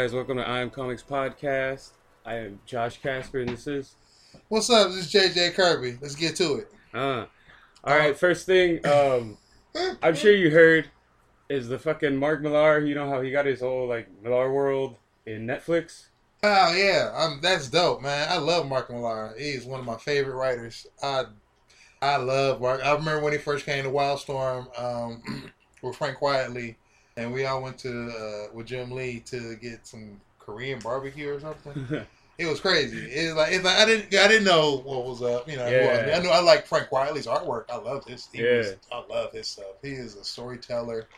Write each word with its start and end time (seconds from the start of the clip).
Guys, 0.00 0.14
welcome 0.14 0.38
to 0.38 0.48
I 0.48 0.60
Am 0.60 0.70
Comics 0.70 1.02
Podcast. 1.02 1.90
I 2.24 2.36
am 2.36 2.60
Josh 2.64 3.02
Casper, 3.02 3.40
and 3.40 3.50
this 3.50 3.66
is. 3.66 3.96
What's 4.48 4.70
up? 4.70 4.88
This 4.88 5.04
is 5.04 5.12
JJ 5.12 5.52
Kirby. 5.52 5.98
Let's 6.00 6.14
get 6.14 6.36
to 6.36 6.54
it. 6.54 6.72
Uh, 6.94 7.26
all 7.84 7.98
right, 7.98 8.16
first 8.16 8.46
thing, 8.46 8.80
um, 8.86 9.36
I'm 10.02 10.14
sure 10.14 10.32
you 10.32 10.50
heard 10.50 10.88
is 11.50 11.68
the 11.68 11.78
fucking 11.78 12.16
Mark 12.16 12.40
Millar. 12.40 12.78
You 12.78 12.94
know 12.94 13.10
how 13.10 13.20
he 13.20 13.30
got 13.30 13.44
his 13.44 13.60
whole 13.60 13.86
like 13.86 14.08
Millar 14.22 14.50
World 14.50 14.96
in 15.26 15.46
Netflix. 15.46 16.06
Oh 16.42 16.74
yeah, 16.74 17.12
um, 17.14 17.40
that's 17.42 17.68
dope, 17.68 18.00
man. 18.00 18.26
I 18.30 18.38
love 18.38 18.66
Mark 18.66 18.88
Millar. 18.88 19.34
He's 19.38 19.66
one 19.66 19.80
of 19.80 19.86
my 19.86 19.98
favorite 19.98 20.36
writers. 20.36 20.86
I 21.02 21.24
I 22.00 22.16
love 22.16 22.62
Mark. 22.62 22.80
I 22.82 22.94
remember 22.94 23.22
when 23.22 23.34
he 23.34 23.38
first 23.38 23.66
came 23.66 23.84
to 23.84 23.90
Wildstorm 23.90 24.80
um, 24.80 25.52
with 25.82 25.94
Frank 25.94 26.16
Quitely, 26.16 26.76
and 27.20 27.32
we 27.32 27.44
all 27.44 27.62
went 27.62 27.78
to 27.78 28.10
uh, 28.10 28.54
with 28.54 28.66
Jim 28.66 28.90
Lee 28.90 29.20
to 29.26 29.56
get 29.56 29.86
some 29.86 30.20
Korean 30.38 30.80
barbecue 30.80 31.28
or 31.32 31.40
something. 31.40 32.06
It 32.38 32.46
was 32.46 32.58
crazy. 32.58 32.96
It's 32.96 33.34
like 33.34 33.52
it's 33.52 33.62
like 33.64 33.76
I 33.76 33.84
didn't 33.84 34.14
I 34.18 34.26
didn't 34.26 34.44
know 34.44 34.78
what 34.78 35.04
was 35.04 35.20
up. 35.22 35.46
You 35.46 35.56
know, 35.56 35.66
Yeah. 35.66 36.10
I, 36.10 36.16
I 36.16 36.22
knew 36.22 36.30
I 36.30 36.40
like 36.40 36.66
Frank 36.66 36.88
Quitely's 36.88 37.26
artwork. 37.26 37.64
I 37.68 37.76
love 37.76 38.06
his. 38.06 38.30
He 38.32 38.42
Yeah. 38.42 38.56
was, 38.56 38.76
I 38.90 39.02
love 39.10 39.32
his 39.32 39.48
stuff. 39.48 39.66
He 39.82 39.90
is 39.90 40.16
a 40.16 40.24
storyteller. 40.24 41.10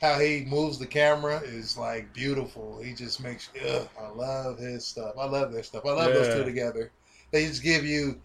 How 0.00 0.18
he 0.18 0.46
moves 0.46 0.78
the 0.78 0.86
camera 0.86 1.40
is 1.44 1.76
like 1.76 2.12
beautiful. 2.14 2.80
He 2.80 2.94
just 2.94 3.20
makes. 3.20 3.50
Ugh, 3.68 3.88
I 4.00 4.08
love 4.08 4.58
his 4.58 4.86
stuff. 4.86 5.14
I 5.20 5.26
love 5.26 5.52
their 5.52 5.62
stuff. 5.62 5.84
I 5.84 5.92
love 5.92 6.14
those 6.14 6.28
two 6.30 6.44
together. 6.44 6.92
They 7.32 7.46
just 7.46 7.62
give 7.62 7.84
you 7.84 8.20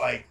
like 0.00 0.26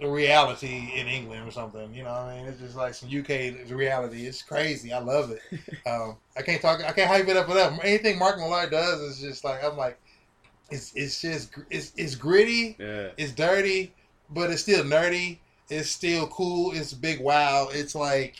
the 0.00 0.08
reality 0.08 0.92
in 0.94 1.06
England 1.08 1.46
or 1.48 1.50
something. 1.50 1.92
You 1.92 2.04
know, 2.04 2.10
what 2.12 2.20
I 2.22 2.36
mean, 2.38 2.46
it's 2.46 2.60
just 2.60 2.76
like 2.76 2.94
some 2.94 3.08
UK 3.08 3.68
reality. 3.70 4.26
It's 4.26 4.42
crazy. 4.42 4.92
I 4.92 5.00
love 5.00 5.30
it. 5.32 5.40
um, 5.86 6.16
I 6.36 6.42
can't 6.42 6.62
talk. 6.62 6.80
I 6.84 6.92
can't 6.92 7.08
hype 7.08 7.28
it 7.28 7.36
up 7.36 7.48
enough. 7.48 7.78
Anything 7.82 8.18
Mark 8.18 8.38
Millar 8.38 8.68
does 8.70 9.00
is 9.00 9.20
just 9.20 9.44
like 9.44 9.62
I'm 9.64 9.76
like, 9.76 9.98
it's 10.70 10.92
it's 10.94 11.20
just 11.20 11.50
it's 11.70 11.92
it's 11.96 12.14
gritty. 12.14 12.76
yeah, 12.78 13.08
It's 13.16 13.32
dirty, 13.32 13.92
but 14.30 14.50
it's 14.50 14.62
still 14.62 14.84
nerdy. 14.84 15.38
It's 15.70 15.90
still 15.90 16.26
cool. 16.28 16.72
It's 16.72 16.92
big 16.94 17.20
wow. 17.20 17.68
It's 17.70 17.94
like, 17.94 18.36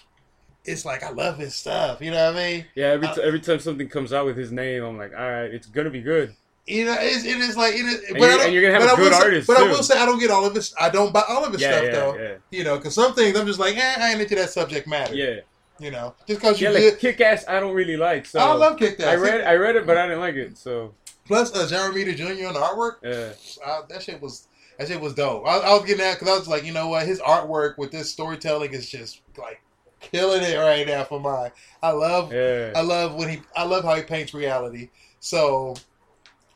it's 0.65 0.85
like 0.85 1.03
I 1.03 1.11
love 1.11 1.39
his 1.39 1.55
stuff. 1.55 2.01
You 2.01 2.11
know 2.11 2.33
what 2.33 2.41
I 2.41 2.53
mean? 2.53 2.65
yeah. 2.75 2.87
Every 2.87 3.09
Uh, 3.09 3.15
t- 3.15 3.23
every 3.23 3.41
time 3.41 3.59
something 3.61 3.89
comes 3.89 4.13
out 4.13 4.25
with 4.27 4.37
his 4.37 4.51
name, 4.53 4.83
I'm 4.85 4.97
like, 4.97 5.13
all 5.13 5.29
right, 5.31 5.53
it's 5.53 5.67
gonna 5.67 5.91
be 5.91 6.01
good. 6.03 6.35
You 6.69 6.85
know, 6.85 6.97
it's, 7.01 7.25
it 7.25 7.39
is 7.39 7.57
like 7.57 7.75
it 7.75 7.87
is. 7.87 8.05
And 8.11 8.19
but 8.19 8.23
I 8.25 8.33
you're- 8.33 8.45
and 8.45 8.53
you're 8.53 8.63
gonna 8.63 8.75
have 8.75 8.83
but 8.83 8.93
a 8.93 9.03
good 9.03 9.13
say- 9.15 9.19
artist, 9.25 9.47
But 9.47 9.57
I 9.57 9.63
will 9.63 9.83
say 9.83 9.99
I 9.99 10.05
don't 10.05 10.19
get 10.19 10.31
all 10.31 10.45
of 10.45 10.53
this. 10.55 10.75
I 10.79 10.91
don't 10.91 11.13
buy 11.13 11.23
all 11.29 11.45
of 11.45 11.53
his 11.53 11.63
Yeah, 11.63 11.71
stuff 11.73 11.85
yeah, 11.85 11.91
though. 11.93 12.17
yeah, 12.19 12.35
You 12.51 12.65
know, 12.65 12.77
because 12.77 12.95
some 12.95 13.15
things 13.15 13.39
I'm 13.39 13.47
just 13.47 13.59
like, 13.59 13.77
eh, 13.77 13.95
I 13.99 14.11
ain't 14.13 14.21
into 14.21 14.35
that 14.35 14.51
subject 14.51 14.87
matter. 14.87 15.15
yeah. 15.15 15.41
You 15.81 15.91
know, 15.93 16.15
just 16.27 16.41
because 16.41 16.61
you 16.61 16.69
Yeah, 16.71 16.87
like 16.91 16.99
Kick 16.99 17.21
Ass, 17.21 17.45
I 17.49 17.61
don't 17.61 17.73
really 17.73 17.97
like. 17.97 18.27
So 18.27 18.39
I 18.41 18.53
love 18.53 18.79
Kick 18.79 18.99
Ass. 19.01 19.07
I 19.07 19.15
read 19.15 19.41
I 19.43 19.55
read 19.55 19.77
it, 19.77 19.87
but 19.87 19.97
I 19.97 20.07
didn't 20.07 20.21
like 20.21 20.35
it. 20.35 20.59
So 20.59 20.93
Plus, 21.27 21.55
uh, 21.55 21.67
Jeremy 21.69 22.05
Jr. 22.15 22.25
on 22.49 22.55
the 22.55 22.61
artwork. 22.61 22.97
yeah, 23.03 23.33
uh, 23.65 23.83
that 23.89 24.03
shit 24.03 24.21
was 24.21 24.49
that 24.79 24.89
shit 24.89 25.01
was 25.01 25.15
dope. 25.15 25.47
I, 25.47 25.59
I 25.59 25.73
was 25.75 25.83
getting 25.83 25.99
that 25.99 26.19
because 26.19 26.35
I 26.35 26.39
was 26.39 26.49
like, 26.49 26.65
you 26.65 26.73
know 26.73 26.89
what, 26.89 27.07
his 27.07 27.21
artwork 27.21 27.79
with 27.79 27.93
this 27.93 28.11
storytelling 28.11 28.73
is 28.75 28.89
just 28.91 29.21
like 29.39 29.61
killing 30.01 30.43
it 30.43 30.57
right 30.57 30.87
now 30.87 31.05
for 31.05 31.19
mine. 31.21 31.51
I 31.83 31.91
love, 31.91 32.33
yeah. 32.33 32.73
I 32.75 32.81
love 32.83 33.15
when 33.15 33.29
he, 33.29 33.43
I 33.57 33.65
love 33.65 33.85
how 33.85 33.95
he 33.97 34.03
paints 34.03 34.33
reality. 34.35 34.91
So 35.21 35.75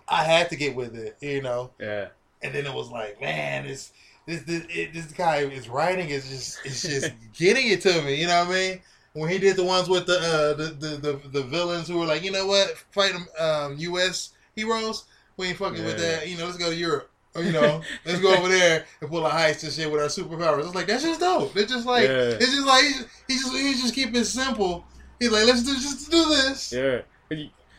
I 0.08 0.24
had 0.24 0.48
to 0.50 0.56
get 0.56 0.74
with 0.74 0.94
it, 0.96 1.16
you 1.20 1.42
know. 1.42 1.70
Yeah. 1.80 2.08
And 2.42 2.54
then 2.54 2.66
it 2.66 2.74
was 2.74 2.90
like, 2.90 3.20
man, 3.20 3.66
this 3.66 3.92
this 4.26 4.42
this, 4.42 4.64
it, 4.68 4.92
this 4.92 5.06
guy 5.06 5.38
is 5.38 5.68
writing 5.68 6.10
is 6.10 6.28
just 6.28 6.58
it's 6.64 6.82
just 6.82 7.12
getting 7.34 7.68
it 7.68 7.80
to 7.82 8.02
me. 8.02 8.20
You 8.20 8.26
know 8.26 8.40
what 8.44 8.48
I 8.48 8.58
mean? 8.60 8.80
When 9.14 9.28
he 9.28 9.38
did 9.38 9.56
the 9.56 9.64
ones 9.64 9.88
with 9.88 10.06
the 10.06 10.18
uh, 10.18 10.54
the, 10.54 10.64
the 10.64 10.88
the 10.96 11.28
the 11.28 11.42
villains 11.42 11.88
who 11.88 11.98
were 11.98 12.06
like, 12.06 12.22
you 12.24 12.30
know 12.32 12.46
what, 12.46 12.76
fight 12.92 13.12
um, 13.38 13.76
U.S. 13.78 14.30
heroes. 14.56 15.04
We 15.36 15.48
ain't 15.48 15.58
fucking 15.58 15.84
with 15.84 15.98
that. 15.98 16.28
You 16.28 16.36
know, 16.38 16.46
let's 16.46 16.58
go 16.58 16.70
to 16.70 16.76
Europe. 16.76 17.10
Or, 17.34 17.42
you 17.42 17.52
know, 17.52 17.80
let's 18.04 18.20
go 18.20 18.34
over 18.36 18.48
there 18.48 18.84
and 19.00 19.10
pull 19.10 19.24
a 19.26 19.30
heist 19.30 19.64
and 19.64 19.72
shit 19.72 19.90
with 19.90 20.02
our 20.02 20.08
superpowers. 20.08 20.66
It's 20.66 20.74
like 20.74 20.86
that's 20.86 21.02
just 21.02 21.20
dope. 21.20 21.56
It's 21.56 21.72
just 21.72 21.86
like 21.86 22.04
Yeah. 22.04 22.36
it's 22.38 22.52
just 22.52 22.66
like 22.66 22.84
he 22.84 22.92
just 22.92 23.08
he 23.28 23.34
just, 23.36 23.56
he 23.56 23.72
just 23.72 23.94
keep 23.94 24.14
it 24.14 24.24
simple. 24.26 24.84
He's 25.18 25.30
like, 25.30 25.46
let's 25.46 25.62
do 25.62 25.72
just 25.74 26.10
do 26.10 26.24
this. 26.26 26.72
Yeah. 26.72 27.00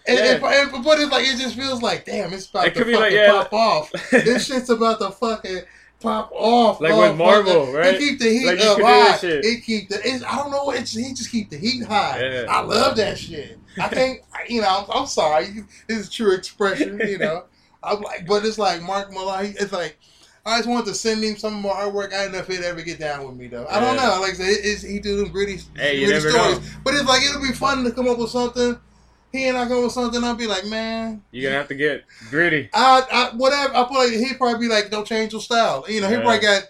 And 0.06 0.18
Yeah. 0.18 0.26
and, 0.36 0.74
and- 0.74 0.84
but 0.84 1.00
it's 1.00 1.12
like 1.12 1.26
it 1.26 1.38
just 1.38 1.56
feels 1.56 1.82
like 1.82 2.06
damn, 2.06 2.34
it's 2.34 2.50
about 2.50 2.68
It 2.68 2.74
to 2.76 2.80
fucking 2.82 2.96
like, 2.96 3.14
yeah, 3.14 3.32
pop 3.32 3.54
off. 3.54 3.92
this 4.12 4.48
shit's 4.48 4.70
about 4.70 5.00
to 5.00 5.12
fucking 5.12 5.62
pop 6.02 6.30
off. 6.34 6.82
Like 6.82 6.92
with 6.92 7.12
motherfucker. 7.12 7.18
Marvel, 7.18 7.72
right? 7.74 7.96
It 7.96 8.00
keep 8.00 8.20
the 8.20 8.30
heat 8.30 8.46
Like, 8.46 8.60
up 8.60 8.76
could 8.76 8.78
do 8.78 8.84
that 8.84 9.20
high. 9.22 9.28
It 9.28 9.64
keep 9.64 9.90
the. 9.90 10.00
It's, 10.04 10.24
I 10.26 10.36
don't 10.36 10.52
know. 10.52 10.72
It's 10.72 10.94
he 10.94 11.14
just 11.14 11.32
keep 11.32 11.50
the 11.50 11.58
heat 11.58 11.86
high. 11.86 12.20
Yeah. 12.22 12.46
I 12.50 12.60
love 12.62 12.98
that 12.98 13.18
shit. 13.18 13.58
I 13.82 13.88
can't. 13.88 14.20
You 14.50 14.62
know, 14.62 14.68
I'm, 14.90 15.02
I'm 15.02 15.08
sorry. 15.08 15.48
This 15.88 16.00
is 16.00 16.10
true 16.10 16.34
expression. 16.34 17.00
You 17.08 17.18
know, 17.20 17.46
I'm 17.84 18.02
like, 18.02 18.26
but 18.28 18.44
it's 18.46 18.58
like 18.58 18.82
Mark 18.82 19.12
Millar. 19.12 19.44
It's 19.44 19.72
like. 19.72 19.98
I 20.46 20.58
just 20.58 20.68
wanted 20.68 20.88
to 20.88 20.94
send 20.94 21.24
him 21.24 21.38
some 21.38 21.54
more 21.54 21.74
artwork. 21.74 22.08
I 22.14 22.24
don't 22.24 22.34
know 22.34 22.40
if 22.40 22.48
he'd 22.48 22.60
ever 22.66 22.82
get 22.82 23.00
down 23.00 23.26
with 23.26 23.38
me 23.38 23.48
though. 23.48 23.66
I 23.70 23.80
don't 23.80 23.96
Yeah. 23.96 24.08
know. 24.10 24.20
Like 24.20 24.32
I 24.32 24.34
said, 24.34 24.48
it- 24.50 24.82
he 24.82 25.00
do 25.00 25.16
them 25.16 25.32
gritty, 25.32 25.62
Hey, 25.74 26.04
gritty 26.04 26.20
stories. 26.20 26.36
know. 26.60 26.62
But 26.84 26.96
it's 26.96 27.06
like 27.06 27.22
it'll 27.24 27.42
be 27.42 27.54
fun 27.54 27.86
to 27.86 27.92
come 27.92 28.10
up 28.10 28.18
with 28.18 28.30
something. 28.30 28.78
He 29.34 29.48
and 29.48 29.58
I 29.58 29.64
up 29.64 29.70
with 29.84 29.92
something. 29.92 30.24
I'll 30.24 30.36
be 30.36 30.46
like, 30.46 30.66
man, 30.68 31.24
You're 31.32 31.50
gonna 31.50 31.58
have 31.58 31.68
to 31.70 31.76
get 31.76 32.04
gritty. 32.30 32.70
I, 32.72 33.02
I 33.12 33.36
whatever. 33.36 33.76
I 33.76 33.88
feel 33.90 33.98
like 33.98 34.12
he'd 34.12 34.38
probably 34.38 34.68
be 34.68 34.72
like, 34.72 34.92
don't 34.92 35.08
change 35.08 35.32
your 35.34 35.42
style. 35.42 35.84
You 35.90 36.02
know, 36.02 36.08
he 36.08 36.14
Yeah. 36.14 36.22
probably 36.22 36.40
got. 36.40 36.64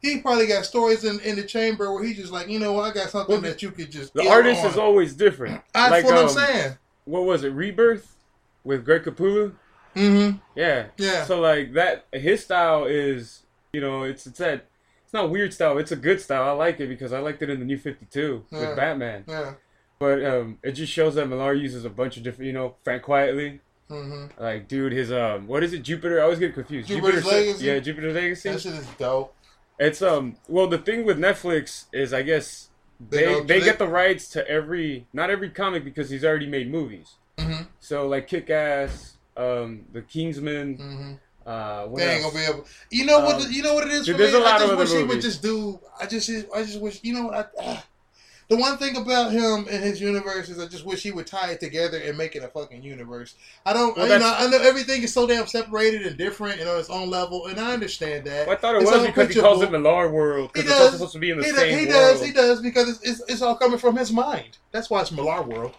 He 0.00 0.20
probably 0.20 0.46
got 0.46 0.64
stories 0.64 1.04
in, 1.04 1.18
in 1.20 1.34
the 1.36 1.42
chamber 1.42 1.92
where 1.92 2.04
he's 2.04 2.16
just 2.16 2.32
like, 2.32 2.48
you 2.48 2.60
know 2.60 2.72
what, 2.72 2.84
I 2.84 2.94
got 2.94 3.10
something 3.10 3.32
Well, 3.32 3.42
that 3.42 3.62
you 3.62 3.72
could 3.72 3.90
just. 3.90 4.14
The 4.14 4.28
artist 4.28 4.64
on. 4.64 4.70
is 4.70 4.76
always 4.78 5.12
different. 5.14 5.60
That's 5.74 5.90
like, 5.90 6.04
what 6.04 6.14
I'm 6.14 6.24
um, 6.24 6.28
saying. 6.28 6.78
What 7.04 7.24
was 7.24 7.42
it? 7.44 7.50
Rebirth 7.50 8.16
with 8.64 8.84
Greg 8.84 9.02
Capullo. 9.02 9.52
Mm-hmm. 9.96 10.38
Yeah. 10.54 10.86
Yeah. 10.96 11.24
So 11.24 11.40
like 11.40 11.72
that, 11.74 12.06
his 12.12 12.44
style 12.44 12.84
is, 12.84 13.42
you 13.72 13.80
know, 13.80 14.04
it's 14.04 14.26
it's 14.26 14.38
that. 14.38 14.66
It's 15.04 15.12
not 15.14 15.30
weird 15.30 15.52
style. 15.52 15.78
It's 15.78 15.90
a 15.90 15.96
good 15.96 16.20
style. 16.20 16.42
I 16.42 16.52
like 16.52 16.80
it 16.80 16.86
because 16.88 17.12
I 17.12 17.18
liked 17.18 17.42
it 17.42 17.48
in 17.50 17.58
the 17.58 17.64
New 17.66 17.78
Fifty 17.78 18.06
Two 18.10 18.44
Yeah. 18.50 18.60
with 18.60 18.76
Batman. 18.76 19.24
Yeah. 19.26 19.54
But 19.98 20.24
um, 20.24 20.58
it 20.62 20.72
just 20.72 20.92
shows 20.92 21.14
that 21.16 21.26
Millar 21.26 21.54
uses 21.54 21.84
a 21.84 21.90
bunch 21.90 22.16
of 22.16 22.22
different, 22.22 22.46
you 22.46 22.52
know, 22.52 22.76
Frank 22.84 23.02
Quitely. 23.02 23.60
Mm-hmm. 23.90 24.40
Like, 24.42 24.68
dude, 24.68 24.92
his 24.92 25.10
um, 25.10 25.46
what 25.46 25.62
is 25.64 25.72
it? 25.72 25.82
Jupiter. 25.82 26.20
I 26.20 26.24
always 26.24 26.38
get 26.38 26.54
confused. 26.54 26.88
Jupiter's 26.88 27.24
Jupiter's 27.24 27.46
Legacy? 27.46 27.64
Yeah, 27.64 27.78
Jupiter's 27.78 28.14
Legacy. 28.14 28.50
That 28.50 28.60
shit 28.60 28.74
is 28.74 28.86
dope. 28.98 29.34
It's 29.80 30.02
um 30.02 30.36
well 30.48 30.66
the 30.66 30.78
thing 30.78 31.04
with 31.04 31.18
Netflix 31.18 31.84
is 31.92 32.12
I 32.12 32.22
guess 32.22 32.68
They 33.10 33.24
they 33.24 33.40
they, 33.44 33.60
get 33.60 33.78
the 33.78 33.86
rights 33.88 34.28
to 34.30 34.46
every 34.48 35.06
not 35.12 35.30
every 35.30 35.50
comic 35.50 35.84
because 35.84 36.10
he's 36.10 36.24
already 36.24 36.46
made 36.48 36.70
movies. 36.70 37.14
Mm-hmm. 37.38 37.62
So 37.80 38.06
like 38.08 38.26
Kick 38.28 38.50
Ass, 38.50 39.16
um, 39.36 39.84
The 39.92 40.02
Kingsman, 40.02 40.76
Mm-hmm. 40.78 41.12
uh, 41.48 41.86
what 41.86 41.98
They 42.00 42.14
ain't 42.16 42.24
else? 42.24 42.32
gonna 42.34 42.44
be 42.46 42.52
able. 42.52 42.66
You 42.90 43.06
know 43.06 43.20
what? 43.20 43.36
Um, 43.36 43.42
the- 43.44 43.52
you 43.54 43.62
know 43.62 43.74
what 43.74 43.86
it 43.86 43.92
is 43.92 44.04
dude, 44.04 44.16
for 44.16 44.22
me. 44.22 44.30
there's 44.30 44.34
a 44.34 44.44
lot 44.44 44.54
I 44.56 44.58
just 44.58 44.72
of 44.72 44.78
wish 44.78 44.90
other 44.90 44.98
he 44.98 45.04
would 45.04 45.20
just 45.22 45.42
do. 45.42 45.80
I 46.00 46.06
just. 46.06 46.28
I 46.54 46.62
just 46.64 46.80
wish. 46.80 47.00
You 47.04 47.14
know 47.14 47.26
what? 47.26 47.34
I, 47.34 47.62
ah. 47.62 47.86
The 48.48 48.56
one 48.56 48.78
thing 48.78 48.96
about 48.96 49.30
him 49.30 49.66
and 49.70 49.84
his 49.84 50.00
universe 50.00 50.48
is 50.48 50.58
I 50.58 50.66
just 50.66 50.84
wish 50.86 51.02
he 51.02 51.10
would 51.10 51.26
tie 51.26 51.50
it 51.50 51.60
together 51.60 51.98
and 51.98 52.16
make 52.16 52.34
it 52.34 52.42
a 52.42 52.48
fucking 52.48 52.82
universe. 52.82 53.34
I 53.66 53.72
don't. 53.74 53.96
Well, 53.96 54.08
you 54.08 54.18
know. 54.18 54.34
I 54.38 54.46
know 54.48 54.58
everything 54.62 55.02
is 55.02 55.12
so 55.12 55.26
damn 55.26 55.46
separated 55.46 56.06
and 56.06 56.16
different 56.16 56.58
and 56.60 56.68
on 56.68 56.78
its 56.80 56.88
own 56.90 57.10
level, 57.10 57.46
and 57.46 57.60
I 57.60 57.72
understand 57.74 58.24
that. 58.26 58.46
Well, 58.46 58.56
I 58.56 58.58
thought 58.58 58.74
it 58.76 58.82
It's 58.82 58.90
was 58.90 59.06
because 59.06 59.34
he 59.34 59.40
calls 59.40 59.58
it 59.62 59.66
picturable. 59.66 59.90
Millar 59.90 60.10
World 60.10 60.50
He 60.56 60.62
does. 60.62 60.92
supposed 60.92 61.12
to 61.12 61.18
be 61.18 61.30
in 61.30 61.38
the 61.38 61.44
he, 61.44 61.50
does, 61.50 61.60
same 61.60 61.70
he 61.78 61.84
world. 61.86 61.90
does. 61.90 62.24
He 62.24 62.32
does 62.32 62.60
because 62.62 62.88
it's, 62.88 63.00
it's 63.20 63.30
it's 63.32 63.42
all 63.42 63.54
coming 63.56 63.78
from 63.78 63.96
his 63.96 64.10
mind. 64.12 64.56
That's 64.72 64.88
why 64.88 65.02
it's 65.02 65.12
Millar 65.12 65.42
World. 65.42 65.74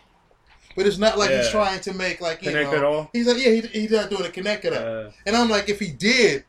But 0.76 0.86
it's 0.86 1.00
not 1.00 1.18
like 1.18 1.32
he's 1.32 1.50
trying 1.50 1.82
to 1.82 1.94
make 1.94 2.22
like 2.22 2.42
you 2.44 2.52
Connect 2.52 2.72
know. 2.72 2.78
it 2.78 2.84
all. 2.84 3.10
He's 3.12 3.28
like, 3.28 3.38
yeah, 3.44 3.52
he, 3.52 3.62
he's 3.62 3.92
not 3.92 4.10
doing 4.12 4.26
a 4.26 4.30
connect 4.30 4.64
it 4.64 4.72
up. 4.74 5.08
Uh, 5.08 5.12
And 5.26 5.36
I'm 5.36 5.50
like, 5.50 5.68
if 5.68 5.80
he 5.80 5.90
did, 5.92 6.46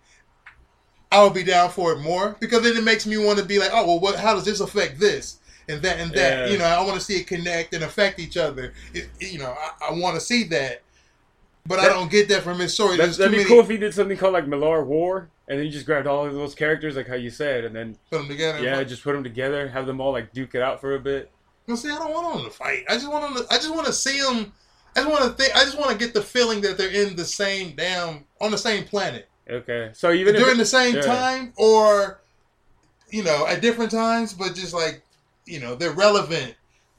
I 1.11 1.25
would 1.25 1.35
be 1.35 1.43
down 1.43 1.71
for 1.71 1.93
it 1.95 1.99
more 2.00 2.37
because 2.39 2.62
then 2.62 2.77
it 2.77 2.85
makes 2.85 3.06
me 3.06 3.17
want 3.17 3.39
to 3.41 3.45
be 3.45 3.59
like, 3.59 3.71
oh 3.73 3.87
well, 3.87 3.99
what? 3.99 4.17
How 4.21 4.35
does 4.35 4.45
this 4.45 4.61
affect 4.61 5.00
this 5.00 5.40
and 5.71 5.83
that 5.83 5.99
and 6.01 6.13
that? 6.13 6.47
Yeah. 6.47 6.53
You 6.53 6.59
know, 6.59 6.65
I 6.65 6.83
want 6.85 6.95
to 6.99 7.01
see 7.01 7.17
it 7.21 7.27
connect 7.27 7.75
and 7.75 7.85
affect 7.85 8.19
each 8.19 8.37
other. 8.37 8.73
It, 8.95 9.09
you 9.21 9.39
know, 9.39 9.55
I, 9.59 9.91
I 9.91 9.93
want 9.93 10.15
to 10.17 10.21
see 10.21 10.45
that, 10.45 10.83
but 11.67 11.79
I 11.79 11.89
don't 11.89 12.11
get 12.11 12.29
that 12.29 12.43
from 12.43 12.59
his 12.59 12.75
story. 12.75 12.97
That, 12.97 13.11
that'd 13.11 13.31
be 13.31 13.39
many 13.39 13.49
cool 13.49 13.61
if 13.61 13.69
he 13.69 13.77
did 13.77 13.95
something 13.95 14.17
called 14.17 14.33
like 14.33 14.47
Millar 14.47 14.85
War, 14.85 15.29
and 15.49 15.59
then 15.59 15.65
he 15.67 15.71
just 15.71 15.87
grabbed 15.87 16.07
all 16.07 16.27
of 16.27 16.35
those 16.35 16.55
characters, 16.55 16.97
like 16.97 17.09
how 17.09 17.15
you 17.15 17.31
said, 17.31 17.65
and 17.65 17.75
then 17.75 17.97
put 18.11 18.19
them 18.19 18.29
together. 18.29 18.63
yeah, 18.63 18.83
just 18.85 19.03
put 19.03 19.13
them 19.13 19.25
together, 19.25 19.69
have 19.69 19.87
them 19.87 20.01
all 20.01 20.13
like 20.13 20.33
duke 20.33 20.55
it 20.55 20.63
out 20.63 20.81
for 20.81 20.95
a 20.95 21.01
bit. 21.01 21.31
Well, 21.67 21.77
see, 21.77 21.91
I 21.91 21.99
don't 21.99 22.13
want 22.13 22.37
them 22.37 22.45
to 22.45 22.51
fight. 22.51 22.85
I 22.89 22.95
just 22.95 23.09
want 23.11 23.35
them. 23.35 23.45
To, 23.45 23.53
I 23.55 23.57
just 23.57 23.73
want 23.75 23.87
to 23.87 23.93
see 23.93 24.21
them. 24.21 24.53
I 24.97 25.01
just 25.03 25.11
want 25.11 25.23
to 25.25 25.31
think. 25.31 25.57
I 25.57 25.65
just 25.65 25.79
want 25.79 25.91
to 25.93 25.97
get 25.97 26.15
the 26.15 26.23
feeling 26.23 26.61
that 26.63 26.77
they're 26.77 26.91
in 26.91 27.15
the 27.15 27.25
same 27.25 27.77
damn 27.77 28.25
on 28.41 28.51
the 28.51 28.59
same 28.59 28.85
planet 28.85 29.29
Okay, 29.49 29.91
so 29.93 30.13
even 30.13 30.35
during 30.35 30.55
it- 30.55 30.59
the 30.59 30.67
same 30.67 30.97
yeah. 30.97 31.03
time, 31.03 31.53
or 31.57 32.21
you 33.11 33.25
know, 33.25 33.47
at 33.47 33.61
different 33.61 33.91
times, 33.91 34.33
but 34.33 34.55
just 34.55 34.73
like 34.73 35.03
you 35.50 35.61
know, 35.61 35.75
they're 35.75 35.93
relevant 35.93 36.55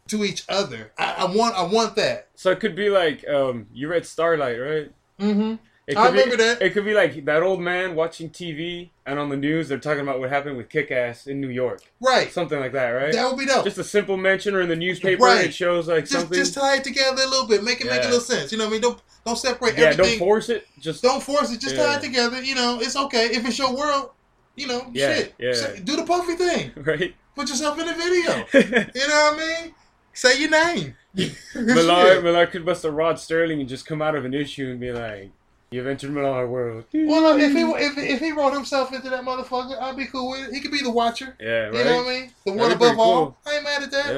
to 0.07 0.23
each 0.25 0.43
other. 0.49 0.91
I, 0.97 1.13
I 1.19 1.25
want. 1.25 1.55
I 1.55 1.63
want 1.63 1.95
that. 1.95 2.27
so 2.35 2.51
it 2.51 2.59
could 2.59 2.75
be 2.75 2.89
like 2.89 3.27
um, 3.27 3.67
you 3.73 3.87
read 3.87 4.05
Starlight, 4.05 4.57
right? 4.59 4.91
Mm-hmm. 5.19 5.55
It 5.87 5.97
I 5.97 6.05
could 6.07 6.13
be- 6.13 6.19
remember 6.21 6.37
that. 6.43 6.61
It 6.61 6.73
could 6.73 6.85
be 6.85 6.93
like 6.93 7.25
that 7.25 7.41
old 7.43 7.59
man 7.59 7.95
watching 7.95 8.29
TV 8.29 8.89
and 9.05 9.17
on 9.19 9.29
the 9.29 9.35
news 9.35 9.67
they're 9.67 9.79
talking 9.79 10.01
about 10.01 10.19
what 10.19 10.29
happened 10.29 10.55
with 10.55 10.69
Kick 10.69 10.91
Ass 10.91 11.27
in 11.27 11.41
New 11.41 11.49
York. 11.49 11.81
Right. 11.99 12.31
Something 12.31 12.59
like 12.59 12.71
that, 12.73 12.89
right? 12.91 13.11
That 13.11 13.27
would 13.29 13.39
be 13.39 13.45
dope. 13.45 13.63
Just 13.65 13.77
a 13.79 13.83
simple 13.83 14.15
mention 14.15 14.53
or 14.55 14.61
in 14.61 14.69
the 14.69 14.75
newspaper 14.75 15.23
Right. 15.23 15.45
it 15.45 15.53
shows 15.53 15.87
like 15.87 16.03
just, 16.03 16.13
something. 16.13 16.37
just 16.37 16.53
tie 16.53 16.77
it 16.77 16.83
together 16.83 17.23
a 17.23 17.27
little 17.27 17.47
bit. 17.47 17.63
Make 17.63 17.81
it 17.81 17.87
make 17.87 18.01
a 18.03 18.05
little 18.05 18.19
sense. 18.19 18.51
You 18.51 18.57
know 18.59 18.65
what 18.65 18.69
I 18.69 18.73
mean? 18.73 18.81
Don't 18.81 19.01
don't 19.25 19.37
separate 19.37 19.69
everything. 19.71 19.83
yeah, 19.83 19.89
everything. 19.93 20.19
don't 20.19 20.27
force 20.27 20.49
it. 20.49 20.67
Just 20.79 21.01
Don't 21.03 21.21
force 21.21 21.51
it. 21.51 21.59
Just 21.59 21.75
tie 21.75 21.95
it 21.95 22.01
together. 22.01 22.41
You 22.41 22.55
know, 22.55 22.79
it's 22.79 22.95
okay 22.95 23.25
if 23.25 23.45
it's 23.45 23.57
your 23.59 23.75
world. 23.75 24.11
You 24.55 24.67
know, 24.67 24.89
Yeah, 24.93 25.15
shit. 25.15 25.33
yeah. 25.39 25.79
Do 25.83 25.95
the 25.95 26.03
puffy 26.03 26.35
thing. 26.35 26.71
right. 26.77 27.15
Put 27.35 27.49
yourself 27.49 27.79
in 27.79 27.85
the 27.87 27.93
video. 27.93 28.89
You 28.95 29.07
know 29.07 29.31
what 29.33 29.39
I 29.41 29.61
mean? 29.63 29.75
Say 30.13 30.39
your 30.41 30.49
name. 30.49 30.95
Millar, 31.55 32.21
Shit. 32.21 32.51
Could 32.51 32.65
bust 32.65 32.85
a 32.85 32.91
Rod 32.91 33.15
Serling 33.15 33.59
and 33.59 33.69
just 33.69 33.85
come 33.85 34.01
out 34.01 34.15
of 34.15 34.25
an 34.25 34.33
issue 34.33 34.69
and 34.71 34.79
be 34.79 34.91
like, 34.91 35.29
"You've 35.71 35.87
entered 35.87 36.11
Millar 36.11 36.47
world." 36.47 36.85
Well, 36.93 37.37
if 37.39 37.51
he 37.51 37.61
if, 37.61 37.97
if 37.97 38.19
he 38.19 38.31
wrote 38.31 38.53
himself 38.53 38.93
into 38.93 39.09
that 39.09 39.23
motherfucker, 39.23 39.79
I'd 39.81 39.97
be 39.97 40.05
cool 40.07 40.31
with 40.31 40.47
it. 40.49 40.53
He 40.53 40.61
could 40.61 40.71
be 40.71 40.81
the 40.81 40.91
watcher. 40.91 41.35
yeah, 41.39 41.67
right. 41.67 41.73
You 41.73 41.83
know 41.83 41.95
what 41.97 42.07
I 42.07 42.09
mean? 42.09 42.31
The 42.45 42.51
one 42.53 42.71
above 42.71 42.79
pretty 42.79 43.01
all. 43.01 43.37
I 43.45 43.55
ain't 43.55 43.63
mad 43.63 43.83
at 43.83 43.91
that. 43.91 44.15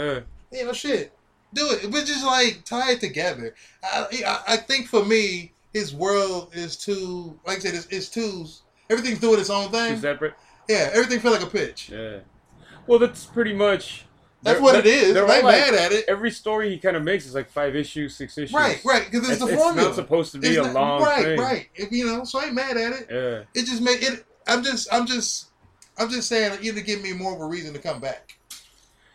Yeah, 0.52 0.60
You 0.60 0.66
know, 0.66 0.74
shit. 0.74 1.12
Do 1.54 1.70
it. 1.72 1.92
But 1.92 2.06
just 2.06 2.26
like 2.26 2.64
tie 2.66 2.94
it 2.94 3.00
together. 3.00 3.54
I, 3.84 4.08
I, 4.26 4.40
I 4.54 4.58
think 4.58 4.88
for 4.88 5.06
me, 5.06 5.52
his 5.72 5.94
world 5.94 6.50
is 6.54 6.76
too, 6.76 7.40
like 7.46 7.58
I 7.58 7.60
said, 7.60 7.76
it's, 7.76 7.86
it's 7.88 8.10
too, 8.10 8.46
everything's 8.90 9.20
doing 9.20 9.40
its 9.40 9.52
own 9.52 9.70
thing. 9.70 10.00
separate. 10.00 10.34
Yeah, 10.68 10.90
everything 10.94 11.20
feel 11.20 11.32
like 11.32 11.44
a 11.44 11.48
pitch. 11.48 11.90
Yeah. 11.90 12.20
Well, 12.88 13.00
that's 13.00 13.26
pretty 13.26 13.54
much. 13.54 14.06
That's 14.42 14.60
what 14.60 14.76
it 14.76 14.86
is. 14.86 15.14
they're 15.14 15.26
I 15.26 15.36
ain't 15.36 15.44
like- 15.46 15.56
mad 15.58 15.74
at 15.74 15.92
it. 15.94 16.04
Every 16.10 16.30
story 16.30 16.70
he 16.70 16.78
kind 16.78 16.98
of 16.98 17.04
makes 17.04 17.26
is 17.26 17.34
like 17.34 17.50
five 17.50 17.78
issues, 17.78 18.16
six 18.16 18.38
issues. 18.38 18.54
Right, 18.54 18.82
right, 18.84 19.06
because 19.10 19.22
it's, 19.30 19.38
It's, 19.38 19.46
the 19.46 19.54
it's 19.54 19.62
formula. 19.64 19.88
not 19.88 19.96
supposed 19.96 20.34
to 20.34 20.38
be 20.40 20.50
It's 20.50 20.58
a 20.58 20.64
not- 20.64 20.74
long 20.74 21.02
right, 21.02 21.24
thing. 21.24 21.40
right. 21.40 21.70
If, 21.76 21.92
you 21.94 22.06
know, 22.06 22.26
so 22.26 22.40
I 22.42 22.46
ain't 22.46 22.54
mad 22.54 22.76
at 22.76 22.92
it. 22.92 23.08
Yeah. 23.10 23.44
It 23.62 23.66
just 23.66 23.82
made 23.82 24.04
it. 24.04 24.26
I'm 24.46 24.62
just, 24.62 24.94
I'm 24.94 25.06
just, 25.06 25.48
I'm 25.98 26.10
just 26.10 26.28
saying, 26.28 26.58
either 26.62 26.82
give 26.82 27.02
me 27.02 27.14
more 27.14 27.34
of 27.34 27.40
a 27.40 27.46
reason 27.46 27.72
to 27.74 27.80
come 27.80 28.02
back. 28.02 28.38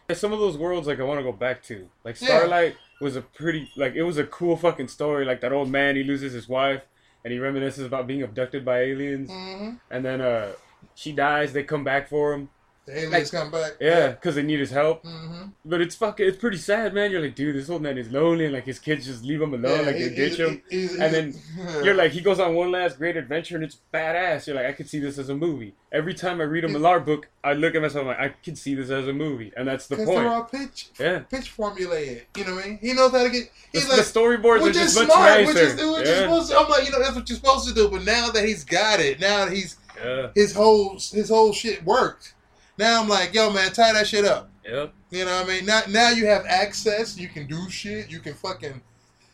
Yeah, 0.09 0.17
Some 0.17 0.33
of 0.33 0.39
those 0.39 0.57
worlds, 0.57 0.87
like 0.87 0.99
I 0.99 1.03
want 1.03 1.19
to 1.21 1.25
go 1.25 1.33
back 1.33 1.63
to. 1.65 1.87
Like 2.05 2.19
Yeah. 2.23 2.29
Starlight 2.29 2.77
was 3.03 3.15
a 3.17 3.21
pretty, 3.21 3.71
like 3.77 3.95
it 3.97 4.05
was 4.05 4.17
a 4.17 4.25
cool 4.25 4.57
fucking 4.57 4.89
story. 4.89 5.27
Like 5.27 5.43
that 5.43 5.53
old 5.53 5.69
man, 5.69 5.95
he 5.97 6.05
loses 6.05 6.33
his 6.33 6.49
wife, 6.49 6.81
and 7.23 7.33
he 7.35 7.39
reminisces 7.39 7.85
about 7.85 8.07
being 8.07 8.23
abducted 8.23 8.65
by 8.65 8.81
aliens, 8.81 9.29
Mm-hmm. 9.29 9.75
and 9.91 10.05
then 10.07 10.23
uh, 10.23 10.53
she 10.95 11.13
dies. 11.13 11.53
They 11.53 11.65
come 11.65 11.85
back 11.85 12.09
for 12.09 12.33
him. 12.33 12.49
The 12.89 13.01
aliens 13.05 13.31
come 13.31 13.51
back. 13.51 13.73
Yeah, 13.81 14.09
because 14.09 14.35
they 14.37 14.43
need 14.43 14.61
his 14.61 14.71
help. 14.71 15.05
Mm-hmm. 15.05 15.49
But 15.63 15.83
it's 15.83 15.95
fucking, 15.95 16.27
it's 16.27 16.39
pretty 16.39 16.57
sad, 16.57 16.95
man. 16.95 17.11
You're 17.11 17.21
like, 17.21 17.35
dude, 17.35 17.55
this 17.55 17.69
old 17.69 17.83
man 17.83 17.99
is 17.99 18.11
lonely, 18.11 18.47
and 18.47 18.55
like 18.55 18.65
his 18.65 18.79
kids 18.79 19.05
just 19.05 19.23
leave 19.23 19.43
him 19.43 19.53
alone, 19.53 19.85
like 19.85 19.97
they 19.97 20.09
ditch 20.09 20.39
him. 20.39 20.63
And 20.71 21.15
then 21.15 21.35
You're 21.85 21.95
like, 21.95 22.13
he 22.13 22.23
goes 22.23 22.41
on 22.41 22.55
one 22.55 22.73
last 22.73 22.97
great 22.97 23.19
adventure, 23.19 23.57
and 23.57 23.65
it's 23.65 23.79
badass. 23.93 24.47
You're 24.47 24.57
like, 24.57 24.65
I 24.65 24.73
could 24.73 24.89
see 24.89 25.01
this 25.01 25.19
as 25.19 25.29
a 25.29 25.35
movie. 25.37 25.75
Every 25.93 26.15
time 26.15 26.41
I 26.41 26.45
read 26.45 26.65
a 26.65 26.69
Millar 26.69 27.01
book, 27.01 27.29
I 27.45 27.53
look 27.53 27.75
at 27.75 27.83
myself 27.83 28.07
like, 28.07 28.19
I 28.19 28.29
could 28.31 28.57
see 28.57 28.75
this 28.75 28.89
as 28.89 29.07
a 29.07 29.13
movie, 29.13 29.53
and 29.55 29.69
that's 29.69 29.87
the 29.87 29.97
because 29.97 30.09
they're 30.09 30.17
point. 30.17 30.29
all 30.29 30.45
pitch, 30.45 30.89
Yeah. 30.99 31.19
pitch. 31.21 31.53
You 31.59 31.65
know 31.65 32.55
what 32.55 32.65
I 32.65 32.69
mean? 32.69 32.79
He 32.81 32.95
knows 32.95 33.11
how 33.13 33.23
to 33.23 33.31
get. 33.31 33.51
The, 33.73 33.81
He's 33.81 33.89
the 33.89 33.97
like, 33.97 34.07
storyboards 34.07 34.61
are 34.61 34.63
which 34.65 34.75
just 34.75 34.97
is 34.97 35.07
much 35.07 35.13
smart. 35.13 35.41
nicer. 35.41 35.47
Which 35.47 35.57
is 35.59 35.75
which 35.75 36.03
is 36.05 36.09
yeah. 36.09 36.21
supposed 36.23 36.51
to, 36.51 36.59
I'm 36.59 36.69
like, 36.71 36.87
you 36.87 36.93
know, 36.93 37.01
that's 37.01 37.15
what 37.15 37.29
you're 37.29 37.37
supposed 37.37 37.69
to 37.69 37.75
do. 37.75 37.89
But 37.91 38.05
now 38.05 38.31
that 38.31 38.47
he's 38.47 38.65
got 38.65 39.01
it, 39.01 39.21
now 39.21 39.45
that 39.45 39.53
he's 39.53 39.77
yeah. 40.03 40.29
his 40.35 40.55
whole 40.55 40.95
his 40.95 41.29
whole 41.29 41.53
shit 41.53 41.85
worked. 41.85 42.35
Now 42.79 43.03
I'm 43.03 43.09
like, 43.09 43.35
yo, 43.35 43.53
man, 43.53 43.73
tie 43.73 43.93
that 43.93 44.07
shit 44.07 44.25
up. 44.25 44.51
Yep. 44.65 44.93
You 45.11 45.25
know 45.25 45.41
what 45.41 45.49
I 45.49 45.49
mean? 45.49 45.67
Now, 45.67 45.83
now 45.89 46.11
you 46.11 46.27
have 46.27 46.45
access. 46.47 47.19
You 47.19 47.29
can 47.29 47.47
do 47.47 47.69
shit. 47.69 48.11
You 48.11 48.21
can 48.21 48.35
fucking 48.35 48.81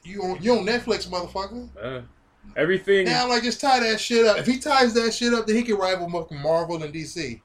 you 0.04 0.22
on 0.22 0.42
you 0.42 0.58
on 0.58 0.64
Netflix, 0.64 1.08
motherfucker. 1.08 1.68
Yeah. 1.82 2.00
Everything. 2.56 3.06
Now, 3.06 3.24
I'm 3.24 3.30
like, 3.30 3.42
just 3.42 3.60
tie 3.60 3.80
that 3.80 4.00
shit 4.00 4.26
up. 4.26 4.38
If 4.38 4.46
he 4.46 4.58
ties 4.58 4.94
that 4.94 5.12
shit 5.12 5.32
up, 5.34 5.46
then 5.46 5.56
he 5.56 5.62
can 5.62 5.76
rival 5.76 6.08
Marvel 6.08 6.82
and 6.82 6.94
DC. 6.94 7.40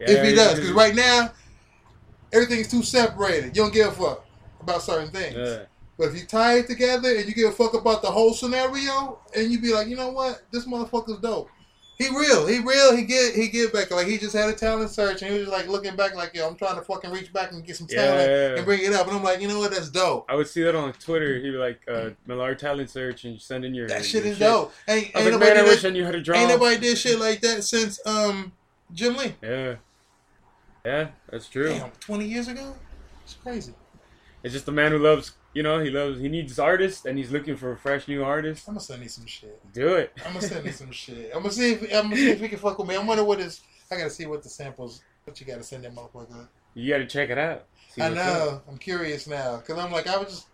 yeah, 0.00 0.10
if 0.10 0.24
he 0.26 0.34
does, 0.34 0.54
because 0.54 0.72
right 0.72 0.94
now 0.94 1.30
everything's 2.32 2.68
too 2.68 2.82
separated. 2.82 3.56
You 3.56 3.62
don't 3.62 3.74
give 3.74 3.88
a 3.88 3.92
fuck 3.92 4.24
about 4.60 4.82
certain 4.82 5.10
things. 5.10 5.36
Yeah. 5.36 5.64
But 5.98 6.08
if 6.08 6.18
you 6.18 6.26
tie 6.26 6.58
it 6.58 6.66
together 6.66 7.14
and 7.14 7.28
you 7.28 7.34
give 7.34 7.50
a 7.50 7.52
fuck 7.52 7.74
about 7.74 8.00
the 8.00 8.10
whole 8.10 8.32
scenario, 8.32 9.18
and 9.36 9.52
you 9.52 9.60
be 9.60 9.74
like, 9.74 9.88
you 9.88 9.96
know 9.96 10.10
what, 10.10 10.42
this 10.50 10.66
motherfucker's 10.66 11.18
dope. 11.18 11.50
He 12.00 12.08
real, 12.08 12.46
he 12.46 12.60
real. 12.60 12.96
He 12.96 13.02
get 13.02 13.34
he 13.34 13.48
get 13.48 13.74
back 13.74 13.90
like 13.90 14.06
he 14.06 14.16
just 14.16 14.34
had 14.34 14.48
a 14.48 14.54
talent 14.54 14.90
search 14.90 15.20
and 15.20 15.30
he 15.32 15.38
was 15.38 15.48
like 15.48 15.68
looking 15.68 15.94
back 15.96 16.14
like 16.14 16.34
yo, 16.34 16.48
I'm 16.48 16.56
trying 16.56 16.76
to 16.76 16.80
fucking 16.82 17.10
reach 17.10 17.30
back 17.30 17.52
and 17.52 17.62
get 17.62 17.76
some 17.76 17.86
talent 17.86 18.30
Yeah. 18.30 18.56
and 18.56 18.64
bring 18.64 18.80
it 18.82 18.94
up. 18.94 19.06
And 19.06 19.16
I'm 19.16 19.22
like, 19.22 19.42
you 19.42 19.48
know 19.48 19.58
what, 19.58 19.70
that's 19.70 19.90
dope. 19.90 20.24
I 20.28 20.34
would 20.34 20.48
see 20.48 20.62
that 20.62 20.74
on 20.74 20.94
Twitter. 20.94 21.34
He'd 21.34 21.50
be 21.50 21.58
like, 21.58 21.80
uh, 21.86 22.10
Millar 22.26 22.54
talent 22.54 22.88
search, 22.88 23.24
and 23.24 23.38
send 23.38 23.66
in 23.66 23.74
your. 23.74 23.86
That 23.86 24.02
shit 24.04 24.24
your 24.24 24.32
is 24.32 24.38
dope. 24.38 24.72
Ain't, 24.88 25.14
ain't 25.14 25.14
like, 25.14 25.24
man, 25.24 25.34
I 25.34 25.54
nobody 25.54 25.62
wish 25.68 25.84
I 25.84 25.90
knew 25.90 26.04
how 26.06 26.10
to 26.12 26.22
draw. 26.22 26.38
ain't 26.38 26.48
nobody 26.48 26.78
did 26.78 26.96
shit 26.96 27.18
like 27.20 27.42
that 27.42 27.64
since 27.64 28.00
um 28.06 28.52
Jim 28.94 29.16
Lee. 29.16 29.34
Yeah. 29.42 29.74
Yeah, 30.86 31.08
that's 31.30 31.48
true. 31.48 31.68
Damn, 31.68 31.90
20 32.00 32.24
years 32.24 32.48
ago. 32.48 32.74
It's 33.24 33.34
crazy. 33.34 33.74
It's 34.42 34.54
just 34.54 34.66
a 34.68 34.72
man 34.72 34.92
who 34.92 34.98
loves, 34.98 35.32
you 35.52 35.62
know, 35.62 35.78
he 35.80 35.90
loves, 35.90 36.20
he 36.20 36.28
needs 36.28 36.58
artists, 36.58 37.04
and 37.06 37.18
he's 37.18 37.30
looking 37.30 37.56
for 37.56 37.72
a 37.72 37.76
fresh 37.76 38.06
new 38.08 38.22
artist. 38.24 38.68
I'm 38.68 38.74
gonna 38.74 38.80
send 38.80 39.02
you 39.02 39.08
some 39.08 39.26
shit. 39.26 39.60
Do 39.72 39.94
it. 39.94 40.12
I'm 40.24 40.34
gonna 40.34 40.46
send 40.46 40.64
you 40.64 40.72
some 40.72 40.92
shit. 40.92 41.30
I'm 41.34 41.42
gonna 41.42 41.52
see 41.52 41.72
if 41.72 41.82
I'm 41.82 42.04
gonna 42.04 42.16
see 42.16 42.30
if 42.30 42.40
we 42.40 42.48
can 42.48 42.58
fuck 42.58 42.78
with 42.78 42.88
me. 42.88 42.96
I 42.96 43.02
wonder 43.02 43.24
what 43.24 43.40
is. 43.40 43.60
I 43.90 43.96
gotta 43.96 44.10
see 44.10 44.26
what 44.26 44.42
the 44.42 44.48
samples. 44.48 45.02
What 45.24 45.40
you 45.40 45.46
gotta 45.46 45.62
send 45.62 45.84
that 45.84 45.94
motherfucker. 45.94 46.48
You 46.74 46.92
got 46.92 46.98
to 46.98 47.06
check 47.06 47.30
it 47.30 47.38
out. 47.38 47.64
I 48.00 48.08
know. 48.10 48.62
I'm 48.68 48.78
curious 48.78 49.26
now 49.26 49.56
because 49.56 49.78
I'm 49.78 49.90
like 49.92 50.06
I 50.06 50.16
was 50.16 50.28
just. 50.28 50.46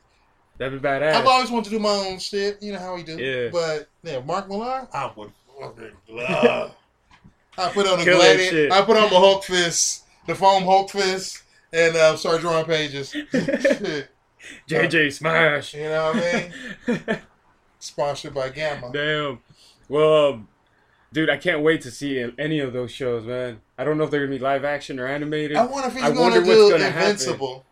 That'd 0.59 0.81
be 0.81 0.89
badass. 0.89 1.15
I've 1.15 1.27
always 1.27 1.51
wanted 1.51 1.65
to 1.65 1.71
do 1.71 1.79
my 1.79 1.91
own 1.91 2.19
shit. 2.19 2.63
You 2.63 2.73
know 2.73 2.79
how 2.79 2.95
we 2.95 3.03
do. 3.03 3.19
Yeah. 3.19 3.51
But 3.53 3.89
yeah, 4.03 4.21
Mark 4.21 4.49
Millar. 4.49 4.89
I 4.93 5.13
would 5.15 5.31
fucking 5.61 5.91
love. 6.09 6.75
I 7.59 7.69
put 7.71 7.87
on 7.87 8.01
a 8.01 8.05
Kill. 8.05 8.73
I 8.73 8.83
put 8.83 8.97
on 8.97 9.11
my 9.11 9.19
Hulk 9.19 9.45
fist, 9.45 10.05
the 10.27 10.35
foam 10.35 10.65
Hulk 10.65 10.91
fist, 10.91 11.43
and 11.73 11.95
uh, 11.95 12.17
start 12.17 12.41
drawing 12.41 12.65
pages. 12.65 13.15
JJ 14.69 15.13
Smash. 15.13 15.75
You 15.75 15.85
know 15.85 16.13
what 16.13 16.25
I 16.25 16.51
mean? 16.89 17.19
Sponsored 17.79 18.35
by 18.35 18.49
Gamma. 18.49 18.91
Damn. 18.93 19.41
Well, 19.89 20.33
um, 20.33 20.49
dude, 21.13 21.31
I 21.31 21.37
can't 21.37 21.63
wait 21.63 21.83
to 21.83 21.91
see 21.91 22.25
any 22.39 22.61
of 22.61 22.73
those 22.73 22.91
shows, 22.91 23.25
man. 23.25 23.61
I 23.79 23.85
don't 23.85 23.99
know 23.99 24.05
if 24.05 24.11
they're 24.11 24.25
gonna 24.27 24.37
be 24.37 24.43
live 24.43 24.65
action 24.65 24.99
or 24.99 25.07
animated. 25.07 25.57
I 25.57 25.67
wonder 25.67 25.89
if 25.89 25.95
he's 25.95 26.03
I 26.03 26.11
gonna 26.13 26.43
do 26.45 26.71
gonna 26.71 26.85
happen. 26.85 27.03
Invincible. 27.11 27.65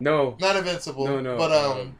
no, 0.00 0.36
Not 0.40 0.56
Invincible. 0.56 1.04
No, 1.06 1.20
no, 1.20 1.36
But 1.36 1.52
um, 1.52 1.78
um, 1.80 1.98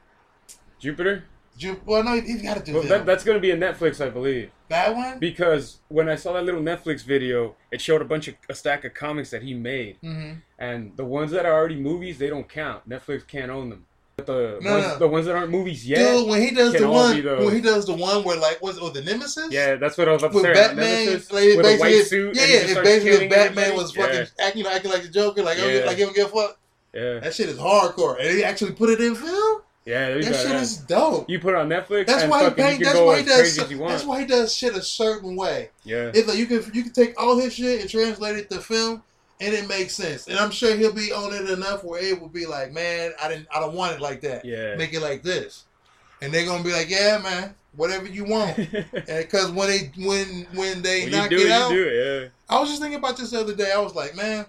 Jupiter. 0.78 1.24
Ju- 1.58 1.80
well, 1.84 2.02
no, 2.02 2.18
he's 2.18 2.40
got 2.42 2.56
to 2.56 2.62
do 2.64 2.72
Well, 2.72 2.82
that. 2.84 2.88
that, 2.88 3.06
that's 3.06 3.24
gonna 3.24 3.38
be 3.38 3.50
a 3.50 3.56
Netflix, 3.56 4.04
I 4.04 4.08
believe. 4.08 4.50
that 4.68 4.96
one. 4.96 5.18
Because 5.18 5.80
when 5.88 6.08
I 6.08 6.14
saw 6.14 6.32
that 6.32 6.44
little 6.44 6.62
Netflix 6.62 7.04
video, 7.04 7.54
it 7.70 7.80
showed 7.82 8.00
a 8.00 8.06
bunch 8.06 8.26
of 8.28 8.34
a 8.48 8.54
stack 8.54 8.86
of 8.86 8.94
comics 8.94 9.28
that 9.30 9.42
he 9.42 9.52
made, 9.52 9.98
Mm-hmm. 10.02 10.38
and 10.58 10.96
the 10.96 11.04
ones 11.04 11.30
that 11.32 11.44
are 11.44 11.52
already 11.52 11.76
movies, 11.76 12.16
they 12.18 12.30
don't 12.30 12.48
count. 12.48 12.88
Netflix 12.88 13.26
can't 13.26 13.50
own 13.50 13.68
them. 13.68 13.84
The 14.18 14.58
No, 14.60 14.72
ones, 14.72 14.86
no. 14.86 14.98
the 14.98 15.08
ones 15.08 15.26
that 15.26 15.34
aren't 15.34 15.50
movies 15.50 15.86
yet, 15.88 15.98
Dude, 16.16 16.28
when 16.28 16.42
he 16.42 16.50
does 16.50 16.74
the 16.74 16.88
one, 16.88 17.22
those. 17.22 17.44
when 17.46 17.54
he 17.54 17.60
does 17.60 17.86
the 17.86 17.94
one 17.94 18.22
where 18.24 18.36
like 18.38 18.60
was 18.62 18.78
or 18.78 18.88
oh, 18.88 18.90
the 18.90 19.02
Nemesis. 19.02 19.48
yeah, 19.50 19.76
that's 19.76 19.96
what 19.96 20.08
I 20.08 20.12
was 20.12 20.22
about 20.22 20.32
to 20.32 20.34
With 20.42 20.44
say. 20.44 20.52
Batman, 20.52 21.06
Nemesis, 21.06 21.32
like, 21.32 21.44
with 21.56 21.66
a 21.66 21.68
white 21.78 21.78
basically- 21.80 22.02
suit. 22.04 22.36
Yeah, 22.36 22.42
and 22.42 22.52
yeah. 22.52 22.60
just 22.74 22.82
basically 22.84 23.24
if 23.24 23.30
Batman 23.30 23.44
everybody. 23.64 23.76
was 23.76 23.92
fucking 23.92 24.26
acting, 24.38 24.58
you 24.58 24.64
know, 24.64 24.70
acting 24.70 24.90
like 24.92 25.02
the 25.02 25.08
Joker, 25.08 25.42
like, 25.42 25.58
oh, 25.60 25.66
Yeah. 25.66 25.84
like 25.86 25.96
he 25.96 26.04
don't 26.04 26.14
give 26.14 26.26
a 26.26 26.30
fuck. 26.30 26.58
Yeah, 26.94 27.18
That 27.20 27.34
shit 27.34 27.48
is 27.48 27.58
hardcore, 27.58 28.20
and 28.20 28.28
he 28.36 28.44
actually 28.44 28.72
put 28.72 28.90
it 28.90 29.00
in 29.00 29.14
film. 29.14 29.62
yeah. 29.86 30.10
That 30.14 30.22
shit 30.24 30.50
yeah. 30.50 30.60
is 30.60 30.76
dope. 30.76 31.28
You 31.30 31.40
put 31.40 31.54
it 31.54 31.56
on 31.56 31.68
Netflix, 31.70 32.06
That's 32.06 32.22
and 32.22 32.30
why 32.30 32.40
he 32.40 32.44
fucking 32.50 32.64
paint, 32.64 32.78
you 32.80 32.84
can 32.84 32.94
That's 32.94 33.06
why 33.06 33.18
he 33.18 33.24
does. 33.24 33.38
crazy 33.40 33.62
as 33.62 33.70
you 33.70 33.78
That's 33.78 34.04
why 34.04 34.20
he 34.20 34.26
does 34.26 34.54
shit 34.54 34.76
a 34.76 34.82
certain 34.82 35.34
way. 35.34 35.70
Yeah, 35.84 36.10
It's 36.14 36.28
like 36.28 36.36
you 36.36 36.44
can 36.46 36.62
you 36.74 36.82
can 36.82 36.92
take 36.92 37.18
all 37.20 37.38
his 37.38 37.54
shit 37.54 37.80
and 37.80 37.88
translate 37.88 38.36
it 38.36 38.50
to 38.50 38.60
film, 38.60 39.02
and 39.42 39.52
it 39.54 39.68
makes 39.68 39.94
sense. 39.94 40.28
And 40.28 40.38
I'm 40.38 40.50
sure 40.50 40.74
he'll 40.76 40.92
be 40.92 41.12
on 41.12 41.34
it 41.34 41.50
enough 41.50 41.82
where 41.84 42.02
it 42.02 42.18
will 42.20 42.28
be 42.28 42.46
like, 42.46 42.72
man, 42.72 43.12
I 43.22 43.28
didn't, 43.28 43.48
I 43.54 43.58
don't 43.60 43.74
want 43.74 43.92
it 43.94 44.00
like 44.00 44.20
that. 44.22 44.44
yeah. 44.44 44.76
Make 44.76 44.94
it 44.94 45.00
like 45.00 45.22
this, 45.22 45.64
and 46.20 46.32
they're 46.32 46.46
gonna 46.46 46.62
be 46.64 46.72
like, 46.72 46.88
yeah, 46.88 47.18
man, 47.22 47.54
whatever 47.76 48.06
you 48.06 48.24
want. 48.24 48.56
Because 49.06 49.50
when 49.50 49.68
they 49.68 49.90
when 49.98 50.46
when 50.54 50.80
they 50.82 51.02
when 51.02 51.10
knock 51.12 51.32
it 51.32 51.40
it, 51.40 51.50
out, 51.50 51.72
it. 51.72 52.32
I 52.48 52.60
was 52.60 52.68
just 52.68 52.80
thinking 52.80 52.98
about 52.98 53.16
this 53.16 53.30
the 53.30 53.40
other 53.40 53.54
day. 53.54 53.72
I 53.72 53.78
was 53.80 53.94
like, 53.94 54.14
man, 54.16 54.46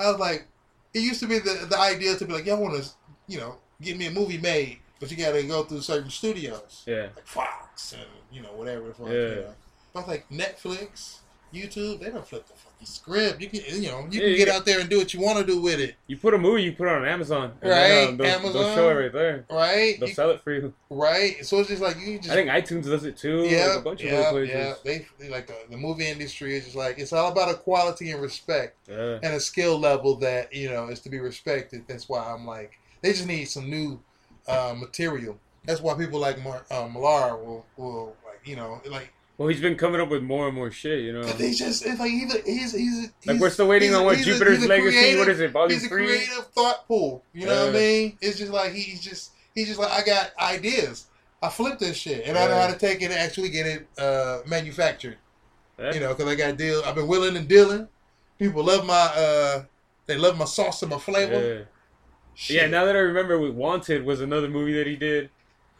I 0.00 0.10
was 0.10 0.18
like, 0.20 0.46
it 0.92 1.00
used 1.00 1.20
to 1.20 1.26
be 1.26 1.38
the 1.38 1.66
the 1.70 1.78
idea 1.78 2.16
to 2.16 2.24
be 2.24 2.32
like, 2.32 2.46
y'all 2.46 2.60
want 2.60 2.82
to, 2.82 2.90
you 3.28 3.38
know, 3.38 3.56
get 3.80 3.96
me 3.96 4.06
a 4.06 4.10
movie 4.10 4.38
made, 4.38 4.78
but 5.00 5.10
you 5.10 5.16
got 5.16 5.32
to 5.32 5.42
go 5.44 5.62
through 5.64 5.80
certain 5.82 6.10
studios 6.10 6.82
Yeah, 6.86 6.94
yeah. 6.94 7.02
like 7.14 7.26
Fox 7.26 7.92
and 7.92 8.02
you 8.32 8.42
know 8.42 8.52
whatever 8.54 8.88
the 8.88 8.94
fuck. 8.94 9.06
Yeah. 9.08 9.12
You 9.14 9.34
know. 9.36 9.54
But 9.92 10.08
like 10.08 10.28
Netflix, 10.30 11.18
YouTube, 11.54 12.00
they 12.00 12.10
don't 12.10 12.26
flip 12.26 12.46
the 12.48 12.54
script. 12.84 13.40
You 13.40 13.48
can 13.48 13.60
you 13.82 13.88
know 13.90 14.06
you 14.10 14.20
Yeah, 14.20 14.20
can 14.20 14.30
you 14.30 14.36
get 14.36 14.46
can- 14.48 14.56
out 14.56 14.64
there 14.66 14.80
and 14.80 14.88
do 14.88 14.98
what 14.98 15.12
you 15.14 15.20
want 15.20 15.38
to 15.38 15.44
do 15.44 15.60
with 15.60 15.80
it, 15.80 15.94
You 16.06 16.16
put 16.16 16.34
a 16.34 16.38
movie, 16.38 16.62
you 16.62 16.72
put 16.72 16.86
it 16.88 16.92
on 16.92 17.04
Amazon, 17.06 17.52
and 17.62 17.70
Right, 17.70 17.78
Then, 17.88 18.08
um, 18.08 18.16
they'll, 18.18 18.26
Amazon. 18.26 18.52
they'll 18.52 18.74
show 18.74 18.88
it 18.90 18.94
right 18.94 19.12
there. 19.12 19.44
right? 19.50 19.96
They'll 20.00 20.08
You- 20.08 20.14
sell 20.14 20.30
it 20.30 20.40
for 20.42 20.52
you. 20.52 20.72
right. 20.90 21.44
So 21.44 21.58
it's 21.60 21.68
just 21.68 21.82
like 21.82 21.96
you 22.00 22.18
just 22.18 22.30
I 22.30 22.34
think 22.34 22.50
iTunes 22.50 22.84
does 22.84 23.04
it 23.04 23.16
too. 23.16 23.42
yeah 23.48 23.66
like 23.68 23.78
a 23.78 23.82
bunch 23.82 24.02
of 24.04 24.10
places. 24.30 24.48
yeah. 24.54 24.74
They, 24.84 25.06
they 25.18 25.28
like 25.28 25.46
the, 25.46 25.56
the 25.70 25.76
movie 25.76 26.06
industry 26.08 26.56
is 26.56 26.64
just 26.64 26.76
like 26.76 26.98
it's 26.98 27.12
all 27.12 27.30
about 27.32 27.50
equality 27.50 28.10
and 28.10 28.20
respect 28.22 28.76
Yeah. 28.88 29.18
and 29.22 29.34
a 29.34 29.40
skill 29.40 29.78
level 29.78 30.16
that 30.16 30.52
you 30.54 30.68
know 30.70 30.88
is 30.88 31.00
to 31.00 31.08
be 31.10 31.18
respected. 31.20 31.84
That's 31.88 32.08
why 32.08 32.24
I'm 32.24 32.46
like 32.46 32.72
they 33.02 33.12
just 33.12 33.26
need 33.26 33.46
some 33.46 33.68
new 33.68 34.00
uh, 34.48 34.74
material. 34.76 35.38
That's 35.66 35.80
why 35.80 35.94
people 35.94 36.20
like 36.20 36.42
Mar- 36.44 36.64
uh, 36.70 36.86
Millar 36.88 37.36
will 37.36 37.64
will 37.76 38.16
like 38.26 38.40
you 38.44 38.56
know, 38.56 38.80
like. 38.90 39.10
Well, 39.36 39.48
he's 39.48 39.60
been 39.60 39.76
coming 39.76 40.00
up 40.00 40.10
with 40.10 40.22
more 40.22 40.46
and 40.46 40.54
more 40.54 40.70
shit, 40.70 41.00
you 41.00 41.12
know. 41.12 41.26
He's 41.26 41.58
just 41.58 41.84
it's 41.84 41.98
like 41.98 42.10
he's 42.10 42.32
a, 42.34 42.38
he's 42.42 42.72
he's, 42.72 43.00
he's 43.00 43.10
like 43.26 43.40
we're 43.40 43.50
still 43.50 43.66
waiting 43.66 43.92
on 43.94 44.04
what 44.04 44.18
Jupiter's 44.18 44.64
Legacy. 44.64 44.90
Creative, 44.96 45.18
what 45.18 45.28
is 45.28 45.40
it? 45.40 45.50
Volume 45.50 45.70
he's 45.72 45.84
a 45.86 45.88
three. 45.88 46.06
creative 46.06 46.46
thought 46.54 46.86
pool. 46.86 47.24
You 47.32 47.46
know 47.46 47.52
Yeah. 47.54 47.60
what 47.66 47.68
I 47.74 47.78
mean? 47.78 48.18
It's 48.20 48.38
just 48.38 48.52
like 48.52 48.72
he's 48.72 49.00
just 49.00 49.32
he's 49.54 49.66
just 49.68 49.80
like 49.80 49.90
I 49.90 50.04
got 50.04 50.30
ideas. 50.38 51.06
I 51.42 51.48
flip 51.50 51.78
this 51.78 51.96
shit, 51.96 52.26
and 52.26 52.38
I 52.38 52.46
know 52.46 52.58
how 52.58 52.68
to 52.72 52.78
take 52.78 53.02
it 53.02 53.06
and 53.06 53.14
actually 53.14 53.50
get 53.50 53.66
it 53.66 53.88
uh, 53.98 54.38
manufactured. 54.46 55.18
You 55.78 55.98
know, 56.00 56.14
because 56.14 56.28
I 56.28 56.36
got 56.36 56.56
deal. 56.56 56.82
I've 56.86 56.94
been 56.94 57.08
willing 57.08 57.36
and 57.36 57.48
dealing. 57.48 57.88
People 58.38 58.62
love 58.64 58.86
my 58.86 58.94
uh, 58.94 59.64
they 60.06 60.16
love 60.16 60.38
my 60.38 60.44
sauce 60.44 60.80
and 60.82 60.90
my 60.90 60.98
flavor. 60.98 61.66
Yeah. 62.46 62.62
Yeah. 62.62 62.66
Now 62.68 62.84
that 62.84 62.94
I 62.96 63.00
remember, 63.00 63.38
with 63.38 63.52
Wanted 63.52 64.04
was 64.04 64.20
another 64.20 64.48
movie 64.48 64.72
that 64.74 64.86
he 64.86 64.96
did, 64.96 65.30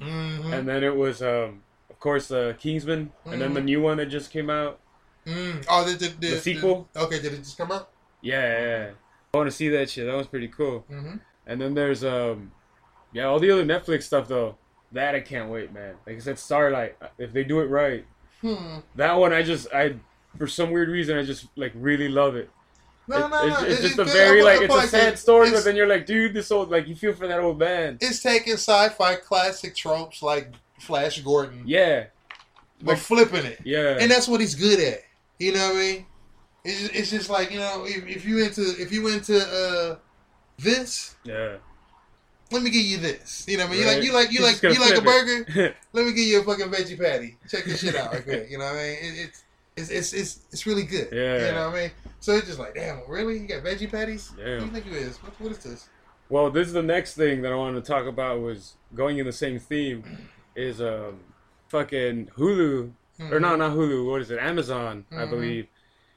Mhm. 0.00 0.52
and 0.52 0.68
then 0.68 0.82
it 0.84 0.94
was, 0.94 1.20
um, 1.22 1.62
course, 2.04 2.30
uh, 2.30 2.52
Kingsman, 2.58 3.10
and 3.24 3.40
then 3.40 3.54
the 3.54 3.60
Mhm. 3.60 3.64
new 3.64 3.80
one 3.80 3.96
that 3.96 4.06
just 4.06 4.30
came 4.30 4.50
out. 4.50 4.78
Mm. 5.26 5.64
Oh, 5.70 5.84
the, 5.84 5.92
the, 5.96 6.08
the, 6.20 6.30
The 6.34 6.38
sequel? 6.40 6.86
okay, 6.94 7.18
did 7.20 7.32
it 7.32 7.38
just 7.38 7.56
come 7.56 7.72
out? 7.72 7.88
Yeah, 8.20 8.42
yeah. 8.60 8.90
I 9.32 9.36
want 9.38 9.48
to 9.50 9.56
see 9.56 9.70
that 9.70 9.88
shit. 9.90 10.06
That 10.06 10.14
was 10.16 10.26
pretty 10.26 10.48
cool. 10.48 10.84
Mm-hmm. 10.90 11.16
And 11.46 11.60
then 11.60 11.74
there's 11.74 12.04
um, 12.04 12.52
yeah, 13.14 13.24
all 13.24 13.40
the 13.40 13.50
other 13.50 13.64
Netflix 13.64 14.02
stuff 14.04 14.28
though. 14.28 14.56
That 14.92 15.14
I 15.14 15.20
can't 15.20 15.50
wait, 15.50 15.72
man. 15.72 15.94
Like 16.06 16.16
I 16.16 16.18
said, 16.20 16.38
Starlight. 16.38 16.96
If 17.18 17.32
they 17.32 17.42
do 17.42 17.60
it 17.60 17.66
right, 17.66 18.04
Hmm. 18.42 18.78
that 18.96 19.14
one 19.14 19.32
I 19.32 19.42
just 19.42 19.66
I 19.74 19.96
for 20.38 20.46
some 20.46 20.70
weird 20.70 20.88
reason 20.90 21.16
I 21.18 21.22
just 21.24 21.46
like 21.56 21.72
really 21.74 22.08
love 22.08 22.36
it. 22.36 22.50
No, 23.08 23.16
It- 23.16 23.28
no, 23.30 23.46
it's, 23.46 23.60
no. 23.60 23.66
it's 23.66 23.78
it- 23.80 23.82
just 23.82 23.98
it- 23.98 24.02
a 24.02 24.04
very 24.04 24.42
like 24.42 24.60
it's 24.60 24.74
a 24.74 24.86
sad 24.86 25.18
story, 25.18 25.50
but 25.50 25.64
then 25.64 25.74
you're 25.74 25.86
like, 25.86 26.04
dude, 26.06 26.32
this 26.34 26.50
old 26.52 26.70
like 26.70 26.86
you 26.86 26.94
feel 26.94 27.14
for 27.14 27.26
that 27.28 27.40
old 27.40 27.58
man. 27.58 27.96
It's 28.00 28.20
taking 28.22 28.54
sci-fi 28.54 29.16
classic 29.16 29.74
tropes 29.74 30.22
like 30.22 30.52
Flash 30.78 31.20
Gordon, 31.20 31.62
Yeah, 31.66 32.06
but 32.80 32.92
like- 32.92 32.98
flipping 32.98 33.46
it, 33.46 33.60
yeah, 33.64 33.96
and 34.00 34.10
that's 34.10 34.28
what 34.28 34.40
he's 34.40 34.54
good 34.54 34.80
at. 34.80 35.00
You 35.38 35.52
know 35.52 35.68
what 35.68 35.76
I 35.76 35.78
mean? 35.78 36.06
It's 36.64 36.80
just, 36.80 36.94
it's 36.94 37.10
just 37.10 37.30
like 37.30 37.50
you 37.50 37.58
know, 37.58 37.84
if, 37.86 38.06
if 38.06 38.24
you 38.24 38.42
into 38.44 38.62
if 38.80 38.92
you 38.92 39.06
into 39.08 39.36
uh, 39.38 39.96
this, 40.58 41.16
yeah. 41.24 41.56
let 42.50 42.62
me 42.62 42.70
give 42.70 42.82
you 42.82 42.98
this. 42.98 43.44
You 43.46 43.58
know 43.58 43.66
what 43.66 43.74
I 43.74 43.76
mean? 43.76 43.86
Right. 43.86 44.02
You 44.02 44.12
like 44.12 44.32
you 44.32 44.44
He's 44.44 44.62
like 44.62 44.62
you 44.62 44.68
like 44.68 44.78
you 44.78 44.80
like 44.80 44.98
a 44.98 45.02
flip 45.02 45.46
burger. 45.54 45.74
Let 45.92 46.06
me 46.06 46.12
give 46.12 46.24
you 46.24 46.40
a 46.40 46.44
fucking 46.44 46.66
veggie 46.66 46.98
patty. 46.98 47.36
Check 47.48 47.64
this 47.64 47.80
shit 47.80 47.94
out 47.96 48.12
right 48.12 48.24
quick. 48.24 48.50
You 48.50 48.58
know 48.58 48.64
what 48.64 48.76
I 48.76 48.82
mean? 48.82 48.96
It, 49.02 49.18
it's 49.18 49.44
it's 49.76 49.90
it's 49.90 50.12
it's 50.12 50.40
it's 50.52 50.66
really 50.66 50.84
good. 50.84 51.08
Yeah. 51.12 51.48
You 51.48 51.52
know 51.52 51.70
what 51.70 51.76
I 51.76 51.82
mean? 51.82 51.90
So 52.20 52.32
it's 52.32 52.46
just 52.46 52.58
like, 52.58 52.74
damn, 52.74 53.00
really? 53.08 53.38
You 53.38 53.46
got 53.46 53.62
veggie 53.62 53.90
patties? 53.90 54.30
What 54.30 54.44
do 54.44 54.50
you 54.52 54.66
think 54.68 54.86
it 54.86 54.92
is? 54.92 55.16
What, 55.18 55.38
what 55.40 55.52
is 55.52 55.58
this? 55.58 55.88
Well, 56.30 56.50
this 56.50 56.66
is 56.68 56.72
the 56.72 56.82
next 56.82 57.14
thing 57.14 57.42
that 57.42 57.52
I 57.52 57.56
wanted 57.56 57.84
to 57.84 57.86
talk 57.86 58.06
about 58.06 58.40
was 58.40 58.74
going 58.94 59.18
in 59.18 59.26
the 59.26 59.32
same 59.32 59.58
theme. 59.58 60.04
Is 60.56 60.80
um, 60.80 61.18
fucking 61.68 62.30
Hulu 62.36 62.92
or 63.30 63.40
no, 63.40 63.56
not 63.56 63.72
Hulu. 63.72 64.08
What 64.10 64.20
is 64.20 64.30
it? 64.30 64.38
Amazon, 64.38 65.04
I 65.10 65.24
Mhm. 65.24 65.30
believe, 65.30 65.66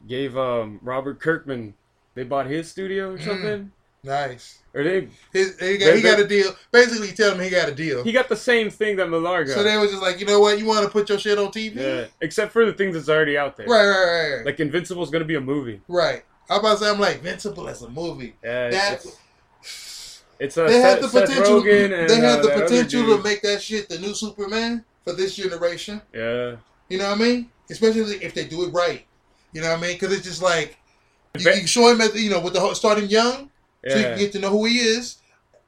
gave 0.08 0.38
um 0.38 0.80
Robert 0.84 1.20
Kirkman. 1.20 1.74
They 2.16 2.24
bought 2.24 2.46
his 2.48 2.70
studio 2.70 3.12
or 3.14 3.18
Mm. 3.18 3.24
something, 3.24 3.72
Nice. 4.04 4.60
or 4.74 4.84
they 4.84 5.08
His, 5.34 5.60
he, 5.60 5.78
got, 5.78 5.96
he 5.96 6.02
got 6.02 6.20
a 6.20 6.28
deal. 6.28 6.56
Basically, 6.72 7.12
tell 7.14 7.34
him 7.34 7.40
he 7.42 7.50
got 7.50 7.70
a 7.70 7.74
deal. 7.76 8.04
he 8.04 8.12
got 8.12 8.30
the 8.30 8.36
same 8.36 8.70
thing 8.70 8.96
that 8.98 9.10
Millar 9.10 9.44
got. 9.44 9.54
So 9.56 9.64
they 9.64 9.78
was 9.78 9.90
just 9.92 10.02
like, 10.04 10.20
you 10.20 10.26
know 10.26 10.40
what? 10.40 10.58
You 10.60 10.66
want 10.66 10.84
to 10.86 10.92
put 10.92 11.10
your 11.10 11.18
shit 11.20 11.38
on 11.40 11.52
TV? 11.52 11.76
yeah, 11.76 12.06
except 12.22 12.52
for 12.52 12.66
the 12.66 12.74
things 12.74 12.96
that's 12.96 13.10
already 13.10 13.38
out 13.38 13.56
there. 13.58 13.68
Right, 13.68 13.86
right, 13.88 14.06
right, 14.06 14.36
right. 14.38 14.46
Like 14.46 14.60
Invincible's 14.60 15.10
gonna 15.10 15.26
be 15.26 15.36
a 15.36 15.42
movie. 15.42 15.82
right. 15.88 16.24
I'm 16.50 16.60
about 16.62 16.78
to 16.78 16.86
say, 16.86 16.90
I'm 16.90 17.00
like, 17.00 17.18
Invincible 17.18 17.68
as 17.68 17.82
a 17.82 17.90
movie. 17.90 18.36
Yeah, 18.44 18.70
That 18.70 19.06
it's, 20.40 20.58
a 20.58 20.64
they 20.64 20.80
had 20.80 21.02
the 21.02 21.10
Seth 21.10 21.28
potential. 21.30 21.58
And 21.58 22.10
they 22.10 22.16
had 22.18 22.40
uh, 22.40 22.42
the 22.42 22.50
potential 22.50 23.18
to 23.18 23.24
make 23.24 23.42
that 23.42 23.62
shit 23.62 23.90
the 23.90 23.98
new 24.00 24.14
Superman 24.14 24.84
for 25.04 25.14
this 25.14 25.36
generation. 25.36 26.02
Yeah, 26.14 26.56
You 26.90 26.98
know 27.00 27.10
what 27.10 27.20
I 27.20 27.22
mean? 27.24 27.52
Especially 27.70 28.16
if 28.24 28.34
they 28.34 28.46
do 28.46 28.64
it 28.66 28.72
right. 28.74 29.06
You 29.54 29.62
know 29.62 29.70
what 29.70 29.80
I 29.80 29.82
mean? 29.82 29.94
Because 29.94 30.14
it's 30.14 30.26
just 30.26 30.42
like 30.42 30.78
you, 31.38 31.50
you 31.52 31.68
show 31.68 31.88
him 31.90 32.02
at 32.02 32.14
the, 32.14 32.20
you 32.22 32.30
know 32.30 32.40
with 32.40 32.54
the 32.54 32.60
whole, 32.60 32.76
starting 32.76 33.10
young, 33.10 33.50
so 33.88 33.98
you 33.98 34.04
can 34.04 34.18
get 34.18 34.32
to 34.34 34.40
know 34.40 34.50
who 34.50 34.66
he 34.66 34.78
is. 34.80 35.18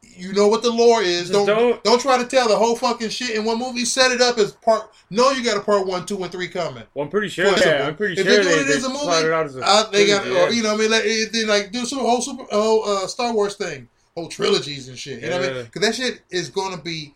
You 0.02 0.34
know 0.34 0.48
what 0.50 0.64
the 0.64 0.70
lore 0.72 1.02
is. 1.02 1.30
Don't, 1.30 1.46
don't 1.46 1.82
don't- 1.84 2.02
try 2.02 2.18
to 2.18 2.26
tell 2.26 2.50
the 2.50 2.56
whole 2.56 2.76
fucking 2.76 3.10
shit 3.10 3.32
in 3.38 3.46
one 3.46 3.58
movie. 3.58 3.86
Set 3.86 4.12
it 4.12 4.20
up 4.22 4.38
as 4.38 4.52
part. 4.52 4.92
No, 5.10 5.32
you 5.32 5.44
got 5.44 5.56
a 5.58 5.62
part 5.62 5.88
one, 5.88 6.06
two, 6.06 6.22
and 6.22 6.32
three 6.32 6.50
coming. 6.50 6.84
Well, 6.94 7.06
I'm 7.06 7.10
pretty 7.12 7.30
sure. 7.30 7.46
Yeah, 7.58 7.88
I'm 7.88 7.96
pretty 7.96 8.20
If 8.20 8.26
sure 8.28 8.36
they're 8.36 8.44
they, 8.44 8.50
doing 8.50 8.66
it 8.66 8.68
they 8.68 8.78
as 8.78 8.84
a 8.84 8.90
movie, 8.90 9.00
plot 9.00 9.24
it 9.26 9.32
out 9.32 9.46
as 9.46 9.56
a 9.56 9.62
Uh, 9.64 9.90
they 9.92 10.08
got, 10.08 10.24
trilogy, 10.24 10.42
or, 10.42 10.54
you 10.54 10.64
know, 10.64 10.74
what 10.76 10.80
I 10.80 10.82
mean, 10.82 10.92
like, 10.92 11.32
then 11.32 11.48
like 11.48 11.72
do 11.72 11.86
some 11.86 12.00
whole 12.00 12.22
super, 12.22 12.44
whole 12.52 12.84
uh, 12.86 13.08
Star 13.08 13.34
Wars 13.34 13.56
thing, 13.56 13.88
whole 14.16 14.28
trilogies 14.28 14.88
and 14.90 14.98
shit. 14.98 15.22
You 15.22 15.30
know 15.30 15.40
what 15.40 15.50
I 15.50 15.54
mean? 15.54 15.64
Because 15.66 15.82
that 15.82 15.96
shit 15.96 16.22
is 16.30 16.50
gonna 16.50 16.82
be. 16.82 17.14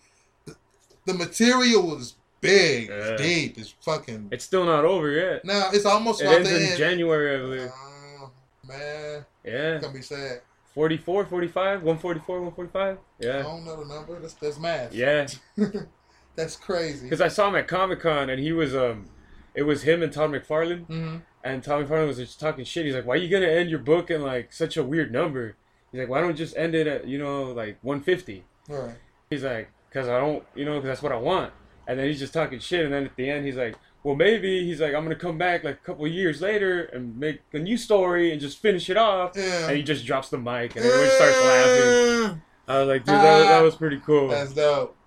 The 1.06 1.14
material 1.14 1.98
is 1.98 2.16
big, 2.40 2.88
Yeah. 2.90 2.96
it's 2.96 3.22
deep, 3.22 3.58
it's 3.58 3.74
fucking. 3.82 4.30
It's 4.32 4.46
still 4.46 4.64
not 4.66 4.86
over 4.86 5.10
yet. 5.12 5.44
Now 5.44 5.70
it's 5.74 5.86
almost 5.86 6.22
It 6.22 6.28
ends 6.28 6.50
in 6.50 6.62
end. 6.62 6.78
January, 6.78 7.36
I 7.36 7.40
believe. 7.40 7.72
Oh, 7.74 8.32
man, 8.68 9.26
Yeah. 9.44 9.52
it's 9.76 9.86
gonna 9.86 9.98
be 9.98 10.02
sad. 10.02 10.42
44, 10.74 11.26
45, 11.26 11.84
144, 11.84 12.36
145. 12.42 12.98
Yeah. 13.20 13.40
I 13.40 13.42
don't 13.44 13.66
know 13.66 13.84
the 13.84 13.94
number. 13.94 14.20
That's 14.20 14.34
that's 14.36 14.58
math. 14.60 14.94
Yeah. 14.94 15.28
that's 16.36 16.56
crazy. 16.56 17.04
Because 17.04 17.22
I 17.22 17.28
saw 17.28 17.50
him 17.50 17.56
at 17.56 17.68
Comic 17.68 18.00
Con 18.00 18.30
and 18.30 18.40
he 18.42 18.52
was, 18.54 18.74
um, 18.76 19.06
it 19.54 19.64
was 19.64 19.84
him 19.84 20.02
and 20.02 20.12
Todd 20.12 20.32
McFarlane. 20.32 20.86
hmm 20.88 21.18
And 21.44 21.64
Todd 21.64 21.86
McFarlane 21.86 22.08
was 22.08 22.18
just 22.18 22.40
talking 22.40 22.66
shit. 22.66 22.86
He's 22.86 22.96
like, 22.96 23.06
why 23.06 23.14
are 23.16 23.18
you 23.18 23.30
going 23.30 23.44
to 23.44 23.52
end 23.52 23.70
your 23.70 23.80
book 23.80 24.10
in, 24.10 24.22
like, 24.24 24.52
such 24.52 24.76
a 24.78 24.84
weird 24.84 25.12
number? 25.12 25.56
He's 25.94 26.00
like, 26.00 26.10
why 26.10 26.20
don't 26.20 26.30
you 26.32 26.36
just 26.36 26.58
end 26.58 26.74
it 26.76 26.88
at, 26.88 27.08
you 27.08 27.18
know, 27.20 27.44
like 27.52 27.78
150? 27.84 28.44
Right. 28.68 28.96
He's 29.30 29.44
like, 29.44 29.70
because 29.90 30.10
I 30.10 30.20
don't, 30.20 30.44
you 30.56 30.66
know, 30.66 30.74
because 30.76 30.88
that's 30.88 31.04
what 31.04 31.12
I 31.12 31.18
want. 31.18 31.54
And 31.88 32.00
then 32.00 32.08
he's 32.08 32.18
just 32.20 32.34
talking 32.34 32.58
shit. 32.60 32.84
And 32.84 32.92
then 32.94 33.06
at 33.06 33.16
the 33.16 33.30
end, 33.30 33.46
he's 33.46 33.58
like, 33.58 33.76
well, 34.04 34.16
maybe 34.16 34.66
he's 34.66 34.82
like, 34.82 34.96
I'm 34.96 35.06
going 35.06 35.16
to 35.16 35.22
come 35.22 35.38
back 35.38 35.64
like 35.64 35.76
a 35.76 35.86
couple 35.86 36.06
years 36.08 36.42
later 36.42 36.86
and 36.86 37.16
make 37.18 37.42
a 37.54 37.60
new 37.60 37.78
story 37.78 38.32
and 38.32 38.42
just 38.42 38.58
finish 38.58 38.90
it 38.90 38.98
off. 38.98 39.34
Yeah. 39.36 39.68
And 39.68 39.78
he 39.78 39.84
just 39.84 40.04
drops 40.06 40.30
the 40.30 40.38
mic 40.40 40.76
and 40.76 40.84
everyone 40.84 41.10
starts 41.12 41.38
laughing. 41.44 42.42
I 42.68 42.80
was 42.80 42.88
like, 42.88 43.06
dude, 43.06 43.14
that 43.16 43.38
was, 43.38 43.48
that 43.48 43.62
was 43.62 43.76
pretty 43.76 44.02
cool. 44.04 44.30
That's 44.30 44.54
dope. 44.54 44.98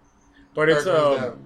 But 0.54 0.68
it's, 0.68 0.84
Kirk 0.84 1.20
um, 1.20 1.44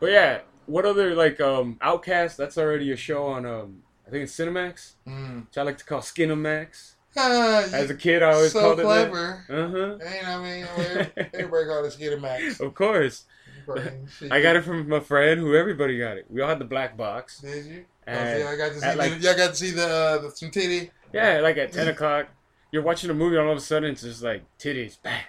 but 0.00 0.10
yeah, 0.10 0.40
what 0.66 0.86
other, 0.86 1.14
like, 1.14 1.40
um, 1.40 1.76
Outcast, 1.82 2.36
that's 2.38 2.56
already 2.56 2.90
a 2.92 2.96
show 2.96 3.26
on, 3.26 3.44
um, 3.44 3.82
I 4.06 4.10
think 4.10 4.22
it's 4.24 4.34
Cinemax, 4.36 4.94
Mm. 5.06 5.46
which 5.46 5.58
I 5.58 5.62
like 5.62 5.76
to 5.78 5.84
call 5.84 6.00
Skinamax. 6.00 6.94
As 7.18 7.90
a 7.90 7.94
kid, 7.94 8.22
I 8.22 8.32
always 8.32 8.52
so 8.52 8.60
called 8.60 8.80
clever. 8.80 9.44
it 9.48 9.52
that. 9.52 9.64
Uh-huh. 9.64 9.98
Ain't 10.06 10.28
I 10.28 10.42
mean, 10.42 11.28
everybody 11.34 11.66
got 11.66 12.12
a 12.12 12.20
max. 12.20 12.60
Of 12.60 12.74
course. 12.74 13.24
I 14.30 14.40
got 14.40 14.56
it 14.56 14.64
from 14.64 14.90
a 14.92 15.00
friend 15.00 15.38
who 15.40 15.54
everybody 15.54 15.98
got 15.98 16.16
it. 16.16 16.24
We 16.30 16.40
all 16.40 16.48
had 16.48 16.58
the 16.58 16.64
black 16.64 16.96
box. 16.96 17.40
Did 17.40 17.66
you? 17.66 17.84
Oh, 18.06 18.12
And 18.12 18.40
see, 18.40 18.46
I 18.46 18.56
got 18.56 18.72
to 18.72 18.80
see. 18.80 18.94
like- 18.94 19.22
y'all 19.22 19.36
got 19.36 19.50
to 19.50 19.54
see 19.56 19.70
the, 19.72 19.86
uh, 19.86 20.18
the 20.22 20.30
some 20.30 20.50
titty. 20.50 20.90
Yeah, 21.12 21.40
like 21.40 21.58
at 21.58 21.72
10 21.72 21.88
o'clock, 21.88 22.28
you're 22.72 22.82
watching 22.82 23.10
a 23.10 23.14
movie, 23.14 23.36
and 23.36 23.44
all 23.46 23.52
of 23.52 23.58
a 23.58 23.60
sudden 23.60 23.90
it's 23.92 24.02
just 24.02 24.22
like 24.22 24.42
titties. 24.58 24.96
Bang. 25.02 25.22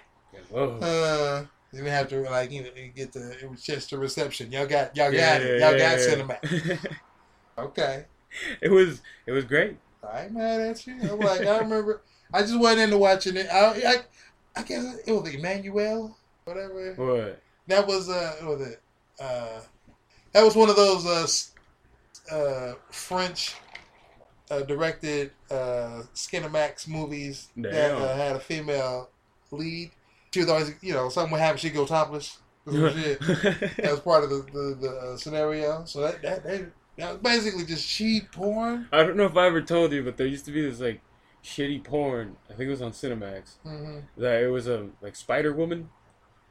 Whoa. 0.48 0.78
Uh, 0.78 1.44
you 1.72 1.78
didn't 1.78 1.92
have 1.92 2.08
to 2.08 2.20
like 2.22 2.50
you 2.50 2.62
know 2.64 2.70
get 2.96 3.12
the 3.12 3.36
it 3.42 3.48
was 3.50 3.62
just 3.62 3.92
a 3.92 3.98
reception. 3.98 4.50
Y'all 4.50 4.66
got 4.66 4.96
y'all 4.96 5.12
Yeah, 5.12 5.38
got 5.38 5.46
it. 5.46 5.60
Y'all 5.60 5.72
yeah, 5.72 5.78
got 5.78 5.98
yeah. 5.98 6.06
cinema. 6.06 6.38
Okay, 7.58 8.06
it 8.62 8.70
was 8.70 9.02
it 9.26 9.32
was 9.32 9.44
great. 9.44 9.76
I 10.08 10.24
ain't 10.24 10.32
mad 10.32 10.60
at 10.60 10.86
you. 10.86 10.96
I'm 11.02 11.20
like 11.20 11.46
I 11.46 11.58
remember. 11.58 12.02
I 12.32 12.42
just 12.42 12.58
wasn't 12.58 12.80
into 12.82 12.98
watching 12.98 13.36
it. 13.36 13.46
I 13.52 13.66
I, 13.66 13.96
I 14.56 14.62
guess 14.62 14.98
it 15.06 15.12
was 15.12 15.30
Emmanuelle, 15.30 16.14
whatever. 16.44 16.94
What? 16.94 17.42
That 17.66 17.86
was 17.86 18.08
uh, 18.08 18.36
what 18.40 18.58
was 18.58 18.68
it? 18.68 18.80
Uh, 19.20 19.60
that 20.32 20.42
was 20.42 20.56
one 20.56 20.70
of 20.70 20.76
those 20.76 21.52
uh, 22.30 22.34
uh 22.34 22.74
French 22.90 23.54
uh, 24.50 24.62
directed 24.62 25.32
uh 25.50 26.02
Skinamax 26.14 26.88
movies 26.88 27.48
that 27.56 27.92
uh, 27.92 28.16
had 28.16 28.36
a 28.36 28.40
female 28.40 29.10
lead. 29.50 29.90
She 30.32 30.40
was 30.40 30.48
always, 30.48 30.74
you 30.80 30.94
know, 30.94 31.08
something 31.08 31.32
would 31.32 31.40
happen, 31.40 31.58
she'd 31.58 31.74
go 31.74 31.86
topless. 31.86 32.38
or 32.66 32.72
some 32.72 33.02
shit. 33.02 33.20
That 33.20 33.90
was 33.90 34.00
part 34.00 34.24
of 34.24 34.30
the 34.30 34.46
the, 34.52 34.78
the 34.80 34.90
uh, 34.90 35.16
scenario. 35.16 35.84
So 35.84 36.00
that 36.02 36.22
that, 36.22 36.44
that 36.44 36.70
that 37.00 37.12
was 37.12 37.22
basically 37.22 37.64
just 37.64 37.88
cheap 37.88 38.30
porn. 38.32 38.88
I 38.92 39.02
don't 39.02 39.16
know 39.16 39.24
if 39.26 39.36
I 39.36 39.46
ever 39.46 39.62
told 39.62 39.92
you, 39.92 40.02
but 40.02 40.16
there 40.16 40.26
used 40.26 40.44
to 40.46 40.52
be 40.52 40.62
this 40.62 40.80
like 40.80 41.00
shitty 41.44 41.84
porn. 41.84 42.36
I 42.48 42.54
think 42.54 42.68
it 42.68 42.70
was 42.70 42.82
on 42.82 42.92
Cinemax. 42.92 43.54
hmm 43.62 43.98
That 44.16 44.42
it 44.42 44.48
was 44.48 44.66
a 44.68 44.88
like 45.00 45.16
Spider 45.16 45.52
Woman, 45.52 45.88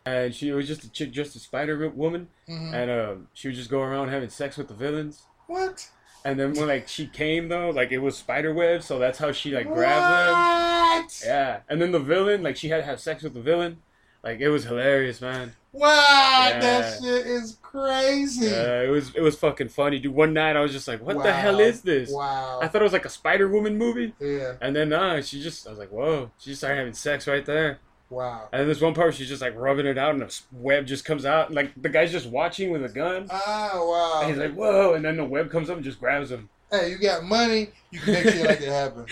and 0.05 0.33
she 0.33 0.51
was 0.51 0.67
just 0.67 0.83
a 0.83 0.91
chick 0.91 1.13
dressed 1.13 1.35
as 1.35 1.43
Spider 1.43 1.89
Woman, 1.89 2.27
hmm 2.47 2.73
and 2.73 2.91
um, 2.91 3.27
she 3.33 3.47
would 3.47 3.55
just 3.55 3.69
go 3.69 3.81
around 3.81 4.09
having 4.09 4.29
sex 4.29 4.57
with 4.57 4.67
the 4.67 4.73
villains. 4.75 5.23
What? 5.47 5.89
And 6.25 6.39
then 6.39 6.53
when 6.53 6.67
like 6.67 6.87
she 6.87 7.07
came 7.07 7.47
though, 7.47 7.69
like 7.69 7.91
it 7.91 7.99
was 7.99 8.17
spider 8.17 8.53
web, 8.53 8.83
so 8.83 8.99
that's 8.99 9.19
how 9.19 9.31
she 9.31 9.51
like 9.51 9.71
grabbed 9.71 10.03
them. 10.05 11.03
What? 11.05 11.23
Yeah, 11.25 11.59
and 11.69 11.81
then 11.81 11.91
the 11.91 11.99
villain, 11.99 12.43
like 12.43 12.57
she 12.57 12.69
had 12.69 12.77
to 12.77 12.83
have 12.83 12.99
sex 12.99 13.23
with 13.23 13.33
the 13.33 13.41
villain. 13.41 13.77
Like 14.23 14.39
it 14.39 14.49
was 14.49 14.65
hilarious, 14.65 15.21
man. 15.21 15.53
Wow, 15.71 16.47
Yeah. 16.49 16.59
that 16.59 16.99
shit 17.01 17.27
is 17.27 17.57
crazy. 17.61 18.47
Yeah, 18.47 18.81
it 18.81 18.89
was 18.89 19.13
it 19.15 19.21
was 19.21 19.35
fucking 19.37 19.69
funny, 19.69 19.99
dude. 19.99 20.13
One 20.13 20.33
night 20.33 20.55
I 20.55 20.61
was 20.61 20.71
just 20.71 20.87
like, 20.87 21.01
"What 21.01 21.21
the 21.23 21.31
hell 21.31 21.59
is 21.59 21.81
this?" 21.81 22.11
Wow. 22.11 22.59
I 22.61 22.67
thought 22.67 22.81
it 22.81 22.83
was 22.83 22.93
like 22.93 23.05
a 23.05 23.09
Spider 23.09 23.47
Woman 23.47 23.77
movie, 23.77 24.13
yeah. 24.19 24.53
and 24.61 24.75
then 24.75 24.91
uh, 24.91 25.21
she 25.21 25.41
just 25.41 25.67
I 25.67 25.69
was 25.69 25.79
like, 25.79 25.91
"Whoa!" 25.91 26.31
She 26.39 26.49
just 26.51 26.61
started 26.61 26.77
having 26.77 26.93
sex 26.93 27.27
right 27.27 27.45
there. 27.45 27.79
Wow. 28.09 28.49
And 28.51 28.61
then 28.61 28.67
this 28.67 28.81
one 28.81 28.95
part, 28.95 29.13
she's 29.13 29.27
just 29.29 29.41
like 29.43 29.55
rubbing 29.55 29.85
it 29.85 29.97
out, 29.97 30.15
and 30.15 30.23
a 30.23 30.29
web 30.51 30.87
just 30.87 31.05
comes 31.05 31.25
out, 31.25 31.47
and 31.47 31.55
like 31.55 31.79
the 31.79 31.89
guy's 31.89 32.11
just 32.11 32.27
watching 32.27 32.71
with 32.71 32.83
a 32.83 32.89
gun. 32.89 33.27
Oh 33.31 33.89
wow. 33.89 34.21
And 34.23 34.31
he's 34.31 34.39
like, 34.39 34.55
"Whoa!" 34.55 34.95
And 34.95 35.05
then 35.05 35.15
the 35.17 35.25
web 35.25 35.51
comes 35.51 35.69
up 35.69 35.75
and 35.75 35.83
just 35.85 35.99
grabs 35.99 36.31
him. 36.31 36.49
Hey, 36.71 36.89
you 36.91 36.97
got 36.97 37.23
money, 37.23 37.69
you 37.91 37.99
can 37.99 38.13
make 38.13 38.23
shit 38.23 38.45
like 38.45 38.61
it 38.61 38.69
happen. 38.69 39.05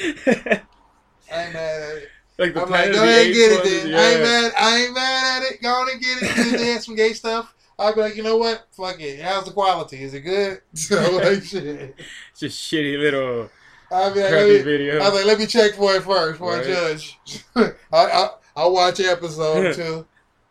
I 1.32 1.44
ain't 1.44 1.54
mad 1.54 1.82
at 1.82 1.98
it. 1.98 2.10
Like 2.38 2.54
the 2.54 2.62
I'm 2.64 2.70
like, 2.70 2.92
go 2.92 3.04
ahead 3.04 3.26
and 3.26 3.34
get 3.34 3.52
it 3.52 3.64
then. 3.64 3.90
yeah. 3.90 3.98
I 4.00 4.04
ain't 4.12 4.22
mad. 4.22 4.54
I 4.58 4.78
ain't 4.78 4.94
mad 4.94 5.44
at 5.44 5.52
it. 5.52 5.62
Go 5.62 5.70
on 5.70 5.90
and 5.92 6.02
get 6.02 6.18
it. 6.22 6.58
They 6.58 6.72
have 6.74 6.84
some 6.86 6.96
gay 6.96 7.14
stuff. 7.14 7.54
I'll 7.80 7.94
be 7.94 8.02
like, 8.02 8.16
you 8.16 8.24
know 8.24 8.38
what? 8.38 8.66
Fuck 8.72 9.00
it. 9.00 9.22
How's 9.22 9.46
the 9.46 9.52
quality? 9.52 10.02
Is 10.04 10.14
it 10.14 10.22
good? 10.22 10.62
So 10.74 10.96
like 11.18 11.44
shit. 11.44 11.96
It's 12.32 12.40
just 12.40 12.60
shitty 12.72 12.98
little 13.00 13.50
be 13.90 13.96
like, 13.96 14.14
crappy 14.14 14.32
let 14.32 14.48
me, 14.50 14.58
video. 14.64 15.00
I 15.00 15.06
was 15.10 15.14
like, 15.14 15.26
let 15.26 15.40
me 15.40 15.46
check 15.46 15.74
for 15.74 15.94
it 15.96 16.04
first 16.04 16.34
before 16.34 16.54
Right. 16.58 16.66
I 16.66 16.68
judge. 16.68 17.18
I, 17.56 17.72
I 17.94 18.30
I'll 18.56 18.74
watch 18.74 19.00
episode 19.00 19.76
two. 19.76 20.06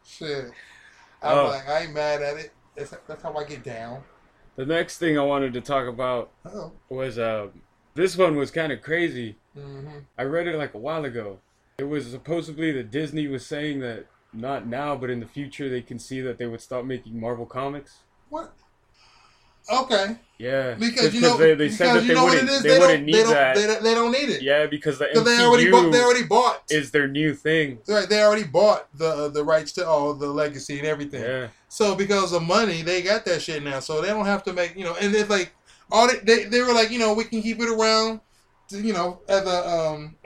Shit. 0.06 0.46
I'm 1.22 1.38
Oh. 1.38 1.44
like, 1.48 1.68
I 1.68 1.80
ain't 1.80 1.92
mad 1.94 2.22
at 2.22 2.36
it. 2.36 2.52
That's, 2.76 2.94
that's 3.08 3.22
how 3.22 3.34
I 3.34 3.44
get 3.44 3.64
down. 3.64 4.02
the 4.54 4.64
next 4.66 4.98
thing 4.98 5.18
I 5.18 5.22
wanted 5.22 5.52
to 5.54 5.60
talk 5.60 5.88
about 5.88 6.30
Oh. 6.44 6.72
was 6.88 7.18
uh, 7.18 7.48
this 7.94 8.16
one 8.16 8.36
was 8.36 8.50
kind 8.50 8.70
of 8.72 8.82
crazy. 8.82 9.36
Mm-hmm. 9.58 9.98
I 10.16 10.22
read 10.22 10.46
it 10.46 10.56
like 10.56 10.74
a 10.74 10.78
while 10.78 11.04
ago. 11.04 11.38
It 11.78 11.88
was 11.88 12.10
supposedly 12.10 12.72
that 12.72 12.90
Disney 12.90 13.26
was 13.28 13.44
saying 13.44 13.80
that 13.80 14.06
not 14.32 14.66
now, 14.66 14.96
but 14.96 15.10
in 15.10 15.20
the 15.20 15.26
future, 15.26 15.68
they 15.68 15.82
can 15.82 15.98
see 15.98 16.22
that 16.22 16.38
they 16.38 16.46
would 16.46 16.62
stop 16.62 16.86
making 16.86 17.20
Marvel 17.20 17.44
comics. 17.44 17.98
What? 18.30 18.54
Okay. 19.70 20.16
Yeah, 20.38 20.74
Because 20.74 21.14
you 21.14 21.20
know, 21.20 21.36
they, 21.36 21.54
they 21.54 21.68
said 21.68 21.94
that 21.96 22.06
they 22.06 22.14
wouldn't, 22.14 22.48
they, 22.48 22.60
They, 22.60 22.78
wouldn't 22.78 22.98
don't. 22.98 23.04
need 23.04 23.14
They 23.14 23.22
don't, 23.24 23.30
that. 23.34 23.56
they 23.56 23.66
don't. 23.66 23.82
They 23.82 23.94
don't 23.94 24.12
need 24.12 24.28
it. 24.30 24.40
yeah, 24.42 24.64
because 24.66 24.98
the 24.98 25.08
Because 25.12 25.24
they 25.24 25.44
already 25.44 25.70
bought. 25.70 25.92
They 25.92 26.00
already 26.00 26.22
bought. 26.24 26.62
is 26.70 26.90
their 26.92 27.08
new 27.08 27.34
thing. 27.34 27.78
Right, 27.86 28.08
they 28.08 28.22
already 28.22 28.44
bought 28.44 28.88
the 28.96 29.28
the 29.28 29.44
rights 29.44 29.72
to 29.72 29.86
all 29.86 30.14
the 30.14 30.28
legacy 30.28 30.78
and 30.78 30.86
everything. 30.86 31.22
Yeah, 31.22 31.48
So 31.68 31.94
because 31.94 32.32
of 32.32 32.42
money, 32.42 32.80
they 32.82 33.02
got 33.02 33.26
that 33.26 33.42
shit 33.42 33.62
now. 33.62 33.80
So 33.80 34.00
they 34.00 34.08
don't 34.08 34.24
have 34.26 34.42
to 34.44 34.52
make 34.54 34.76
you 34.76 34.84
know. 34.84 34.96
And 35.00 35.14
it's 35.14 35.28
like 35.28 35.52
all 35.90 36.06
they, 36.08 36.20
they 36.20 36.44
they 36.44 36.62
were 36.62 36.72
like 36.72 36.90
you 36.90 36.98
know 36.98 37.12
we 37.12 37.24
can 37.24 37.42
keep 37.42 37.60
it 37.60 37.68
around, 37.68 38.20
to, 38.68 38.80
you 38.80 38.92
know, 38.94 39.20
as 39.28 39.44
a 39.46 39.68
um 39.68 40.16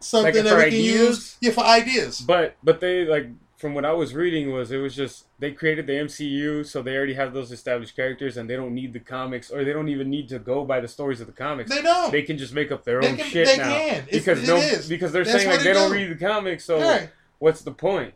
something 0.00 0.34
Like 0.34 0.44
that 0.44 0.56
we 0.56 0.62
can 0.64 0.72
ideas? 0.72 1.08
use. 1.08 1.36
Yeah, 1.40 1.50
for 1.52 1.64
ideas. 1.64 2.20
but 2.20 2.56
but 2.62 2.80
they 2.80 3.04
like 3.04 3.28
from 3.56 3.74
what 3.74 3.84
I 3.84 3.92
was 3.92 4.14
reading 4.14 4.52
was 4.52 4.70
it 4.72 4.78
was 4.78 4.96
just 4.96 5.26
they 5.38 5.52
created 5.52 5.86
the 5.86 5.92
MCU, 5.92 6.64
so 6.66 6.82
they 6.82 6.96
already 6.96 7.12
have 7.14 7.34
those 7.34 7.52
established 7.52 7.94
characters, 7.94 8.38
and 8.38 8.48
they 8.48 8.56
don't 8.56 8.74
need 8.74 8.94
the 8.94 9.00
comics, 9.00 9.50
or 9.50 9.64
they 9.64 9.72
don't 9.74 9.88
even 9.88 10.08
need 10.08 10.28
to 10.30 10.38
go 10.38 10.64
by 10.64 10.80
the 10.80 10.88
stories 10.88 11.20
of 11.20 11.26
the 11.26 11.32
comics. 11.34 11.70
They 11.70 11.82
don't. 11.82 12.10
They 12.10 12.22
can 12.22 12.38
just 12.38 12.54
make 12.54 12.72
up 12.72 12.84
their 12.84 13.02
They 13.02 13.08
own 13.10 13.16
can- 13.16 13.26
shit 13.26 13.46
they 13.46 13.56
now 13.58 13.64
can. 13.68 14.04
Because 14.10 14.46
no, 14.46 14.56
because 14.88 15.12
they're 15.12 15.24
That's 15.24 15.36
saying 15.36 15.50
like 15.50 15.58
they 15.58 15.64
they 15.64 15.72
don't 15.74 15.92
read 15.92 16.10
the 16.10 16.14
comics, 16.24 16.64
so 16.64 16.80
Right. 16.80 17.10
what's 17.38 17.60
the 17.60 17.72
point? 17.72 18.14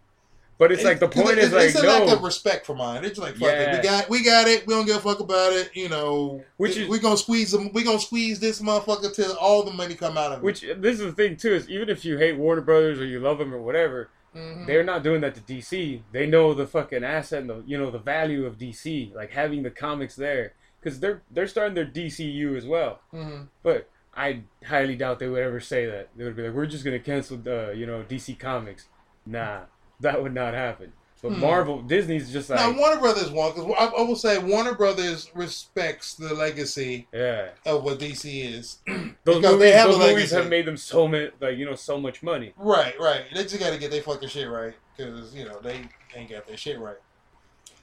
But 0.57 0.71
it's 0.71 0.85
like 0.85 1.01
the 1.01 1.09
point 1.09 1.39
is 1.39 1.53
like 1.53 1.71
it's 1.71 1.79
a 1.79 1.83
no, 1.83 2.05
lack 2.05 2.17
of 2.17 2.23
respect 2.23 2.65
for 2.65 2.75
mine. 2.77 3.05
It's 3.05 3.19
like 3.19 3.35
fuck 3.37 3.49
it, 3.51 3.77
we 3.77 3.83
got 3.83 4.09
we 4.09 4.25
got 4.25 4.47
it. 4.47 4.67
We 4.67 4.75
don't 4.75 4.87
give 4.87 4.97
a 4.97 5.01
fuck 5.01 5.19
about 5.21 5.53
it. 5.53 5.71
You 5.75 5.89
know, 5.89 6.45
Which 6.59 6.77
is- 6.77 6.89
we 6.89 6.99
gonna 7.01 7.17
squeeze 7.17 7.51
them. 7.51 7.73
We 7.73 7.83
gonna 7.83 7.99
squeeze 7.99 8.39
this 8.39 8.61
motherfucker 8.63 9.13
till 9.15 9.33
all 9.37 9.65
the 9.65 9.73
money 9.73 9.95
come 9.95 10.17
out 10.17 10.33
of 10.33 10.39
it. 10.39 10.45
which 10.45 10.61
this 10.61 11.01
is 11.01 11.07
the 11.07 11.13
thing 11.13 11.37
too 11.37 11.53
is 11.55 11.69
even 11.69 11.89
if 11.89 12.05
you 12.05 12.19
hate 12.19 12.37
Warner 12.39 12.61
Brothers 12.63 13.01
or 13.01 13.05
you 13.05 13.19
love 13.19 13.39
them 13.39 13.53
or 13.53 13.61
whatever, 13.61 14.11
Mhm. 14.35 14.67
they're 14.67 14.85
not 14.85 15.03
doing 15.03 15.21
that 15.23 15.35
to 15.35 15.41
DC. 15.41 16.03
They 16.13 16.27
know 16.27 16.55
the 16.55 16.67
fucking 16.69 17.03
asset 17.05 17.41
and 17.41 17.51
the 17.51 17.63
you 17.67 17.77
know 17.77 17.91
the 17.91 17.99
value 17.99 18.47
of 18.47 18.57
DC, 18.57 19.13
like 19.15 19.31
having 19.33 19.65
the 19.65 19.71
comics 19.71 20.15
there, 20.15 20.53
because 20.81 21.01
they're 21.01 21.23
they're 21.33 21.49
starting 21.49 21.75
their 21.75 21.85
DCU 21.85 22.57
as 22.57 22.65
well. 22.65 23.01
Mhm. 23.13 23.49
But 23.65 23.89
I 24.17 24.43
highly 24.65 24.95
doubt 24.95 25.19
they 25.19 25.27
would 25.29 25.43
ever 25.43 25.59
say 25.59 25.87
that. 25.87 26.11
They 26.17 26.23
would 26.23 26.37
be 26.37 26.43
like, 26.43 26.55
we're 26.55 26.67
just 26.67 26.85
gonna 26.85 27.01
cancel 27.01 27.37
the 27.39 27.75
you 27.77 27.87
know 27.87 28.05
DC 28.09 28.35
Comics. 28.39 28.87
Nah, 29.27 29.63
that 30.01 30.23
would 30.23 30.35
not 30.35 30.55
happen. 30.55 30.93
But 31.25 31.33
Hmm. 31.33 31.41
Marvel, 31.41 31.81
Disney's 31.81 32.31
just 32.31 32.51
like, 32.51 32.61
now 32.61 32.79
Warner 32.79 33.01
Brothers 33.01 33.31
won 33.31 33.55
because 33.55 33.73
I, 33.79 33.87
I 33.87 34.03
will 34.03 34.15
say 34.15 34.37
Warner 34.37 34.75
Brothers 34.75 35.31
respects 35.35 36.13
the 36.17 36.35
legacy 36.35 37.09
yeah, 37.15 37.49
of 37.65 37.83
what 37.83 37.99
DC 37.99 38.45
is. 38.45 38.77
those 39.25 39.43
movies, 39.43 39.59
they 39.59 39.71
have 39.71 39.89
those 39.91 39.99
movies 39.99 40.31
have 40.33 40.51
made 40.51 40.67
them 40.67 40.77
so 40.77 41.09
much 41.09 41.31
like 41.41 41.57
you 41.57 41.65
know 41.65 41.77
so 41.77 41.99
much 41.99 42.23
money. 42.23 42.53
right, 42.59 42.95
right. 43.01 43.23
They 43.35 43.43
just 43.45 43.59
got 43.59 43.71
to 43.71 43.79
get 43.79 43.91
their 43.91 44.03
fucking 44.03 44.29
shit 44.29 44.51
right 44.51 44.75
because 44.95 45.35
you 45.35 45.47
know 45.47 45.59
they 45.63 45.81
ain't 46.15 46.29
got 46.29 46.47
their 46.47 46.59
shit 46.59 46.79
right. 46.79 46.99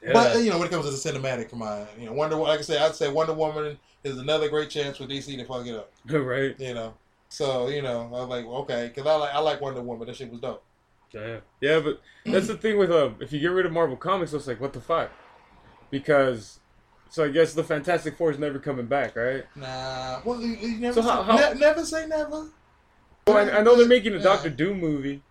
Yeah. 0.03 0.13
But 0.13 0.37
you 0.43 0.51
know 0.51 0.59
when 0.59 0.67
it 0.67 0.71
comes 0.71 0.85
to 0.85 0.91
the 0.91 1.19
cinematic, 1.19 1.49
come 1.49 1.63
on, 1.63 1.87
you 1.99 2.05
know 2.05 2.13
Wonder 2.13 2.35
like 2.35 2.59
I 2.59 2.61
said, 2.61 2.79
I'd 2.79 2.93
say 2.93 3.11
Wonder 3.11 3.33
Woman 3.33 3.75
is 4.03 4.19
another 4.19 4.49
great 4.49 4.69
chance 4.69 4.97
for 4.97 5.05
DC 5.05 5.35
to 5.35 5.45
fuck 5.45 5.65
it 5.65 5.75
up. 5.75 5.91
right. 6.11 6.53
You 6.59 6.75
know, 6.75 6.93
so 7.29 7.69
you 7.69 7.81
know 7.81 8.01
I 8.13 8.19
was 8.19 8.29
like 8.29 8.45
okay 8.45 8.91
because 8.93 9.07
I 9.07 9.15
like 9.15 9.33
I 9.33 9.39
like 9.39 9.61
Wonder 9.61 9.81
Woman. 9.81 10.05
That 10.05 10.15
shit 10.15 10.29
was 10.29 10.41
dope. 10.41 10.63
Yeah, 11.13 11.39
yeah, 11.59 11.79
but 11.81 12.01
that's 12.25 12.47
the 12.47 12.55
thing 12.57 12.77
with 12.77 12.89
uh, 12.91 13.09
if 13.19 13.33
you 13.33 13.39
get 13.39 13.47
rid 13.51 13.65
of 13.65 13.71
Marvel 13.71 13.97
Comics, 13.97 14.31
it's 14.33 14.47
like 14.47 14.61
what 14.61 14.71
the 14.73 14.79
fuck, 14.81 15.11
because 15.89 16.59
so 17.09 17.25
I 17.25 17.29
guess 17.29 17.53
the 17.53 17.63
Fantastic 17.63 18.15
Four 18.17 18.31
is 18.31 18.39
never 18.39 18.59
coming 18.59 18.85
back, 18.85 19.15
right? 19.15 19.43
Nah, 19.55 20.21
well 20.23 20.41
you, 20.41 20.55
you 20.55 20.77
never 20.77 20.93
So 20.95 21.01
say, 21.01 21.07
how- 21.13 21.23
how- 21.23 21.53
ne- 21.53 21.59
never 21.59 21.83
say 21.85 22.07
never. 22.07 22.47
Well, 23.27 23.37
I, 23.37 23.59
I 23.59 23.61
know 23.61 23.75
they're 23.75 23.87
making 23.87 24.13
a 24.13 24.17
Yeah. 24.17 24.23
Doctor 24.23 24.49
Doom 24.49 24.79
movie. 24.79 25.21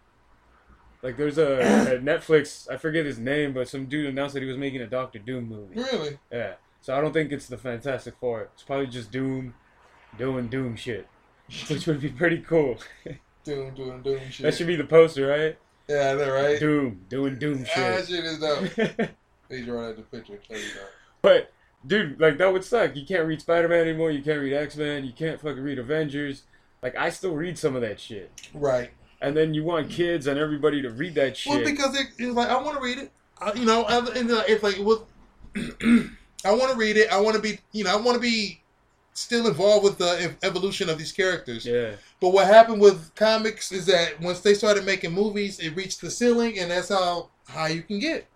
Like 1.03 1.17
there's 1.17 1.39
a, 1.39 1.97
a 1.97 1.99
Netflix, 2.03 2.71
I 2.71 2.77
forget 2.77 3.07
his 3.07 3.19
name, 3.19 3.53
but 3.55 3.69
some 3.69 3.87
dude 3.87 4.07
announced 4.07 4.35
that 4.35 4.43
he 4.43 4.49
was 4.49 4.59
making 4.59 4.83
a 4.83 4.87
Doctor 4.87 5.19
Doom 5.19 5.49
movie. 5.49 5.77
Really? 5.81 6.19
Yeah, 6.31 6.55
so 6.83 6.95
I 6.97 7.01
don't 7.01 7.13
think 7.15 7.33
it's 7.33 7.47
the 7.47 7.57
Fantastic 7.57 8.15
Four. 8.21 8.51
It's 8.55 8.63
probably 8.63 8.87
just 8.87 9.11
Doom 9.11 9.55
doing 10.19 10.49
Doom 10.49 10.77
shit, 10.77 11.09
which 11.69 11.87
would 11.87 12.01
be 12.03 12.11
pretty 12.11 12.39
cool. 12.39 12.77
doom, 13.45 13.75
doing, 13.75 14.03
doing 14.03 14.29
shit. 14.31 14.45
That 14.45 14.55
should 14.55 14.67
be 14.67 14.77
the 14.77 14.85
poster, 14.85 15.27
right? 15.27 15.59
Yeah, 15.91 16.15
know, 16.15 16.33
right? 16.33 16.61
Doom 16.61 17.05
doing 17.09 17.39
Doom 17.39 17.67
Ah, 17.77 17.81
that 17.81 18.07
shit. 18.07 18.17
shit 18.17 18.25
is 18.25 18.39
dope. 18.39 18.75
Draw 18.75 19.87
that 19.89 19.97
the 19.97 20.03
picture. 20.03 20.39
There 20.49 20.59
you 20.59 20.75
go. 20.75 20.81
But 21.23 21.53
dude, 21.87 22.21
like 22.21 22.39
that 22.39 22.53
would 22.53 22.65
suck. 22.65 22.95
You 22.97 23.05
can't 23.05 23.27
read 23.27 23.41
Spider 23.41 23.69
Man 23.69 23.81
anymore. 23.81 24.11
You 24.11 24.23
can't 24.23 24.41
read 24.41 24.55
X 24.55 24.77
Men. 24.77 25.05
You 25.05 25.13
can't 25.13 25.41
fucking 25.41 25.63
read 25.63 25.79
Avengers. 25.79 26.45
Like 26.83 26.97
I 26.97 27.11
still 27.11 27.35
read 27.35 27.59
some 27.59 27.75
of 27.75 27.83
that 27.83 27.99
shit. 28.01 28.31
Right. 28.55 28.91
And 29.21 29.37
then 29.37 29.53
you 29.53 29.65
want 29.65 29.91
kids 29.91 30.27
and 30.27 30.39
everybody 30.39 30.81
to 30.83 30.91
read 30.91 31.15
that 31.17 31.37
shit. 31.37 31.53
Well, 31.53 31.65
because 31.65 31.99
it, 31.99 32.07
it's 32.19 32.35
like 32.35 32.49
I 32.49 32.61
want 32.63 32.77
to 32.77 32.83
read 32.83 32.99
it. 32.99 33.11
I, 33.39 33.53
you 33.55 33.65
know, 33.65 33.85
and 33.87 34.31
it's 34.31 34.63
like 34.63 34.79
with, 34.79 35.01
I 36.45 36.53
want 36.53 36.71
to 36.73 36.77
read 36.77 36.97
it. 36.97 37.13
I 37.13 37.21
want 37.21 37.37
to 37.37 37.43
be, 37.43 37.59
you 37.73 37.85
know, 37.85 37.93
I 37.93 38.01
want 38.01 38.15
to 38.15 38.21
be 38.21 38.63
still 39.15 39.47
involved 39.47 39.85
with 39.85 39.99
the 39.99 40.35
evolution 40.43 40.89
of 40.89 40.99
these 40.99 41.13
characters. 41.13 41.67
yeah, 41.67 41.93
But 42.21 42.31
what 42.31 42.47
happened 42.47 42.81
with 42.81 43.15
comics 43.15 43.73
is 43.73 43.87
that 43.87 44.21
once 44.21 44.41
they 44.41 44.55
started 44.55 44.85
making 44.85 45.13
movies, 45.13 45.59
it 45.61 45.77
reached 45.77 46.01
the 46.01 46.11
ceiling, 46.11 46.59
and 46.59 46.71
that's 46.71 46.89
how 46.89 47.31
high 47.47 47.69
you 47.69 47.83
can 47.83 47.99
get 47.99 48.27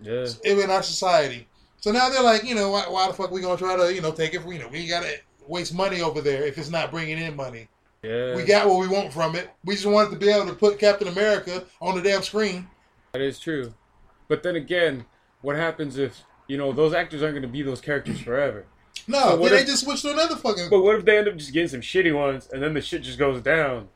yeah, 0.00 0.26
in 0.44 0.70
our 0.70 0.82
society. 0.82 1.48
So 1.80 1.90
now 1.92 2.08
they're 2.08 2.22
like, 2.22 2.44
you 2.44 2.54
know, 2.54 2.70
why, 2.70 2.82
why 2.88 3.06
the 3.08 3.14
fuck 3.14 3.30
we 3.30 3.40
gonna 3.40 3.56
try 3.56 3.76
to, 3.76 3.92
you 3.94 4.00
know, 4.00 4.12
take 4.12 4.34
it? 4.34 4.42
For, 4.42 4.52
you 4.52 4.58
know, 4.58 4.68
we 4.68 4.86
gotta 4.86 5.14
waste 5.46 5.74
money 5.74 6.02
over 6.02 6.20
there 6.20 6.44
if 6.44 6.58
it's 6.58 6.70
not 6.70 6.90
bringing 6.90 7.18
in 7.18 7.34
money. 7.34 7.68
yeah. 8.02 8.34
We 8.36 8.44
got 8.44 8.68
what 8.68 8.78
we 8.78 8.88
want 8.88 9.12
from 9.12 9.34
it. 9.34 9.50
We 9.64 9.74
just 9.74 9.86
wanted 9.86 10.10
to 10.10 10.16
be 10.16 10.28
able 10.28 10.46
to 10.46 10.54
put 10.54 10.78
Captain 10.78 11.08
America 11.08 11.64
on 11.80 11.96
the 11.96 12.02
damn 12.02 12.22
screen. 12.22 12.68
that 13.12 13.22
is 13.22 13.38
true. 13.40 13.72
But 14.28 14.42
then 14.42 14.56
again, 14.56 15.06
what 15.40 15.56
happens 15.56 15.96
if 15.96 16.22
you 16.48 16.58
know 16.58 16.72
those 16.72 16.92
actors 16.92 17.22
aren't 17.22 17.34
going 17.34 17.42
to 17.42 17.48
be 17.48 17.62
those 17.62 17.80
characters 17.80 18.20
forever? 18.20 18.66
No, 19.08 19.18
So 19.30 19.36
what 19.36 19.50
they 19.50 19.64
just 19.64 19.84
switched 19.84 20.02
to 20.02 20.12
another 20.12 20.36
fucking. 20.36 20.68
But 20.70 20.82
what 20.82 20.96
if 20.96 21.04
they 21.04 21.18
end 21.18 21.28
up 21.28 21.36
just 21.36 21.52
getting 21.52 21.68
some 21.68 21.80
shitty 21.80 22.14
ones 22.14 22.48
and 22.52 22.62
then 22.62 22.74
the 22.74 22.80
shit 22.80 23.02
just 23.02 23.18
goes 23.18 23.40
down? 23.42 23.88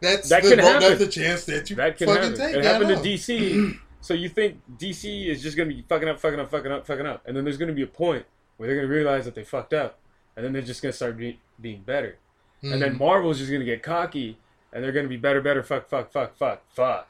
That's 0.00 0.28
that 0.28 0.42
the, 0.42 0.50
can 0.50 0.58
happen. 0.58 0.80
That's 0.82 0.98
the 1.00 1.08
chance 1.08 1.44
that 1.46 1.70
you 1.70 1.76
That 1.76 1.96
can 1.96 2.06
fucking 2.08 2.22
happen. 2.22 2.38
take. 2.38 2.56
It 2.56 2.64
happened 2.64 2.88
to. 2.90 2.96
DC. 2.96 3.78
so 4.00 4.14
you 4.14 4.28
think 4.28 4.60
DC 4.78 5.26
is 5.28 5.42
just 5.42 5.56
gonna 5.56 5.68
be 5.70 5.84
fucking 5.88 6.08
up, 6.08 6.18
fucking 6.20 6.40
up, 6.40 6.50
fucking 6.50 6.70
up, 6.72 6.86
fucking 6.86 7.06
up, 7.06 7.22
and 7.26 7.36
then 7.36 7.44
there's 7.44 7.56
gonna 7.56 7.72
be 7.72 7.82
a 7.82 7.86
point 7.86 8.24
where 8.56 8.66
they're 8.68 8.76
gonna 8.76 8.92
realize 8.92 9.24
that 9.24 9.34
they 9.34 9.44
fucked 9.44 9.72
up, 9.72 9.98
and 10.36 10.44
then 10.44 10.52
they're 10.52 10.60
just 10.62 10.82
gonna 10.82 10.92
start 10.92 11.16
be- 11.16 11.40
being 11.60 11.82
better, 11.82 12.18
and 12.62 12.82
then 12.82 12.96
Mhm. 12.96 12.98
Marvel's 12.98 13.38
just 13.38 13.50
gonna 13.52 13.64
get 13.64 13.82
cocky, 13.82 14.38
and 14.72 14.82
they're 14.82 14.92
gonna 14.92 15.08
be 15.08 15.16
better, 15.16 15.40
better, 15.40 15.62
fuck, 15.62 15.88
fuck, 15.88 16.10
fuck, 16.12 16.36
fuck, 16.36 16.62
fuck. 16.74 17.08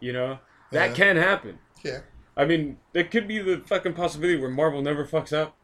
You 0.00 0.12
know 0.12 0.38
that 0.70 0.90
Yeah. 0.90 0.94
can 0.94 1.16
happen. 1.16 1.58
Yeah. 1.82 2.00
I 2.36 2.44
mean, 2.44 2.78
there 2.92 3.04
could 3.04 3.26
be 3.26 3.38
the 3.38 3.62
fucking 3.66 3.94
possibility 3.94 4.36
where 4.38 4.50
Marvel 4.50 4.82
never 4.82 5.06
fucks 5.06 5.32
up, 5.32 5.56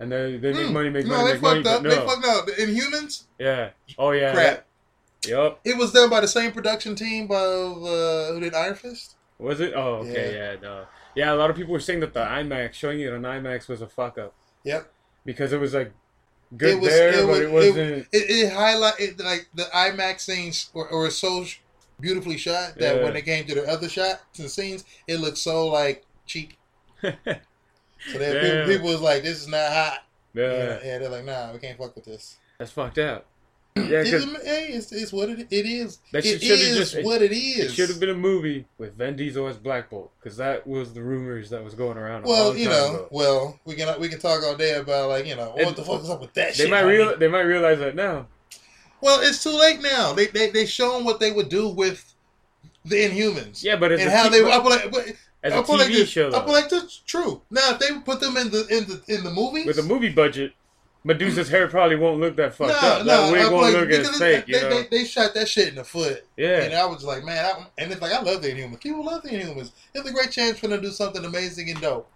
and 0.00 0.10
they 0.12 0.36
they 0.36 0.52
make 0.52 0.66
Mm. 0.66 0.72
money, 0.72 0.90
make 0.90 1.06
no, 1.06 1.16
money, 1.16 1.26
they 1.28 1.32
make 1.34 1.42
money. 1.42 1.62
fucked 1.62 1.76
up. 1.76 1.82
They 1.82 1.96
fucked 1.96 2.24
up. 2.26 2.46
Inhumans, 2.58 3.24
yeah, 3.38 3.70
oh 3.98 4.10
yeah, 4.12 4.32
crap. 4.32 4.64
Yup. 5.26 5.60
It 5.64 5.76
was 5.76 5.92
done 5.92 6.08
by 6.10 6.20
the 6.20 6.28
same 6.28 6.52
production 6.52 6.94
team 6.94 7.24
of 7.30 7.82
uh, 7.84 8.32
who 8.32 8.40
did 8.40 8.54
Iron 8.54 8.74
Fist. 8.76 9.16
Was 9.38 9.60
it? 9.60 9.72
Oh, 9.74 9.96
okay, 10.04 10.34
yeah. 10.34 10.56
no. 10.60 10.86
Yeah, 11.14 11.32
a 11.32 11.36
lot 11.36 11.50
of 11.50 11.56
people 11.56 11.72
were 11.72 11.80
saying 11.80 12.00
that 12.00 12.12
the 12.14 12.20
IMAX, 12.20 12.74
showing 12.74 13.00
it 13.00 13.12
on 13.12 13.22
IMAX 13.22 13.68
was 13.68 13.80
a 13.82 13.88
fuck 13.88 14.18
up. 14.18 14.34
Yep. 14.64 14.88
Because 15.24 15.52
it 15.52 15.58
was 15.58 15.74
like 15.74 15.92
good 16.56 16.76
It 16.76 16.80
was- 16.80 16.88
there, 16.90 17.08
it 17.10 17.16
but 17.22 17.26
was- 17.28 17.40
it 17.40 17.50
wasn't. 17.50 18.06
It, 18.12 18.30
it 18.30 18.52
highlighted 18.52 19.22
like 19.22 19.48
the 19.54 19.64
IMAX 19.64 20.20
scenes 20.20 20.70
were, 20.72 20.88
were 20.90 21.10
so 21.10 21.44
sh- 21.44 21.58
beautifully 22.00 22.36
shot 22.36 22.78
that 22.78 22.96
Yeah. 22.96 23.02
when 23.02 23.16
it 23.16 23.22
came 23.22 23.44
to 23.46 23.54
the 23.56 23.68
other 23.68 23.88
shots 23.88 24.38
and 24.38 24.48
scenes, 24.50 24.84
it 25.08 25.18
looked 25.18 25.38
so 25.38 25.66
like 25.66 26.04
cheap. 26.26 26.52
So 28.12 28.18
then 28.18 28.66
people, 28.66 28.74
people 28.76 28.92
was 28.92 29.00
like, 29.00 29.22
"This 29.22 29.38
is 29.40 29.48
not 29.48 29.70
hot." 29.72 30.04
yeah, 30.34 30.42
Yeah, 30.52 30.78
yeah, 30.84 30.98
they're 30.98 31.08
like, 31.08 31.24
"Nah, 31.24 31.52
we 31.52 31.58
can't 31.58 31.78
fuck 31.78 31.94
with 31.94 32.04
this." 32.04 32.36
that's 32.58 32.70
fucked 32.72 32.98
up. 32.98 33.26
Yeah, 33.78 34.02
It's, 34.04 34.24
hey, 34.44 34.66
it's, 34.72 34.90
it's 34.90 35.12
what 35.12 35.28
it, 35.28 35.46
it 35.52 35.64
is. 35.64 36.00
That 36.10 36.26
it 36.26 36.42
is 36.42 36.76
just- 36.92 37.04
what 37.04 37.22
it 37.22 37.30
it 37.30 37.36
is. 37.36 37.72
should 37.74 37.88
have 37.88 38.00
been 38.00 38.10
a 38.10 38.14
movie 38.14 38.66
with 38.76 38.96
Vin 38.96 39.14
Diesel 39.14 39.46
as 39.46 39.56
Black 39.56 39.88
Bolt 39.88 40.10
because 40.18 40.36
that 40.38 40.66
was 40.66 40.92
the 40.94 41.00
rumors 41.02 41.50
that 41.50 41.62
was 41.62 41.74
going 41.74 41.96
around. 41.96 42.24
Well, 42.24 42.56
you 42.56 42.68
know, 42.68 42.88
ago. 42.94 43.08
well, 43.12 43.60
we 43.64 43.76
can 43.76 44.00
we 44.00 44.08
can 44.08 44.18
talk 44.18 44.42
all 44.42 44.56
day 44.56 44.74
about 44.74 45.08
like 45.10 45.26
you 45.26 45.36
know 45.36 45.54
And 45.56 45.66
what 45.66 45.76
the 45.76 45.84
fuck 45.84 46.02
is 46.02 46.10
up 46.10 46.20
with 46.20 46.34
that 46.34 46.48
they 46.54 46.64
shit. 46.64 46.70
might 46.70 46.80
real 46.82 47.16
they 47.16 47.28
might 47.28 47.42
realize 47.42 47.78
that 47.78 47.94
now. 47.94 48.26
Well, 49.00 49.20
it's 49.22 49.42
too 49.44 49.56
late 49.56 49.80
now. 49.80 50.12
They 50.12 50.26
they 50.26 50.50
they 50.50 50.66
shown 50.66 51.04
what 51.04 51.20
they 51.20 51.30
would 51.30 51.48
do 51.48 51.68
with 51.68 52.12
the 52.84 52.96
Inhumans. 52.96 53.62
Yeah, 53.62 53.76
but 53.76 53.92
and 53.92 54.10
how 54.10 54.28
they. 54.28 54.42
Like, 54.42 54.90
but, 54.90 55.06
as 55.48 55.52
I 55.54 55.58
a 55.58 55.62
TV 55.62 55.78
like 55.78 55.88
this, 55.88 56.08
show, 56.08 56.28
I 56.28 56.44
feel 56.44 56.52
like 56.52 56.68
that's 56.68 56.96
true. 56.98 57.42
Now, 57.50 57.70
if 57.72 57.78
they 57.78 57.98
put 58.00 58.20
them 58.20 58.36
in 58.36 58.50
the 58.50 58.66
in 58.68 58.84
the 58.86 59.02
in 59.08 59.24
the 59.24 59.30
movies, 59.30 59.66
with 59.66 59.78
a 59.78 59.82
movie 59.82 60.08
budget, 60.10 60.52
Medusa's 61.04 61.48
hair 61.48 61.68
probably 61.68 61.96
won't 61.96 62.20
look 62.20 62.36
that 62.36 62.54
fucked 62.54 62.82
no, 62.82 62.88
up. 62.88 63.06
no, 63.06 63.26
That 63.26 63.32
wig 63.32 63.40
I 63.40 63.44
feel 63.44 63.52
won't 63.52 63.72
like 63.74 63.80
look 63.80 63.90
as 63.90 64.18
fake. 64.18 64.46
they, 64.46 64.52
You 64.54 64.60
know? 64.62 64.68
they, 64.68 64.88
they 64.98 65.04
shot 65.04 65.32
that 65.34 65.48
shit 65.48 65.68
in 65.68 65.74
the 65.76 65.84
foot. 65.84 66.24
yeah. 66.36 66.62
And 66.62 66.74
I 66.74 66.84
was 66.86 67.04
like, 67.04 67.24
man, 67.24 67.44
I, 67.44 67.66
and 67.78 67.90
it's 67.92 68.00
like 68.02 68.12
I 68.12 68.20
love 68.20 68.42
the 68.42 68.48
Inhumans. 68.48 68.80
People 68.80 69.04
love 69.04 69.22
the 69.22 69.30
Inhumans. 69.30 69.70
It's 69.94 70.08
a 70.08 70.12
great 70.12 70.30
chance 70.30 70.58
for 70.58 70.68
them 70.68 70.80
to 70.80 70.86
do 70.88 70.92
something 70.92 71.24
amazing 71.24 71.70
and 71.70 71.80
dope. 71.80 72.10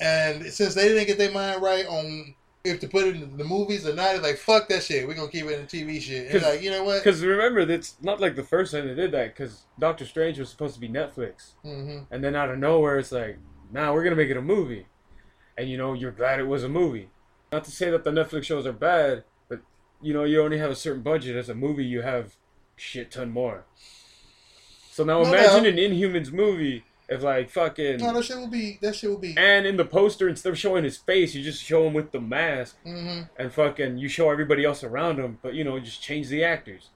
And 0.00 0.44
since 0.52 0.74
they 0.74 0.88
didn't 0.88 1.06
get 1.06 1.18
their 1.18 1.32
mind 1.32 1.62
right 1.62 1.86
on 1.86 2.34
if 2.66 2.80
to 2.80 2.88
put 2.88 3.04
it 3.06 3.16
in 3.16 3.36
the 3.36 3.44
movies 3.44 3.86
or 3.86 3.94
not, 3.94 4.14
it's 4.14 4.22
like 4.24 4.36
fuck 4.36 4.68
that 4.68 4.82
shit. 4.82 5.06
We're 5.06 5.14
gonna 5.14 5.30
keep 5.30 5.44
it 5.46 5.52
in 5.58 5.60
the 5.62 5.66
TV 5.66 6.00
shit. 6.00 6.30
'Cause- 6.30 6.42
like, 6.42 6.62
you 6.62 6.70
know 6.70 6.84
what? 6.84 7.02
Because 7.02 7.24
remember, 7.24 7.64
that's 7.64 7.96
not 8.02 8.20
like 8.20 8.36
the 8.36 8.42
first 8.42 8.72
time 8.72 8.86
they 8.86 8.94
did 8.94 9.12
that. 9.12 9.34
Because 9.34 9.62
Doctor 9.78 10.04
Strange 10.04 10.38
was 10.38 10.48
supposed 10.48 10.74
to 10.74 10.80
be 10.80 10.88
Netflix, 10.88 11.52
hmm 11.62 12.00
and 12.10 12.22
then 12.24 12.34
out 12.36 12.50
of 12.50 12.58
nowhere, 12.58 12.98
it's 12.98 13.12
like, 13.12 13.38
nah, 13.72 13.92
we're 13.92 14.04
gonna 14.04 14.16
make 14.16 14.30
it 14.30 14.36
a 14.36 14.42
movie. 14.42 14.86
And 15.58 15.70
you 15.70 15.76
know, 15.78 15.92
you're 15.94 16.10
glad 16.12 16.38
it 16.40 16.46
was 16.46 16.64
a 16.64 16.68
movie. 16.68 17.10
Not 17.52 17.64
to 17.64 17.70
say 17.70 17.90
that 17.90 18.04
the 18.04 18.10
Netflix 18.10 18.44
shows 18.44 18.66
are 18.66 18.72
bad, 18.72 19.24
but 19.48 19.60
you 20.02 20.12
know, 20.12 20.24
you 20.24 20.42
only 20.42 20.58
have 20.58 20.70
a 20.70 20.74
certain 20.76 21.02
budget. 21.02 21.36
As 21.36 21.48
a 21.48 21.54
movie, 21.54 21.84
you 21.84 22.02
have 22.02 22.36
shit 22.76 23.10
ton 23.10 23.30
more. 23.30 23.64
So 24.90 25.04
now 25.04 25.22
No 25.22 25.28
imagine 25.28 25.64
doubt. 25.64 25.72
an 25.74 25.76
Inhumans 25.78 26.32
movie 26.32 26.84
if 27.08 27.22
like 27.22 27.50
fucking. 27.50 27.98
No, 27.98 28.12
that 28.12 28.24
shit 28.24 28.36
will 28.36 28.48
be. 28.48 28.78
That 28.82 28.94
shit 28.96 29.08
will 29.10 29.18
be. 29.18 29.34
and 29.38 29.66
in 29.66 29.76
the 29.76 29.84
poster, 29.84 30.28
instead 30.28 30.50
of 30.50 30.58
showing 30.58 30.84
his 30.84 30.96
face, 30.96 31.34
you 31.34 31.42
just 31.42 31.62
show 31.62 31.86
him 31.86 31.94
with 31.94 32.10
the 32.12 32.20
mask, 32.20 32.76
hmm 32.82 33.22
and 33.38 33.52
fucking 33.52 33.98
you 33.98 34.08
show 34.08 34.30
everybody 34.30 34.64
else 34.64 34.82
around 34.82 35.18
him, 35.18 35.38
but 35.42 35.54
you 35.54 35.62
know, 35.64 35.78
just 35.78 36.02
change 36.02 36.28
the 36.28 36.42
actors. 36.44 36.88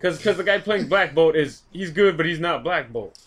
Cause, 0.00 0.22
Cause 0.22 0.36
the 0.36 0.44
guy 0.44 0.58
playing 0.58 0.88
Black 0.88 1.12
Bolt 1.12 1.34
is 1.34 1.62
he's 1.72 1.90
good, 1.90 2.16
but 2.16 2.24
he's 2.24 2.38
not 2.38 2.62
Black 2.62 2.92
Bolt. 2.92 3.18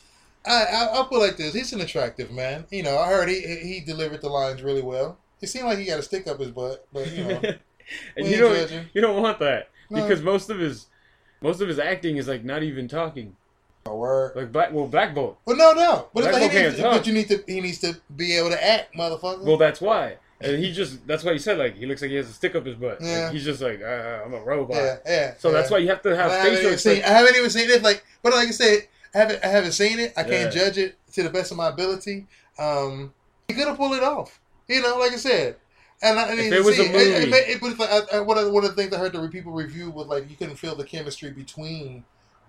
I, 0.45 0.63
I 0.63 0.87
I'll 0.93 1.05
put 1.05 1.17
it 1.17 1.27
like 1.27 1.37
this. 1.37 1.53
He's 1.53 1.73
an 1.73 1.81
attractive 1.81 2.31
man. 2.31 2.65
You 2.71 2.83
know, 2.83 2.97
I 2.97 3.09
heard 3.09 3.27
he 3.27 3.41
he 3.41 3.81
delivered 3.81 4.21
the 4.21 4.29
lines 4.29 4.63
really 4.63 4.81
well. 4.81 5.17
It 5.41 5.47
seemed 5.47 5.65
like 5.65 5.79
he 5.79 5.85
got 5.85 5.99
a 5.99 6.03
stick 6.03 6.27
up 6.27 6.39
his 6.39 6.51
butt, 6.51 6.87
but 6.93 7.11
you 7.11 7.25
know, 7.25 7.41
and 8.15 8.27
you 8.27 8.37
don't 8.37 8.55
judging. 8.55 8.85
you 8.93 9.01
don't 9.01 9.21
want 9.21 9.39
that 9.39 9.69
No. 9.89 10.01
because 10.01 10.21
most 10.21 10.49
of 10.49 10.59
his 10.59 10.85
most 11.41 11.59
of 11.59 11.67
his 11.67 11.77
acting 11.79 12.15
is 12.17 12.27
like 12.29 12.45
not 12.45 12.63
even 12.63 12.87
talking. 12.87 13.35
A 13.86 13.96
word. 13.96 14.36
Like 14.36 14.52
Black 14.52 14.72
well 14.72 14.88
Black 14.88 15.13
Bolt. 15.13 15.39
Well, 15.46 15.58
no, 15.58 15.74
no. 15.74 16.08
But 16.13 16.22
Black 16.22 16.34
like 16.34 16.52
he 16.52 16.62
needs, 16.62 16.80
but 16.80 17.08
you 17.08 17.13
need 17.13 17.28
to. 17.30 17.44
He 17.48 17.62
needs 17.62 17.80
to 17.80 18.00
be 18.15 18.36
able 18.38 18.50
to 18.50 18.63
act, 18.63 18.96
motherfucker. 18.96 19.44
Well, 19.44 19.58
that's 19.58 19.82
why. 19.82 20.17
And 20.39 20.58
he 20.58 20.72
just 20.72 21.06
that's 21.06 21.24
why 21.24 21.34
he 21.34 21.39
said 21.39 21.58
like 21.60 21.76
he 21.76 21.86
looks 21.86 22.02
like 22.02 22.10
he 22.10 22.17
has 22.17 22.30
a 22.30 22.34
stick 22.34 22.56
up 22.56 22.65
his 22.65 22.76
butt. 22.76 23.02
Like, 23.02 23.32
he's 23.32 23.44
just 23.44 23.62
like 23.62 23.82
uh, 23.82 24.22
I'm 24.26 24.34
a 24.34 24.41
robot. 24.41 24.76
yeah, 24.76 24.98
yeah. 25.06 25.34
So 25.38 25.50
yeah. 25.50 25.54
that's 25.54 25.70
why 25.70 25.78
you 25.78 25.88
have 25.89 26.02
to 26.04 26.15
have 26.15 26.32
I 26.32 26.44
facial 26.44 26.78
seen, 26.78 27.04
I 27.04 27.10
haven't 27.10 27.36
even 27.36 27.50
seen 27.50 27.70
it. 27.70 27.84
Like, 27.84 28.04
but 28.24 28.34
like 28.34 28.48
I 28.48 28.52
said, 28.52 28.88
I 29.13 29.20
haven't. 29.20 29.46
I 29.46 29.48
haven't 29.48 29.74
seen 29.74 30.00
it. 30.00 30.13
I 30.17 30.24
can't 30.24 30.54
Yeah. 30.54 30.62
judge 30.63 30.78
it 30.78 30.98
to 31.13 31.24
the 31.24 31.30
best 31.30 31.52
of 31.52 31.58
my 31.58 31.70
ability. 31.70 32.26
Um, 32.58 33.13
he 33.48 33.54
could 33.54 33.67
have 33.67 33.78
pulled 33.78 33.94
it 33.94 34.04
off. 34.04 34.39
You 34.67 34.82
know, 34.82 34.98
like 34.98 35.12
I 35.12 35.17
said. 35.17 35.58
And 36.04 36.17
I, 36.17 36.32
I 36.32 36.36
mean, 36.36 36.52
it 36.52 36.63
was 36.63 36.76
see, 36.76 36.88
a 36.88 36.91
movie- 36.91 37.12
it, 37.12 37.28
it, 37.30 37.50
it, 37.50 37.62
but 37.62 37.78
like, 37.78 38.12
I, 38.12 38.17
I, 38.17 38.20
one, 38.22 38.36
of, 38.39 38.46
the- 38.46 38.52
one 38.52 38.63
of 38.65 38.76
the 38.76 38.82
things 38.82 38.91
I 38.91 38.98
heard 38.98 39.13
the 39.13 39.28
people 39.28 39.52
review 39.52 39.91
was 39.91 40.08
like 40.08 40.28
you 40.32 40.36
couldn't 40.36 40.56
feel 40.56 40.74
the 40.76 40.84
chemistry 40.84 41.30
between 41.30 42.04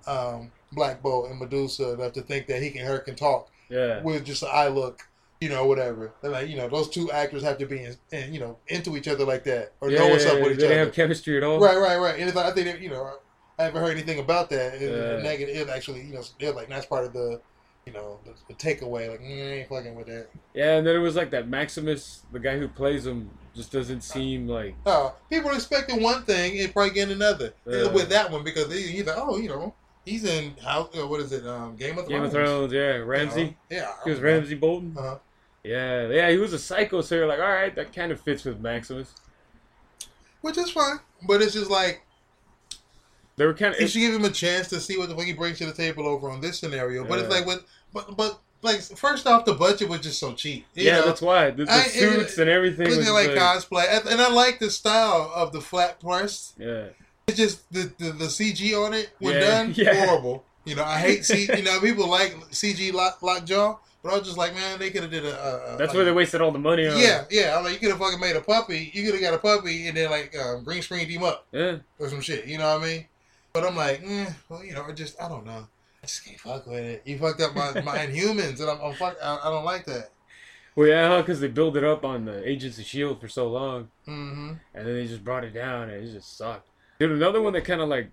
um, 0.07 0.51
Black 0.73 1.03
Bolt 1.03 1.31
and 1.31 1.39
Medusa 1.39 1.95
enough 1.95 2.13
to 2.15 2.23
think 2.23 2.47
that 2.49 2.63
he 2.63 2.77
and 2.79 2.87
her 2.89 2.99
can 2.99 3.15
talk 3.15 3.51
Yeah. 3.69 4.03
with 4.03 4.25
just 4.25 4.43
an 4.43 4.49
eye 4.53 4.69
look, 4.69 5.07
you 5.41 5.49
know, 5.49 5.67
whatever. 5.67 6.13
They're 6.23 6.31
like, 6.31 6.49
you 6.49 6.57
know, 6.57 6.69
those 6.69 6.89
two 6.89 7.11
actors 7.11 7.43
have 7.43 7.59
to 7.59 7.67
be, 7.67 7.83
in, 7.83 7.97
in, 8.13 8.33
you 8.35 8.41
know, 8.41 8.59
into 8.69 8.97
each 8.97 9.09
other 9.09 9.25
like 9.25 9.45
that 9.45 9.73
or 9.81 9.91
yeah, 9.91 9.99
know 10.01 10.09
what's 10.09 10.25
yeah, 10.25 10.33
up 10.33 10.41
with 10.41 10.53
each 10.53 10.59
didn't 10.59 10.73
other. 10.73 10.85
have 10.87 10.93
chemistry 10.95 11.37
at 11.37 11.43
all. 11.45 11.61
Right, 11.61 11.77
right, 11.79 11.97
right. 11.99 12.19
And 12.21 12.35
like, 12.35 12.47
I 12.47 12.53
think 12.53 12.81
you 12.81 12.91
know, 12.91 13.15
I 13.59 13.65
haven't 13.65 13.83
heard 13.83 13.91
anything 13.93 14.19
about 14.19 14.51
that. 14.51 14.75
It, 14.75 14.91
Yeah. 14.91 15.23
Negative. 15.23 15.57
It 15.57 15.69
actually, 15.69 16.03
you 16.03 16.15
know, 16.15 16.23
they're 16.41 16.53
like 16.53 16.69
that's 16.69 16.87
part 16.87 17.05
of 17.05 17.13
the, 17.13 17.41
you 17.87 17.93
know, 17.93 18.19
the, 18.25 18.33
the 18.49 18.55
takeaway. 18.55 19.11
Like, 19.11 19.21
mm, 19.21 19.25
I 19.47 19.53
ain't 19.61 19.69
fucking 19.69 19.95
with 19.95 20.07
that. 20.07 20.29
Yeah, 20.55 20.77
and 20.77 20.87
then 20.87 20.95
it 20.97 21.01
was 21.01 21.17
like 21.17 21.31
that 21.33 21.49
Maximus, 21.49 22.23
the 22.33 22.39
guy 22.39 22.57
who 22.59 22.69
plays 22.69 23.07
him, 23.07 23.29
just 23.55 23.71
doesn't 23.73 24.01
seem 24.03 24.49
like 24.49 24.75
Oh, 24.87 25.15
people 25.29 25.51
are 25.51 25.55
expecting 25.55 26.03
one 26.03 26.23
thing 26.23 26.59
and 26.59 26.73
probably 26.73 26.95
getting 26.95 27.17
another 27.17 27.53
with 27.67 28.09
that 28.09 28.31
one 28.31 28.43
because 28.45 28.69
they 28.69 28.79
either 28.79 29.13
oh, 29.17 29.37
you 29.37 29.49
know, 29.49 29.75
he's 30.05 30.25
in 30.25 30.55
how 30.63 30.89
uh, 30.99 31.07
what 31.07 31.21
is 31.21 31.33
it? 31.33 31.47
Um, 31.47 31.77
Game 31.77 31.99
of 31.99 32.07
Thrones. 32.07 32.09
Game 32.09 32.23
of 32.25 32.33
Thrones. 32.33 32.73
Yeah, 32.73 32.97
Ramsay. 32.99 33.43
You? 33.43 33.55
Yeah, 33.71 33.93
He 34.05 34.11
was 34.11 34.21
Ramsay 34.21 34.55
Bolton. 34.57 34.95
Uh-huh. 34.97 35.19
Yeah, 35.65 36.09
yeah, 36.09 36.31
he 36.31 36.39
was 36.39 36.53
a 36.53 36.59
psycho. 36.59 37.01
So 37.03 37.15
you're 37.15 37.27
like, 37.27 37.39
all 37.39 37.45
right, 37.49 37.75
that 37.77 37.93
kind 37.95 38.11
of 38.11 38.21
fits 38.21 38.45
with 38.45 38.61
Maximus. 38.61 39.15
Which 40.41 40.59
is 40.59 40.71
fine, 40.71 40.99
but 41.27 41.41
it's 41.41 41.53
just 41.55 41.71
like 41.71 42.03
They 43.37 43.47
were 43.47 43.55
kind 43.55 43.75
you 43.79 43.85
of. 43.85 43.91
should 43.91 44.01
give 44.01 44.15
him 44.15 44.25
a 44.25 44.31
chance 44.31 44.69
to 44.71 44.81
see 44.81 44.99
what 44.99 45.09
the 45.09 45.15
fuck 45.15 45.25
he 45.25 45.33
brings 45.33 45.59
to 45.59 45.67
the 45.67 45.73
table 45.73 46.07
over 46.07 46.29
on 46.31 46.41
this 46.41 46.59
scenario. 46.59 47.05
But 47.05 47.21
it's 47.21 47.29
Yeah. 47.33 47.39
like 47.41 47.47
with 47.47 47.65
but 47.93 48.17
but 48.17 48.41
like 48.63 48.81
first 48.81 49.27
off, 49.29 49.45
the 49.45 49.55
budget 49.55 49.89
was 49.89 50.01
just 50.01 50.19
so 50.19 50.33
cheap. 50.35 50.67
You 50.75 50.85
Yeah, 50.87 50.99
know? 51.01 51.07
that's 51.07 51.23
why 51.23 51.51
the, 51.51 51.65
the 51.65 51.73
I- 51.73 51.83
suits 51.83 52.39
and 52.39 52.51
everything 52.51 52.87
was 52.89 52.99
like 53.09 53.29
like, 53.29 53.37
cosplay, 53.39 53.87
and, 53.89 54.09
and 54.09 54.21
I 54.21 54.31
like 54.33 54.59
the 54.59 54.71
style 54.71 55.31
of 55.35 55.53
the 55.53 55.61
flat 55.61 56.01
press. 56.01 56.55
yeah, 56.59 56.87
It's 57.27 57.37
just 57.37 57.73
the, 57.73 57.93
the 57.99 58.13
the 58.13 58.25
CG 58.27 58.75
on 58.75 58.95
it 58.95 59.11
when 59.19 59.35
Yeah, 59.35 59.41
done 59.41 59.75
yeah. 59.77 60.07
horrible. 60.07 60.45
You 60.65 60.77
know, 60.77 60.85
I 60.85 60.99
hate 60.99 61.25
C. 61.25 61.49
You 61.57 61.63
know, 61.63 61.81
people 61.81 62.09
like 62.09 62.35
CG 62.51 62.93
lock, 62.93 63.23
lockjaw, 63.23 63.79
but 64.03 64.13
I 64.13 64.19
was 64.19 64.27
just 64.27 64.39
like, 64.39 64.55
man, 64.55 64.79
they 64.79 64.91
could 64.91 65.03
have 65.03 65.11
did 65.11 65.25
a. 65.25 65.29
a, 65.29 65.75
a 65.75 65.77
that's 65.77 65.89
like, 65.89 65.95
where 65.95 66.05
they 66.05 66.13
wasted 66.13 66.41
all 66.41 66.51
the 66.51 66.59
money 66.59 66.87
on. 66.87 66.99
Yeah, 66.99 67.25
yeah. 67.31 67.57
I'm 67.57 67.65
like, 67.65 67.75
you 67.75 67.79
could 67.81 67.91
have 67.91 67.99
fucking 67.99 68.21
made 68.21 68.37
a 68.37 68.41
puppy. 68.41 68.91
You 68.93 69.05
could 69.05 69.15
have 69.15 69.23
got 69.23 69.35
a 69.35 69.39
puppy 69.39 69.89
and 69.89 69.97
then 69.97 70.11
like 70.11 70.37
um, 70.37 70.65
green 70.65 70.83
screened 70.83 71.11
him 71.11 71.25
up 71.25 71.47
yeah. 71.53 71.79
or 71.99 72.09
some 72.09 72.21
shit. 72.21 72.47
You 72.47 72.59
know 72.59 72.75
what 72.75 72.83
I 72.83 72.87
mean? 72.87 73.07
But 73.53 73.65
I'm 73.65 73.77
like, 73.77 74.03
mm, 74.03 74.35
well, 74.49 74.65
you 74.65 74.73
know, 74.75 74.85
I 74.89 74.93
just 74.93 75.21
I 75.21 75.29
don't 75.29 75.47
know. 75.47 75.67
I 76.03 76.07
just 76.07 76.25
can't 76.25 76.41
fuck 76.41 76.67
with 76.67 76.79
it. 76.79 77.03
You 77.05 77.19
fucked 77.19 77.41
up 77.41 77.55
my 77.55 77.81
my 77.83 77.99
Inhumans, 77.99 78.61
and 78.61 78.71
I'm, 78.71 78.81
I'm 78.81 78.95
fuck. 78.95 79.17
I, 79.23 79.39
I 79.45 79.51
don't 79.51 79.65
like 79.65 79.85
that. 79.87 80.11
Well, 80.75 80.89
yeah, 80.89 81.19
because 81.19 81.41
they 81.41 81.49
built 81.49 81.77
it 81.77 81.85
up 81.85 82.05
on 82.05 82.25
the 82.25 82.49
Agents 82.49 82.79
of 82.79 82.87
Shield 82.87 83.21
for 83.21 83.29
so 83.29 83.49
long, 83.49 83.89
hmm 84.07 84.53
and 84.75 84.87
then 84.87 84.95
they 84.95 85.07
just 85.07 85.23
brought 85.23 85.45
it 85.45 85.53
down, 85.53 85.91
and 85.91 86.05
it 86.05 86.13
just 86.13 86.37
sucked. 86.37 86.69
Dude, 87.03 87.11
another 87.11 87.43
one 87.43 87.53
that 87.55 87.65
kind 87.65 87.81
of 87.81 87.89
like, 87.89 88.11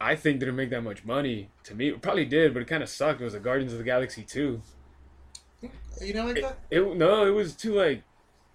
I 0.00 0.14
think 0.14 0.38
didn't 0.38 0.54
make 0.54 0.70
that 0.70 0.84
much 0.84 1.04
money 1.04 1.48
to 1.64 1.74
me. 1.74 1.88
It 1.88 2.00
probably 2.00 2.24
did, 2.24 2.54
but 2.54 2.62
it 2.62 2.68
kind 2.68 2.84
of 2.84 2.88
sucked. 2.88 3.20
It 3.20 3.24
was 3.24 3.32
the 3.32 3.40
Guardians 3.40 3.72
of 3.72 3.78
the 3.78 3.84
Galaxy 3.84 4.22
two. 4.22 4.62
You 6.00 6.12
don't 6.12 6.28
like 6.28 6.36
It, 6.36 6.42
that? 6.42 6.58
it 6.70 6.96
no, 6.96 7.26
it 7.26 7.30
was 7.32 7.56
too 7.56 7.74
like 7.74 8.04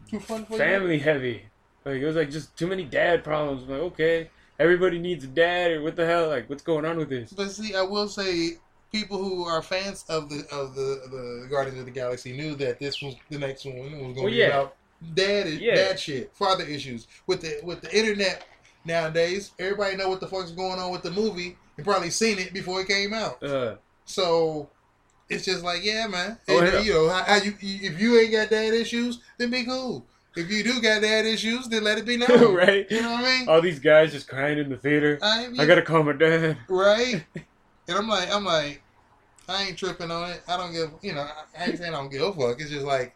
Too 0.09 0.21
fun 0.21 0.45
for 0.45 0.53
you? 0.53 0.57
family 0.59 0.99
heavy. 0.99 1.43
Like 1.83 1.95
it 1.95 2.05
was 2.05 2.15
like 2.15 2.31
just 2.31 2.55
too 2.55 2.65
many 2.65 2.85
dad 2.85 3.25
problems. 3.25 3.63
I'm 3.63 3.71
like 3.71 3.81
okay, 3.91 4.29
everybody 4.57 4.99
needs 4.99 5.25
a 5.25 5.27
dad, 5.27 5.71
or 5.71 5.81
what 5.81 5.97
the 5.97 6.05
hell? 6.05 6.29
Like 6.29 6.49
what's 6.49 6.63
going 6.63 6.85
on 6.85 6.95
with 6.95 7.09
this? 7.09 7.33
But 7.33 7.51
see, 7.51 7.75
I 7.75 7.81
will 7.81 8.07
say, 8.07 8.51
people 8.93 9.17
who 9.17 9.43
are 9.43 9.61
fans 9.61 10.05
of 10.07 10.29
the 10.29 10.45
of 10.49 10.75
the 10.75 11.01
the 11.11 11.47
Guardians 11.51 11.79
of 11.79 11.85
the 11.87 11.91
Galaxy 11.91 12.31
knew 12.31 12.55
that 12.55 12.79
this 12.79 13.01
was 13.01 13.15
the 13.29 13.37
next 13.37 13.65
one 13.65 13.75
was 13.75 13.91
going 13.91 14.15
to 14.15 14.21
Well, 14.21 14.31
be 14.31 14.37
yeah. 14.37 14.47
about 14.47 14.75
dad 15.13 15.47
Yeah. 15.49 15.75
dad 15.75 15.99
shit, 15.99 16.31
father 16.33 16.63
issues 16.63 17.07
with 17.27 17.41
the 17.41 17.59
with 17.65 17.81
the 17.81 17.93
internet 17.93 18.45
nowadays. 18.85 19.51
Everybody 19.59 19.95
know 19.97 20.09
what 20.09 20.19
the 20.19 20.27
fuck's 20.27 20.51
going 20.51 20.79
on 20.79 20.91
with 20.91 21.03
the 21.03 21.11
movie 21.11 21.57
and 21.77 21.85
probably 21.85 22.09
seen 22.09 22.39
it 22.39 22.53
before 22.53 22.81
it 22.81 22.87
came 22.87 23.13
out. 23.13 23.41
Uh, 23.43 23.75
So 24.05 24.69
it's 25.29 25.45
just 25.45 25.63
like, 25.63 25.83
yeah, 25.83 26.07
man. 26.07 26.37
Oh, 26.47 26.59
And, 26.59 26.73
yeah. 26.73 26.79
You 26.81 26.93
know, 26.93 27.09
how, 27.09 27.23
how 27.23 27.35
you 27.37 27.53
if 27.61 27.99
you 27.99 28.19
ain't 28.19 28.31
got 28.31 28.49
dad 28.49 28.73
issues, 28.73 29.19
then 29.37 29.49
be 29.51 29.63
cool. 29.63 30.05
If 30.35 30.49
you 30.49 30.63
do 30.63 30.81
got 30.81 31.01
dad 31.03 31.25
issues, 31.25 31.67
then 31.67 31.83
let 31.83 31.97
it 31.99 32.05
be 32.05 32.17
known. 32.17 32.55
right? 32.55 32.85
You 32.89 33.01
know 33.03 33.11
what 33.11 33.23
I 33.25 33.37
mean? 33.39 33.47
All 33.49 33.61
these 33.61 33.79
guys 33.79 34.11
just 34.11 34.27
crying 34.27 34.57
in 34.57 34.69
the 34.69 34.77
theater. 34.77 35.19
I, 35.21 35.47
I 35.59 35.65
gotta 35.65 35.81
call 35.83 36.03
my 36.03 36.13
dad. 36.13 36.57
right? 36.67 37.23
And 37.85 37.97
I'm 37.97 38.07
like, 38.07 38.33
I'm 38.33 38.45
like, 38.45 38.81
I 39.49 39.63
ain't 39.63 39.77
tripping 39.77 40.09
on 40.09 40.29
it. 40.29 40.41
I 40.47 40.55
don't 40.55 40.71
give, 40.71 40.89
you 41.01 41.13
know, 41.13 41.27
I 41.59 41.65
ain't 41.65 41.77
saying 41.77 41.93
I 41.93 41.97
don't 41.97 42.09
give 42.09 42.21
a 42.21 42.31
fuck. 42.31 42.61
It's 42.61 42.69
just 42.69 42.85
like, 42.85 43.13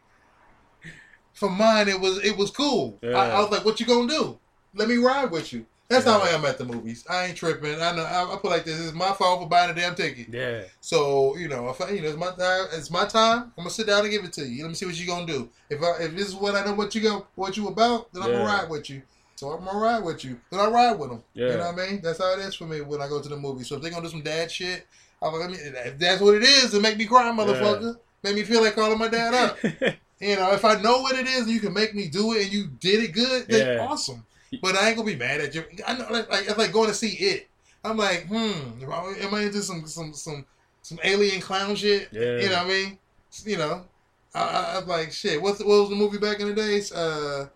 for 1.34 1.50
mine, 1.50 1.88
it 1.88 2.00
was 2.00 2.18
it 2.24 2.36
was 2.36 2.52
cool. 2.52 3.00
I, 3.02 3.08
I 3.12 3.40
was 3.40 3.50
like, 3.50 3.64
what 3.64 3.80
you 3.80 3.86
gonna 3.86 4.08
do? 4.10 4.38
Let 4.78 4.88
me 4.88 4.98
ride 4.98 5.32
with 5.32 5.52
you. 5.54 5.66
That's 5.90 6.06
how 6.06 6.20
I 6.20 6.30
am 6.30 6.44
at 6.44 6.58
the 6.58 6.66
movies. 6.66 7.06
I 7.10 7.28
ain't 7.28 7.38
tripping. 7.38 7.82
I 7.82 7.96
know. 7.96 8.04
I, 8.04 8.34
I 8.34 8.38
put 8.42 8.52
like 8.52 8.66
this. 8.66 8.78
It's 8.80 8.94
my 8.94 9.14
fault 9.14 9.42
for 9.42 9.48
buying 9.48 9.72
a 9.72 9.74
damn 9.74 9.96
ticket. 9.96 10.28
Yeah. 10.30 10.64
So 10.82 11.38
you 11.38 11.48
know, 11.48 11.70
if 11.70 11.80
I, 11.80 11.92
you 11.92 12.02
know, 12.02 12.10
it's 12.10 12.18
my 12.18 12.32
time. 12.32 12.68
It's 12.74 12.92
my 12.92 13.06
time. 13.06 13.44
I'm 13.58 13.64
gonna 13.64 13.70
sit 13.70 13.88
down 13.88 14.02
and 14.02 14.12
give 14.12 14.26
it 14.26 14.34
to 14.34 14.46
you. 14.46 14.64
Let 14.64 14.70
me 14.70 14.76
see 14.76 14.86
what 14.86 15.00
you 15.00 15.08
gonna 15.08 15.26
do. 15.26 15.50
If 15.70 15.82
I, 15.82 16.04
if 16.04 16.12
this 16.16 16.28
is 16.28 16.36
what 16.36 16.56
I 16.56 16.66
know 16.66 16.74
what 16.74 16.94
you 16.94 17.02
go, 17.02 17.28
what 17.36 17.56
you 17.56 17.70
about, 17.70 18.12
then 18.12 18.24
I'm 18.24 18.32
gonna 18.34 18.44
ride 18.44 18.70
with 18.70 18.90
you. 18.90 19.02
So 19.38 19.52
I'm 19.52 19.64
gonna 19.64 19.80
ride 19.80 20.04
with 20.04 20.26
you. 20.26 20.40
Then 20.52 20.60
I 20.60 20.68
ride 20.68 21.00
with 21.00 21.10
them. 21.10 21.24
Yeah. 21.34 21.52
You 21.52 21.58
know 21.58 21.72
what 21.72 21.80
I 21.80 21.90
mean? 21.90 22.02
That's 22.02 22.20
how 22.20 22.34
it 22.34 22.40
is 22.40 22.56
for 22.56 22.66
me 22.66 22.82
when 22.82 23.02
I 23.02 23.08
go 23.08 23.22
to 23.22 23.30
the 23.30 23.38
movie. 23.38 23.64
So 23.64 23.78
if 23.78 23.82
they're 23.82 23.92
gonna 23.92 24.04
do 24.04 24.10
some 24.12 24.24
dad 24.24 24.52
shit, 24.52 24.86
I'm 25.22 25.32
like, 25.32 25.42
let 25.42 25.52
me, 25.52 25.58
if 25.58 25.98
that's 25.98 26.22
what 26.22 26.36
it 26.36 26.44
is, 26.44 26.74
it 26.74 26.82
make 26.82 26.98
me 26.98 27.06
cry, 27.06 27.32
motherfucker. 27.32 27.96
Make 28.24 28.36
me 28.36 28.44
feel 28.44 28.62
like 28.62 28.76
calling 28.76 29.00
my 29.00 29.08
dad 29.08 29.34
up. 29.34 29.58
you 30.20 30.36
know, 30.36 30.52
if 30.52 30.66
I 30.66 30.82
know 30.82 31.02
what 31.02 31.16
it 31.18 31.28
is, 31.28 31.44
and 31.44 31.52
you 31.52 31.60
can 31.60 31.74
make 31.74 31.96
me 31.96 32.08
do 32.10 32.34
it, 32.34 32.44
and 32.44 32.52
you 32.52 32.68
did 32.80 33.04
it 33.04 33.14
good. 33.14 33.48
Then 33.48 33.68
Yeah. 33.78 33.86
awesome. 33.86 34.26
but 34.62 34.76
I 34.76 34.88
ain't 34.88 34.98
gonna 34.98 35.08
be 35.08 35.16
mad 35.16 35.42
at 35.42 35.56
you. 35.56 35.64
I 35.86 35.98
know, 35.98 36.08
like, 36.10 36.30
like 36.30 36.48
it's 36.48 36.58
like 36.58 36.72
going 36.72 36.90
to 36.90 36.94
see 36.94 37.14
it. 37.14 37.48
I'm 37.84 37.98
like, 37.98 38.28
hmm, 38.28 38.84
am 38.84 39.34
I 39.34 39.42
into 39.42 39.62
some 39.62 39.88
some 39.88 40.14
some 40.14 40.46
some 40.82 41.00
alien 41.04 41.42
clown 41.42 41.76
shit? 41.76 42.10
Yeah. 42.12 42.38
You 42.40 42.50
know 42.50 42.58
what 42.58 42.66
I 42.66 42.68
mean? 42.68 43.00
You 43.46 43.58
know, 43.58 43.86
I, 44.34 44.42
I, 44.42 44.78
I'm 44.78 44.88
like, 44.88 45.12
shit. 45.12 45.42
What's 45.42 45.60
what 45.60 45.68
was 45.82 45.90
the 45.90 45.96
movie 45.96 46.18
back 46.18 46.40
in 46.40 46.48
the 46.48 46.54
days? 46.54 46.92
Uh, 46.92 47.48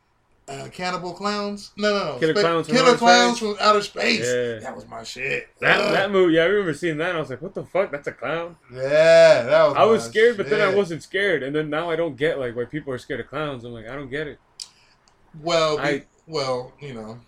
uh, 0.48 0.68
Cannibal 0.70 1.14
Clowns? 1.14 1.72
No, 1.78 1.92
no, 1.94 2.14
no. 2.14 2.20
Killer 2.20 2.34
Spa- 2.34 2.42
Clowns 2.42 2.68
from 2.68 2.76
Killer 2.76 2.90
Outer 2.90 2.98
Clowns 2.98 3.38
Space? 3.38 3.50
from 3.50 3.58
Outer 3.68 3.82
Space. 3.82 4.26
Yeah. 4.26 4.60
That 4.60 4.76
was 4.76 4.88
my 4.88 5.04
shit. 5.04 5.48
That 5.60 5.80
Ugh. 5.80 5.94
that 5.94 6.12
movie, 6.12 6.34
yeah, 6.34 6.42
I 6.42 6.46
remember 6.46 6.74
seeing 6.74 6.98
that. 6.98 7.10
and 7.10 7.18
I 7.18 7.22
was 7.22 7.30
like, 7.30 7.42
"What 7.42 7.54
the 7.54 7.64
fuck? 7.64 7.92
That's 7.92 8.08
a 8.08 8.12
clown." 8.12 8.58
Yeah, 8.74 9.44
that 9.44 9.64
was. 9.68 9.76
I 9.78 9.84
was 9.86 10.04
scared, 10.06 10.38
but 10.38 10.50
then 10.50 10.62
I 10.62 10.74
wasn't 10.74 11.04
scared. 11.04 11.44
And 11.44 11.56
then 11.56 11.70
now 11.70 11.90
I 11.90 11.96
don't 11.96 12.16
get 12.18 12.40
like 12.40 12.56
why 12.56 12.66
people 12.66 12.94
are 12.94 12.98
scared 12.98 13.20
of 13.22 13.28
clowns. 13.28 13.64
I'm 13.64 13.72
like, 13.74 13.88
I 13.88 13.96
don't 13.96 14.10
get 14.10 14.28
it. 14.28 14.40
Well, 15.42 15.80
I- 15.80 16.04
well, 16.28 16.74
you 16.80 16.94
know. 16.94 17.20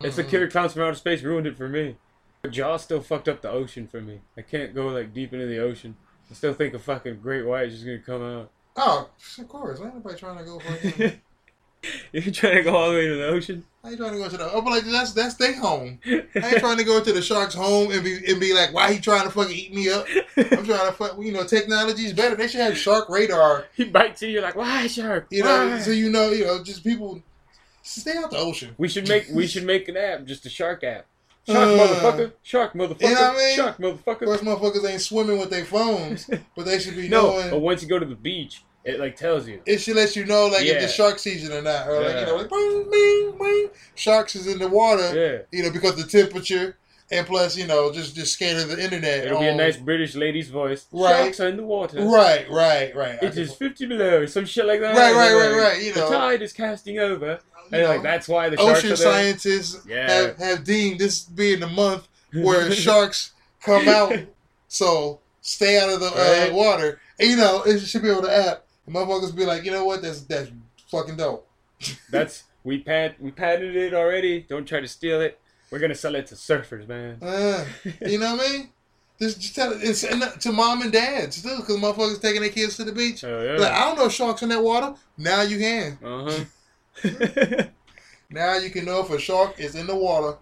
It's 0.00 0.16
the 0.16 0.24
Mhm. 0.24 0.28
killer 0.28 0.48
clowns 0.50 0.72
from 0.74 0.82
outer 0.82 0.94
space 0.94 1.22
ruined 1.22 1.46
it 1.46 1.56
for 1.56 1.68
me. 1.68 1.96
But 2.42 2.52
Jaws 2.52 2.82
still 2.84 3.00
fucked 3.00 3.28
up 3.28 3.42
the 3.42 3.50
ocean 3.50 3.88
for 3.88 4.00
me. 4.00 4.20
I 4.36 4.42
can't 4.42 4.74
go 4.74 4.86
like 4.88 5.12
deep 5.12 5.32
into 5.32 5.46
the 5.46 5.58
ocean. 5.58 5.96
I 6.30 6.34
still 6.34 6.54
think 6.54 6.72
a 6.74 6.78
fucking 6.78 7.20
great 7.20 7.44
white 7.44 7.68
is 7.68 7.74
just 7.74 7.84
gonna 7.84 7.98
come 7.98 8.22
out. 8.22 8.50
Oh, 8.76 9.08
of 9.38 9.48
course. 9.48 9.80
Ain't 9.80 9.94
nobody 9.94 10.16
trying 10.16 10.38
to 10.38 10.44
go 10.44 10.58
for 10.60 11.12
You're 12.12 12.32
trying 12.32 12.56
to 12.56 12.62
go 12.64 12.76
all 12.76 12.90
the 12.90 12.96
way 12.96 13.06
to 13.06 13.14
the 13.16 13.26
ocean? 13.28 13.64
I 13.84 13.90
ain't 13.90 13.98
trying 13.98 14.12
to 14.12 14.18
go 14.18 14.28
to 14.28 14.36
the. 14.36 14.56
I'm 14.56 14.64
like, 14.64 14.84
that's 14.84 15.12
that's 15.12 15.34
their 15.34 15.54
home. 15.54 16.00
I 16.04 16.22
ain't 16.34 16.58
trying 16.58 16.76
to 16.78 16.84
go 16.84 17.02
to 17.02 17.12
the 17.12 17.22
shark's 17.22 17.54
home 17.54 17.92
and 17.92 18.02
be 18.02 18.16
and 18.28 18.40
be 18.40 18.52
like, 18.52 18.74
why 18.74 18.92
he 18.92 18.98
trying 19.00 19.22
to 19.24 19.30
fucking 19.30 19.54
eat 19.56 19.72
me 19.74 19.88
up? 19.90 20.06
I'm 20.36 20.64
trying 20.64 20.86
to 20.86 20.92
fuck. 20.92 21.16
You 21.20 21.32
know, 21.32 21.44
technology 21.44 22.04
is 22.06 22.12
better. 22.12 22.34
They 22.34 22.48
should 22.48 22.60
have 22.60 22.76
shark 22.76 23.08
radar. 23.08 23.66
he 23.74 23.84
bites 23.84 24.22
you. 24.22 24.28
You're 24.28 24.42
like, 24.42 24.56
why 24.56 24.86
shark? 24.88 25.28
You 25.30 25.44
know, 25.44 25.68
Why?" 25.70 25.78
so 25.78 25.92
you 25.92 26.10
know, 26.10 26.30
you 26.30 26.44
know, 26.46 26.62
just 26.62 26.82
people 26.82 27.22
stay 27.88 28.16
out 28.16 28.30
the 28.30 28.38
ocean. 28.38 28.74
we 28.78 28.88
should 28.88 29.08
make 29.08 29.26
we 29.32 29.46
should 29.46 29.64
make 29.64 29.88
an 29.88 29.96
app, 29.96 30.24
just 30.24 30.46
a 30.46 30.50
shark 30.50 30.84
app. 30.84 31.06
Shark 31.46 31.58
Uh, 31.68 31.72
motherfucker, 31.86 32.32
shark 32.42 32.74
motherfucker, 32.74 33.00
You 33.08 33.14
know 33.14 33.20
what 33.22 33.34
I 33.34 33.38
mean? 33.38 33.56
shark 33.56 33.78
Of 33.78 34.04
motherfucker. 34.04 34.24
course, 34.26 34.40
motherfuckers 34.42 34.90
ain't 34.90 35.00
swimming 35.00 35.38
with 35.38 35.48
their 35.50 35.64
phones, 35.64 36.28
but 36.54 36.66
they 36.66 36.78
should 36.78 36.94
be 36.96 37.08
No, 37.08 37.30
knowing. 37.30 37.50
but 37.50 37.60
once 37.60 37.82
you 37.82 37.88
go 37.88 37.98
to 37.98 38.04
the 38.04 38.14
beach, 38.14 38.62
it 38.84 39.00
like 39.00 39.16
tells 39.16 39.48
you. 39.48 39.60
It 39.64 39.78
should 39.78 39.96
let 39.96 40.14
you 40.14 40.24
know, 40.26 40.46
like, 40.48 40.64
if 40.66 40.80
the 40.80 40.88
shark 40.88 41.18
season 41.18 41.52
or 41.56 41.62
not, 41.62 41.88
or 41.88 42.02
like, 42.02 42.20
you 42.20 42.26
know, 42.26 42.36
like, 42.36 42.50
bing, 42.50 42.90
bing, 42.90 43.38
bing. 43.38 43.68
Sharks 43.94 44.36
is 44.36 44.46
in 44.46 44.58
the 44.58 44.68
water, 44.68 45.14
Yeah, 45.14 45.56
you 45.56 45.64
know, 45.64 45.70
because 45.70 45.96
the 45.96 46.04
temperature, 46.04 46.76
and 47.10 47.26
plus, 47.26 47.56
you 47.56 47.66
know, 47.66 47.90
just 47.90 48.14
just 48.14 48.34
scanning 48.34 48.68
the 48.68 48.82
internet. 48.82 49.24
it'll 49.24 49.40
be 49.40 49.46
a 49.46 49.54
nice 49.54 49.78
British 49.78 50.14
lady's 50.14 50.50
voice. 50.50 50.86
Right. 50.92 51.16
Sharks 51.16 51.40
are 51.40 51.48
in 51.48 51.56
the 51.56 51.62
water. 51.64 52.02
Right, 52.02 52.46
right, 52.50 52.94
right. 52.94 53.18
I 53.22 53.26
It 53.26 53.32
can- 53.32 53.38
is 53.42 53.54
50 53.54 53.86
below, 53.86 54.26
some 54.26 54.44
shit 54.44 54.66
like 54.66 54.80
that. 54.80 54.94
Right, 54.94 55.14
right, 55.14 55.32
right, 55.34 55.56
right, 55.56 55.82
you 55.82 55.94
know, 55.94 56.10
the 56.10 56.16
tide 56.16 56.42
is 56.42 56.52
casting 56.52 56.98
over. 56.98 57.38
And 57.72 57.88
like 57.88 58.02
that's 58.02 58.28
why 58.28 58.48
the 58.48 58.56
ocean 58.58 58.96
scientists 58.96 59.84
Yeah. 59.86 60.10
have, 60.10 60.36
have 60.38 60.64
deemed 60.64 60.98
this 61.00 61.20
being 61.22 61.60
the 61.60 61.66
month 61.68 62.08
where 62.32 62.70
sharks 62.86 63.32
come 63.62 63.88
out. 63.88 64.14
So 64.68 65.20
stay 65.40 65.80
out 65.80 65.90
of 65.90 66.00
the 66.00 66.06
Right. 66.10 66.50
uh, 66.50 66.54
water. 66.54 67.00
And, 67.18 67.30
you 67.30 67.36
know, 67.36 67.62
it 67.62 67.80
should 67.80 68.02
be 68.02 68.10
on 68.10 68.22
the 68.22 68.34
app. 68.34 68.64
And 68.86 68.94
motherfuckers 68.94 69.34
be 69.34 69.44
like, 69.44 69.64
you 69.64 69.70
know 69.70 69.84
what? 69.84 70.02
That's 70.02 70.20
that's 70.22 70.50
fucking 70.90 71.16
dope. 71.16 71.46
That's 72.10 72.44
we 72.64 72.78
pat 72.78 73.20
we 73.20 73.30
patented 73.30 73.76
it 73.76 73.94
already. 73.94 74.40
Don't 74.40 74.66
try 74.66 74.80
to 74.80 74.88
steal 74.88 75.20
it. 75.20 75.38
We're 75.70 75.78
gonna 75.78 75.94
sell 75.94 76.14
it 76.16 76.26
to 76.28 76.34
surfers, 76.34 76.88
man. 76.88 77.18
Uh, 77.22 77.64
you 78.06 78.18
know 78.18 78.34
what 78.36 78.46
I 78.48 78.52
mean? 78.52 78.70
Just, 79.20 79.40
just 79.40 79.54
tell 79.54 79.72
it 79.72 79.78
it's, 79.82 80.02
and 80.04 80.22
to 80.40 80.52
mom 80.52 80.82
and 80.82 80.92
dads 80.92 81.42
too, 81.42 81.56
because 81.58 81.76
motherfuckers 81.76 82.20
taking 82.22 82.40
their 82.40 82.50
kids 82.50 82.76
to 82.78 82.84
the 82.84 82.92
beach. 82.92 83.22
Oh 83.24 83.42
yeah. 83.42 83.58
Like, 83.58 83.72
I 83.72 83.80
don't 83.84 83.98
know 83.98 84.08
sharks 84.08 84.42
in 84.42 84.48
that 84.48 84.62
water. 84.62 84.94
Now 85.16 85.42
you 85.42 85.58
can. 85.58 85.98
Uh 86.02 86.24
huh. 86.30 86.44
Now 88.30 88.56
you 88.58 88.70
can 88.70 88.84
know 88.84 89.00
if 89.00 89.10
a 89.10 89.18
shark 89.18 89.58
is 89.58 89.74
in 89.74 89.86
the 89.86 89.96
water 89.96 90.36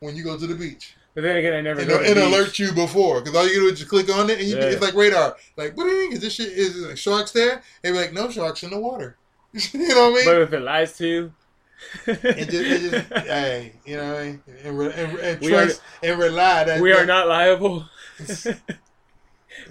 when 0.00 0.14
you 0.14 0.22
go 0.22 0.36
to 0.38 0.46
the 0.46 0.54
beach. 0.54 0.94
but 1.14 1.22
then 1.22 1.36
again, 1.38 1.54
I 1.54 1.60
never 1.62 1.80
and, 1.80 1.90
and 1.90 2.18
alert 2.18 2.58
you 2.58 2.72
before. 2.72 3.20
Because 3.20 3.34
all 3.34 3.46
you 3.48 3.60
do 3.60 3.66
is 3.68 3.78
just 3.78 3.90
click 3.90 4.10
on 4.14 4.28
it, 4.28 4.38
and 4.40 4.46
you, 4.48 4.56
Yeah. 4.56 4.64
it's 4.64 4.82
like 4.82 4.94
radar. 4.94 5.36
Like, 5.56 5.74
"Bling, 5.74 6.12
is 6.12 6.20
this 6.20 6.34
shit 6.34 6.48
is 6.52 6.76
like 6.76 6.98
sharks 6.98 7.32
there? 7.32 7.62
And 7.82 7.94
be 7.94 7.98
like, 8.00 8.12
no 8.12 8.30
sharks 8.30 8.62
in 8.62 8.70
the 8.70 8.78
water. 8.78 9.16
you 9.52 9.88
know 9.88 10.10
what 10.10 10.12
I 10.12 10.14
mean? 10.16 10.24
But 10.26 10.42
if 10.42 10.52
it 10.52 10.60
lies 10.60 10.96
to 10.98 11.06
you, 11.06 11.32
It 12.06 12.50
just, 12.50 12.54
it 12.54 12.90
just, 12.90 13.12
hey, 13.26 13.72
you 13.86 13.96
know 13.96 14.12
what 14.12 14.20
I 14.20 14.24
mean? 14.26 14.42
And, 14.64 14.78
re, 14.78 14.86
and, 14.94 15.18
and 15.18 15.40
We 15.40 15.54
are- 15.54 15.68
and 16.02 16.18
rely 16.20 16.64
that 16.64 16.80
we 16.80 16.92
are 16.92 16.98
that- 16.98 17.06
not 17.06 17.26
liable. 17.26 17.86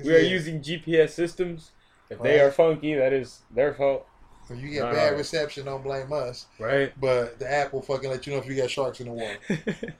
we 0.04 0.16
are 0.16 0.20
using 0.20 0.62
GPS 0.62 1.12
systems. 1.12 1.72
If 2.10 2.20
they 2.24 2.40
are 2.40 2.50
funky, 2.52 2.96
that 2.96 3.14
is 3.14 3.42
their 3.52 3.76
fault, 3.76 4.08
When 4.50 4.60
you 4.60 4.70
get 4.70 4.92
bad 4.92 5.16
reception, 5.18 5.66
don't 5.66 5.84
blame 5.84 6.12
us. 6.12 6.48
right? 6.60 6.92
But 7.00 7.38
the 7.40 7.52
app 7.52 7.72
will 7.72 7.82
fucking 7.82 8.10
let 8.10 8.26
you 8.28 8.34
know 8.34 8.40
if 8.40 8.48
you 8.48 8.56
got 8.56 8.70
sharks 8.70 9.00
in 9.00 9.08
the 9.08 9.14
water. 9.14 9.38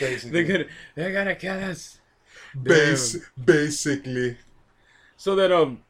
Basically, 0.00 0.30
they're 0.30 0.44
gonna 0.58 0.70
they're 0.94 1.12
gonna 1.12 1.34
kill 1.34 1.62
us. 1.64 1.98
Bas- 2.54 3.18
basically. 3.44 4.38
So 5.16 5.34
that 5.36 5.52
um, 5.52 5.82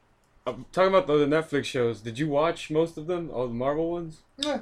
I'm 0.46 0.64
talking 0.72 0.88
about 0.92 1.06
the 1.06 1.14
Netflix 1.26 1.66
shows. 1.66 2.00
Did 2.00 2.18
you 2.18 2.28
watch 2.28 2.70
most 2.70 2.98
of 2.98 3.06
them? 3.06 3.30
All 3.32 3.46
the 3.46 3.54
Marvel 3.54 3.90
ones? 3.92 4.22
Yeah. 4.38 4.60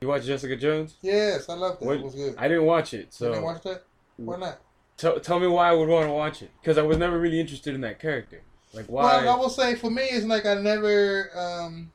You 0.00 0.08
watched 0.08 0.26
Jessica 0.26 0.56
Jones? 0.56 0.96
Yes, 1.00 1.48
I 1.48 1.54
love 1.54 1.78
that. 1.78 1.86
What- 1.86 1.96
It 1.96 2.02
was 2.02 2.14
good. 2.14 2.34
I 2.36 2.46
didn't 2.48 2.66
watch 2.66 2.92
it, 2.92 2.98
you 2.98 3.06
so 3.10 3.28
didn't 3.30 3.44
watch 3.44 3.62
that? 3.62 3.84
Why 4.16 4.36
not? 4.36 4.58
tell 4.98 5.18
tell 5.18 5.40
me 5.40 5.46
why 5.46 5.70
I 5.70 5.72
would 5.72 5.88
want 5.88 6.06
to 6.06 6.12
watch 6.12 6.42
it. 6.42 6.50
Because 6.60 6.76
I 6.76 6.82
was 6.82 6.98
never 6.98 7.18
really 7.18 7.40
interested 7.40 7.74
in 7.74 7.80
that 7.82 7.98
character. 8.00 8.42
Like 8.74 8.86
why? 8.86 9.02
Well, 9.24 9.34
I 9.34 9.38
will 9.38 9.48
say 9.48 9.76
for 9.76 9.90
me, 9.90 10.02
it's 10.02 10.26
like 10.26 10.44
I 10.44 10.54
never 10.56 11.30
um, 11.34 11.90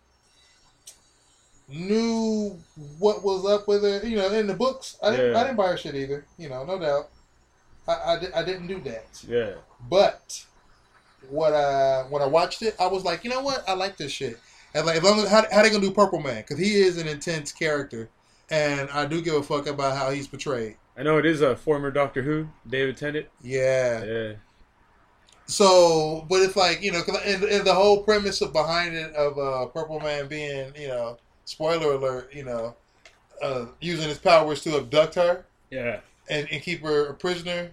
knew 1.70 2.58
what 2.98 3.24
was 3.24 3.46
up 3.46 3.68
with 3.68 3.84
her. 3.84 4.06
You 4.08 4.18
know, 4.18 4.32
in 4.32 4.48
the 4.48 4.54
books, 4.54 4.98
I 5.04 5.12
didn't. 5.12 5.34
Yeah. 5.34 5.40
I 5.40 5.44
didn't 5.44 5.58
buy 5.58 5.68
her 5.70 5.78
shit 5.78 5.96
either. 5.96 6.26
You 6.38 6.50
know, 6.50 6.64
no 6.66 6.80
doubt. 6.80 7.10
I 7.88 8.14
I, 8.14 8.20
di- 8.20 8.34
I 8.34 8.44
didn't 8.44 8.68
do 8.68 8.80
that. 8.82 9.24
yeah, 9.28 9.52
But 9.90 10.46
what 11.30 11.54
I 11.54 12.04
when 12.10 12.22
I 12.22 12.26
watched 12.28 12.62
it, 12.62 12.76
I 12.80 12.88
was 12.88 13.04
like, 13.04 13.24
you 13.24 13.30
know 13.30 13.42
what? 13.42 13.64
I 13.68 13.74
like 13.74 13.98
this 13.98 14.12
shit. 14.12 14.40
And 14.74 14.86
like, 14.86 14.98
as 14.98 15.04
long 15.04 15.20
as 15.20 15.30
how, 15.30 15.44
how 15.52 15.64
they 15.64 15.70
gonna 15.70 15.82
do 15.82 15.92
Purple 15.92 16.20
Man? 16.20 16.38
Because 16.42 16.60
he 16.60 16.76
is 16.76 16.98
an 16.98 17.08
intense 17.08 17.52
character, 17.52 18.10
and 18.52 18.90
I 18.92 19.06
do 19.06 19.22
give 19.22 19.34
a 19.36 19.42
fuck 19.44 19.66
about 19.68 19.98
how 19.98 20.12
he's 20.12 20.28
portrayed. 20.28 20.76
I 20.98 21.04
know 21.04 21.18
it 21.18 21.26
is 21.26 21.42
a 21.42 21.56
former 21.56 21.90
Doctor 21.92 22.22
Who, 22.22 22.48
David 22.68 22.98
Tennant. 22.98 23.28
Yeah. 23.42 24.04
Yeah, 24.04 24.34
So, 25.48 26.26
but 26.30 26.42
it's 26.42 26.56
like 26.56 26.82
you 26.84 26.92
know, 26.92 27.02
'cause- 27.02 27.22
and, 27.26 27.44
and 27.44 27.66
the 27.66 27.74
whole 27.74 28.04
premise 28.04 28.42
of 28.42 28.54
behind 28.54 28.96
it 28.96 29.14
of 29.16 29.38
uh, 29.40 29.66
Purple 29.68 30.00
Man 30.00 30.28
being, 30.28 30.74
you 30.78 30.88
know, 30.88 31.18
spoiler 31.50 31.94
alert, 31.94 32.32
you 32.32 32.44
know, 32.44 32.76
uh, 33.42 33.66
using 33.82 34.08
his 34.08 34.20
powers 34.20 34.62
to 34.62 34.78
abduct 34.78 35.16
her 35.16 35.46
yeah. 35.72 36.02
and, 36.30 36.48
and 36.52 36.62
keep 36.62 36.84
her 36.84 37.08
a 37.08 37.14
prisoner 37.16 37.72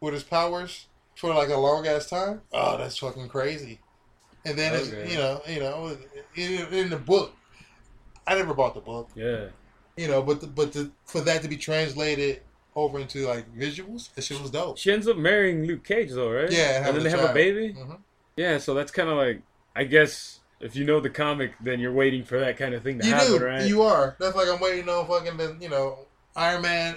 with 0.00 0.12
his 0.12 0.22
powers 0.22 0.86
for 1.16 1.32
like 1.32 1.48
a 1.48 1.56
long 1.56 1.86
ass 1.86 2.10
time. 2.10 2.42
Oh, 2.52 2.76
that's 2.76 2.98
fucking 2.98 3.28
crazy. 3.28 3.80
And 4.44 4.58
then 4.58 4.74
it's, 4.74 4.90
you 5.10 5.16
know, 5.16 5.40
you 5.48 5.60
know, 5.60 5.96
in, 6.34 6.74
in 6.74 6.90
the 6.90 6.98
book, 6.98 7.34
I 8.26 8.34
never 8.34 8.52
bought 8.52 8.74
the 8.74 8.80
book, 8.80 9.08
Yeah, 9.14 9.46
you 9.96 10.06
know, 10.06 10.22
but 10.22 10.42
the, 10.42 10.46
but 10.46 10.74
the, 10.74 10.90
for 11.06 11.22
that 11.22 11.40
to 11.42 11.48
be 11.48 11.56
translated 11.56 12.42
over 12.76 12.98
into 12.98 13.26
like 13.26 13.46
visuals, 13.56 14.12
that 14.14 14.22
shit 14.22 14.38
was 14.42 14.50
dope. 14.50 14.76
she 14.76 14.92
ends 14.92 15.08
up 15.08 15.16
marrying 15.16 15.64
Luke 15.64 15.82
Cage 15.84 16.10
though, 16.10 16.30
right? 16.30 16.52
Yeah, 16.52 16.76
and 16.76 16.84
having 16.84 17.02
then 17.02 17.04
they 17.04 17.08
a 17.08 17.12
have 17.12 17.20
a 17.20 17.22
child. 17.28 17.34
baby. 17.34 17.74
Mhm. 17.78 17.98
Yeah, 18.36 18.58
so 18.58 18.74
that's 18.74 18.92
kind 18.92 19.08
of 19.08 19.16
like, 19.16 19.40
I 19.74 19.84
guess 19.84 20.40
if 20.60 20.76
you 20.76 20.84
know 20.84 21.00
the 21.00 21.10
comic, 21.10 21.52
then 21.60 21.80
you're 21.80 21.92
waiting 21.92 22.24
for 22.24 22.38
that 22.40 22.56
kind 22.56 22.74
of 22.74 22.82
thing 22.82 22.98
to 23.00 23.06
You 23.06 23.12
happen, 23.14 23.38
do. 23.38 23.44
right? 23.44 23.66
You 23.66 23.82
are. 23.82 24.16
That's 24.18 24.34
like 24.36 24.48
I'm 24.48 24.60
waiting 24.60 24.88
on 24.88 25.06
fucking 25.06 25.36
the, 25.36 25.56
you 25.60 25.68
know 25.68 25.98
Iron 26.36 26.62
Man. 26.62 26.96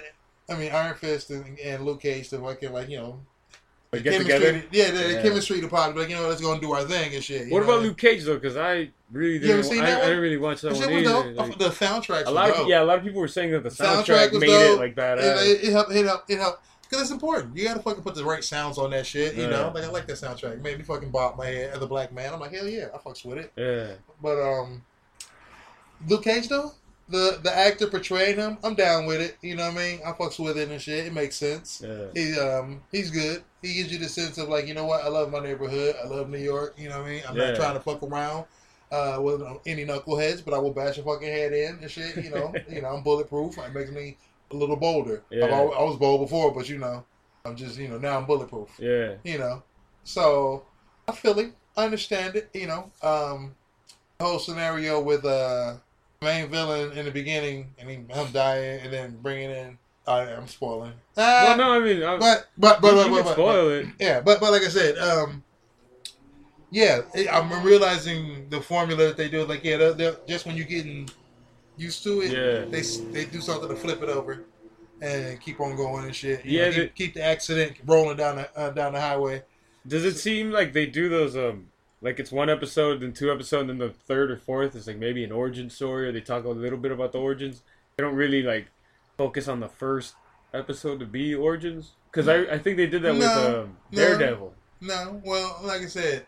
I 0.49 0.55
mean 0.55 0.71
Iron 0.71 0.95
Fist 0.95 1.29
and, 1.31 1.59
and 1.59 1.83
Luke 1.85 2.01
Cage 2.01 2.29
to 2.29 2.39
fucking 2.39 2.71
like 2.71 2.89
you 2.89 2.97
know 2.97 3.19
Like, 3.91 4.03
get 4.03 4.13
chemistry. 4.13 4.33
together. 4.39 4.63
Yeah, 4.71 4.91
the, 4.91 4.97
the 5.07 5.13
Yeah. 5.15 5.21
chemistry 5.21 5.59
department. 5.61 5.99
Like 5.99 6.09
you 6.09 6.15
know 6.15 6.27
let's 6.27 6.41
go 6.41 6.53
and 6.53 6.61
do 6.61 6.71
our 6.71 6.83
thing 6.83 7.13
and 7.15 7.23
shit. 7.23 7.51
What 7.51 7.59
know? 7.63 7.69
about 7.69 7.81
Luke 7.83 7.97
Cage 7.97 8.23
though? 8.23 8.35
Because 8.35 8.55
I 8.57 8.89
really 9.11 9.39
didn't. 9.39 9.65
I, 9.79 9.97
I 10.01 10.05
didn't 10.05 10.19
really 10.21 10.37
watch 10.37 10.61
that 10.61 10.73
That 10.75 10.89
one 10.89 10.99
either. 10.99 11.33
Like, 11.33 11.57
the 11.57 11.69
soundtrack. 11.69 12.25
a 12.27 12.31
lot 12.31 12.51
of 12.51 12.67
yeah, 12.67 12.81
a 12.81 12.85
lot 12.85 12.97
of 12.99 13.03
people 13.03 13.19
were 13.21 13.27
saying 13.27 13.51
that 13.51 13.63
the 13.63 13.69
Soundtrack 13.69 14.29
soundtrack, 14.29 14.39
made 14.39 14.47
dope. 14.47 14.75
it 14.75 14.79
like 14.79 14.91
It, 14.91 14.95
badass. 14.97 15.45
it, 15.45 15.63
it 15.65 15.71
helped. 15.73 15.91
It 15.91 16.05
helped. 16.05 16.29
It 16.29 16.39
helped. 16.39 16.63
Cause 16.89 17.01
it's 17.01 17.11
important. 17.11 17.55
You 17.57 17.65
gotta 17.65 17.81
fucking 17.81 18.03
put 18.03 18.15
the 18.15 18.23
right 18.23 18.43
sounds 18.43 18.77
on 18.77 18.91
that 18.91 19.05
shit. 19.05 19.35
You 19.35 19.43
Yeah. 19.43 19.49
know, 19.49 19.71
like 19.75 19.83
I 19.83 19.89
like 19.89 20.07
that 20.07 20.17
soundtrack. 20.17 20.53
It 20.53 20.61
made 20.61 20.77
me 20.77 20.83
fucking 20.83 21.09
bop 21.11 21.37
my 21.37 21.45
head 21.47 21.71
as 21.75 21.81
a 21.81 21.87
black 21.87 22.11
man. 22.13 22.33
I'm 22.33 22.39
like, 22.39 22.53
hell 22.53 22.67
yeah, 22.67 22.87
I 22.93 22.97
fucks 22.97 23.25
with 23.25 23.37
it. 23.39 23.51
yeah, 23.57 23.93
But 24.21 24.39
um, 24.41 24.83
Luke 26.07 26.23
Cage 26.23 26.47
though, 26.47 26.71
the 27.09 27.39
the 27.43 27.55
actor 27.55 27.87
portraying 27.87 28.37
him, 28.37 28.57
I'm 28.63 28.75
down 28.75 29.05
with 29.05 29.21
it. 29.21 29.37
You 29.41 29.55
know 29.55 29.67
what 29.69 29.77
I 29.77 29.83
mean? 29.91 29.99
I 30.05 30.11
fucks 30.11 30.39
with 30.43 30.57
it 30.57 30.69
and 30.69 30.81
shit. 30.81 31.05
It 31.07 31.13
makes 31.13 31.35
sense. 31.35 31.81
yeah, 31.85 32.05
He 32.13 32.39
um 32.39 32.81
he's 32.91 33.11
good. 33.11 33.43
He 33.61 33.73
gives 33.73 33.91
you 33.91 33.97
the 33.97 34.07
sense 34.09 34.37
of 34.37 34.49
like, 34.49 34.67
you 34.67 34.73
know 34.73 34.85
what? 34.85 35.03
I 35.03 35.07
love 35.09 35.31
my 35.31 35.39
neighborhood. 35.39 35.95
I 36.03 36.07
love 36.07 36.29
New 36.29 36.37
York. 36.37 36.75
You 36.77 36.89
know 36.89 36.99
what 36.99 37.07
I 37.07 37.09
mean? 37.11 37.23
I'm 37.27 37.35
Yeah. 37.37 37.47
not 37.47 37.55
trying 37.55 37.73
to 37.73 37.79
fuck 37.79 38.03
around 38.03 38.45
uh 38.91 39.19
with 39.21 39.41
any 39.65 39.85
knuckleheads, 39.85 40.45
but 40.45 40.53
I 40.53 40.57
will 40.59 40.71
bash 40.73 40.95
your 40.97 41.05
fucking 41.05 41.27
head 41.27 41.51
in 41.53 41.79
and 41.81 41.91
shit. 41.91 42.15
You 42.23 42.29
know, 42.29 42.53
you 42.69 42.81
know 42.81 42.89
I'm 42.89 43.03
bulletproof. 43.03 43.57
It 43.57 43.73
makes 43.73 43.91
me 43.91 44.17
a 44.51 44.55
little 44.55 44.75
bolder. 44.75 45.23
Yeah. 45.29 45.45
I've 45.45 45.51
I 45.51 45.83
was 45.83 45.97
bold 45.97 46.21
before, 46.21 46.53
but 46.53 46.69
you 46.69 46.77
know, 46.77 47.03
I'm 47.45 47.55
just 47.55 47.77
you 47.77 47.87
know 47.87 47.97
now 47.97 48.17
I'm 48.17 48.25
bulletproof 48.25 48.69
yeah. 48.79 49.15
you 49.23 49.37
know. 49.37 49.63
So 50.03 50.63
I 51.07 51.11
feel 51.11 51.37
it. 51.39 51.53
I 51.75 51.85
understand 51.85 52.35
it. 52.35 52.49
You 52.53 52.67
know, 52.67 52.91
um, 53.01 53.55
the 54.17 54.25
whole 54.25 54.39
scenario 54.39 55.01
with 55.01 55.25
uh 55.25 55.75
main 56.21 56.49
villain 56.49 56.97
in 56.97 57.05
the 57.05 57.11
beginning, 57.11 57.73
and 57.77 57.89
him 57.89 58.07
dying, 58.31 58.81
and 58.81 58.93
then 58.93 59.17
bringing 59.21 59.51
in. 59.51 59.77
I'm 60.07 60.47
spoiling. 60.47 60.93
Uh, 61.17 61.43
well, 61.45 61.57
no, 61.57 61.71
I 61.73 61.79
mean, 61.79 62.01
I'm, 62.01 62.17
but 62.17 62.47
but 62.57 62.81
but, 62.81 62.93
but, 62.93 63.09
but, 63.09 63.23
but 63.25 63.33
spoil 63.33 63.69
it. 63.71 63.87
Yeah, 63.99 64.21
but 64.21 64.39
but 64.39 64.53
like 64.53 64.61
I 64.61 64.69
said, 64.69 64.97
um, 64.97 65.43
yeah, 66.71 67.01
I'm 67.31 67.63
realizing 67.63 68.49
the 68.49 68.61
formula 68.61 69.07
that 69.07 69.17
they 69.17 69.29
do. 69.29 69.45
Like, 69.45 69.63
yeah, 69.63 69.77
they're, 69.77 69.93
they're, 69.93 70.15
just 70.27 70.45
when 70.45 70.55
you're 70.55 70.65
getting 70.65 71.09
used 71.77 72.03
to 72.03 72.21
it, 72.21 72.31
yeah. 72.31 72.65
they 72.65 72.81
they 73.11 73.25
do 73.25 73.41
something 73.41 73.69
to 73.69 73.75
flip 73.75 74.01
it 74.01 74.09
over 74.09 74.45
and 75.01 75.39
keep 75.39 75.59
on 75.59 75.75
going 75.75 76.05
and 76.05 76.15
shit. 76.15 76.43
You 76.45 76.59
yeah, 76.59 76.69
know, 76.69 76.75
keep, 76.75 76.95
keep, 76.95 77.13
the 77.13 77.23
accident 77.23 77.77
rolling 77.85 78.17
down 78.17 78.37
the 78.37 78.59
uh, 78.59 78.71
down 78.71 78.93
the 78.93 79.01
highway. 79.01 79.43
Does 79.87 80.03
it 80.03 80.15
seem 80.15 80.51
like 80.51 80.73
they 80.73 80.85
do 80.85 81.09
those 81.09 81.37
um 81.37 81.67
like 82.01 82.19
it's 82.19 82.31
one 82.31 82.49
episode, 82.49 83.01
then 83.01 83.13
two 83.13 83.31
episodes, 83.31 83.61
and 83.61 83.69
then 83.69 83.87
the 83.89 83.93
third 83.93 84.31
or 84.31 84.37
fourth 84.37 84.75
is 84.75 84.87
like 84.87 84.97
maybe 84.97 85.23
an 85.23 85.31
origin 85.31 85.69
story, 85.69 86.07
or 86.07 86.11
they 86.11 86.21
talk 86.21 86.45
a 86.45 86.49
little 86.49 86.77
bit 86.77 86.91
about 86.91 87.11
the 87.11 87.19
origins. 87.19 87.61
They 87.95 88.03
don't 88.03 88.15
really 88.15 88.43
like 88.43 88.67
focus 89.17 89.47
on 89.47 89.59
the 89.59 89.69
first 89.69 90.15
episode 90.53 90.99
to 90.99 91.05
be 91.05 91.33
origins 91.33 91.91
because 92.11 92.27
I 92.27 92.55
I 92.55 92.59
think 92.59 92.77
they 92.77 92.87
did 92.87 93.01
that 93.03 93.15
no, 93.15 93.19
with 93.19 93.55
um, 93.55 93.77
Daredevil. 93.91 94.53
No, 94.81 95.05
no, 95.05 95.21
well, 95.25 95.59
like 95.63 95.81
I 95.81 95.87
said, 95.87 96.25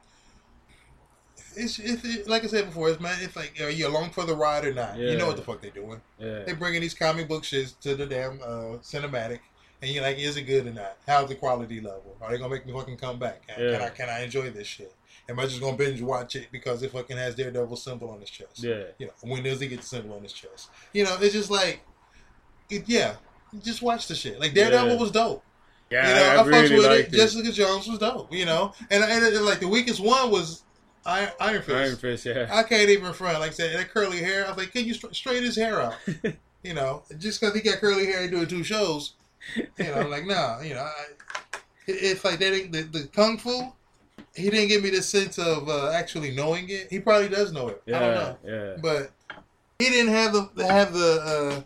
it's, 1.55 1.79
it's 1.79 2.03
it, 2.03 2.27
like 2.27 2.43
I 2.43 2.47
said 2.47 2.65
before, 2.65 2.89
it's 2.89 2.99
man, 2.99 3.17
it's 3.21 3.35
like 3.35 3.59
are 3.62 3.69
you 3.69 3.88
along 3.88 4.12
for 4.12 4.25
the 4.25 4.35
ride 4.35 4.65
or 4.65 4.73
not? 4.73 4.97
Yeah. 4.97 5.12
You 5.12 5.17
know 5.17 5.27
what 5.27 5.35
the 5.35 5.41
fuck 5.41 5.62
they 5.62 5.69
doing? 5.69 6.01
Yeah. 6.17 6.43
They 6.43 6.53
bringing 6.53 6.81
these 6.81 6.93
comic 6.93 7.27
book 7.27 7.43
shits 7.43 7.77
to 7.81 7.95
the 7.95 8.05
damn 8.05 8.39
uh, 8.41 8.77
cinematic, 8.81 9.39
and 9.81 9.91
you're 9.91 10.03
like, 10.03 10.17
is 10.17 10.38
it 10.38 10.43
good 10.43 10.67
or 10.67 10.73
not? 10.73 10.97
How's 11.07 11.29
the 11.29 11.35
quality 11.35 11.81
level? 11.81 12.17
Are 12.21 12.31
they 12.31 12.38
gonna 12.38 12.53
make 12.53 12.65
me 12.65 12.73
fucking 12.73 12.97
come 12.97 13.19
back? 13.19 13.47
Can, 13.47 13.63
yeah. 13.63 13.71
can 13.71 13.81
I 13.81 13.89
can 13.89 14.09
I 14.09 14.23
enjoy 14.23 14.49
this 14.49 14.67
shit? 14.67 14.93
Am 15.27 15.39
I 15.39 15.45
just 15.45 15.62
gonna 15.62 15.77
binge 15.77 16.01
watch 16.01 16.35
it 16.35 16.47
because 16.51 16.81
it 16.81 16.91
fucking 16.91 17.17
has 17.17 17.35
Daredevil 17.35 17.75
symbol 17.75 18.09
on 18.09 18.19
his 18.19 18.29
chest? 18.29 18.63
Yeah. 18.63 18.83
You 18.97 19.07
know, 19.07 19.13
when 19.21 19.43
does 19.43 19.59
he 19.59 19.67
get 19.67 19.81
the 19.81 19.85
symbol 19.85 20.15
on 20.15 20.23
his 20.23 20.33
chest? 20.33 20.69
You 20.91 21.03
know, 21.03 21.17
it's 21.21 21.33
just 21.33 21.51
like, 21.51 21.81
it, 22.69 22.83
yeah, 22.88 23.15
just 23.62 23.81
watch 23.81 24.07
the 24.07 24.15
shit. 24.15 24.39
Like 24.39 24.53
Daredevil 24.53 24.93
yeah. 24.93 24.99
was 24.99 25.12
dope. 25.12 25.43
Yeah, 25.91 26.07
you 26.07 26.15
know, 26.15 26.21
I, 26.21 26.35
I, 26.35 26.41
I 26.41 26.45
really 26.45 26.75
with 26.75 26.91
it. 26.91 27.13
it. 27.13 27.17
Jessica 27.17 27.51
Jones 27.51 27.88
was 27.88 27.97
dope. 27.99 28.33
You 28.33 28.45
know, 28.45 28.73
and, 28.91 29.03
and, 29.03 29.25
and 29.25 29.45
like 29.45 29.59
the 29.59 29.67
weakest 29.67 29.99
one 29.99 30.29
was 30.29 30.63
Iron, 31.05 31.29
Iron 31.39 31.62
Fist. 31.62 31.77
Iron 31.77 31.95
Fist, 31.95 32.25
yeah. 32.25 32.49
I 32.51 32.63
can't 32.63 32.89
even 32.89 33.13
front. 33.13 33.39
Like 33.39 33.51
I 33.51 33.53
said, 33.53 33.77
that 33.77 33.89
curly 33.89 34.19
hair. 34.19 34.45
I 34.45 34.49
was 34.49 34.57
like, 34.57 34.71
can 34.71 34.85
you 34.85 34.93
straighten 34.93 35.43
his 35.43 35.55
hair 35.55 35.81
out? 35.81 35.95
you 36.63 36.73
know, 36.73 37.03
just 37.17 37.39
because 37.39 37.55
he 37.55 37.62
got 37.62 37.79
curly 37.79 38.05
hair 38.05 38.21
and 38.21 38.31
doing 38.31 38.47
two 38.47 38.63
shows. 38.63 39.13
You 39.55 39.65
know, 39.85 39.93
I'm 39.95 40.09
like, 40.09 40.25
nah. 40.25 40.59
You 40.62 40.75
know, 40.75 40.81
I, 40.81 41.57
it's 41.88 42.23
like 42.23 42.39
that. 42.39 42.71
The, 42.71 42.81
the 42.83 43.07
kung 43.07 43.38
fu. 43.38 43.73
He 44.35 44.49
didn't 44.49 44.67
give 44.67 44.83
me 44.83 44.89
the 44.89 45.01
sense 45.01 45.39
of 45.39 45.67
uh, 45.69 45.91
actually 45.91 46.31
knowing 46.31 46.69
it. 46.69 46.88
He 46.89 46.99
probably 46.99 47.29
does 47.29 47.51
know 47.51 47.69
it. 47.69 47.81
Yeah, 47.85 47.97
I 47.97 47.99
don't 47.99 48.15
know. 48.15 48.38
Yeah. 48.45 48.77
But 48.81 49.12
he 49.79 49.89
didn't 49.89 50.13
have 50.13 50.33
the 50.33 50.67
have 50.67 50.93
the. 50.93 51.21
Uh, 51.23 51.62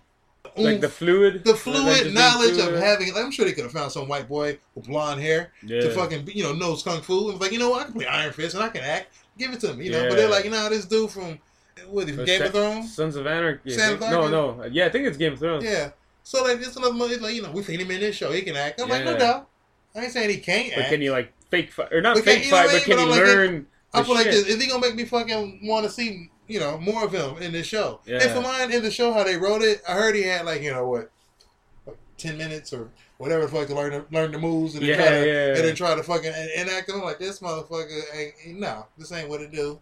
like 0.55 0.81
the 0.81 0.89
fluid, 0.89 1.43
the 1.43 1.55
fluid 1.55 2.13
knowledge 2.13 2.55
fluid. 2.55 2.75
of 2.75 2.79
having. 2.79 3.11
I'm 3.15 3.31
sure 3.31 3.45
they 3.45 3.53
could 3.53 3.63
have 3.63 3.73
found 3.73 3.91
some 3.91 4.07
white 4.07 4.29
boy 4.29 4.59
with 4.75 4.85
blonde 4.85 5.19
hair 5.19 5.51
yeah. 5.63 5.81
to 5.81 5.89
fucking 5.89 6.29
you 6.31 6.43
know 6.43 6.53
knows 6.53 6.83
kung 6.83 7.01
fu 7.01 7.29
and 7.29 7.39
was 7.39 7.41
like, 7.41 7.51
you 7.51 7.59
know 7.59 7.71
what, 7.71 7.81
I 7.81 7.83
can 7.85 7.93
play 7.93 8.05
Iron 8.05 8.31
Fist 8.33 8.53
and 8.53 8.63
I 8.63 8.69
can 8.69 8.83
act. 8.83 9.07
Give 9.37 9.51
it 9.53 9.59
to 9.61 9.73
me, 9.73 9.85
you 9.85 9.91
know. 9.91 10.03
Yeah. 10.03 10.09
But 10.09 10.15
they're 10.15 10.29
like, 10.29 10.45
you 10.45 10.51
know, 10.51 10.69
this 10.69 10.85
dude 10.85 11.09
from 11.09 11.39
what 11.87 12.09
is 12.09 12.17
Game 12.17 12.39
Sa- 12.39 12.45
of 12.45 12.51
Thrones, 12.51 12.95
Sons 12.95 13.15
of 13.15 13.27
Anarchy. 13.27 13.75
No, 13.75 14.27
no, 14.27 14.63
yeah, 14.71 14.85
I 14.85 14.89
think 14.89 15.07
it's 15.07 15.17
Game 15.17 15.33
of 15.33 15.39
Thrones. 15.39 15.63
Yeah. 15.63 15.91
So 16.23 16.43
like 16.43 16.59
this 16.59 16.75
another 16.75 16.95
it's 17.05 17.21
like 17.21 17.35
you 17.35 17.41
know 17.41 17.51
we've 17.51 17.65
seen 17.65 17.79
him 17.79 17.91
in 17.91 17.99
this 17.99 18.15
show. 18.15 18.31
He 18.31 18.41
can 18.41 18.55
act. 18.55 18.79
I'm 18.81 18.87
yeah. 18.87 18.95
like 18.95 19.05
no 19.05 19.17
doubt. 19.17 19.49
I 19.95 20.03
ain't 20.05 20.13
saying 20.13 20.29
he 20.29 20.37
can't 20.37 20.73
but 20.73 20.83
act. 20.83 20.89
can 20.89 21.01
he 21.01 21.11
like 21.11 21.33
fake 21.49 21.71
fight 21.71 21.91
or 21.91 22.01
not 22.01 22.15
but 22.15 22.23
fake 22.23 22.45
fight? 22.45 22.69
But 22.71 22.83
can 22.83 22.97
he 22.97 23.05
like, 23.05 23.19
learn? 23.19 23.67
I 23.93 24.03
feel 24.03 24.15
like 24.15 24.25
this, 24.25 24.47
is 24.47 24.61
he 24.61 24.67
gonna 24.67 24.81
make 24.81 24.95
me 24.95 25.05
fucking 25.05 25.67
want 25.67 25.85
to 25.85 25.91
see 25.91 26.31
you 26.47 26.59
know 26.59 26.77
more 26.79 27.03
of 27.03 27.11
him 27.11 27.41
in 27.41 27.51
this 27.51 27.67
show? 27.67 27.99
Yeah. 28.05 28.23
And 28.23 28.31
for 28.31 28.41
mine 28.41 28.71
in 28.71 28.81
the 28.81 28.89
show 28.89 29.11
how 29.13 29.23
they 29.23 29.37
wrote 29.37 29.61
it, 29.61 29.81
I 29.87 29.93
heard 29.93 30.15
he 30.15 30.23
had 30.23 30.45
like 30.45 30.61
you 30.61 30.71
know 30.71 30.87
what, 30.87 31.11
ten 32.17 32.37
minutes 32.37 32.71
or 32.71 32.89
whatever 33.23 33.43
the 33.43 33.47
fuck 33.47 33.67
to 33.67 33.73
learn 33.73 33.91
to 33.91 34.05
learn 34.11 34.33
the 34.33 34.37
moves 34.37 34.75
and 34.75 34.83
then, 34.83 34.89
yeah, 34.89 34.95
try, 34.97 35.09
to, 35.09 35.27
yeah. 35.27 35.55
and 35.55 35.63
then 35.65 35.75
try 35.75 35.95
to 35.95 36.03
fucking 36.03 36.33
enact 36.57 36.87
them. 36.87 37.01
like 37.01 37.19
this 37.19 37.39
motherfucker 37.39 38.01
ain't 38.13 38.59
no, 38.59 38.85
this 38.97 39.13
ain't 39.13 39.29
what 39.29 39.39
it 39.39 39.53
do. 39.53 39.79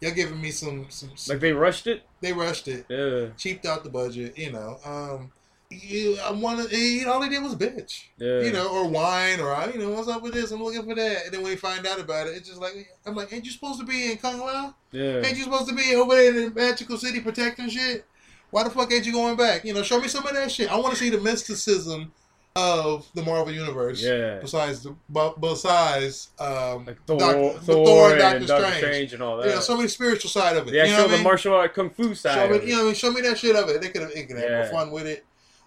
You're 0.00 0.12
giving 0.12 0.40
me 0.40 0.50
some, 0.50 0.86
some, 0.88 1.10
like 1.28 1.40
they 1.40 1.52
rushed 1.52 1.86
it. 1.86 2.04
They 2.22 2.32
rushed 2.32 2.66
it. 2.66 2.86
Yeah, 2.88 3.26
cheaped 3.36 3.66
out 3.66 3.84
the 3.84 3.90
budget. 3.90 4.38
You 4.38 4.52
know, 4.52 4.78
um, 4.86 5.32
you, 5.68 6.16
I 6.24 6.32
want 6.32 6.66
to. 6.66 7.04
All 7.04 7.20
he 7.20 7.28
did 7.28 7.42
was 7.42 7.54
bitch. 7.56 8.04
Yeah. 8.16 8.40
You 8.40 8.52
know, 8.52 8.68
or 8.68 8.88
whine, 8.88 9.38
or 9.38 9.54
I 9.54 9.70
you 9.70 9.78
know, 9.78 9.90
what's 9.90 10.08
up 10.08 10.22
with 10.22 10.32
this? 10.32 10.50
I'm 10.50 10.62
looking 10.62 10.84
for 10.88 10.94
that. 10.94 11.24
And 11.26 11.34
then 11.34 11.42
when 11.42 11.50
you 11.52 11.58
find 11.58 11.86
out 11.86 12.00
about 12.00 12.26
it, 12.26 12.36
it's 12.36 12.48
just 12.48 12.60
like 12.60 12.88
I'm 13.04 13.14
like, 13.14 13.32
ain't 13.34 13.44
you 13.44 13.50
supposed 13.50 13.80
to 13.80 13.86
be 13.86 14.12
in 14.12 14.16
K'un-Lun? 14.16 14.72
Yeah. 14.92 15.20
Ain't 15.26 15.36
you 15.36 15.44
supposed 15.44 15.68
to 15.68 15.74
be 15.74 15.94
over 15.94 16.14
there 16.14 16.34
in 16.34 16.54
the 16.54 16.58
magical 16.58 16.96
city 16.96 17.20
protecting 17.20 17.68
shit? 17.68 18.06
Why 18.50 18.64
the 18.64 18.70
fuck 18.70 18.90
ain't 18.90 19.04
you 19.04 19.12
going 19.12 19.36
back? 19.36 19.64
You 19.66 19.74
know, 19.74 19.82
show 19.82 20.00
me 20.00 20.08
some 20.08 20.26
of 20.26 20.32
that 20.32 20.50
shit. 20.50 20.72
I 20.72 20.76
want 20.76 20.94
to 20.94 20.98
see 20.98 21.10
the 21.10 21.20
mysticism 21.20 22.12
of 22.58 23.08
the 23.14 23.22
Marvel 23.22 23.52
universe. 23.52 24.02
Yeah. 24.02 24.38
Besides 24.40 24.82
the 24.82 24.94
besides 25.40 26.30
um, 26.40 26.86
like 26.86 27.02
Thor, 27.06 27.18
Thor, 27.20 27.58
Thor, 27.60 28.10
and 28.10 28.18
Doctor, 28.18 28.46
Strange. 28.46 28.76
Strange. 28.78 29.12
and 29.14 29.22
all 29.22 29.36
that. 29.36 29.46
You 29.46 29.54
know, 29.54 29.60
so 29.60 29.76
many 29.76 29.88
spiritual 29.88 30.30
side 30.30 30.56
of 30.56 30.66
it. 30.66 30.74
Yeah, 30.74 30.84
you 30.84 30.90
know 30.90 30.96
show 30.98 31.08
the 31.08 31.14
mean? 31.14 31.24
martial 31.24 31.54
art 31.54 31.74
kung 31.74 31.90
fu 31.90 32.14
side. 32.14 32.34
Show 32.34 32.58
me, 32.58 32.68
you 32.68 32.74
know, 32.74 32.82
I 32.82 32.84
mean, 32.86 32.94
show 32.94 33.12
me 33.12 33.20
that 33.20 33.38
shit 33.38 33.54
of 33.54 33.68
it. 33.68 33.80
They 33.80 33.90
could 33.90 34.02
have, 34.02 34.12
they 34.12 34.24
could 34.24 34.38
have 34.38 34.50
yeah. 34.50 34.70
fun 34.70 34.90
with 34.90 35.06
it. 35.06 35.24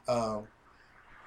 Um, 0.07 0.47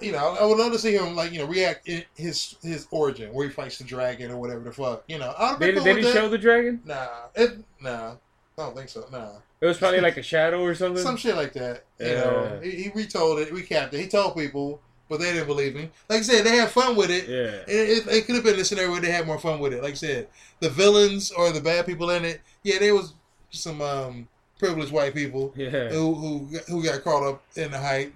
you 0.00 0.12
know, 0.12 0.36
I 0.38 0.44
would 0.44 0.58
love 0.58 0.72
to 0.72 0.78
see 0.78 0.94
him 0.94 1.16
like 1.16 1.32
you 1.32 1.38
know 1.38 1.46
react 1.46 1.88
his 2.14 2.56
his 2.62 2.86
origin 2.90 3.32
where 3.32 3.46
he 3.46 3.52
fights 3.52 3.78
the 3.78 3.84
dragon 3.84 4.30
or 4.30 4.36
whatever 4.36 4.60
the 4.60 4.72
fuck. 4.72 5.04
You 5.08 5.18
know, 5.18 5.34
they, 5.58 5.72
cool 5.72 5.84
did 5.84 6.04
he 6.04 6.12
show 6.12 6.28
the 6.28 6.38
dragon? 6.38 6.82
Nah, 6.84 7.06
it, 7.34 7.58
nah, 7.80 8.16
I 8.58 8.62
don't 8.62 8.76
think 8.76 8.90
so. 8.90 9.06
Nah. 9.10 9.30
It 9.62 9.66
was 9.66 9.78
probably 9.78 10.00
like 10.08 10.18
a 10.18 10.22
shadow 10.22 10.62
or 10.62 10.74
something. 10.74 11.02
Some 11.02 11.16
shit 11.16 11.36
like 11.36 11.54
that. 11.54 11.84
You 11.98 12.08
know, 12.08 12.60
he, 12.62 12.70
he 12.70 12.90
retold 12.94 13.38
it, 13.38 13.50
recapped 13.50 13.94
it. 13.94 14.00
He 14.00 14.08
told 14.08 14.36
people 14.36 14.82
but 15.08 15.20
they 15.20 15.32
didn't 15.32 15.46
believe 15.46 15.74
me. 15.74 15.90
Like 16.08 16.20
I 16.20 16.22
said, 16.22 16.44
they 16.44 16.56
had 16.56 16.70
fun 16.70 16.96
with 16.96 17.10
it. 17.10 17.28
Yeah. 17.28 17.72
It, 17.72 18.06
it, 18.06 18.06
it 18.08 18.26
could 18.26 18.36
have 18.36 18.44
been 18.44 18.58
a 18.58 18.64
scenario 18.64 18.90
where 18.90 19.00
they 19.00 19.10
had 19.10 19.26
more 19.26 19.38
fun 19.38 19.60
with 19.60 19.72
it. 19.72 19.82
Like 19.82 19.92
I 19.92 19.96
said, 19.96 20.28
the 20.60 20.70
villains 20.70 21.30
or 21.30 21.52
the 21.52 21.60
bad 21.60 21.86
people 21.86 22.10
in 22.10 22.24
it, 22.24 22.40
yeah, 22.62 22.78
there 22.78 22.94
was 22.94 23.14
some 23.50 23.80
um, 23.80 24.28
privileged 24.58 24.92
white 24.92 25.14
people 25.14 25.52
yeah. 25.56 25.88
who 25.88 26.14
who 26.14 26.58
who 26.68 26.82
got 26.82 27.04
caught 27.04 27.22
up 27.22 27.42
in 27.56 27.70
the 27.70 27.78
hype. 27.78 28.12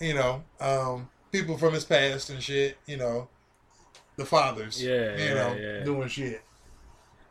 You 0.00 0.14
know, 0.14 0.44
um, 0.60 1.08
people 1.32 1.58
from 1.58 1.74
his 1.74 1.84
past 1.84 2.30
and 2.30 2.42
shit. 2.42 2.78
You 2.86 2.98
know, 2.98 3.28
the 4.16 4.24
fathers. 4.24 4.82
Yeah. 4.82 5.16
You 5.16 5.34
know, 5.34 5.56
yeah. 5.58 5.84
doing 5.84 6.08
shit. 6.08 6.42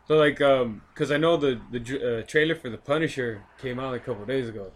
So 0.07 0.15
like, 0.15 0.39
um, 0.41 0.81
because 0.93 1.11
I 1.11 1.17
know 1.17 1.37
the 1.37 1.59
the 1.71 2.19
uh, 2.19 2.21
trailer 2.23 2.55
for 2.55 2.69
the 2.69 2.77
Punisher 2.77 3.43
came 3.61 3.79
out 3.79 3.93
a 3.93 3.99
couple 3.99 4.25
days 4.25 4.47
ago. 4.49 4.71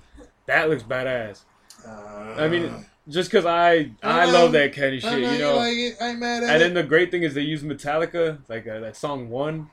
That 0.45 0.69
looks 0.69 0.83
badass. 0.83 1.43
Uh, 1.87 2.35
I 2.37 2.47
mean, 2.47 2.85
just 3.07 3.31
because 3.31 3.45
I 3.45 3.91
I, 4.03 4.21
I 4.21 4.25
love 4.25 4.51
that 4.53 4.73
kind 4.73 4.95
of 4.95 5.01
shit, 5.01 5.19
you 5.19 5.39
know. 5.39 5.57
Like 5.57 5.97
I 6.01 6.09
ain't 6.09 6.19
mad 6.19 6.43
at 6.43 6.49
and 6.49 6.55
it. 6.55 6.59
then 6.59 6.73
the 6.73 6.83
great 6.83 7.11
thing 7.11 7.23
is 7.23 7.33
they 7.33 7.41
use 7.41 7.63
Metallica, 7.63 8.39
like 8.47 8.67
uh, 8.67 8.79
that 8.79 8.95
song 8.95 9.29
one. 9.29 9.69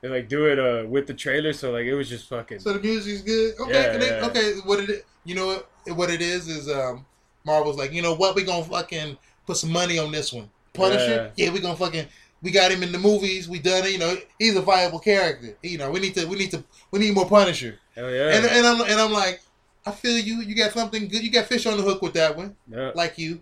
They 0.00 0.08
like 0.08 0.28
do 0.28 0.46
it 0.46 0.58
uh, 0.58 0.88
with 0.88 1.06
the 1.06 1.14
trailer, 1.14 1.52
so 1.52 1.70
like 1.70 1.86
it 1.86 1.94
was 1.94 2.08
just 2.08 2.28
fucking. 2.28 2.58
So 2.58 2.72
the 2.72 2.80
music's 2.80 3.22
good. 3.22 3.54
Okay, 3.60 3.72
yeah, 3.72 3.96
they, 3.96 4.08
yeah. 4.08 4.26
okay. 4.26 4.54
What 4.64 4.80
it 4.80 5.06
you 5.24 5.34
know 5.34 5.46
what 5.46 5.96
what 5.96 6.10
it 6.10 6.20
is 6.20 6.48
is 6.48 6.68
um 6.68 7.06
Marvel's 7.44 7.76
like 7.76 7.92
you 7.92 8.02
know 8.02 8.14
what 8.14 8.34
we 8.34 8.42
gonna 8.42 8.64
fucking 8.64 9.16
put 9.46 9.56
some 9.56 9.70
money 9.70 9.98
on 9.98 10.10
this 10.10 10.32
one. 10.32 10.50
Punisher, 10.72 11.32
yeah, 11.36 11.46
yeah 11.46 11.52
we 11.52 11.60
gonna 11.60 11.76
fucking 11.76 12.06
we 12.42 12.50
got 12.50 12.72
him 12.72 12.82
in 12.82 12.90
the 12.90 12.98
movies. 12.98 13.48
We 13.48 13.60
done 13.60 13.84
it. 13.84 13.92
You 13.92 13.98
know, 13.98 14.16
he's 14.38 14.56
a 14.56 14.62
viable 14.62 14.98
character. 14.98 15.56
You 15.62 15.78
know, 15.78 15.90
we 15.90 16.00
need 16.00 16.14
to 16.14 16.26
we 16.26 16.36
need 16.36 16.50
to 16.50 16.64
we 16.90 16.98
need 16.98 17.14
more 17.14 17.26
Punisher. 17.26 17.78
Hell 17.94 18.10
yeah. 18.10 18.36
And 18.36 18.46
and 18.46 18.66
I'm 18.66 18.80
and 18.80 19.00
I'm 19.00 19.12
like, 19.12 19.40
I 19.84 19.90
feel 19.90 20.18
you. 20.18 20.40
You 20.40 20.54
got 20.54 20.72
something 20.72 21.08
good. 21.08 21.22
You 21.22 21.30
got 21.30 21.46
fish 21.46 21.66
on 21.66 21.76
the 21.76 21.82
hook 21.82 22.02
with 22.02 22.14
that 22.14 22.36
one. 22.36 22.56
Yeah. 22.68 22.92
Like 22.94 23.18
you. 23.18 23.40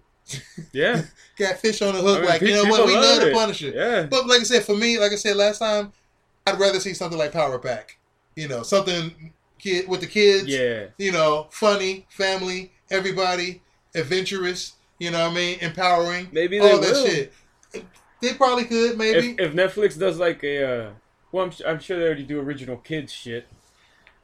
Yeah. 0.73 1.03
got 1.39 1.59
fish 1.59 1.83
on 1.83 1.95
the 1.95 2.01
hook. 2.01 2.19
I 2.19 2.21
mean, 2.21 2.31
like, 2.31 2.41
you 2.43 2.53
know 2.53 2.65
what? 2.65 2.87
We 2.87 2.95
love 2.95 3.23
the 3.23 3.33
Punisher. 3.33 3.73
Yeah. 3.75 4.07
But 4.09 4.27
like 4.27 4.41
I 4.41 4.45
said, 4.45 4.65
for 4.65 4.77
me, 4.77 4.99
like 4.99 5.13
I 5.13 5.17
said 5.17 5.37
last 5.37 5.59
time, 5.59 5.93
I'd 6.47 6.59
rather 6.59 6.81
see 6.81 6.95
something 6.95 7.19
like 7.19 7.33
Power 7.33 7.59
Pack. 7.59 7.99
You 8.37 8.49
know, 8.49 8.63
something 8.63 9.33
kid 9.59 9.89
with 9.89 10.01
the 10.01 10.07
kids. 10.07 10.47
Yeah. 10.47 10.87
You 10.99 11.13
know, 11.13 11.49
funny, 11.51 12.07
family, 12.09 12.73
everybody, 12.91 13.61
adventurous. 13.95 14.75
You 14.99 15.11
know 15.11 15.25
what 15.25 15.33
I 15.33 15.35
mean? 15.35 15.59
Empowering. 15.61 16.29
Maybe 16.33 16.59
they 16.59 16.71
all 16.71 16.81
will. 16.81 17.05
that 17.05 17.11
shit. 17.11 17.33
They 18.23 18.35
probably 18.35 18.65
could, 18.65 18.99
maybe. 18.99 19.31
If, 19.39 19.41
if 19.41 19.53
Netflix 19.55 19.99
does 19.99 20.19
like 20.19 20.45
a, 20.45 20.65
uh, 20.65 20.91
well, 21.33 21.47
I'm, 21.47 21.53
I'm 21.67 21.81
sure 21.81 21.99
they 21.99 22.05
already 22.05 22.25
do 22.25 22.39
original 22.39 22.77
kids 22.77 23.13
shit 23.13 23.47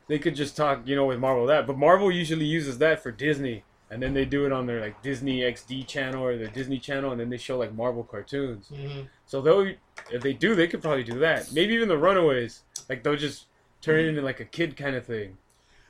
they 0.09 0.19
could 0.19 0.37
just 0.37 0.57
talk, 0.57 0.83
you 0.87 0.97
know, 0.97 1.07
with 1.07 1.19
Marvel 1.19 1.47
that. 1.47 1.67
But 1.67 1.79
Marvel 1.79 2.11
usually 2.11 2.45
uses 2.45 2.79
that 2.79 3.03
for 3.03 3.11
Disney, 3.11 3.65
and 3.91 4.03
then 4.03 4.15
they 4.15 4.25
do 4.25 4.47
it 4.47 4.53
on 4.53 4.67
their 4.67 4.81
like 4.81 5.03
Disney 5.03 5.41
XD 5.41 5.87
channel 5.87 6.25
or 6.25 6.37
their 6.37 6.49
Disney 6.49 6.79
channel, 6.79 7.11
and 7.11 7.21
then 7.21 7.31
they 7.31 7.39
show 7.39 7.59
like 7.59 7.75
Marvel 7.75 8.05
cartoons. 8.05 8.71
Mm-hmm. 8.73 9.03
So 9.27 9.41
they'll, 9.41 9.73
if 10.11 10.23
they 10.23 10.33
do, 10.33 10.55
they 10.55 10.69
could 10.69 10.83
probably 10.83 11.05
do 11.05 11.19
that. 11.21 11.53
Maybe 11.53 11.75
even 11.75 11.89
the 11.89 11.99
Runaways, 11.99 12.63
like 12.89 13.03
they'll 13.03 13.17
just 13.17 13.47
turn 13.81 14.01
it 14.01 14.09
into 14.09 14.23
like 14.23 14.41
a 14.41 14.45
kid 14.45 14.77
kind 14.77 14.97
of 14.97 15.05
thing. 15.05 15.39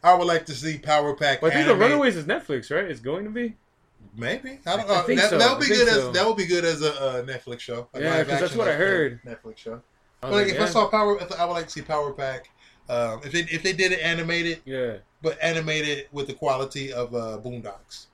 I 0.03 0.15
would 0.15 0.27
like 0.27 0.47
to 0.47 0.55
see 0.55 0.79
Power 0.79 1.15
Pack. 1.15 1.41
But 1.41 1.53
I 1.53 1.55
think 1.55 1.67
the 1.69 1.77
Runaways 1.77 2.17
is 2.17 2.27
Netflix, 2.27 2.75
right? 2.75 2.85
It's 2.85 3.01
going 3.01 3.25
to 3.25 3.31
be. 3.31 3.57
Maybe 4.17 4.61
I 4.67 4.77
don't 4.77 4.89
know. 4.89 4.95
I 4.95 5.15
that, 5.15 5.31
so. 5.31 5.39
that 5.39 5.51
would 5.51 5.61
be 5.61 5.75
good 5.75 5.89
so. 5.89 6.09
as 6.09 6.15
that 6.15 6.27
would 6.27 6.37
be 6.37 6.47
good 6.47 6.65
as 6.65 6.81
a 6.81 6.95
uh, 6.95 7.23
Netflix 7.25 7.61
show. 7.61 7.89
yeah, 7.95 8.23
because 8.23 8.41
that's 8.41 8.55
what 8.55 8.69
I 8.69 8.73
heard. 8.73 9.21
Netflix 9.25 9.59
show. 9.59 9.83
But 10.21 10.33
like, 10.33 10.47
if 10.47 10.55
yeah. 10.55 10.63
I 10.63 10.67
saw 10.67 10.89
Power, 10.89 11.21
I 11.39 11.45
would 11.45 11.53
like 11.53 11.67
to 11.67 11.71
see 11.71 11.83
Power 11.83 12.13
Pack 12.13 12.49
um, 12.89 13.21
if 13.25 13.33
they 13.33 13.41
if 13.41 13.63
they 13.63 13.73
did 13.73 13.93
it 13.93 14.01
animated, 14.01 14.61
yeah. 14.65 14.97
but 15.23 15.39
animated 15.43 16.09
with 16.13 16.27
the 16.27 16.35
quality 16.35 16.93
of 16.93 17.15
uh, 17.15 17.39
Boondocks. 17.43 18.07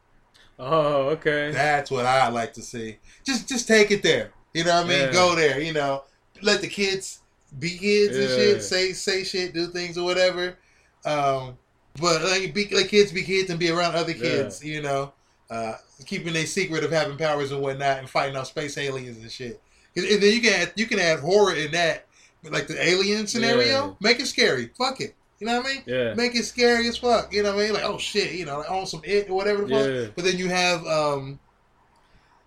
Oh, 0.59 1.09
okay. 1.09 1.51
That's 1.51 1.91
what 1.91 2.07
I 2.07 2.29
like 2.29 2.53
to 2.55 2.63
see. 2.63 2.99
Just 3.25 3.49
just 3.49 3.67
take 3.67 3.91
it 3.91 4.03
there. 4.03 4.33
You 4.55 4.65
know 4.65 4.77
what 4.77 4.87
I 4.87 4.89
mean? 4.89 5.01
Yeah. 5.01 5.13
Go 5.13 5.35
there. 5.35 5.61
You 5.61 5.73
know, 5.73 6.05
let 6.43 6.61
the 6.61 6.69
kids 6.69 7.21
be 7.59 7.77
kids 7.79 8.17
and 8.17 8.29
shit. 8.29 8.63
Say 8.63 8.93
say 8.93 9.25
shit, 9.25 9.55
do 9.55 9.67
things 9.67 9.99
or 9.99 10.05
whatever. 10.05 10.57
Um, 11.05 11.59
but 12.01 12.23
like 12.23 12.55
be 12.55 12.69
like 12.69 12.89
kids 12.89 13.13
be 13.13 13.23
kids 13.23 13.51
and 13.51 13.59
be 13.59 13.71
around 13.71 13.95
other 13.95 14.15
kids. 14.15 14.65
You 14.65 14.83
know, 14.83 15.13
uh, 15.51 15.75
keeping 16.07 16.35
a 16.37 16.45
secret 16.45 16.85
of 16.85 16.91
having 16.91 17.19
powers 17.19 17.53
and 17.53 17.61
whatnot 17.61 17.99
and 17.99 18.09
fighting 18.09 18.37
off 18.37 18.47
space 18.47 18.79
aliens 18.79 19.19
and 19.19 19.31
shit. 19.31 19.61
And 19.97 20.07
and 20.07 20.23
then 20.23 20.33
you 20.33 20.41
can 20.41 20.53
add, 20.55 20.73
you 20.77 20.87
can 20.87 20.99
add 20.99 21.21
horror 21.21 21.55
in 21.55 21.73
that, 21.73 22.07
like 22.51 22.67
the 22.67 22.83
alien 22.85 23.27
scenario. 23.27 23.67
Yeah. 23.89 23.93
Make 24.01 24.21
it 24.21 24.27
scary. 24.27 24.71
Fuck 24.77 25.01
it. 25.01 25.15
You 25.39 25.47
know 25.47 25.59
what 25.59 25.67
I 25.67 25.75
mean? 25.75 25.83
Yeah. 25.87 26.15
Make 26.15 26.35
it 26.37 26.45
scary 26.45 26.87
as 26.89 26.97
fuck. 26.99 27.33
You 27.33 27.43
know 27.43 27.55
what 27.55 27.63
I 27.63 27.65
mean? 27.67 27.75
Like, 27.75 27.85
oh 27.85 27.99
shit, 27.99 28.33
you 28.33 28.45
know, 28.47 28.59
like 28.59 28.71
on 28.71 28.87
some 28.87 29.03
it 29.05 29.29
or 29.29 29.35
whatever 29.35 29.65
the 29.65 29.69
fuck. 29.69 29.87
Yeah. 29.91 30.07
But 30.15 30.25
then 30.25 30.39
you 30.39 30.49
have 30.49 30.87
um 30.87 31.39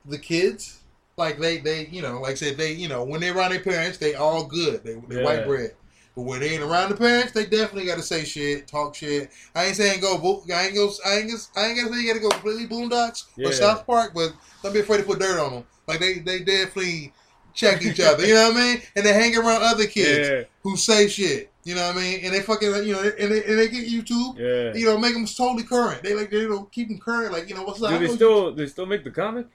the 0.05 0.17
kids, 0.17 0.79
like 1.17 1.39
they 1.39 1.57
they 1.57 1.87
you 1.87 2.01
know, 2.01 2.21
like 2.21 2.31
I 2.31 2.35
said, 2.35 2.57
they 2.57 2.73
you 2.73 2.87
know, 2.87 3.03
when 3.03 3.21
they're 3.21 3.35
around 3.35 3.51
their 3.51 3.59
parents, 3.61 3.97
they 3.97 4.15
all 4.15 4.45
good. 4.45 4.83
They 4.83 4.95
they 4.95 5.17
Yeah. 5.17 5.23
white 5.23 5.45
bread. 5.45 5.71
But 6.15 6.21
when 6.21 6.39
they 6.39 6.51
ain't 6.51 6.63
around 6.63 6.91
the 6.91 6.95
parents, 6.95 7.33
they 7.33 7.45
definitely 7.45 7.85
got 7.87 7.97
to 7.97 8.01
say 8.01 8.23
shit, 8.23 8.67
talk 8.69 8.95
shit. 8.95 9.29
I 9.53 9.65
ain't 9.65 9.75
saying 9.75 9.99
go. 9.99 10.17
bo- 10.17 10.43
I 10.53 10.67
ain't 10.67 10.75
go. 10.75 10.89
I 11.05 11.17
ain't. 11.17 11.27
Gonna, 11.29 11.41
I 11.57 11.65
ain't 11.67 11.77
gonna 11.77 11.93
say 11.93 12.01
you 12.01 12.07
got 12.07 12.13
to 12.13 12.19
go 12.21 12.29
completely 12.29 12.67
Boondocks 12.67 13.25
Yeah. 13.35 13.49
or 13.49 13.51
South 13.51 13.85
Park, 13.85 14.13
but 14.15 14.31
don't 14.63 14.71
be 14.73 14.79
afraid 14.79 14.99
to 14.99 15.03
put 15.03 15.19
dirt 15.19 15.37
on 15.37 15.51
them. 15.53 15.65
Like 15.87 15.99
they 15.99 16.19
they 16.19 16.39
definitely 16.39 17.11
check 17.55 17.81
each 17.81 17.99
other. 17.99 18.25
You 18.25 18.35
know 18.35 18.49
what 18.49 18.57
I 18.57 18.63
mean? 18.73 18.81
And 18.95 19.05
they 19.05 19.13
hang 19.13 19.35
around 19.35 19.63
other 19.63 19.87
kids 19.87 20.29
Yeah. 20.29 20.43
who 20.61 20.77
say 20.77 21.07
shit. 21.07 21.49
You 21.63 21.73
know 21.73 21.87
what 21.87 21.95
I 21.95 21.99
mean? 21.99 22.19
And 22.23 22.33
they 22.33 22.41
fucking 22.41 22.67
you 22.85 22.93
know, 22.93 22.99
and 23.01 23.31
they, 23.31 23.43
and 23.43 23.57
they 23.57 23.67
get 23.69 23.87
YouTube 23.87 24.37
Yeah. 24.37 24.77
you 24.79 24.85
know, 24.85 24.97
make 24.99 25.13
them 25.13 25.25
totally 25.25 25.63
current. 25.63 26.03
They 26.03 26.13
like 26.13 26.29
they 26.29 26.45
know 26.47 26.65
keep 26.71 26.89
them 26.89 26.99
current. 26.99 27.31
Like 27.31 27.49
you 27.49 27.55
know 27.55 27.63
what's 27.63 27.81
up? 27.81 27.89
Do 27.89 28.07
they 28.07 28.13
still 28.13 28.53
they 28.53 28.67
still 28.67 28.85
make 28.85 29.03
the 29.03 29.09
comic? 29.11 29.47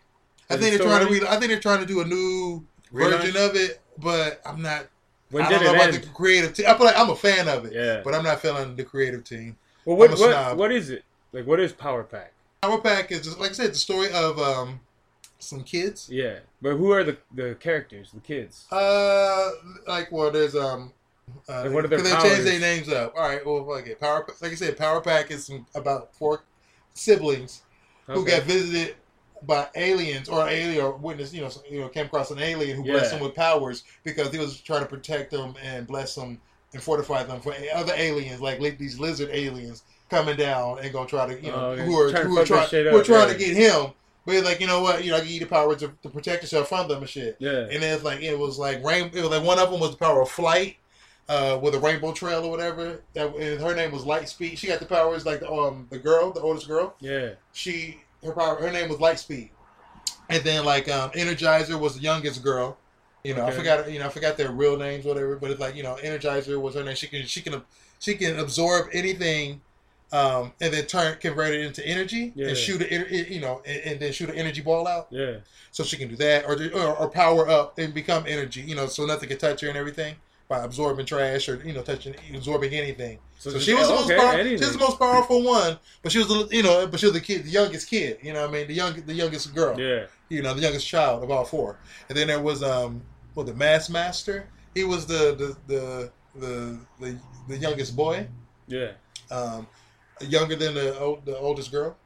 I 0.48 0.56
think 0.56 0.76
they're 0.76 0.84
trying 0.84 1.06
to 1.06 1.12
read. 1.12 1.22
I 1.24 1.38
think 1.38 1.52
they're 1.52 1.60
trying 1.60 1.78
to 1.80 1.86
do 1.86 2.00
a 2.00 2.04
new 2.04 2.64
version 2.92 3.36
of 3.36 3.54
it, 3.54 3.80
but 3.98 4.40
I'm 4.44 4.60
not. 4.60 4.86
When 5.30 5.44
I 5.44 5.50
don't 5.50 5.62
know 5.62 5.70
about 5.74 5.94
end? 5.94 6.02
the 6.02 6.08
creative 6.08 6.54
team. 6.54 6.66
I 6.68 6.74
feel 6.76 6.86
like 6.86 6.98
I'm 6.98 7.10
a 7.10 7.14
fan 7.14 7.46
of 7.48 7.64
it, 7.66 7.72
Yeah. 7.72 8.00
but 8.02 8.16
I'm 8.16 8.24
not 8.24 8.40
feeling 8.40 8.74
the 8.74 8.82
creative 8.82 9.22
team. 9.22 9.56
Well, 9.84 9.96
what 9.96 10.10
what 10.18 10.56
what 10.56 10.72
is 10.72 10.90
it? 10.90 11.04
Like, 11.32 11.46
what 11.46 11.60
is 11.60 11.72
Power 11.72 12.02
Pack? 12.02 12.32
Power 12.62 12.80
Pack 12.80 13.12
is 13.12 13.20
just 13.22 13.38
like 13.38 13.50
I 13.50 13.52
said, 13.52 13.70
the 13.70 13.76
story 13.76 14.10
of 14.12 14.40
um 14.40 14.80
some 15.40 15.62
kids. 15.64 16.08
Yeah, 16.10 16.38
but 16.62 16.76
who 16.76 16.90
are 16.92 17.04
the 17.04 17.16
the 17.34 17.56
characters? 17.60 18.12
The 18.12 18.20
kids. 18.20 18.66
Uh, 18.70 19.50
like 19.86 20.10
well, 20.12 20.30
there's 20.30 20.54
um. 20.54 20.92
Uh, 21.48 21.62
Like, 21.62 21.72
what 21.72 21.84
are 21.84 21.88
their 21.88 22.00
they 22.00 22.10
changed 22.10 22.44
their 22.44 22.58
names 22.58 22.88
up. 22.88 23.14
All 23.16 23.22
right, 23.22 23.44
well, 23.46 23.72
it. 23.76 24.00
Power, 24.00 24.26
like 24.42 24.50
I 24.50 24.54
said, 24.56 24.76
Power 24.76 25.00
Pack 25.00 25.30
is 25.30 25.46
some, 25.46 25.64
about 25.76 26.12
four 26.14 26.42
siblings 26.94 27.62
who 28.06 28.22
Okay. 28.22 28.38
got 28.38 28.42
visited 28.42 28.96
by 29.44 29.68
aliens 29.76 30.28
or 30.28 30.48
alien 30.48 30.84
or 30.84 30.92
witnessed, 30.96 31.32
you 31.32 31.40
know, 31.42 31.50
you 31.70 31.80
know, 31.80 31.88
came 31.88 32.06
across 32.06 32.30
an 32.32 32.40
alien 32.40 32.76
who 32.76 32.82
blessed 32.82 33.12
them 33.12 33.20
with 33.20 33.34
powers 33.34 33.84
because 34.02 34.30
he 34.32 34.38
was 34.38 34.60
trying 34.60 34.80
to 34.82 34.88
protect 34.88 35.30
them 35.30 35.54
and 35.62 35.86
bless 35.86 36.14
them 36.16 36.40
and 36.72 36.82
fortify 36.82 37.22
them 37.22 37.40
for 37.40 37.54
other 37.74 37.92
aliens, 37.96 38.40
like 38.40 38.58
these 38.76 38.98
lizard 38.98 39.30
aliens 39.32 39.84
coming 40.10 40.36
down 40.36 40.80
and 40.80 40.92
gonna 40.92 41.08
try 41.08 41.26
to, 41.26 41.40
you 41.40 41.50
know, 41.52 41.56
Oh, 41.56 41.70
okay. 41.70 41.84
who 41.84 41.96
are 41.98 42.10
Trying 42.10 42.22
to 42.24 42.28
who 42.28 42.34
are 42.38 42.38
fuck 42.40 42.46
trying, 42.48 42.60
that 42.62 42.70
shit 42.70 42.92
who 42.92 42.98
are 42.98 43.04
trying 43.04 43.28
yeah. 43.28 43.32
to 43.32 43.38
get 43.38 43.56
him. 43.56 43.92
But 44.26 44.44
like, 44.44 44.60
you 44.60 44.66
know 44.66 44.82
what, 44.82 45.04
you 45.04 45.10
know, 45.10 45.16
I 45.16 45.20
give 45.20 45.30
you 45.30 45.40
the 45.40 45.46
power 45.46 45.74
to, 45.74 45.92
to 46.02 46.08
protect 46.08 46.42
yourself 46.42 46.68
from 46.68 46.88
them 46.88 46.98
and 46.98 47.08
shit. 47.08 47.36
Yeah. 47.38 47.66
And 47.70 47.82
then 47.82 47.94
it's 47.94 48.04
like 48.04 48.20
it 48.20 48.38
was 48.38 48.58
like 48.58 48.84
rain. 48.84 49.10
It 49.14 49.20
was 49.22 49.30
like 49.30 49.42
one 49.44 49.58
of 49.58 49.70
them 49.70 49.80
was 49.80 49.92
the 49.92 49.96
power 49.96 50.20
of 50.22 50.30
flight, 50.30 50.76
uh, 51.28 51.58
with 51.62 51.74
a 51.74 51.78
rainbow 51.78 52.12
trail 52.12 52.44
or 52.44 52.50
whatever. 52.50 53.02
That, 53.14 53.34
and 53.34 53.60
her 53.60 53.74
name 53.74 53.92
was 53.92 54.02
Lightspeed. 54.02 54.58
She 54.58 54.66
got 54.66 54.80
the 54.80 54.86
powers 54.86 55.24
like 55.24 55.40
the 55.40 55.50
um 55.50 55.86
the 55.90 55.98
girl, 55.98 56.32
the 56.32 56.40
oldest 56.40 56.68
girl 56.68 56.94
Yeah. 57.00 57.30
she 57.52 58.00
her 58.24 58.32
power 58.32 58.56
her 58.56 58.70
name 58.70 58.88
was 58.90 58.98
Lightspeed, 58.98 59.50
and 60.28 60.42
then 60.44 60.64
like 60.64 60.88
um, 60.90 61.10
Energizer 61.12 61.78
was 61.80 61.94
the 61.96 62.02
youngest 62.02 62.42
girl. 62.42 62.76
You 63.24 63.34
know, 63.34 63.44
I 63.46 63.50
forgot 63.50 63.90
you 63.90 63.98
know 63.98 64.06
I 64.06 64.08
forgot 64.10 64.36
their 64.36 64.50
real 64.50 64.76
names, 64.76 65.04
whatever. 65.04 65.36
But 65.36 65.50
it's 65.50 65.60
like 65.60 65.74
you 65.76 65.82
know 65.82 65.96
Energizer 66.02 66.60
was 66.60 66.74
her 66.74 66.82
name. 66.84 66.94
She 66.94 67.06
can 67.06 67.24
she 67.26 67.40
can 67.42 67.62
she 67.98 68.14
can 68.14 68.38
absorb 68.38 68.88
anything, 68.92 69.60
um, 70.12 70.52
and 70.60 70.72
then 70.74 70.86
turn 70.86 71.16
convert 71.20 71.52
it 71.54 71.60
into 71.60 71.86
energy 71.86 72.32
Yeah. 72.34 72.48
and 72.48 72.56
shoot 72.56 72.82
it. 72.82 73.28
You 73.30 73.40
know, 73.40 73.62
and, 73.66 73.80
and 73.82 74.00
then 74.00 74.12
shoot 74.12 74.28
an 74.30 74.36
energy 74.36 74.60
ball 74.60 74.86
out. 74.88 75.06
Yeah. 75.10 75.36
So 75.72 75.84
she 75.84 75.96
can 75.96 76.08
do 76.08 76.16
that, 76.16 76.44
or, 76.46 76.54
or 76.74 76.96
or 76.96 77.08
power 77.10 77.48
up 77.48 77.78
and 77.78 77.94
become 77.94 78.24
energy. 78.26 78.60
You 78.62 78.74
know, 78.74 78.86
so 78.86 79.06
nothing 79.06 79.28
can 79.28 79.38
touch 79.38 79.60
her 79.60 79.68
and 79.68 79.76
everything 79.76 80.16
by 80.48 80.64
absorbing 80.64 81.06
trash 81.06 81.48
or 81.48 81.62
you 81.64 81.72
know 81.72 81.82
touching 81.82 82.14
absorbing 82.34 82.72
anything. 82.74 83.18
So, 83.38 83.52
just- 83.52 83.64
she 83.64 83.72
was 83.72 83.86
the 83.88 83.94
okay, 83.94 84.16
most 84.16 84.20
powerful. 84.20 84.44
She 84.44 84.64
was 84.64 84.72
the 84.72 84.78
most 84.78 84.98
powerful 84.98 85.42
one, 85.44 85.78
but 86.02 86.10
she 86.12 86.18
was 86.18 86.28
the 86.28 86.48
you 86.50 86.62
know, 86.62 86.86
but 86.88 86.98
she 87.00 87.06
was 87.06 87.12
the 87.14 87.20
kid, 87.20 87.44
the 87.44 87.50
youngest 87.50 87.88
kid. 87.88 88.18
You 88.22 88.32
know, 88.32 88.40
what 88.42 88.50
I 88.50 88.52
mean, 88.52 88.66
the 88.66 88.74
young, 88.74 89.00
the 89.02 89.14
youngest 89.14 89.54
girl. 89.54 89.78
Yeah. 89.80 90.06
You 90.28 90.42
know, 90.42 90.52
the 90.54 90.60
youngest 90.60 90.86
child 90.86 91.22
of 91.22 91.30
all 91.30 91.44
four. 91.44 91.78
And 92.08 92.18
then 92.18 92.26
there 92.26 92.40
was 92.40 92.62
um, 92.62 93.00
what 93.34 93.46
the 93.46 93.54
Mass 93.54 93.88
Master. 93.88 94.46
He 94.74 94.84
was 94.84 95.06
the 95.06 95.34
the 95.36 95.56
the 95.72 96.10
the 96.40 96.78
the, 97.00 97.18
the 97.48 97.56
youngest 97.56 97.96
boy, 97.96 98.26
Yeah. 98.68 98.92
um, 99.30 99.66
younger 100.20 100.56
than 100.56 100.74
the 100.74 100.98
old, 100.98 101.24
the 101.24 101.36
oldest 101.38 101.70
girl, 101.72 101.96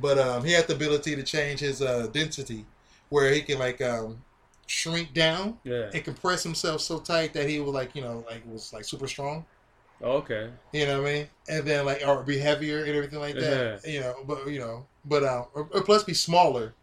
but 0.00 0.18
um, 0.18 0.44
he 0.44 0.52
had 0.52 0.66
the 0.66 0.74
ability 0.74 1.16
to 1.16 1.22
change 1.22 1.60
his 1.60 1.82
uh, 1.82 2.06
density, 2.12 2.64
where 3.08 3.32
he 3.32 3.40
can 3.42 3.58
like 3.58 3.80
um, 3.82 4.22
shrink 4.66 5.14
down 5.14 5.58
Yeah. 5.64 5.90
and 5.94 6.04
compress 6.04 6.42
himself 6.42 6.80
so 6.80 6.98
tight 6.98 7.32
that 7.34 7.48
he 7.48 7.60
was 7.60 7.72
like 7.72 7.94
you 7.94 8.02
know 8.02 8.24
like 8.28 8.42
was 8.46 8.72
like 8.72 8.84
super 8.84 9.06
strong. 9.08 9.44
Okay. 10.02 10.50
You 10.72 10.84
know 10.86 11.00
what 11.00 11.08
I 11.10 11.14
mean? 11.14 11.26
And 11.48 11.66
then 11.66 11.86
like 11.86 12.02
or 12.06 12.22
be 12.22 12.38
heavier 12.38 12.84
and 12.84 12.94
everything 12.94 13.18
like 13.18 13.34
that. 13.36 13.86
You 13.86 14.00
know, 14.00 14.14
but 14.26 14.46
you 14.48 14.58
know, 14.60 14.86
but 15.06 15.24
um, 15.24 15.46
or, 15.54 15.68
or 15.72 15.82
plus 15.82 16.04
be 16.04 16.12
smaller. 16.14 16.74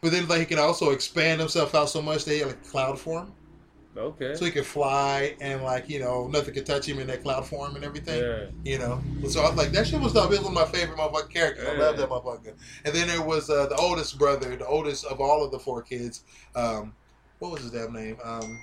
But 0.00 0.12
then 0.12 0.26
like 0.28 0.40
he 0.40 0.46
can 0.46 0.58
also 0.58 0.90
expand 0.90 1.40
himself 1.40 1.74
out 1.74 1.88
so 1.90 2.00
much 2.00 2.24
that 2.24 2.32
he 2.32 2.38
had 2.38 2.48
like 2.48 2.64
cloud 2.70 2.98
form, 2.98 3.32
Okay. 3.96 4.34
so 4.34 4.44
he 4.44 4.50
could 4.50 4.66
fly 4.66 5.36
and 5.40 5.62
like 5.62 5.88
you 5.88 6.00
know 6.00 6.26
nothing 6.26 6.52
could 6.52 6.66
touch 6.66 6.86
him 6.86 6.98
in 6.98 7.06
that 7.06 7.22
cloud 7.22 7.46
form 7.46 7.76
and 7.76 7.84
everything. 7.84 8.22
Yeah. 8.22 8.72
You 8.72 8.78
know, 8.78 9.02
so 9.28 9.42
I 9.42 9.48
was 9.48 9.56
like 9.56 9.70
that 9.72 9.86
shit 9.86 10.00
was 10.00 10.12
dope. 10.12 10.32
It 10.32 10.40
was 10.40 10.40
one 10.40 10.56
of 10.56 10.72
my 10.72 10.78
favorite 10.78 10.98
motherfucking 10.98 11.30
characters. 11.30 11.68
I 11.68 11.76
love 11.76 11.96
that 11.98 12.08
motherfucker. 12.08 12.54
And 12.84 12.94
then 12.94 13.06
there 13.08 13.22
was 13.22 13.50
uh, 13.50 13.66
the 13.66 13.76
oldest 13.76 14.18
brother, 14.18 14.56
the 14.56 14.66
oldest 14.66 15.04
of 15.04 15.20
all 15.20 15.44
of 15.44 15.52
the 15.52 15.58
four 15.58 15.82
kids. 15.82 16.24
Um, 16.56 16.94
what 17.38 17.52
was 17.52 17.62
his 17.62 17.70
damn 17.70 17.92
name? 17.92 18.16
Um, 18.24 18.62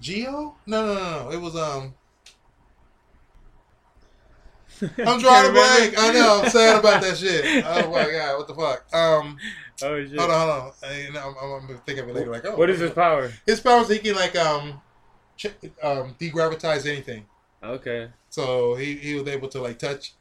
Geo? 0.00 0.56
No, 0.66 0.86
no, 0.86 0.94
no, 0.94 1.24
no. 1.24 1.30
It 1.32 1.40
was 1.40 1.56
um. 1.56 1.94
I'm 4.82 5.18
drawing 5.18 5.50
a 5.50 5.52
blank. 5.52 5.94
I 5.98 6.12
know. 6.12 6.42
I'm 6.44 6.50
sad 6.50 6.78
about 6.78 7.02
that 7.02 7.16
shit. 7.16 7.64
Oh 7.66 7.90
my 7.90 8.10
god, 8.10 8.38
what 8.38 8.46
the 8.46 8.54
fuck? 8.54 8.94
Um, 8.94 9.38
Oh 9.82 10.04
shit. 10.04 10.18
hold 10.18 10.30
on, 10.30 10.48
hold 10.50 10.50
on. 10.50 10.72
I, 10.90 11.06
I'm, 11.08 11.16
I'm, 11.16 11.52
I'm 11.62 11.66
gonna 11.66 11.78
think 11.86 11.98
of 12.00 12.08
it 12.08 12.14
later. 12.14 12.30
Like, 12.30 12.44
oh, 12.46 12.56
What 12.56 12.70
is 12.70 12.80
his 12.80 12.90
power? 12.90 13.30
His 13.46 13.60
power 13.60 13.82
is 13.82 13.88
he 13.88 13.98
can 13.98 14.16
like 14.16 14.36
um, 14.36 14.80
ch- 15.36 15.46
um, 15.82 16.14
degravitize 16.20 16.86
anything. 16.86 17.26
Okay. 17.62 18.08
So 18.30 18.74
he, 18.74 18.94
he 18.96 19.14
was 19.14 19.26
able 19.28 19.48
to 19.48 19.60
like 19.60 19.78
touch 19.78 20.12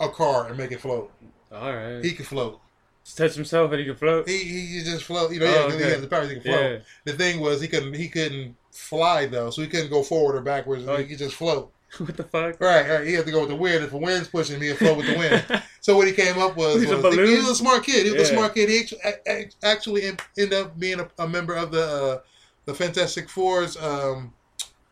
a 0.00 0.08
car 0.08 0.48
and 0.48 0.56
make 0.56 0.72
it 0.72 0.80
float. 0.80 1.12
All 1.52 1.74
right. 1.74 2.04
He 2.04 2.12
could 2.12 2.26
float. 2.26 2.60
Just 3.04 3.16
touch 3.18 3.34
himself 3.34 3.70
and 3.72 3.80
he 3.80 3.86
can 3.86 3.96
float. 3.96 4.28
He 4.28 4.38
he 4.44 4.82
just 4.84 5.04
float. 5.04 5.32
You 5.32 5.40
know, 5.40 5.46
Oh, 5.46 5.48
yeah, 5.48 5.62
'cause 5.70 5.74
he 5.76 5.82
has 5.82 6.00
the 6.02 6.08
power. 6.08 6.26
He 6.26 6.34
can 6.34 6.42
float. 6.42 6.60
Yeah. 6.72 6.78
The 7.04 7.12
thing 7.14 7.40
was 7.40 7.60
he 7.60 7.68
couldn't 7.68 7.94
he 7.94 8.08
couldn't 8.08 8.56
fly 8.72 9.26
though, 9.26 9.50
so 9.50 9.62
he 9.62 9.68
couldn't 9.68 9.90
go 9.90 10.02
forward 10.02 10.36
or 10.36 10.40
backwards. 10.42 10.84
Oh. 10.86 10.96
He 10.96 11.04
could 11.06 11.18
just 11.18 11.34
float. 11.36 11.72
what 11.98 12.16
the 12.16 12.24
fuck? 12.24 12.60
Right, 12.60 12.88
right. 12.88 13.06
He 13.06 13.14
had 13.14 13.24
to 13.26 13.32
go 13.32 13.40
with 13.40 13.48
the 13.48 13.56
wind. 13.56 13.82
If 13.84 13.90
the 13.90 13.96
wind's 13.96 14.28
pushing 14.28 14.60
me, 14.60 14.68
he'd 14.68 14.76
float 14.78 14.98
with 14.98 15.06
the 15.06 15.16
wind. 15.18 15.62
So 15.80 15.96
what 15.96 16.06
he 16.06 16.12
came 16.12 16.38
up 16.38 16.56
was, 16.56 16.82
a 16.84 16.88
was 16.96 17.02
balloon? 17.02 17.26
he 17.28 17.36
was 17.36 17.48
a 17.48 17.54
smart 17.54 17.82
kid. 17.84 18.04
He 18.06 18.12
was 18.12 18.22
a 18.22 18.26
smart 18.34 18.54
kid. 18.54 18.68
He 18.68 18.80
actu- 18.80 18.96
a- 19.04 19.30
a- 19.30 19.50
actually 19.62 20.02
ended 20.36 20.52
up 20.52 20.78
being 20.78 21.00
a, 21.00 21.08
a 21.18 21.26
member 21.28 21.54
of 21.54 21.70
the 21.72 21.82
uh, 21.82 22.18
the 22.66 22.74
Fantastic 22.74 23.28
Four's 23.30 23.76
um, 23.78 24.34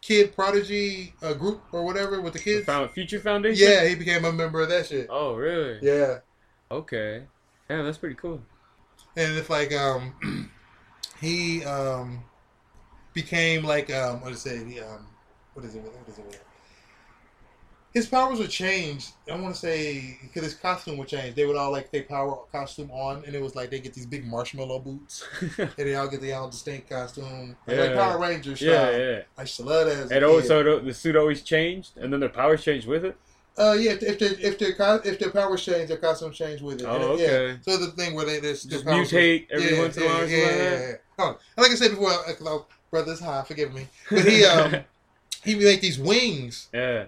kid 0.01 0.35
prodigy 0.35 1.13
uh, 1.23 1.35
group 1.35 1.61
or 1.73 1.85
whatever 1.85 2.23
with 2.23 2.33
the 2.33 2.39
The 2.39 2.45
kids. 2.45 2.67
Found 2.67 2.91
Future 2.93 3.21
Foundation. 3.21 3.69
Yeah, 3.69 3.87
he 3.87 3.95
became 3.95 4.25
a 4.25 4.33
member 4.33 4.63
of 4.63 4.71
that 4.71 4.87
shit. 4.87 5.09
Oh 5.11 5.35
really? 5.35 5.79
Yeah, 5.83 6.21
Okay. 6.71 7.25
Yeah, 7.69 7.83
that's 7.83 7.99
pretty 7.99 8.15
cool. 8.15 8.41
and 9.17 9.37
if 9.37 9.51
like 9.51 9.75
um, 9.75 10.51
he 11.21 11.63
um, 11.65 12.23
became 13.13 13.65
like 13.65 13.93
um, 13.93 14.23
what 14.23 14.33
is 14.33 14.47
it? 14.47 14.67
The, 14.67 14.81
um, 14.81 15.07
what 15.55 15.65
is 15.67 15.75
it? 15.75 15.83
What 15.83 15.93
is 16.09 16.19
it? 16.19 16.25
What 16.25 16.35
is 16.35 16.37
it? 16.37 16.46
His 17.97 18.07
powers 18.07 18.39
would 18.41 18.51
change. 18.51 19.09
I 19.27 19.41
want 19.41 19.55
to 19.55 19.59
say 19.59 20.19
because 20.21 20.43
his 20.43 20.53
costume 20.53 20.99
would 20.99 21.09
change. 21.09 21.35
They 21.35 21.47
would 21.47 21.57
all 21.57 21.73
like 21.73 21.91
their 21.91 22.03
power 22.03 22.41
costume 22.53 22.91
on, 22.91 23.25
and 23.25 23.35
it 23.35 23.41
was 23.41 23.57
like 23.57 23.71
they 23.71 23.81
get 23.81 23.95
these 23.95 24.05
big 24.05 24.27
marshmallow 24.27 24.81
boots, 24.81 25.27
and 25.59 25.71
they 25.79 25.95
all 25.95 26.07
get 26.07 26.21
their 26.21 26.39
own 26.39 26.51
distinct 26.51 26.91
costume, 26.91 27.57
like, 27.67 27.79
like 27.79 27.95
Power 27.95 28.19
Rangers 28.19 28.61
style. 28.61 28.93
yeah, 28.93 28.99
yeah. 28.99 29.21
I 29.39 29.41
used 29.41 29.57
to 29.57 29.63
love 29.63 29.87
that. 29.87 30.03
And 30.03 30.11
kid. 30.11 30.49
the, 30.67 30.83
the 30.85 30.93
suit 30.93 31.17
always 31.17 31.41
changed, 31.41 31.97
and 31.97 32.13
then 32.13 32.21
their 32.21 32.29
powers 32.29 32.63
changed 32.63 32.87
with 32.87 33.07
it. 33.07 33.17
Uh, 33.57 33.75
yeah, 33.79 33.93
if 33.93 34.03
if 34.03 34.19
their 34.19 34.33
if 34.41 34.59
their 34.59 35.01
if 35.03 35.19
their 35.19 35.31
powers 35.31 35.65
change, 35.65 35.89
their 35.89 35.97
costumes 35.97 36.37
change 36.37 36.61
with 36.61 36.83
it. 36.83 36.85
Oh, 36.85 36.97
And, 36.97 37.05
okay. 37.05 37.49
Yeah. 37.49 37.57
So 37.63 37.79
the 37.79 37.93
thing 37.93 38.15
where 38.15 38.27
they 38.27 38.43
just, 38.43 38.69
Just 38.69 38.85
mutate 38.85 39.47
every 39.51 39.75
yeah, 39.75 39.81
once 39.81 39.97
in 39.97 40.03
a 40.03 40.07
while. 40.07 40.29
Yeah, 40.29 40.37
yeah, 40.37 40.57
yeah, 40.57 40.79
yeah. 40.81 40.95
Oh, 41.19 41.29
and 41.29 41.63
like 41.63 41.71
I 41.71 41.75
said 41.77 41.93
before, 41.93 42.11
like, 42.29 42.63
brothers, 42.91 43.21
hi, 43.21 43.43
forgive 43.49 43.73
me, 43.73 43.87
but 44.11 44.29
he 44.29 44.45
um 44.45 44.85
he 45.45 45.55
made 45.55 45.81
these 45.81 45.99
wings 45.99 46.69
Yeah. 46.75 47.07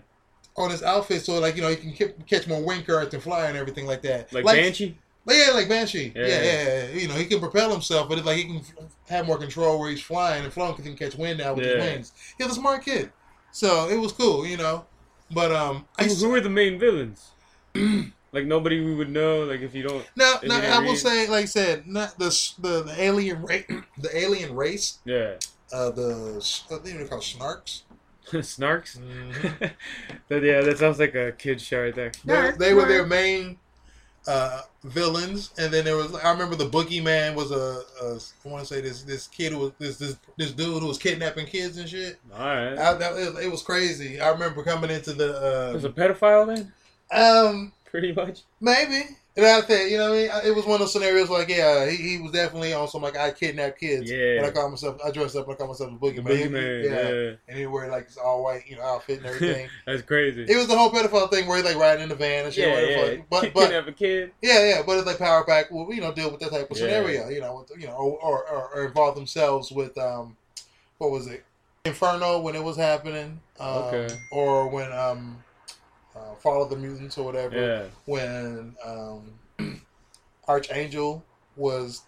On 0.59 0.71
his 0.71 0.83
outfit 0.83 1.23
so 1.25 1.39
like 1.39 1.57
you 1.57 1.63
know 1.63 1.69
he 1.69 1.77
can 1.77 1.93
k- 1.93 2.15
catch 2.27 2.47
more 2.47 2.63
wind 2.63 2.87
currents 2.87 3.15
and 3.15 3.23
fly 3.23 3.47
and 3.47 3.57
everything 3.57 3.87
like 3.87 4.03
that. 4.03 4.33
Like, 4.33 4.45
Banshee. 4.45 4.97
But 5.25 5.37
yeah, 5.37 5.51
like 5.53 5.69
Banshee. 5.69 6.13
Yeah. 6.17 6.27
Yeah. 6.27 6.43
Yeah, 6.43 6.65
yeah, 6.89 6.89
You 7.01 7.09
know, 7.09 7.15
he 7.15 7.27
can 7.27 7.39
propel 7.39 7.71
himself, 7.71 8.09
but 8.09 8.17
it's 8.19 8.27
like 8.27 8.39
he 8.39 8.45
can 8.45 8.57
f- 8.59 8.73
have 9.09 9.27
more 9.27 9.37
control 9.39 9.79
where 9.79 9.91
he's 9.91 10.01
flying 10.03 10.43
and 10.45 10.53
flowing 10.53 10.73
because 10.73 10.85
he 10.87 10.95
can 10.95 10.99
catch 11.11 11.19
wind 11.19 11.39
now 11.39 11.53
with 11.55 11.65
his 11.67 11.75
wings. 11.77 12.13
He's 12.39 12.47
a 12.47 12.55
smart 12.55 12.85
kid, 12.85 13.13
so 13.53 13.89
it 13.89 13.97
was 13.99 14.13
cool, 14.13 14.47
you 14.47 14.57
know. 14.57 14.87
But 15.31 15.53
um, 15.53 15.87
Who, 16.01 16.07
who 16.15 16.35
are 16.35 16.41
the 16.41 16.49
main 16.49 16.79
villains? 16.79 17.31
like 18.33 18.47
nobody 18.47 18.81
we 18.83 18.95
would 18.95 19.11
know. 19.11 19.45
Like 19.45 19.61
if 19.61 19.75
you 19.75 19.83
don't. 19.83 19.97
you 20.01 20.05
now 20.17 20.39
didn't 20.41 20.53
I 20.65 20.79
will 20.79 20.89
read- 20.93 20.99
say, 20.99 21.29
like 21.29 21.43
I 21.43 21.47
said, 21.47 21.87
not 21.87 22.19
the 22.19 22.31
the, 22.59 22.83
the 22.85 22.95
alien 22.99 23.43
race, 23.43 23.65
the 23.99 24.17
alien 24.17 24.55
race, 24.57 24.99
Yeah. 25.05 25.35
uh, 25.73 25.91
the 25.91 26.37
I 26.71 26.77
think 26.79 26.97
they're 26.97 27.07
called 27.07 27.23
snarks. 27.23 27.83
Snarks. 28.43 28.99
Mm-hmm. 28.99 29.65
That- 30.29 30.43
yeah, 30.43 30.61
that 30.61 30.79
sounds 30.79 30.99
like 30.99 31.15
a 31.15 31.33
kid 31.33 31.61
show 31.61 31.83
right 31.83 31.95
there. 31.95 32.13
They, 32.25 32.51
they 32.59 32.75
were 32.75 32.87
their 32.87 33.07
main 33.07 33.59
uh, 34.27 34.63
villains, 34.85 35.51
and 35.59 35.73
then 35.73 35.85
there 35.87 35.97
was 35.97 36.15
I 36.15 36.31
remember 36.31 36.55
the 36.55 36.69
boogeyman 36.69 37.35
was 37.35 37.51
a, 37.51 37.83
a 38.03 38.19
I 38.45 38.49
want 38.51 38.67
to 38.67 38.75
say 38.75 38.81
this 38.83 39.03
this 39.05 39.27
kid 39.27 39.53
who 39.53 39.59
was 39.59 39.73
this 39.79 39.97
this 39.97 40.17
this 40.37 40.53
dude 40.53 40.83
who 40.83 40.89
was 40.89 40.99
kidnapping 40.99 41.47
kids 41.47 41.79
and 41.79 41.89
shit. 41.89 42.19
All 42.35 42.39
right. 42.47 42.77
I, 42.79 42.95
that, 42.95 43.17
it, 43.17 43.45
it 43.45 43.51
was 43.51 43.63
crazy. 43.63 44.21
I 44.21 44.29
remember 44.31 44.63
coming 44.63 44.91
into 44.91 45.15
There's 45.15 45.75
was 45.75 45.85
a 45.85 45.89
pedophile 45.91 46.47
then, 46.47 46.73
um 47.11 47.73
pretty 47.87 48.13
much. 48.13 48.43
maybe. 48.61 49.17
And 49.39 49.47
I 49.47 49.61
said, 49.61 49.89
you 49.89 49.99
know, 49.99 50.11
what 50.11 50.19
I 50.19 50.43
mean, 50.43 50.47
it 50.47 50.57
was 50.57 50.65
one 50.67 50.75
of 50.75 50.81
those 50.81 50.93
scenarios 50.93 51.31
like, 51.31 51.49
yeah, 51.49 51.89
he, 51.89 51.97
he 51.97 52.19
was 52.19 52.33
definitely 52.33 52.75
on 52.75 52.89
some 52.89 53.03
like 53.03 53.17
I 53.17 53.31
kidnap 53.31 53.79
kids. 53.79 54.11
Yeah. 54.11 54.39
And 54.39 54.47
I 54.47 54.51
call 54.51 54.69
myself, 54.69 55.01
I 55.05 55.13
dressed 55.13 55.37
up, 55.37 55.49
I 55.49 55.55
call 55.55 55.69
myself 55.69 55.93
a 55.93 55.95
boogeyman. 55.95 56.25
Boogeyman. 56.25 56.85
yeah. 56.85 57.09
Yeah. 57.11 57.33
And 57.47 57.57
he 57.57 57.67
wear 57.67 57.89
like 57.89 58.07
his 58.09 58.17
all 58.17 58.43
white, 58.43 58.65
you 58.67 58.75
know, 58.75 58.83
outfit 58.83 59.19
and 59.19 59.27
everything. 59.33 59.69
That's 59.87 60.03
crazy. 60.03 60.43
it 60.43 60.57
was 60.57 60.67
the 60.67 60.77
whole 60.77 60.91
pedophile 60.91 61.31
thing 61.31 61.47
where 61.47 61.57
he 61.57 61.63
like 61.63 61.77
riding 61.77 62.03
in 62.03 62.09
the 62.09 62.17
van 62.17 62.47
and 62.47 62.53
shit. 62.53 62.67
yeah, 62.67 62.75
whatever 62.75 63.13
yeah. 63.15 63.23
But 63.31 63.55
but 63.55 63.61
kidnap 63.67 63.87
a 63.87 63.93
kid. 63.93 64.33
Yeah, 64.43 64.65
yeah, 64.69 64.83
but 64.85 64.99
it's 64.99 65.07
like 65.07 65.19
Power 65.19 65.45
Pack 65.45 65.71
will 65.71 65.95
you 65.95 66.01
know 66.01 66.13
deal 66.13 66.33
with 66.33 66.41
that 66.41 66.51
type 66.51 66.69
of 66.69 66.77
Yeah. 66.77 66.83
scenario, 66.83 67.29
you 67.29 67.41
know, 67.41 67.65
with, 67.71 67.81
you 67.81 67.87
know, 67.87 67.95
or, 67.95 68.45
or 68.45 68.71
or 68.75 68.87
involve 68.87 69.15
themselves 69.15 69.71
with 69.71 69.97
um, 69.99 70.37
what 70.99 71.13
was 71.13 71.29
it, 71.29 71.45
Inferno 71.85 72.41
when 72.41 72.57
it 72.57 72.65
was 72.65 72.77
happening, 72.77 73.41
um, 73.61 73.69
Okay. 73.69 74.09
or 74.33 74.69
when 74.69 74.91
um, 74.93 75.45
Fall 76.41 76.63
of 76.63 76.71
the 76.71 76.77
Mutants 76.77 77.19
or 77.19 77.25
whatever, 77.25 77.57
Yeah. 77.57 77.85
when 78.07 78.77
um, 78.85 79.33
Archangel 80.49 81.25
was 81.57 82.03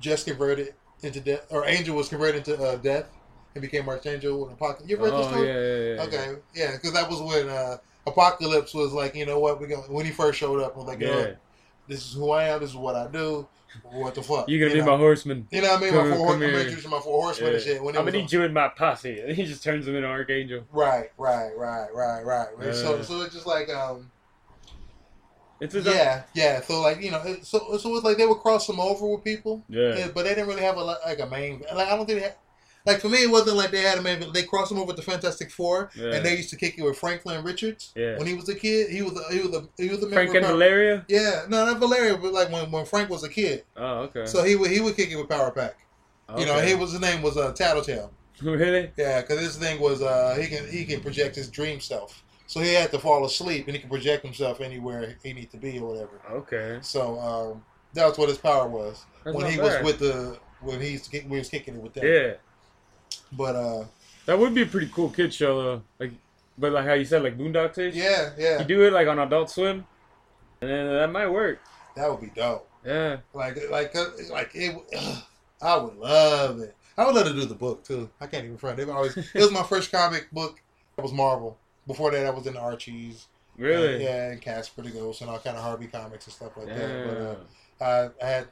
just 0.00 0.26
converted 0.26 0.74
into 1.02 1.20
death, 1.20 1.46
or 1.50 1.64
Angel 1.66 1.96
was 1.96 2.08
converted 2.08 2.46
into 2.48 2.62
uh, 2.62 2.76
death 2.76 3.06
and 3.54 3.62
became 3.62 3.88
Archangel 3.88 4.40
with 4.40 4.52
Apocalypse. 4.52 4.88
You 4.88 4.96
read 4.96 5.12
this 5.12 5.26
Oh 5.26 5.30
story? 5.30 5.48
yeah, 5.48 5.54
yeah, 5.54 5.94
yeah. 5.94 6.02
Okay, 6.02 6.40
yeah, 6.54 6.72
because 6.72 6.92
that 6.92 7.08
was 7.10 7.20
when 7.20 7.48
uh, 7.48 7.78
Apocalypse 8.06 8.74
was 8.74 8.92
like, 8.92 9.14
you 9.14 9.26
know 9.26 9.38
what, 9.38 9.60
we 9.60 9.66
going 9.66 9.90
when 9.92 10.04
he 10.06 10.12
first 10.12 10.38
showed 10.38 10.60
up, 10.60 10.76
was 10.76 10.86
like, 10.86 11.00
you 11.00 11.06
know, 11.06 11.18
Yeah. 11.20 11.32
This 11.88 12.06
is 12.06 12.12
who 12.14 12.30
I 12.30 12.44
am, 12.44 12.60
this 12.60 12.70
is 12.70 12.76
what 12.76 12.94
I 12.94 13.08
do. 13.08 13.48
What 13.90 14.14
the 14.14 14.22
fuck? 14.22 14.48
You're 14.48 14.60
gonna 14.60 14.76
you 14.76 14.82
be 14.82 14.86
know? 14.86 14.96
my 14.96 14.98
horseman. 14.98 15.46
You 15.50 15.60
know 15.62 15.68
what 15.68 15.78
I 15.78 15.80
mean? 15.82 15.90
come- 15.90 16.08
my 16.10 16.16
four 16.16 16.26
horsemen, 16.26 16.50
introducing 16.54 16.90
my 16.90 17.00
four 17.00 17.22
horsemen 17.22 17.54
and 17.54 17.62
shit. 17.62 17.82
When 17.82 17.96
I'm 17.96 18.04
gonna 18.04 18.18
need 18.18 18.32
you 18.32 18.42
in 18.42 18.52
my 18.52 18.68
posse. 18.68 19.20
And 19.26 19.36
he 19.36 19.44
just 19.44 19.62
turns 19.62 19.86
him 19.86 19.94
into 19.96 20.08
Archangel. 20.08 20.64
right, 20.72 21.10
right, 21.18 21.50
right, 21.56 21.88
right, 21.94 22.24
right. 22.24 22.48
right. 22.56 22.74
So, 22.74 23.02
so 23.02 23.20
it's 23.22 23.34
just 23.34 23.46
like, 23.46 23.68
um, 23.68 24.10
It's 25.60 25.74
a 25.74 25.80
yeah, 25.82 26.22
yeah. 26.34 26.60
So 26.62 26.80
like, 26.80 27.02
you 27.02 27.10
know, 27.10 27.22
it, 27.24 27.44
so 27.44 27.76
so 27.78 27.94
it's 27.96 28.04
like 28.04 28.16
they 28.16 28.26
would 28.26 28.38
cross 28.38 28.66
them 28.66 28.80
over 28.80 29.06
with 29.06 29.24
people, 29.24 29.62
Yeah. 29.68 29.96
yeah, 29.96 30.08
but 30.14 30.22
they 30.24 30.30
didn't 30.30 30.48
really 30.48 30.62
have 30.62 30.76
a 30.76 30.82
like 30.84 31.18
a 31.20 31.26
main. 31.26 31.62
Like 31.74 31.88
I 31.88 31.96
don't 31.96 32.06
think 32.06 32.20
they 32.20 32.24
had, 32.26 32.36
like 32.88 33.00
for 33.00 33.08
me, 33.08 33.22
it 33.22 33.30
wasn't 33.30 33.56
like 33.56 33.70
they 33.70 33.82
had 33.82 34.02
main. 34.02 34.32
They 34.32 34.42
crossed 34.42 34.70
them 34.70 34.78
over 34.78 34.88
with 34.88 34.96
the 34.96 35.02
Fantastic 35.02 35.50
Four, 35.50 35.90
Yeah. 35.94 36.14
and 36.14 36.24
they 36.26 36.36
used 36.36 36.50
to 36.50 36.56
kick 36.56 36.76
it 36.78 36.82
with 36.82 36.96
Franklin 36.98 37.44
Richards. 37.44 37.92
Yeah. 37.94 38.16
When 38.18 38.26
he 38.26 38.34
was 38.34 38.48
a 38.48 38.54
kid, 38.54 38.90
he 38.90 39.02
was 39.02 39.12
a, 39.18 39.32
he 39.32 39.40
was 39.40 39.54
a 39.54 39.68
he 39.76 39.88
was 39.88 39.98
a 39.98 40.08
member 40.08 40.14
Frank 40.16 40.30
of 40.30 40.36
and 40.36 40.44
Power- 40.46 40.52
Valeria. 40.54 41.04
Yeah, 41.08 41.44
no, 41.48 41.64
not 41.66 41.78
Valeria, 41.78 42.16
but 42.16 42.32
like 42.32 42.50
when, 42.50 42.70
when 42.70 42.84
Frank 42.86 43.10
was 43.10 43.22
a 43.24 43.28
kid, 43.28 43.64
Oh, 43.76 44.00
okay. 44.08 44.26
so 44.26 44.42
he 44.42 44.56
would 44.56 44.70
he 44.70 44.80
would 44.80 44.96
kick 44.96 45.10
it 45.10 45.16
with 45.16 45.28
Power 45.28 45.50
Pack. 45.50 45.76
You 46.38 46.44
know, 46.46 46.56
Okay. 46.56 46.68
he 46.68 46.74
was 46.74 46.92
his 46.92 47.00
name 47.00 47.22
was 47.22 47.36
uh, 47.36 47.52
Tattletale. 47.52 48.10
really. 48.42 48.90
Yeah, 48.96 49.20
because 49.22 49.40
his 49.40 49.56
thing 49.56 49.80
was 49.80 50.02
uh, 50.02 50.36
he 50.40 50.46
can 50.48 50.66
he 50.68 50.84
can 50.84 51.00
project 51.00 51.36
his 51.36 51.48
dream 51.48 51.80
self. 51.80 52.22
So 52.46 52.60
he 52.60 52.72
had 52.72 52.90
to 52.92 52.98
fall 52.98 53.24
asleep 53.26 53.66
and 53.66 53.76
he 53.76 53.80
can 53.80 53.90
project 53.90 54.24
himself 54.24 54.60
anywhere 54.62 55.16
he 55.22 55.32
needs 55.34 55.52
to 55.52 55.58
be 55.58 55.78
or 55.78 55.88
whatever. 55.88 56.20
Okay. 56.32 56.78
So 56.80 57.18
um, 57.20 57.64
that 57.92 58.06
was 58.06 58.16
what 58.16 58.28
his 58.30 58.38
power 58.38 58.66
was 58.66 59.04
That's 59.24 59.36
when 59.36 59.50
he 59.50 59.56
bad. 59.58 59.84
was 59.84 59.92
with 59.92 59.98
the 59.98 60.38
when 60.62 60.80
he's 60.80 61.10
when 61.12 61.28
he 61.30 61.36
was 61.38 61.48
kicking 61.50 61.74
it 61.76 61.82
with 61.82 61.92
them. 61.94 62.06
Yeah, 62.06 62.34
But 63.32 63.56
uh, 63.56 63.84
that 64.26 64.38
would 64.38 64.54
be 64.54 64.62
a 64.62 64.66
pretty 64.66 64.90
cool 64.92 65.10
kid 65.10 65.32
show 65.34 65.62
though. 65.62 65.82
Like, 65.98 66.12
but 66.56 66.72
like 66.72 66.86
how 66.86 66.94
you 66.94 67.04
said, 67.04 67.22
like 67.22 67.36
Boondocks 67.38 67.78
ish. 67.78 67.94
yeah, 67.94 68.30
yeah, 68.38 68.58
You 68.58 68.64
do 68.64 68.82
it 68.82 68.92
like 68.92 69.06
on 69.08 69.18
Adult 69.18 69.50
Swim, 69.50 69.84
and 70.60 70.70
then 70.70 70.86
that 70.94 71.10
might 71.10 71.28
work. 71.28 71.60
that 71.96 72.10
would 72.10 72.20
be 72.20 72.30
dope. 72.34 72.68
Yeah. 72.84 73.18
Like 73.34 73.58
like 73.70 73.94
uh, 73.96 74.06
like 74.30 74.50
it. 74.54 74.76
ugh, 74.96 75.22
I 75.62 75.76
would 75.76 75.96
love 75.96 76.60
it. 76.60 76.74
I 76.96 77.04
would 77.04 77.14
love 77.14 77.26
to 77.26 77.32
do 77.32 77.44
the 77.44 77.54
book 77.54 77.84
too. 77.84 78.08
I 78.20 78.26
can't 78.26 78.44
even 78.44 78.56
front. 78.58 78.76
They've 78.76 78.88
always 78.88 79.16
it 79.16 79.34
was 79.34 79.52
my 79.52 79.62
first 79.68 79.90
comic 79.92 80.30
book. 80.30 80.60
It 80.96 81.00
was 81.02 81.12
Marvel. 81.12 81.58
Before 81.86 82.10
that, 82.10 82.26
I 82.26 82.30
was 82.30 82.46
in 82.46 82.54
the 82.54 82.60
Archies. 82.60 83.26
Really. 83.56 84.04
Yeah, 84.04 84.30
and 84.30 84.40
Casper 84.40 84.82
the 84.82 84.90
Ghost 84.90 85.20
and 85.20 85.30
all 85.30 85.38
kind 85.38 85.56
of 85.56 85.62
Harvey 85.62 85.86
comics 85.88 86.26
and 86.26 86.34
stuff 86.34 86.56
like 86.56 86.68
that. 86.68 87.06
But 87.78 87.84
uh, 87.84 88.10
I, 88.20 88.24
I 88.24 88.28
had 88.28 88.48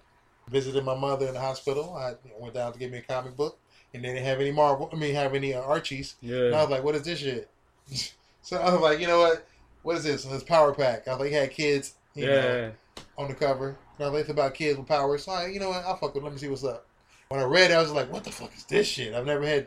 visited 0.49 0.85
my 0.85 0.97
mother 0.97 1.27
in 1.29 1.35
the 1.35 1.41
hospital. 1.41 1.95
I 1.97 2.15
went 2.41 2.55
down 2.55 2.73
to 2.73 2.79
get 2.79 2.91
me 2.91 2.99
a 2.99 3.03
comic 3.03 3.37
book, 3.37 3.59
and 3.97 4.05
they 4.05 4.09
didn't 4.15 4.25
have 4.27 4.41
any 4.41 4.53
Marvel. 4.53 4.89
I 4.93 4.97
mean, 4.97 5.15
have 5.15 5.35
any 5.35 5.55
uh, 5.55 5.63
Archies. 5.63 6.15
And 6.23 6.55
I 6.55 6.61
was 6.63 6.71
like, 6.71 6.85
"What 6.85 6.95
is 6.95 7.03
this 7.03 7.19
shit?" 7.19 7.49
so 8.43 8.57
I 8.59 8.73
was 8.73 8.81
like, 8.81 9.01
"You 9.01 9.07
know 9.07 9.19
what? 9.19 9.47
What 9.83 9.97
is 9.97 10.05
this?" 10.05 10.25
It's 10.25 10.45
Power 10.45 10.73
Pack. 10.75 11.09
I 11.09 11.13
was 11.13 11.21
like, 11.21 11.29
"He 11.31 11.35
had 11.35 11.51
kids, 11.51 11.95
you 12.15 12.27
know, 12.27 12.33
Yeah. 12.57 12.71
on 13.19 13.29
the 13.29 13.35
cover." 13.35 13.77
And 13.99 14.07
I 14.07 14.11
was 14.11 14.13
like, 14.13 14.21
"It's 14.23 14.31
about 14.31 14.55
kids 14.55 14.79
with 14.79 14.87
powers." 14.89 15.25
So 15.25 15.33
I, 15.33 15.47
you 15.47 15.61
know 15.61 15.69
what? 15.71 15.85
I'll 15.85 15.97
fuck 15.97 16.15
with. 16.15 16.23
it. 16.23 16.25
Let 16.25 16.33
me 16.33 16.39
see 16.39 16.49
what's 16.49 16.65
up. 16.65 16.87
When 17.29 17.41
I 17.41 17.45
read 17.45 17.71
it, 17.71 17.75
I 17.75 17.81
was 17.83 17.91
like, 17.93 18.13
"What 18.13 18.25
the 18.25 18.31
fuck 18.31 18.55
is 18.57 18.65
this 18.65 18.87
shit?" 18.87 19.15
I've 19.15 19.27
never 19.27 19.45
had. 19.45 19.67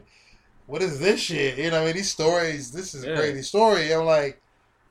What 0.67 0.81
is 0.83 0.99
this 0.99 1.19
shit? 1.19 1.57
You 1.57 1.71
know, 1.71 1.81
I 1.81 1.85
mean, 1.85 1.95
these 1.95 2.11
stories. 2.11 2.71
This 2.71 2.93
is 2.93 3.03
a 3.03 3.09
Yeah. 3.09 3.15
crazy 3.15 3.41
story. 3.41 3.91
I'm 3.91 4.05
like, 4.05 4.39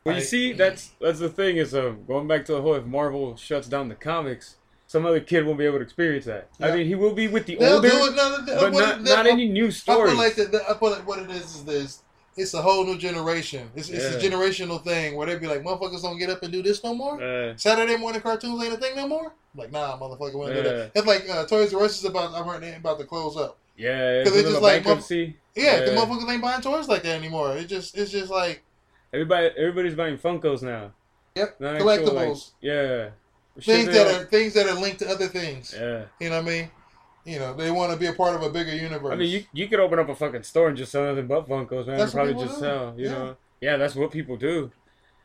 Well, 0.04 0.16
you 0.16 0.20
see, 0.22 0.52
that's 0.52 0.90
that's 1.00 1.20
the 1.20 1.28
thing 1.28 1.56
is 1.56 1.72
um, 1.74 2.04
going 2.06 2.26
back 2.26 2.44
to 2.46 2.52
the 2.52 2.60
whole 2.62 2.74
if 2.74 2.84
Marvel 2.84 3.36
shuts 3.36 3.68
down 3.68 3.88
the 3.88 3.94
comics, 3.94 4.56
some 4.88 5.06
other 5.06 5.20
kid 5.20 5.46
won't 5.46 5.58
be 5.58 5.66
able 5.66 5.78
to 5.78 5.84
experience 5.84 6.24
that. 6.24 6.48
I 6.60 6.74
mean, 6.74 6.86
he 6.86 6.94
will 6.96 7.12
be 7.14 7.28
with 7.28 7.46
the 7.46 7.54
they'll 7.56 7.76
older, 7.76 7.88
do 7.88 8.10
no, 8.16 8.44
but 8.46 8.72
what 8.72 8.80
not 8.80 9.02
not 9.02 9.26
any 9.26 9.46
new 9.48 9.66
I 9.66 9.70
stories. 9.70 10.10
feel 10.12 10.18
like 10.18 10.34
the, 10.34 10.64
I 10.68 10.74
feel 10.74 10.90
like 10.90 11.06
what 11.06 11.20
it 11.20 11.30
is 11.30 11.56
is 11.56 11.64
this. 11.64 12.02
It's 12.36 12.54
a 12.54 12.62
whole 12.62 12.84
new 12.86 12.96
generation. 12.96 13.68
It's, 13.74 13.88
it's 13.90 14.14
a 14.14 14.18
generational 14.18 14.82
thing 14.82 15.16
where 15.16 15.26
they 15.26 15.36
be 15.36 15.48
like, 15.48 15.62
motherfuckers 15.64 16.02
don't 16.02 16.18
get 16.20 16.30
up 16.30 16.40
and 16.44 16.52
do 16.52 16.62
this 16.62 16.84
no 16.84 16.94
more. 16.94 17.20
Uh, 17.20 17.56
Saturday 17.56 17.96
morning 17.96 18.20
cartoons 18.20 18.62
ain't 18.62 18.72
a 18.74 18.76
thing 18.76 18.94
no 18.94 19.08
more. 19.08 19.26
I'm 19.26 19.58
like, 19.60 19.72
nah, 19.72 19.98
motherfucker, 19.98 20.34
we 20.34 20.46
don't 20.46 20.54
do 20.54 20.62
that. 20.62 20.92
It's 20.94 21.06
like 21.06 21.28
uh, 21.28 21.46
Toys 21.46 21.74
R 21.74 21.82
Us 21.82 21.98
is 21.98 22.04
about. 22.04 22.32
I'm 22.34 22.48
about 22.76 22.98
to 23.00 23.04
close 23.04 23.36
up. 23.36 23.58
yeah, 23.76 24.22
'Cause 24.22 24.36
it's 24.36 24.48
just 24.48 24.62
like, 24.62 24.84
bankruptcy. 24.84 25.36
Yeah, 25.56 25.80
the 25.80 25.90
motherfuckers 25.90 26.30
ain't 26.32 26.40
buying 26.40 26.62
toys 26.62 26.86
like 26.88 27.02
that 27.02 27.16
anymore. 27.16 27.56
It 27.56 27.66
just, 27.66 27.98
it's 27.98 28.12
just 28.12 28.30
like, 28.30 28.62
Everybody, 29.12 29.50
everybody's 29.56 29.94
buying 29.96 30.16
Funkos 30.16 30.62
now. 30.62 30.92
yep, 31.34 31.58
Not 31.58 31.74
actual, 31.74 31.86
like, 31.86 32.00
collectibles, 32.28 32.50
yeah. 32.60 33.08
Things 33.60 33.86
that 33.86 34.06
are 34.06 34.24
things 34.26 34.54
that 34.54 34.66
are 34.66 34.74
linked 34.80 35.00
to 35.00 35.08
other 35.08 35.26
things. 35.28 35.74
Yeah. 35.78 36.04
You 36.20 36.30
know 36.30 36.36
what 36.42 36.46
I 36.46 36.50
mean? 36.50 36.70
You 37.24 37.38
know, 37.38 37.54
they 37.54 37.70
want 37.70 37.92
to 37.92 37.98
be 37.98 38.06
a 38.06 38.12
part 38.12 38.34
of 38.34 38.42
a 38.42 38.50
bigger 38.50 38.74
universe. 38.74 39.12
I 39.12 39.16
mean, 39.16 39.28
you 39.30 39.44
you 39.52 39.68
could 39.68 39.80
open 39.80 39.98
up 39.98 40.08
a 40.08 40.14
fucking 40.14 40.44
store 40.44 40.68
and 40.68 40.76
just 40.76 40.92
sell 40.92 41.04
nothing 41.04 41.26
but 41.26 41.46
Funkos, 41.48 41.86
man. 41.86 41.98
That's 41.98 42.14
what 42.14 42.24
probably 42.26 42.34
people 42.34 42.46
just 42.46 42.58
do. 42.58 42.64
sell, 42.64 42.94
you 42.96 43.06
Yeah. 43.06 43.12
know. 43.12 43.36
Yeah, 43.60 43.76
that's 43.76 43.94
what 43.94 44.10
people 44.12 44.36
do. 44.36 44.70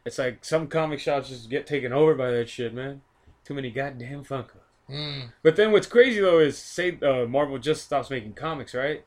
It's 0.05 0.17
like 0.17 0.43
some 0.43 0.67
comic 0.67 0.99
shops 0.99 1.29
just 1.29 1.49
get 1.49 1.65
taken 1.67 1.93
over 1.93 2.13
by 2.15 2.31
that 2.31 2.49
shit, 2.49 2.73
man. 2.73 3.01
Too 3.45 3.53
many 3.53 3.71
goddamn 3.71 4.25
Funkos. 4.25 4.57
Mm. 4.89 5.29
But 5.43 5.55
then 5.55 5.71
what's 5.71 5.87
crazy 5.87 6.19
though 6.19 6.39
is 6.39 6.57
say 6.57 6.97
uh, 7.01 7.25
Marvel 7.25 7.57
just 7.57 7.85
stops 7.85 8.09
making 8.09 8.33
comics, 8.33 8.73
right? 8.73 9.05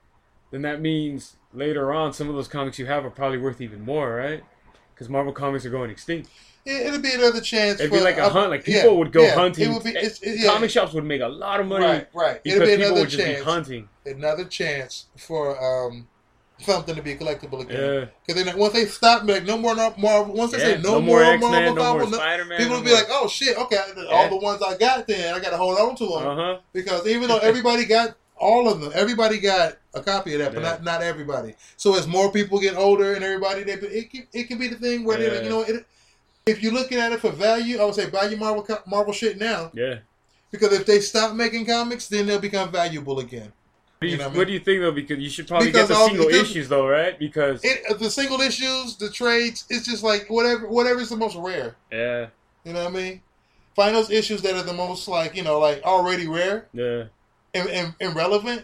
Then 0.51 0.63
that 0.63 0.81
means 0.81 1.37
later 1.53 1.93
on 1.93 2.13
some 2.13 2.29
of 2.31 2.35
those 2.35 2.49
comics 2.49 2.79
you 2.79 2.87
have 2.87 3.05
are 3.05 3.11
probably 3.11 3.39
worth 3.39 3.61
even 3.61 3.83
more, 3.83 4.15
right? 4.15 4.43
Because 4.95 5.09
Marvel 5.11 5.33
comics 5.33 5.67
are 5.67 5.71
going 5.71 5.91
extinct. 5.91 6.31
Yeah, 6.67 6.89
it'll 6.89 7.01
be 7.01 7.13
another 7.15 7.41
chance. 7.41 7.79
It'd 7.79 7.91
for, 7.91 7.99
be 7.99 8.03
like 8.05 8.19
a 8.19 8.29
hunt. 8.29 8.51
Like 8.51 8.67
yeah, 8.67 8.83
people 8.83 8.99
would 8.99 9.13
go 9.13 9.23
yeah, 9.23 9.35
hunting. 9.35 9.71
It 9.71 9.73
would 9.73 9.85
be, 9.85 9.91
it's, 9.91 10.21
it, 10.21 10.41
yeah, 10.41 10.51
Comic 10.51 10.71
shops 10.71 10.93
would 10.95 11.05
make 11.05 11.21
a 11.21 11.29
lot 11.29 11.61
of 11.61 11.67
money 11.67 11.85
right, 11.85 12.09
right. 12.13 12.43
because 12.43 12.61
It'll 12.61 12.67
be 12.67 12.73
people 12.73 12.87
another 12.87 13.01
would 13.03 13.11
just 13.11 13.23
chance. 13.25 13.39
be 13.39 13.45
hunting. 13.45 13.89
another 14.05 14.45
chance 14.45 15.07
for 15.17 15.57
um 15.63 16.09
something 16.59 16.95
to 16.97 17.03
be 17.03 17.15
collectible 17.15 17.61
again. 17.61 17.81
Yeah. 18.01 18.05
Because 18.27 18.43
then 18.45 18.59
once 18.59 18.73
they 18.73 18.87
stop, 18.87 19.23
like 19.29 19.45
no 19.45 19.59
more 19.59 19.77
no- 19.77 19.95
Marvel. 19.97 20.35
Once 20.35 20.53
they 20.53 20.59
Yeah, 20.59 20.77
say 20.77 20.83
no, 20.83 21.01
more, 21.01 21.23
X 21.23 21.41
Men, 21.41 21.51
Marvel, 21.53 21.75
no 21.75 21.83
Marvel, 21.83 22.49
no- 22.49 22.57
people 22.57 22.77
will 22.77 22.83
be 22.83 22.93
like, 22.93 23.07
"Oh 23.11 23.29
shit, 23.29 23.57
okay, 23.57 23.79
all 24.11 24.29
the 24.29 24.37
ones 24.37 24.61
I 24.63 24.77
got, 24.77 25.07
then 25.07 25.35
I 25.35 25.39
got 25.39 25.51
to 25.51 25.57
hold 25.57 25.79
on 25.79 25.95
to 25.97 26.07
them." 26.07 26.27
uh 26.27 26.35
huh. 26.35 26.59
Because 26.73 27.07
even 27.07 27.29
though 27.29 27.39
everybody 27.39 27.85
got 27.85 28.17
all 28.39 28.69
of 28.69 28.81
them, 28.81 28.91
everybody 28.95 29.39
got 29.39 29.77
a 29.95 30.01
copy 30.03 30.33
of 30.35 30.41
that, 30.41 30.53
but 30.53 30.63
Yeah. 30.63 30.71
not 30.71 30.83
not 30.83 31.03
everybody. 31.03 31.55
So 31.77 31.97
as 31.97 32.07
more 32.07 32.33
people 32.33 32.59
get 32.59 32.77
older 32.77 33.15
and 33.15 33.23
everybody, 33.23 33.63
they 33.63 33.75
it 33.75 34.11
can, 34.11 34.27
it 34.33 34.49
can 34.49 34.59
be 34.59 34.69
the 34.69 34.77
thing 34.77 35.05
where 35.05 35.17
they're 35.19 35.35
like, 35.35 35.45
you 35.45 35.51
know, 35.51 35.63
it, 35.63 35.87
if 36.47 36.63
you're 36.63 36.73
looking 36.73 36.99
at 36.99 37.13
it 37.13 37.21
for 37.21 37.33
value, 37.33 37.79
I 37.79 37.85
would 37.85 37.95
say 37.95 38.09
buy 38.09 38.25
your 38.29 38.39
Marvel 38.39 38.67
Marvel 38.87 39.13
shit 39.13 39.39
now 39.39 39.71
Yeah. 39.75 39.97
because 40.51 40.73
if 40.73 40.87
they 40.87 41.01
stop 41.01 41.35
making 41.35 41.67
comics, 41.67 42.07
then 42.09 42.27
they'll 42.27 42.39
become 42.39 42.71
valuable 42.71 43.19
again. 43.19 43.53
do 44.01 44.07
you, 44.07 44.13
You 44.13 44.19
know 44.19 44.29
what 44.29 44.35
I 44.35 44.39
what 44.39 44.47
do 44.47 44.53
you 44.53 44.61
think 44.61 44.81
though? 44.81 44.93
Because 44.93 45.19
you 45.19 45.29
should 45.29 45.49
probably 45.49 45.69
Because 45.73 45.89
get 45.89 45.95
the 45.99 46.07
single 46.07 46.29
issues 46.29 46.69
though, 46.69 46.87
right? 46.87 47.19
Because 47.19 47.61
It, 47.65 47.99
the 47.99 48.11
single 48.11 48.41
issues, 48.41 48.97
the 48.97 49.11
trades, 49.11 49.65
it's 49.69 49.87
just 49.87 50.05
like 50.05 50.31
whatever 50.31 50.69
whatever 50.69 51.01
is 51.01 51.11
the 51.11 51.17
most 51.17 51.37
rare. 51.37 51.77
yeah, 51.91 52.29
You 52.65 52.73
know 52.73 52.85
what 52.85 52.93
I 52.95 52.97
mean? 52.97 53.23
Find 53.75 53.95
those 53.95 54.11
issues 54.11 54.41
that 54.43 54.55
are 54.55 54.63
the 54.63 54.73
most 54.73 55.07
like 55.09 55.35
you 55.37 55.43
know 55.43 55.59
like 55.59 55.83
already 55.83 56.29
rare 56.29 56.69
yeah, 56.73 57.05
and, 57.55 57.69
and, 57.69 57.95
and 58.01 58.15
relevant, 58.17 58.63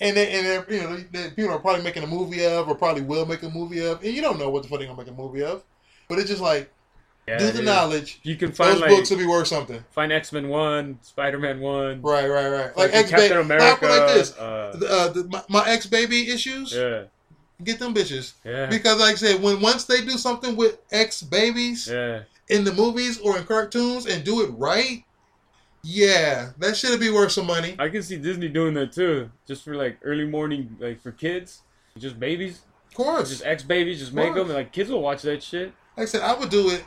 and 0.00 0.16
then, 0.16 0.28
and 0.28 0.46
then, 0.46 0.64
you 0.68 0.82
know 0.82 0.96
that 1.12 1.34
people 1.34 1.52
are 1.52 1.58
probably 1.58 1.82
making 1.82 2.02
a 2.04 2.06
movie 2.06 2.44
of 2.44 2.68
or 2.68 2.74
probably 2.76 3.02
will 3.02 3.26
make 3.26 3.42
a 3.42 3.48
movie 3.50 3.84
of, 3.84 4.04
and 4.04 4.12
you 4.14 4.20
don't 4.22 4.38
know 4.38 4.50
what 4.50 4.62
the 4.62 4.68
fuck 4.68 4.78
they're 4.78 4.86
gonna 4.86 4.98
make 4.98 5.08
a 5.08 5.12
movie 5.12 5.42
of, 5.42 5.64
but 6.08 6.18
it's 6.18 6.28
just 6.28 6.42
like 6.42 6.70
yeah. 7.26 7.38
do 7.38 7.46
the 7.46 7.52
dude. 7.54 7.64
knowledge. 7.64 8.20
You 8.22 8.36
can 8.36 8.52
find 8.52 8.74
Those 8.74 8.80
like 8.82 8.90
books 8.90 9.10
will 9.10 9.18
be 9.18 9.26
worth 9.26 9.46
something. 9.48 9.84
find 9.90 10.12
X 10.12 10.32
Men 10.32 10.48
one, 10.48 10.98
Spider 11.02 11.38
Man 11.38 11.60
one, 11.60 12.02
Right, 12.02 12.28
right, 12.28 12.48
right. 12.48 12.76
Like 12.76 12.90
fucking 12.90 12.94
X 12.94 13.10
Captain 13.10 13.28
Baby. 13.48 13.54
America. 13.54 13.86
like 13.86 14.14
this. 14.14 14.36
Uh, 14.38 14.76
The, 14.78 14.86
uh, 14.90 15.08
the, 15.08 15.24
my, 15.28 15.42
my 15.48 15.68
X 15.70 15.86
Baby 15.86 16.30
issues. 16.30 16.72
yeah, 16.74 17.04
Get 17.62 17.78
them 17.78 17.94
bitches 17.94 18.32
yeah, 18.44 18.66
because, 18.66 18.98
like 19.00 19.12
I 19.12 19.14
said, 19.14 19.40
when 19.42 19.60
once 19.60 19.84
they 19.84 20.00
do 20.00 20.18
something 20.18 20.56
with 20.56 20.78
X 20.90 21.22
Babies 21.22 21.88
yeah. 21.90 22.22
in 22.48 22.64
the 22.64 22.72
movies 22.72 23.18
or 23.20 23.38
in 23.38 23.44
cartoons 23.44 24.06
and 24.06 24.24
do 24.24 24.42
it 24.42 24.50
right, 24.58 25.04
yeah, 25.82 26.50
that 26.58 26.76
should 26.76 26.98
be 26.98 27.10
worth 27.10 27.32
some 27.32 27.46
money. 27.46 27.76
I 27.78 27.88
can 27.90 28.02
see 28.02 28.16
Disney 28.16 28.48
doing 28.48 28.74
that 28.74 28.92
too, 28.92 29.30
just 29.46 29.62
for 29.64 29.74
like 29.76 29.98
early 30.02 30.26
morning, 30.26 30.76
like 30.80 31.00
for 31.00 31.12
kids, 31.12 31.62
just 31.98 32.18
babies, 32.18 32.62
Of 32.88 32.94
course. 32.94 33.28
just 33.30 33.44
X 33.44 33.62
Babies, 33.62 33.98
just 34.00 34.12
make 34.14 34.34
them, 34.34 34.46
and 34.46 34.54
like 34.54 34.72
kids 34.72 34.90
will 34.90 35.02
watch 35.02 35.22
that 35.22 35.42
shit. 35.42 35.72
like 35.96 36.04
I 36.04 36.06
said, 36.06 36.22
I 36.22 36.34
would 36.34 36.48
do 36.50 36.70
it 36.70 36.84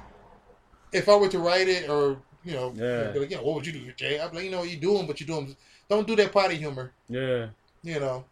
if 0.91 1.09
I 1.09 1.15
were 1.15 1.29
to 1.29 1.39
write 1.39 1.67
it 1.67 1.89
or 1.89 2.17
you 2.43 2.53
know, 2.53 2.73
Yeah. 2.75 3.11
like, 3.19 3.29
yeah, 3.29 3.39
what 3.39 3.55
would 3.55 3.65
you 3.65 3.73
do, 3.73 3.91
Jay? 3.97 4.19
I'd 4.19 4.31
be 4.31 4.37
like, 4.37 4.45
you 4.45 4.51
know, 4.51 4.59
what 4.59 4.69
you're 4.69 4.79
doing, 4.79 5.05
but 5.05 5.19
you're 5.19 5.27
doing. 5.27 5.55
Don't 5.89 6.07
do 6.07 6.15
that 6.15 6.31
potty 6.31 6.55
humor. 6.55 6.93
Yeah, 7.09 7.47
You 7.83 7.99
know, 7.99 8.23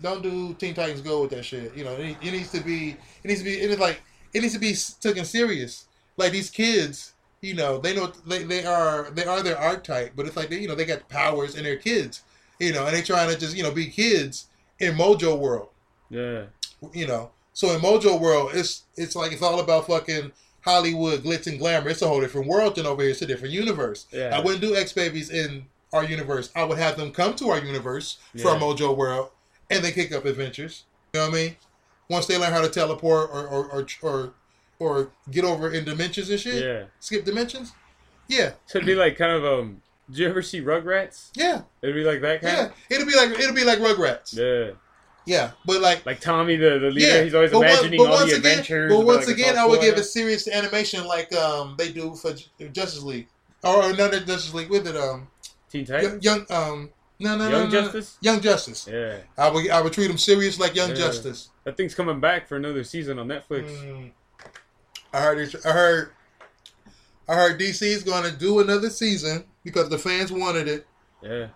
don't 0.00 0.22
do 0.22 0.52
Teen 0.54 0.74
Titans 0.74 1.00
Go 1.00 1.22
with 1.22 1.30
that 1.30 1.44
shit. 1.44 1.74
You 1.74 1.84
know, 1.84 1.92
it, 1.92 2.16
it 2.22 2.32
needs 2.32 2.50
to 2.52 2.60
be. 2.60 2.90
It 3.22 3.28
needs 3.28 3.40
to 3.40 3.44
be. 3.44 3.58
It 3.60 3.70
is 3.70 3.78
like 3.78 4.02
it 4.34 4.42
needs 4.42 4.52
to 4.54 4.60
be 4.60 4.74
taken 5.00 5.24
serious. 5.24 5.86
Like 6.18 6.32
these 6.32 6.50
kids, 6.50 7.14
you 7.40 7.54
know, 7.54 7.78
they 7.78 7.94
know 7.94 8.12
they, 8.26 8.42
they 8.42 8.64
are 8.66 9.10
they 9.10 9.24
are 9.24 9.42
their 9.42 9.58
archetype, 9.58 10.12
but 10.16 10.26
it's 10.26 10.36
like 10.36 10.50
they 10.50 10.58
you 10.58 10.68
know 10.68 10.74
they 10.74 10.84
got 10.84 11.08
powers 11.08 11.54
and 11.54 11.64
they're 11.64 11.76
kids. 11.76 12.22
You 12.58 12.72
know, 12.72 12.86
and 12.86 12.94
they 12.94 13.00
trying 13.02 13.30
to 13.32 13.38
just 13.38 13.56
you 13.56 13.62
know 13.62 13.70
be 13.70 13.86
kids 13.86 14.48
in 14.80 14.94
Mojo 14.96 15.38
world. 15.38 15.68
yeah, 16.10 16.44
you 16.92 17.06
know. 17.06 17.30
So 17.54 17.74
in 17.74 17.80
Mojo 17.80 18.20
World, 18.20 18.50
it's 18.54 18.82
it's 18.96 19.14
like 19.16 19.32
it's 19.32 19.42
all 19.42 19.60
about 19.60 19.86
fucking 19.86 20.32
Hollywood 20.64 21.22
glitz 21.22 21.46
and 21.46 21.58
glamour. 21.58 21.90
It's 21.90 22.02
a 22.02 22.08
whole 22.08 22.20
different 22.20 22.46
world 22.46 22.76
than 22.76 22.86
over 22.86 23.02
here. 23.02 23.10
It's 23.10 23.22
a 23.22 23.26
different 23.26 23.52
universe. 23.54 24.06
yeah. 24.12 24.36
I 24.36 24.40
wouldn't 24.40 24.60
do 24.62 24.74
X 24.76 24.92
Babies 24.92 25.30
in 25.30 25.66
our 25.92 26.04
universe. 26.04 26.50
I 26.56 26.64
would 26.64 26.78
have 26.78 26.96
them 26.96 27.12
come 27.12 27.34
to 27.36 27.50
our 27.50 27.58
universe 27.58 28.18
Yeah. 28.34 28.42
from 28.44 28.60
Mojo 28.60 28.96
World, 28.96 29.30
and 29.70 29.84
they 29.84 29.92
kick 29.92 30.12
up 30.12 30.24
adventures. 30.24 30.84
You 31.12 31.20
know 31.20 31.26
what 31.28 31.34
I 31.34 31.42
mean? 31.42 31.56
Once 32.08 32.26
they 32.26 32.38
learn 32.38 32.52
how 32.52 32.60
to 32.62 32.68
teleport 32.68 33.30
or 33.32 33.46
or 33.46 33.64
or 33.66 33.86
or, 34.02 34.32
or 34.78 35.10
get 35.30 35.44
over 35.44 35.70
in 35.70 35.84
dimensions 35.84 36.30
and 36.30 36.40
shit, 36.40 36.62
yeah. 36.64 36.84
skip 37.00 37.24
dimensions. 37.24 37.72
Yeah, 38.28 38.52
So 38.66 38.78
it'd 38.78 38.86
be 38.86 38.94
like 38.94 39.16
kind 39.18 39.32
of 39.32 39.44
um. 39.44 39.82
Did 40.08 40.18
you 40.18 40.28
ever 40.28 40.42
see 40.42 40.60
Rugrats? 40.60 41.30
yeah, 41.34 41.62
It'd 41.80 41.94
be 41.94 42.04
like 42.04 42.20
that 42.22 42.42
kind. 42.42 42.54
yeah. 42.90 42.96
It'd 42.96 43.06
be 43.08 43.14
like 43.14 43.30
it'd 43.38 43.54
be 43.54 43.64
like 43.64 43.78
Rugrats. 43.78 44.36
Yeah, 44.36 44.72
Yeah, 45.24 45.52
but 45.64 45.80
like 45.80 46.04
like 46.04 46.20
Tommy, 46.20 46.56
the, 46.56 46.78
the 46.80 46.90
leader, 46.90 47.06
Yeah, 47.18 47.22
he's 47.22 47.34
always 47.34 47.52
once- 47.52 47.70
imagining 47.72 48.00
all 48.00 48.18
the 48.18 48.24
again- 48.24 48.36
adventures. 48.36 48.90
But 48.90 48.96
about, 48.96 49.06
once 49.06 49.26
like, 49.28 49.36
again, 49.36 49.56
I 49.56 49.64
would 49.66 49.80
give 49.80 49.94
a 49.96 50.02
serious 50.02 50.48
animation 50.48 51.04
like 51.06 51.32
um 51.34 51.76
they 51.78 51.92
do 51.92 52.14
for 52.16 52.34
Justice 52.72 53.02
League 53.02 53.28
or 53.62 53.90
another 53.90 54.18
Justice 54.20 54.52
League 54.54 54.70
with 54.70 54.86
it 54.86 54.96
um 54.96 55.28
Teen 55.70 55.84
Titans, 55.86 56.24
young 56.24 56.44
um 56.50 56.90
no 57.20 57.36
no 57.36 57.48
no, 57.48 57.50
Young 57.50 57.52
no, 57.52 57.64
no. 57.64 57.70
Justice. 57.70 58.18
Young 58.20 58.40
Justice. 58.40 58.88
Yeah, 58.90 59.18
I 59.38 59.48
would 59.48 59.70
I 59.70 59.80
would 59.80 59.92
treat 59.92 60.08
them 60.08 60.18
serious 60.18 60.58
like 60.58 60.74
Young 60.74 60.90
Yeah. 60.90 60.96
Justice. 60.96 61.50
that 61.64 61.76
thing's 61.76 61.94
coming 61.94 62.18
back 62.18 62.48
for 62.48 62.56
another 62.56 62.82
season 62.82 63.18
on 63.20 63.28
Netflix. 63.28 63.70
Mm. 63.70 64.10
I 65.12 65.20
heard 65.20 65.38
it- 65.38 65.64
I 65.64 65.70
heard 65.70 66.12
I 67.28 67.34
heard 67.36 67.60
DC's 67.60 68.02
going 68.02 68.24
to 68.24 68.36
do 68.36 68.58
another 68.58 68.90
season 68.90 69.44
because 69.62 69.88
the 69.88 69.98
fans 69.98 70.32
wanted 70.32 70.66
it, 70.66 70.86
Yeah, 71.22 71.46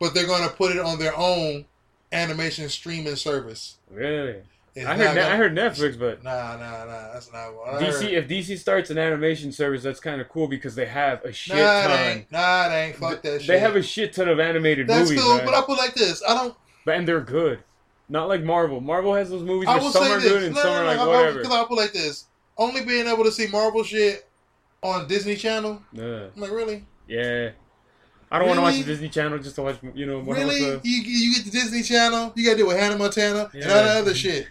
but 0.00 0.14
they're 0.14 0.26
going 0.28 0.48
to 0.48 0.54
put 0.54 0.70
it 0.76 0.78
on 0.78 0.98
their 1.00 1.16
own 1.16 1.64
animation 2.12 2.68
streaming 2.68 3.16
service. 3.16 3.76
really. 3.90 4.36
It's 4.74 4.86
I 4.86 4.96
heard 4.96 5.14
ne- 5.16 5.20
I 5.22 5.36
heard 5.36 5.54
Netflix, 5.54 5.98
but 5.98 6.24
Nah, 6.24 6.56
nah, 6.56 6.86
nah. 6.86 7.12
That's 7.12 7.30
not 7.30 7.54
what 7.54 7.74
I 7.74 7.82
DC. 7.82 7.92
heard. 8.04 8.04
If 8.14 8.26
DC 8.28 8.56
starts 8.58 8.88
an 8.88 8.96
animation 8.96 9.52
service, 9.52 9.82
that's 9.82 10.00
kind 10.00 10.18
of 10.18 10.30
cool 10.30 10.48
because 10.48 10.74
they 10.74 10.86
have 10.86 11.22
a 11.26 11.32
shit 11.32 11.56
Nah, 11.58 11.82
it 11.84 11.90
ain't. 12.16 12.32
Nah, 12.32 12.68
it 12.70 12.74
ain't. 12.74 12.96
Fuck 12.96 13.20
that 13.20 13.40
shit. 13.42 13.48
They 13.48 13.58
have 13.58 13.76
a 13.76 13.82
shit 13.82 14.14
ton 14.14 14.30
of 14.30 14.40
animated 14.40 14.86
That's 14.86 15.10
movies, 15.10 15.22
cool, 15.22 15.36
right? 15.36 15.44
but 15.44 15.52
I 15.52 15.60
put 15.60 15.76
like 15.76 15.92
this. 15.94 16.22
I 16.26 16.34
don't. 16.34 16.56
but 16.86 16.94
and 16.96 17.06
they're 17.06 17.20
good. 17.20 17.58
Not 18.08 18.28
like 18.28 18.42
Marvel. 18.42 18.80
Marvel 18.80 19.14
has 19.14 19.28
those 19.28 19.42
movies 19.42 19.68
I 19.68 19.76
where 19.78 19.90
some 19.90 20.04
are 20.04 20.20
good 20.20 20.42
and 20.44 20.54
no, 20.54 20.62
some 20.62 20.70
no, 20.70 20.76
are 20.78 20.84
no, 20.84 20.86
like 20.86 20.98
I- 20.98 21.02
I- 21.02 21.06
whatever. 21.06 21.38
Because 21.40 21.54
I'll 21.54 21.66
put 21.66 21.76
like 21.76 21.92
this. 21.92 22.24
Only 22.56 22.82
being 22.82 23.06
able 23.06 23.24
to 23.24 23.32
see 23.32 23.48
Marvel 23.48 23.84
shit 23.84 24.26
on 24.82 25.06
Disney 25.06 25.36
Channel. 25.36 25.82
Yeah, 25.92 26.28
I'm 26.34 26.40
like, 26.40 26.50
really? 26.50 26.86
yeah. 27.06 27.50
I 28.32 28.38
don't 28.38 28.48
want 28.48 28.58
to 28.58 28.62
watch 28.62 28.76
the 28.76 28.84
Disney 28.84 29.10
Channel 29.10 29.38
just 29.38 29.54
to 29.56 29.62
watch, 29.62 29.76
you 29.94 30.06
know, 30.06 30.20
really? 30.20 30.60
You, 30.60 30.80
you 30.82 31.34
get 31.34 31.44
the 31.44 31.50
Disney 31.50 31.82
Channel. 31.82 32.32
You 32.34 32.44
got 32.46 32.52
to 32.52 32.56
deal 32.56 32.66
with 32.66 32.78
Hannah 32.78 32.96
Montana 32.96 33.50
and 33.52 33.62
all 33.64 33.70
Yeah. 33.70 33.82
the 33.82 33.90
other 34.00 34.14
shit. 34.14 34.48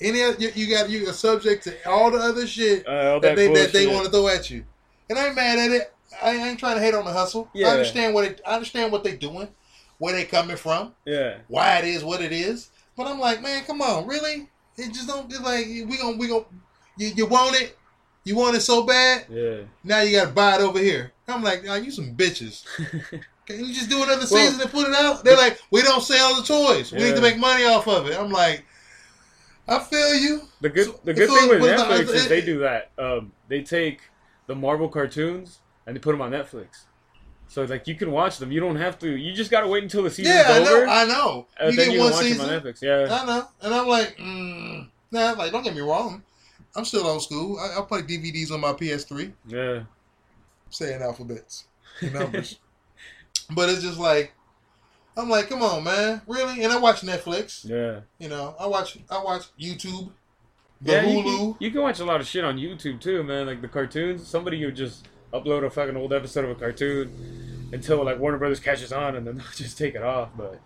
Any 0.00 0.20
you, 0.20 0.52
you 0.54 0.70
got 0.70 0.88
you 0.88 1.08
are 1.08 1.12
subject 1.12 1.64
to 1.64 1.74
all 1.90 2.12
the 2.12 2.18
other 2.18 2.46
shit 2.46 2.86
Uh, 2.86 3.18
that, 3.18 3.22
that, 3.22 3.36
they 3.36 3.52
that 3.52 3.72
they 3.72 3.86
want 3.88 4.04
to 4.04 4.10
throw 4.12 4.28
at 4.28 4.48
you. 4.48 4.64
And 5.10 5.18
I 5.18 5.26
ain't 5.26 5.34
mad 5.34 5.58
at 5.58 5.70
it. 5.72 5.92
I 6.22 6.30
ain't 6.36 6.58
trying 6.60 6.76
to 6.76 6.80
hate 6.80 6.94
on 6.94 7.04
the 7.04 7.12
hustle. 7.12 7.50
Yeah. 7.52 7.66
I 7.66 7.70
understand 7.72 8.14
what 8.14 8.24
it, 8.24 8.40
I 8.46 8.54
understand 8.54 8.92
what 8.92 9.02
they 9.02 9.16
doing, 9.16 9.48
where 9.98 10.14
they 10.14 10.24
coming 10.24 10.56
from. 10.56 10.94
Yeah, 11.04 11.38
why 11.48 11.78
it 11.78 11.84
is 11.86 12.04
what 12.04 12.22
it 12.22 12.30
is. 12.32 12.70
But 12.96 13.08
I'm 13.08 13.18
like, 13.18 13.42
man, 13.42 13.64
come 13.64 13.82
on, 13.82 14.06
really? 14.06 14.48
It 14.76 14.92
just 14.94 15.08
don't 15.08 15.26
it's 15.28 15.40
like 15.40 15.66
we 15.66 15.96
gon' 15.98 16.16
we 16.18 16.28
gon' 16.28 16.44
you, 16.96 17.08
you 17.16 17.26
want 17.26 17.60
it, 17.60 17.76
you 18.22 18.36
want 18.36 18.54
it 18.56 18.60
so 18.60 18.84
bad. 18.84 19.26
yeah. 19.28 19.58
Now 19.82 20.02
you 20.02 20.12
gotta 20.16 20.30
buy 20.30 20.54
it 20.54 20.60
over 20.60 20.78
here. 20.78 21.12
I'm 21.28 21.42
like, 21.42 21.64
oh, 21.68 21.74
you 21.74 21.90
some 21.90 22.14
bitches. 22.14 22.64
Can 23.46 23.64
you 23.64 23.72
just 23.72 23.88
do 23.90 23.96
another 24.02 24.18
Well- 24.18 24.26
season 24.26 24.60
and 24.60 24.70
put 24.70 24.88
it 24.88 24.94
out? 24.94 25.24
They're 25.24 25.36
like, 25.36 25.58
we 25.70 25.82
don't 25.82 26.02
sell 26.02 26.34
the 26.36 26.42
toys. 26.42 26.92
We 26.92 26.98
need 26.98 27.14
to 27.16 27.20
make 27.22 27.38
money 27.38 27.64
off 27.64 27.86
of 27.86 28.06
it. 28.08 28.18
I'm 28.18 28.30
like, 28.30 28.64
I 29.66 29.78
feel 29.78 30.14
you. 30.16 30.42
The 30.60 30.68
good 30.70 30.86
So- 30.86 31.00
the 31.04 31.14
good 31.14 31.28
so 31.28 31.36
thing 31.36 31.48
with 31.50 31.60
was 31.60 31.70
the- 31.70 31.76
Netflix 31.76 32.14
is 32.14 32.26
it- 32.26 32.28
they 32.28 32.40
do 32.40 32.58
that. 32.60 32.90
Um, 32.98 33.32
they 33.48 33.62
take 33.62 34.00
the 34.46 34.54
Marvel 34.54 34.88
cartoons 34.88 35.58
and 35.86 35.94
they 35.96 36.00
put 36.00 36.12
them 36.12 36.22
on 36.22 36.30
Netflix. 36.30 36.84
So 37.48 37.62
like 37.64 37.86
you 37.86 37.94
can 37.94 38.10
watch 38.10 38.36
them. 38.38 38.52
You 38.52 38.60
don't 38.60 38.76
have 38.76 38.98
to. 38.98 39.08
You 39.08 39.32
just 39.32 39.50
gotta 39.50 39.66
wait 39.66 39.82
until 39.82 40.02
the 40.02 40.10
season's 40.10 40.36
Yeah, 40.36 40.44
I 40.48 40.58
know. 40.62 40.76
over. 40.76 40.86
I 40.86 41.04
know. 41.06 41.46
and 41.58 41.70
you 41.72 41.76
then 41.78 41.86
get 41.88 41.94
you 41.94 42.00
one 42.00 42.08
can 42.10 42.16
watch 42.18 42.24
season. 42.26 42.46
them 42.46 42.56
on 42.56 42.62
Netflix. 42.62 42.82
Yeah, 42.82 43.14
I 43.22 43.24
know. 43.26 43.48
And 43.62 43.74
I'm 43.74 43.88
like, 43.88 44.16
mm, 44.18 44.88
nah, 45.10 45.32
like 45.32 45.52
don't 45.52 45.62
get 45.62 45.74
me 45.74 45.80
wrong. 45.80 46.22
I'm 46.76 46.84
still 46.84 47.06
old 47.06 47.22
school. 47.22 47.58
I, 47.58 47.78
I 47.80 47.82
play 47.86 48.02
DVDs 48.02 48.52
on 48.52 48.60
my 48.60 48.72
PS3. 48.74 49.32
yeah, 49.46 49.80
saying 50.70 51.02
alphabets 51.02 51.64
and 52.00 52.14
numbers. 52.14 52.58
but 53.54 53.68
it's 53.68 53.82
just 53.82 53.98
like 53.98 54.32
I'm 55.16 55.28
like, 55.28 55.48
come 55.48 55.62
on, 55.62 55.82
man, 55.82 56.22
really? 56.28 56.62
And 56.62 56.72
I 56.72 56.78
watch 56.78 57.00
Netflix. 57.00 57.68
yeah. 57.68 58.00
You 58.18 58.28
know, 58.28 58.54
I 58.58 58.66
watch 58.66 58.98
I 59.10 59.22
watch 59.22 59.46
YouTube, 59.60 60.10
the 60.80 60.92
yeah, 60.92 61.06
you 61.06 61.18
Hulu. 61.18 61.36
can, 61.36 61.56
you 61.58 61.70
can 61.72 61.82
watch 61.82 61.98
a 61.98 62.04
lot 62.04 62.20
of 62.20 62.26
shit 62.26 62.44
on 62.44 62.56
YouTube 62.56 63.00
too, 63.00 63.24
man. 63.24 63.46
Like 63.46 63.60
the 63.60 63.68
cartoons. 63.68 64.26
Somebody 64.26 64.64
would 64.64 64.76
just 64.76 65.08
upload 65.32 65.64
a 65.64 65.70
fucking 65.70 65.96
old 65.96 66.12
episode 66.12 66.44
of 66.44 66.50
a 66.52 66.54
cartoon 66.54 67.68
until 67.72 68.04
like 68.04 68.18
Warner 68.18 68.38
Brothers 68.38 68.60
catches 68.60 68.92
on, 68.92 69.16
and 69.16 69.26
then 69.26 69.38
they'll 69.38 69.46
just 69.56 69.76
take 69.76 69.96
it 69.96 70.02
off. 70.02 70.30
But 70.36 70.60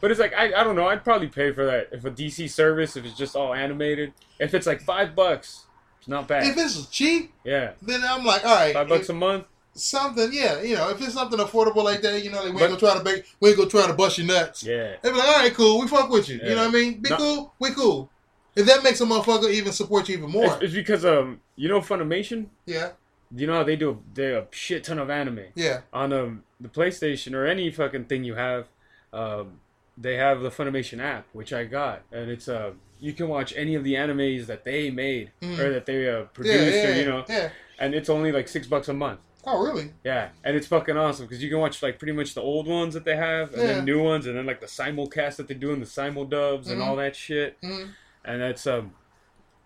but 0.00 0.12
it's 0.12 0.20
like 0.20 0.32
I, 0.32 0.52
I 0.54 0.62
don't 0.62 0.76
know. 0.76 0.86
I'd 0.86 1.02
probably 1.02 1.26
pay 1.26 1.52
for 1.52 1.64
that 1.66 1.88
if 1.90 2.04
a 2.04 2.10
DC 2.10 2.48
service 2.50 2.96
if 2.96 3.04
it's 3.04 3.18
just 3.18 3.34
all 3.34 3.52
animated. 3.52 4.12
If 4.38 4.54
it's 4.54 4.66
like 4.66 4.80
five 4.80 5.16
bucks, 5.16 5.64
it's 6.00 6.08
not 6.08 6.26
bad. 6.26 6.44
If 6.46 6.56
it's 6.58 6.86
cheap, 6.86 7.32
yeah, 7.44 7.72
then 7.80 8.02
I'm 8.04 8.24
like, 8.24 8.44
all 8.44 8.54
right, 8.56 8.74
five 8.74 8.88
bucks 8.88 9.04
if 9.04 9.10
a 9.10 9.12
month. 9.14 9.44
something, 9.74 10.30
yeah, 10.32 10.60
you 10.62 10.74
know, 10.74 10.90
if 10.90 11.00
it's 11.00 11.14
something 11.14 11.38
affordable 11.38 11.84
like 11.84 12.00
that, 12.02 12.22
you 12.24 12.30
know, 12.30 12.42
like 12.42 12.52
we 12.52 12.58
But- 12.60 12.70
ain't 12.70 12.80
gonna 12.80 12.94
try 12.94 12.98
to 12.98 13.04
make, 13.04 13.24
we 13.40 13.50
ain't 13.50 13.58
gonna 13.58 13.70
try 13.70 13.86
to 13.86 13.92
bust 13.92 14.18
your 14.18 14.26
nuts. 14.26 14.62
Yeah, 14.64 14.96
They 15.02 15.10
be 15.10 15.16
like, 15.16 15.28
all 15.28 15.34
right, 15.38 15.54
cool, 15.54 15.80
we 15.80 15.86
fuck 15.88 16.10
with 16.10 16.28
you. 16.28 16.36
You 16.42 16.50
know 16.56 16.66
what 16.66 16.68
I 16.68 16.70
mean? 16.72 17.00
Be 17.00 17.10
No- 17.10 17.16
cool, 17.16 17.54
we 17.58 17.70
cool. 17.70 18.10
If 18.56 18.66
that 18.66 18.82
makes 18.82 19.00
a 19.00 19.04
motherfucker 19.04 19.50
even 19.50 19.72
support 19.72 20.08
you 20.08 20.16
even 20.18 20.30
more, 20.30 20.54
it's, 20.54 20.62
it's 20.64 20.74
because 20.74 21.04
um 21.04 21.40
you 21.56 21.68
know 21.68 21.80
Funimation. 21.80 22.46
yeah, 22.66 22.90
You 23.34 23.46
know 23.46 23.54
how 23.54 23.62
they 23.62 23.76
do 23.76 24.02
they 24.14 24.32
a 24.32 24.46
shit 24.50 24.82
ton 24.84 24.98
of 24.98 25.08
anime 25.08 25.44
yeah, 25.54 25.82
on 25.92 26.12
um 26.12 26.42
the 26.60 26.68
PlayStation 26.68 27.34
or 27.34 27.46
any 27.46 27.70
fucking 27.70 28.06
thing 28.06 28.24
you 28.24 28.34
have. 28.34 28.66
Um, 29.12 29.60
they 29.96 30.16
have 30.16 30.40
the 30.40 30.50
Funimation 30.50 31.00
app, 31.00 31.26
which 31.32 31.52
I 31.52 31.64
got, 31.64 32.02
and 32.10 32.28
it's 32.30 32.48
uh 32.48 32.72
you 33.00 33.12
can 33.12 33.28
watch 33.28 33.52
any 33.56 33.74
of 33.74 33.84
the 33.84 33.94
animes 33.94 34.46
that 34.46 34.64
they 34.64 34.90
made 34.90 35.30
Mhm. 35.40 35.58
or 35.58 35.72
that 35.72 35.86
they 35.86 36.08
uh, 36.08 36.22
produced 36.24 36.74
yeah, 36.76 36.88
or 36.88 36.92
you 36.94 37.04
know, 37.06 37.24
yeah. 37.28 37.48
and 37.78 37.94
it's 37.94 38.08
only 38.10 38.30
like 38.32 38.46
six 38.48 38.66
bucks 38.66 38.88
a 38.88 38.92
month. 38.92 39.20
Oh, 39.46 39.62
really? 39.64 39.92
Yeah, 40.04 40.28
and 40.44 40.54
it's 40.54 40.66
fucking 40.66 40.96
awesome 40.98 41.24
because 41.26 41.42
you 41.42 41.48
can 41.48 41.58
watch 41.58 41.82
like 41.82 41.98
pretty 41.98 42.12
much 42.12 42.34
the 42.34 42.42
old 42.42 42.66
ones 42.66 42.92
that 42.94 43.04
they 43.04 43.16
have, 43.16 43.52
and 43.54 43.62
Yeah. 43.62 43.66
then 43.68 43.84
new 43.86 44.02
ones, 44.02 44.26
and 44.26 44.36
then 44.36 44.44
like 44.46 44.60
the 44.60 44.66
simulcast 44.66 45.36
that 45.36 45.48
they 45.48 45.54
do 45.54 45.72
and 45.72 45.80
the 45.80 45.86
simul 45.86 46.24
dubs 46.26 46.68
and 46.68 46.80
Mhm. 46.80 46.84
all 46.86 46.96
that 46.96 47.16
shit. 47.16 47.58
Mm. 47.62 47.88
And 48.24 48.42
that's 48.42 48.66
um, 48.66 48.92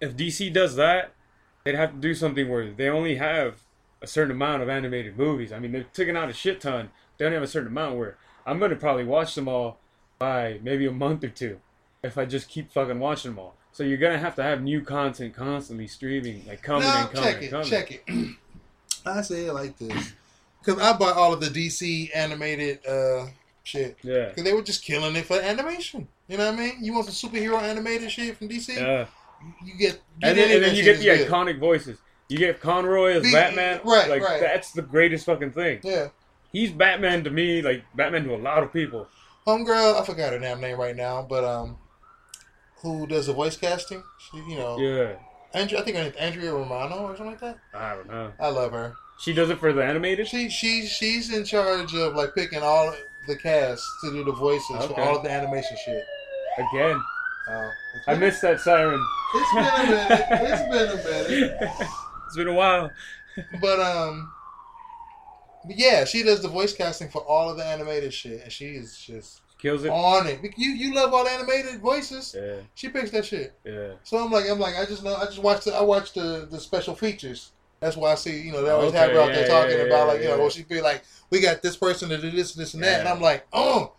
if 0.01 0.16
DC 0.16 0.51
does 0.53 0.76
that, 0.76 1.12
they'd 1.64 1.74
have 1.74 1.91
to 1.93 1.99
do 1.99 2.14
something 2.14 2.49
where 2.49 2.70
they 2.70 2.89
only 2.89 3.16
have 3.16 3.62
a 4.01 4.07
certain 4.07 4.30
amount 4.32 4.62
of 4.62 4.68
animated 4.68 5.16
movies. 5.18 5.53
I 5.53 5.59
mean, 5.59 5.72
they're 5.72 5.87
taking 5.93 6.16
out 6.16 6.28
a 6.30 6.32
shit 6.32 6.61
ton. 6.61 6.91
They 7.18 7.24
only 7.24 7.35
have 7.35 7.43
a 7.43 7.49
certain 7.49 7.68
amount 7.68 7.97
where 7.97 8.16
I'm 8.47 8.59
gonna 8.61 8.76
probably 8.76 9.05
watch 9.05 9.35
them 9.35 9.49
all. 9.49 9.80
by 10.16 10.61
maybe 10.62 10.87
a 10.87 10.93
month 10.93 11.24
or 11.24 11.28
two 11.28 11.61
if 12.05 12.18
I 12.18 12.24
just 12.24 12.48
keep 12.48 12.70
fucking 12.72 12.98
watching 13.00 13.32
them 13.32 13.38
all. 13.40 13.57
So 13.72 13.82
you're 13.82 13.98
gonna 13.98 14.18
have 14.18 14.36
to 14.36 14.42
have 14.42 14.62
new 14.62 14.82
content 14.82 15.34
constantly 15.34 15.88
streaming, 15.88 16.44
like 16.46 16.62
coming 16.62 16.82
Now 16.86 17.00
and 17.02 17.11
coming 17.11 17.24
check 17.24 17.34
and 17.36 17.44
it, 17.44 17.50
coming. 17.50 17.66
check 17.66 17.90
it. 18.07 18.36
I 19.07 19.20
say 19.22 19.46
it 19.46 19.52
like 19.52 19.76
this 19.78 20.12
because 20.64 20.80
I 20.80 20.96
bought 20.96 21.16
all 21.16 21.32
of 21.32 21.40
the 21.40 21.48
DC 21.48 22.11
animated 22.14 22.86
uh 22.86 23.26
shit 23.64 23.96
Yeah. 24.02 24.28
because 24.28 24.44
they 24.44 24.52
were 24.52 24.62
just 24.62 24.84
killing 24.84 25.16
it 25.16 25.26
for 25.26 25.38
animation. 25.40 26.07
You 26.28 26.38
know 26.38 26.50
what 26.50 26.59
I 26.61 26.62
mean? 26.64 26.76
You 26.84 26.94
want 26.94 27.11
some 27.11 27.30
superhero 27.30 27.61
animated 27.61 28.11
shit 28.11 28.36
from 28.36 28.48
DC? 28.48 28.76
Yeah. 28.76 29.07
You 29.62 29.74
get, 29.76 29.78
get 29.78 30.00
And 30.22 30.38
then, 30.38 30.50
and 30.52 30.64
then 30.64 30.74
you 30.74 30.82
get 30.84 30.98
the 30.98 31.05
good. 31.05 31.28
iconic 31.28 31.59
voices. 31.59 31.98
You 32.30 32.38
get 32.38 32.61
Conroy 32.61 33.16
as 33.16 33.22
Be- 33.24 33.32
Batman. 33.32 33.80
right, 33.84 34.09
Like 34.09 34.22
right. 34.22 34.40
that's 34.40 34.72
the 34.72 34.80
greatest 34.80 35.26
fucking 35.26 35.50
thing. 35.52 35.80
Yeah. 35.82 36.09
He's 36.52 36.70
Batman 36.70 37.24
to 37.24 37.30
me, 37.30 37.61
like 37.61 37.84
Batman 37.94 38.24
to 38.24 38.34
a 38.34 38.38
lot 38.38 38.62
of 38.62 38.72
people. 38.72 39.07
Homegirl, 39.46 40.00
I 40.00 40.05
forgot 40.07 40.32
her 40.32 40.38
damn 40.38 40.61
name 40.62 40.78
right 40.78 40.96
now, 40.96 41.26
but 41.28 41.44
um, 41.44 41.76
who 42.85 43.07
does 43.07 43.26
the 43.26 43.32
voice 43.32 43.57
casting? 43.57 44.03
She, 44.18 44.37
you 44.49 44.57
know, 44.57 44.78
Yeah. 44.78 45.14
Andrea, 45.55 45.80
I 45.80 45.85
think 45.85 46.14
Andrea 46.18 46.53
Romano 46.53 46.97
or 47.07 47.16
something 47.16 47.26
like 47.26 47.41
that. 47.41 47.59
I 47.72 47.95
don't 47.95 48.09
know. 48.09 48.32
I 48.41 48.49
love 48.49 48.72
her. 48.72 48.95
She 49.20 49.32
does 49.32 49.49
it 49.51 49.59
for 49.59 49.72
the 49.72 49.85
animated. 49.85 50.26
She 50.28 50.49
she 50.51 50.87
she's 50.87 51.32
in 51.32 51.45
charge 51.45 51.95
of 51.95 52.14
like 52.14 52.35
picking 52.35 52.61
all 52.62 52.93
the 53.28 53.37
cast 53.37 53.82
to 54.03 54.11
do 54.11 54.24
the 54.24 54.32
voices 54.32 54.85
for 54.87 55.01
all 55.01 55.16
of 55.16 55.22
the 55.22 55.30
animation 55.30 55.76
shit. 55.85 56.05
Again, 56.59 57.01
it's 57.97 58.09
I 58.09 58.14
missed 58.14 58.43
that 58.43 58.61
siren. 58.61 59.01
It's 59.35 59.55
been 59.55 59.64
a 59.64 59.87
minute. 59.87 60.26
It's 60.30 60.62
been 60.62 60.89
a 60.89 61.41
minute. 61.41 61.57
it's 62.26 62.37
been 62.37 62.49
a 62.49 62.55
while. 62.55 62.91
But 63.61 63.80
um, 63.80 64.30
but 65.66 65.76
yeah, 65.76 66.05
she 66.05 66.22
does 66.22 66.41
the 66.41 66.47
voice 66.49 66.72
casting 66.72 67.09
for 67.09 67.22
all 67.22 67.51
of 67.51 67.57
the 67.57 67.64
animated 67.64 68.14
shit, 68.14 68.43
and 68.43 68.53
she 68.53 68.66
is 68.76 68.97
just 68.97 69.41
Kills 69.64 69.82
it. 69.84 69.88
on 69.88 70.26
it. 70.26 70.40
You 70.58 70.72
you 70.72 70.94
love 70.94 71.14
all 71.14 71.26
animated 71.26 71.80
voices. 71.80 72.36
Yeah, 72.38 72.56
She 72.74 72.90
picks 72.90 73.10
that 73.12 73.24
shit. 73.24 73.54
yeah. 73.64 73.92
So 74.02 74.18
I'm 74.18 74.30
like, 74.30 74.44
I'm 74.46 74.58
like, 74.60 74.76
I 74.76 74.84
just 74.84 75.02
know, 75.02 75.16
I 75.16 75.24
just 75.24 75.38
watched 75.38 75.64
the, 75.64 75.74
I 75.74 75.80
watched 75.80 76.14
the 76.16 76.46
the 76.50 76.60
special 76.60 76.94
features. 76.94 77.52
That's 77.80 77.96
why 77.96 78.12
I 78.12 78.14
see, 78.14 78.42
you 78.42 78.52
know, 78.52 78.62
they 78.62 78.68
always 78.68 78.90
Okay, 78.90 78.98
have 78.98 79.12
her 79.12 79.20
out 79.20 79.28
yeah, 79.30 79.34
there 79.36 79.48
talking 79.48 79.78
yeah, 79.78 79.84
about 79.84 80.08
like, 80.08 80.18
you 80.20 80.24
know, 80.28 80.34
yeah. 80.34 80.40
well, 80.40 80.50
she'd 80.50 80.68
be 80.68 80.82
like, 80.82 81.02
we 81.30 81.40
got 81.40 81.62
this 81.62 81.76
person 81.78 82.10
to 82.10 82.20
do 82.20 82.30
this, 82.30 82.52
this, 82.52 82.74
and 82.74 82.82
that, 82.82 83.00
and 83.00 83.08
I'm 83.08 83.20
like, 83.22 83.46
oh. 83.54 83.92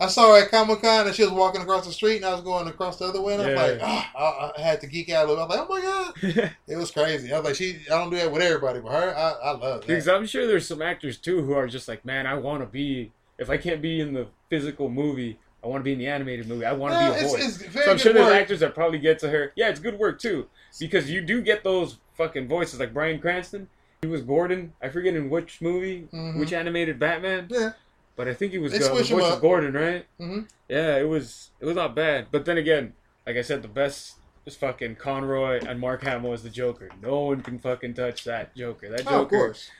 I 0.00 0.06
saw 0.06 0.32
her 0.36 0.44
at 0.44 0.50
Comic 0.52 0.80
Con 0.82 1.06
and 1.08 1.16
she 1.16 1.22
was 1.24 1.32
walking 1.32 1.60
across 1.60 1.84
the 1.84 1.92
street 1.92 2.16
and 2.18 2.24
I 2.26 2.32
was 2.32 2.42
going 2.42 2.68
across 2.68 2.98
the 2.98 3.06
other 3.06 3.20
way 3.20 3.34
and 3.34 3.42
I'm 3.42 3.54
like, 3.56 3.80
ah, 3.82 4.52
I, 4.56 4.60
I 4.60 4.62
had 4.62 4.80
to 4.82 4.86
geek 4.86 5.10
out 5.10 5.24
a 5.24 5.28
little. 5.28 5.42
I 5.42 5.46
was 5.46 5.56
like, 5.56 5.68
oh 5.68 5.74
my 5.74 6.34
god, 6.42 6.52
it 6.68 6.76
was 6.76 6.92
crazy. 6.92 7.32
I 7.32 7.38
was 7.40 7.46
like, 7.46 7.56
she, 7.56 7.80
I 7.90 7.98
don't 7.98 8.08
do 8.10 8.16
that 8.16 8.30
with 8.30 8.40
everybody, 8.42 8.78
but 8.78 8.92
her, 8.92 9.16
I, 9.16 9.30
I 9.30 9.50
love 9.52 9.60
that. 9.60 9.86
Because 9.88 10.06
I'm 10.06 10.24
sure 10.26 10.46
there's 10.46 10.68
some 10.68 10.82
actors 10.82 11.16
too 11.18 11.42
who 11.42 11.52
are 11.54 11.66
just 11.66 11.88
like, 11.88 12.04
man, 12.04 12.26
I 12.26 12.34
want 12.34 12.62
to 12.62 12.66
be. 12.66 13.10
If 13.38 13.50
I 13.50 13.56
can't 13.56 13.80
be 13.82 14.00
in 14.00 14.14
the 14.14 14.28
physical 14.48 14.88
movie, 14.88 15.38
I 15.62 15.66
want 15.66 15.80
to 15.80 15.84
be 15.84 15.92
in 15.92 15.98
the 15.98 16.06
animated 16.06 16.48
movie. 16.48 16.64
I 16.64 16.72
want 16.72 16.94
to 16.94 17.00
No, 17.00 17.12
be 17.12 17.18
a 17.18 17.22
it's, 17.22 17.32
voice. 17.32 17.60
it's 17.62 17.74
So 17.84 17.90
I'm 17.90 17.98
sure 17.98 18.12
there's 18.12 18.26
work. 18.26 18.34
actors 18.34 18.60
that 18.60 18.74
probably 18.74 18.98
get 18.98 19.18
to 19.20 19.30
her. 19.30 19.52
Yeah, 19.56 19.68
it's 19.68 19.80
good 19.80 19.98
work 19.98 20.18
too, 20.20 20.48
because 20.78 21.10
you 21.10 21.20
do 21.20 21.40
get 21.42 21.64
those 21.64 21.98
fucking 22.14 22.48
voices 22.48 22.80
like 22.80 22.92
Bryan 22.94 23.20
Cranston. 23.20 23.68
He 24.02 24.06
was 24.08 24.22
Gordon. 24.22 24.72
I 24.80 24.88
forget 24.90 25.14
in 25.16 25.28
which 25.30 25.60
movie, 25.60 26.06
Mhm. 26.12 26.38
which 26.38 26.52
animated 26.52 26.98
Batman, 27.00 27.48
Yeah. 27.50 27.72
but 28.16 28.28
I 28.28 28.34
think 28.34 28.52
he 28.52 28.58
was 28.58 28.72
uh, 28.72 28.78
the 28.78 28.88
voice 29.04 29.10
of. 29.32 29.40
Gordon, 29.40 29.72
right? 29.74 30.06
hmm 30.18 30.40
Yeah, 30.68 30.96
it 30.98 31.08
was. 31.08 31.50
It 31.60 31.66
was 31.66 31.74
not 31.74 31.94
bad. 31.96 32.28
But 32.30 32.44
then 32.44 32.56
again, 32.58 32.92
like 33.26 33.36
I 33.36 33.42
said, 33.42 33.62
the 33.62 33.68
best 33.68 34.14
is 34.46 34.54
fucking 34.56 34.96
Conroy 34.96 35.58
and 35.66 35.80
Mark 35.80 36.02
Hamill 36.04 36.32
as 36.32 36.42
the 36.44 36.50
Joker. 36.50 36.88
No 37.02 37.20
one 37.24 37.40
can 37.42 37.58
fucking 37.58 37.94
touch 37.94 38.22
that 38.24 38.54
Joker. 38.54 38.88
That 38.88 39.00
Joker. 39.04 39.14
Oh, 39.16 39.22
of 39.22 39.28
course. 39.28 39.70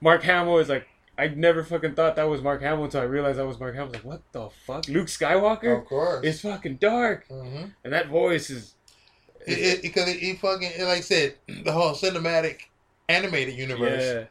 Mark 0.00 0.22
Hamill 0.22 0.58
is 0.58 0.68
like. 0.68 0.86
I 1.16 1.28
never 1.28 1.62
fucking 1.62 1.94
thought 1.94 2.16
that 2.16 2.24
was 2.28 2.42
Mark 2.42 2.60
Hamill 2.62 2.84
until 2.84 3.00
I 3.00 3.04
realized 3.04 3.38
that 3.38 3.46
was 3.46 3.60
Mark 3.60 3.74
Hamill. 3.74 3.88
I 3.88 3.90
was 3.90 3.94
like, 3.94 4.04
what 4.04 4.32
the 4.32 4.48
fuck? 4.66 4.88
Luke 4.88 5.06
Skywalker? 5.06 5.78
Of 5.78 5.86
course. 5.86 6.24
It's 6.24 6.40
fucking 6.40 6.76
dark. 6.76 7.26
hmm 7.28 7.66
And 7.84 7.92
that 7.92 8.08
voice 8.08 8.50
is. 8.50 8.74
It, 9.46 9.58
it, 9.58 9.82
because 9.82 10.08
it, 10.08 10.22
it 10.22 10.38
fucking 10.40 10.70
like 10.80 10.98
I 10.98 11.00
said, 11.00 11.34
the 11.64 11.70
whole 11.70 11.92
cinematic 11.92 12.60
animated 13.08 13.54
universe, 13.54 14.02
yeah. 14.02 14.24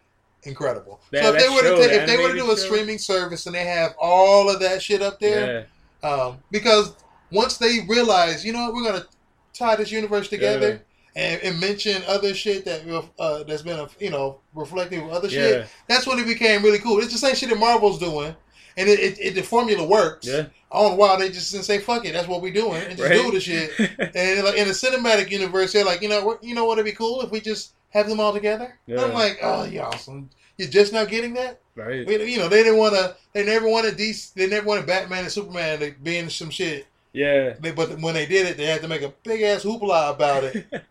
incredible. 0.49 0.99
Yeah, 1.11 1.21
so 1.21 1.35
if 1.35 1.41
they 1.41 1.49
were 1.49 1.61
to 1.77 1.93
if 1.93 2.07
they 2.07 2.17
were 2.17 2.29
to 2.29 2.35
do 2.35 2.45
a 2.51 2.57
show. 2.57 2.63
streaming 2.63 2.97
service 2.97 3.45
and 3.45 3.53
they 3.55 3.63
have 3.65 3.93
all 3.99 4.49
of 4.49 4.59
that 4.61 4.81
shit 4.81 5.01
up 5.03 5.19
there, 5.19 5.67
Yeah. 6.03 6.09
um, 6.09 6.37
because 6.49 6.95
once 7.31 7.57
they 7.57 7.81
realize, 7.87 8.43
you 8.43 8.53
know 8.53 8.65
what, 8.65 8.73
we're 8.73 8.83
gonna 8.91 9.05
tie 9.53 9.75
this 9.75 9.91
universe 9.91 10.27
together 10.29 10.81
and, 11.15 11.41
and 11.41 11.59
mention 11.59 12.01
other 12.07 12.33
shit 12.33 12.65
that 12.65 12.81
uh, 13.19 13.43
that's 13.43 13.61
been 13.61 13.87
you 13.99 14.09
know 14.09 14.39
reflecting 14.53 15.05
with 15.05 15.13
other 15.13 15.29
shit. 15.29 15.67
That's 15.87 16.07
when 16.07 16.19
it 16.19 16.25
became 16.25 16.63
really 16.63 16.79
cool. 16.79 16.99
It's 16.99 17.11
the 17.11 17.17
same 17.17 17.35
shit 17.35 17.49
that 17.49 17.59
Marvel's 17.59 17.99
doing. 17.99 18.35
And 18.75 18.89
it, 18.89 18.99
it, 18.99 19.17
it 19.19 19.35
the 19.35 19.43
formula 19.43 19.85
works. 19.85 20.25
Yeah. 20.27 20.45
I 20.71 20.79
don't 20.81 20.91
know 20.91 20.95
why 20.97 21.15
they 21.19 21.29
just 21.29 21.51
didn't 21.51 21.65
say 21.65 21.77
fuck 21.77 22.05
it. 22.05 22.13
That's 22.13 22.27
what 22.27 22.41
we're 22.41 22.51
doing 22.51 22.81
and 22.81 22.97
just 22.97 23.07
Right? 23.07 23.21
do 23.21 23.29
the 23.31 23.39
shit. 23.39 23.69
And 24.15 24.43
like 24.43 24.55
in 24.57 24.67
the 24.67 24.73
cinematic 24.73 25.29
universe, 25.29 25.73
they're 25.73 25.85
like, 25.85 26.01
you 26.01 26.09
know, 26.09 26.25
what, 26.25 26.43
you 26.43 26.55
know 26.55 26.65
what? 26.65 26.79
It'd 26.79 26.85
be 26.91 26.97
cool 26.97 27.21
if 27.21 27.29
we 27.29 27.39
just 27.39 27.73
have 27.91 28.09
them 28.09 28.19
all 28.19 28.33
together. 28.33 28.75
And 28.87 28.99
I'm 28.99 29.13
like, 29.13 29.37
oh, 29.43 29.65
you 29.65 29.81
awesome. 29.81 30.31
You're 30.57 30.69
just 30.69 30.91
now 30.93 31.05
getting 31.05 31.35
that. 31.35 31.59
right. 31.75 32.05
We, 32.07 32.23
you 32.31 32.39
know, 32.39 32.47
they 32.49 32.63
didn't 32.63 32.79
want 32.79 32.95
to. 32.95 33.15
They 33.33 33.45
never 33.45 33.67
wanted 33.69 33.95
DC. 33.97 34.33
They 34.33 34.47
never 34.47 34.65
wanted 34.65 34.87
Batman 34.87 35.23
and 35.23 35.31
Superman 35.31 35.79
to 35.79 35.91
be 36.01 36.17
in 36.17 36.29
some 36.31 36.49
shit. 36.49 36.87
Yeah. 37.11 37.53
They, 37.59 37.71
but 37.71 37.99
when 38.01 38.15
they 38.15 38.25
did 38.25 38.47
it, 38.47 38.57
they 38.57 38.65
had 38.65 38.81
to 38.81 38.87
make 38.87 39.03
a 39.03 39.13
big 39.23 39.41
ass 39.43 39.63
hoopla 39.63 40.09
about 40.15 40.43
it, 40.43 40.65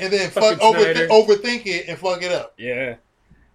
and 0.00 0.12
then 0.12 0.30
fuck 0.30 0.60
over, 0.60 0.80
Snyder. 0.80 1.08
overthink 1.08 1.66
it 1.66 1.88
and 1.88 1.98
fuck 1.98 2.22
it 2.22 2.32
up. 2.32 2.54
Yeah. 2.58 2.96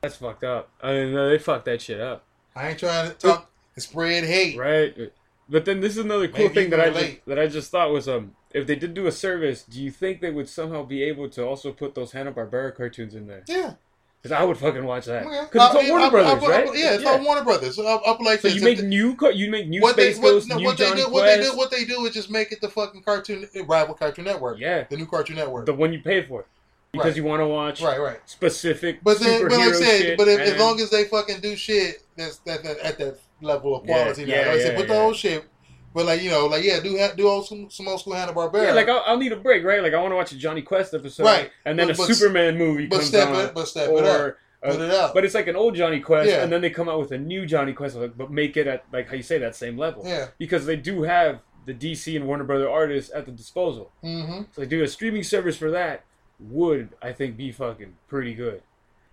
That's 0.02 0.16
fucked 0.16 0.44
up. 0.44 0.70
I 0.82 0.94
mean, 0.94 1.14
no, 1.14 1.30
they 1.30 1.40
fucked 1.40 1.66
that 1.66 1.82
shit 1.82 2.00
up. 2.00 2.24
I 2.56 2.70
ain't 2.70 2.80
trying 2.80 3.10
to 3.10 3.16
talk 3.16 3.50
and 3.76 3.84
spread 3.84 4.24
hate. 4.24 4.58
Right. 4.58 5.12
But 5.50 5.66
then 5.66 5.82
this 5.82 5.94
is 5.94 6.06
another 6.06 6.28
cool 6.28 6.44
Maybe 6.48 6.54
thing 6.54 6.70
that 6.70 6.80
I 6.80 6.90
just, 6.92 7.26
that 7.26 7.40
I 7.40 7.48
just 7.48 7.72
thought 7.72 7.92
was 7.92 8.08
um 8.08 8.36
if 8.52 8.66
they 8.66 8.76
did 8.76 8.94
do 8.94 9.08
a 9.08 9.12
service, 9.12 9.64
do 9.64 9.82
you 9.82 9.92
think 9.92 10.22
they 10.22 10.32
would 10.32 10.50
somehow 10.50 10.84
be 10.84 11.04
able 11.04 11.30
to 11.30 11.46
also 11.46 11.72
put 11.72 11.96
those 11.96 12.12
Hanna 12.12 12.32
Barbera 12.32 12.76
cartoons 12.76 13.16
in 13.16 13.28
there? 13.28 13.44
Yeah, 13.48 13.74
Because 14.22 14.38
I 14.38 14.44
would 14.44 14.58
fucking 14.58 14.84
watch 14.84 15.06
that. 15.06 15.26
Uh, 15.26 15.30
yeah. 15.32 15.46
Because 15.50 15.68
it's 15.68 15.76
I 15.76 15.88
all 15.88 15.90
Warner 15.92 16.12
Brothers, 16.12 16.50
right? 16.50 16.66
Yeah, 16.74 16.96
it's 16.96 17.06
all 17.06 17.24
Warner 17.24 17.44
Brothers. 17.44 17.76
So 17.78 17.88
up, 17.88 18.20
like 18.20 18.42
So 18.42 18.50
this. 18.50 18.58
you 18.58 18.64
make 18.64 18.84
new 18.84 19.16
you 19.34 19.50
make 19.50 19.68
new 19.70 19.82
what 19.82 19.96
they 19.96 20.12
Space 20.12 20.22
what, 20.22 20.30
Ghost, 20.32 20.50
no, 20.50 20.58
new 20.58 20.66
what 20.66 20.78
they 20.78 20.86
Johnny 20.90 21.04
do 21.04 21.10
what 21.10 21.24
they 21.26 21.42
do 21.42 21.56
what 21.58 21.72
they 21.72 21.86
do 21.86 22.06
is 22.06 22.14
just 22.14 22.30
make 22.30 22.52
it 22.52 22.60
the 22.60 22.68
fucking 22.68 23.02
cartoon 23.04 23.48
rival 23.66 23.96
Cartoon 23.96 24.26
Network. 24.26 24.60
Yeah, 24.60 24.84
the 24.90 24.98
new 24.98 25.06
Cartoon 25.06 25.38
Network. 25.38 25.66
the 25.66 25.74
one 25.74 25.94
you 25.94 26.02
pay 26.02 26.22
for 26.26 26.46
because 26.92 27.08
Right. 27.08 27.16
you 27.16 27.24
want 27.24 27.40
to 27.42 27.48
watch 27.48 27.82
right, 27.82 28.00
right. 28.02 28.20
specific 28.26 29.00
But 29.04 29.20
then, 29.20 29.44
but 29.48 29.52
like 29.58 29.70
I 29.70 29.72
said, 29.74 30.18
but 30.18 30.28
if, 30.28 30.40
as 30.40 30.60
long 30.60 30.82
as 30.82 30.90
they 30.90 31.06
fucking 31.06 31.40
do 31.40 31.56
shit 31.56 32.04
that's 32.18 32.38
that, 32.40 32.64
that 32.64 32.80
at 32.80 32.98
that 32.98 33.20
level 33.42 33.76
of 33.76 33.86
Yeah, 33.86 34.04
quality, 34.04 34.26
now. 34.26 34.34
yeah, 34.34 34.40
like 34.40 34.48
I 34.48 34.60
said, 34.60 34.80
yeah, 34.80 34.86
the 34.86 34.94
yeah. 34.94 35.00
old 35.02 35.16
shit. 35.16 35.46
But 35.94 36.06
like 36.06 36.22
you 36.22 36.30
know, 36.30 36.46
like 36.46 36.64
yeah, 36.64 36.80
do 36.80 36.98
ha- 36.98 37.14
do 37.16 37.28
old 37.28 37.48
some, 37.48 37.70
some 37.70 37.88
old 37.88 38.00
school 38.00 38.14
Hanna 38.14 38.32
Barbera. 38.34 38.66
yeah, 38.68 38.74
like 38.74 38.88
I'll, 38.88 39.04
I'll 39.08 39.18
need 39.18 39.32
a 39.32 39.36
break, 39.38 39.64
right? 39.64 39.82
Like 39.82 39.94
I 39.94 40.02
want 40.02 40.12
to 40.12 40.16
watch 40.16 40.32
a 40.32 40.38
Jonny 40.38 40.62
Quest 40.62 40.94
episode, 40.94 41.24
Right. 41.24 41.52
And 41.66 41.78
then 41.80 41.88
But- 41.88 41.96
a 41.96 41.98
but- 41.98 42.14
Superman 42.16 42.58
movie 42.58 42.86
but 42.88 42.98
comes 42.98 43.08
step 43.08 43.30
on, 43.30 43.46
it, 43.46 43.54
but 43.56 43.68
step 43.68 43.90
it 43.90 44.06
up, 44.06 44.36
uh, 44.64 44.72
put 44.72 44.82
it. 44.82 45.12
But 45.16 45.26
it's 45.26 45.34
like 45.34 45.48
an 45.48 45.56
old 45.56 45.76
Jonny 45.76 46.00
Quest, 46.00 46.30
Yeah. 46.30 46.44
and 46.44 46.52
then 46.52 46.62
they 46.62 46.70
come 46.70 46.88
out 46.90 47.00
with 47.00 47.12
a 47.12 47.18
new 47.18 47.46
Jonny 47.46 47.74
Quest, 47.74 47.98
but 48.18 48.30
make 48.32 48.56
it 48.56 48.68
at 48.68 48.86
like 48.94 49.10
how 49.10 49.16
you 49.16 49.24
say 49.24 49.40
that 49.40 49.56
same 49.56 49.78
level. 49.78 50.04
yeah. 50.06 50.28
Because 50.38 50.66
they 50.68 50.76
do 50.76 51.02
have 51.04 51.40
the 51.66 51.74
DC 51.74 52.16
and 52.16 52.28
Warner 52.28 52.44
Brother 52.44 52.70
artists 52.70 53.12
at 53.14 53.26
the 53.26 53.32
disposal. 53.32 53.92
Mm-hmm. 54.04 54.42
So 54.52 54.62
like, 54.62 54.70
do 54.70 54.84
a 54.84 54.88
streaming 54.88 55.24
service 55.24 55.58
for 55.58 55.72
that 55.72 56.04
would 56.40 56.90
I 57.02 57.12
think 57.14 57.36
be 57.36 57.52
fucking 57.52 57.96
pretty 58.08 58.34
good. 58.36 58.62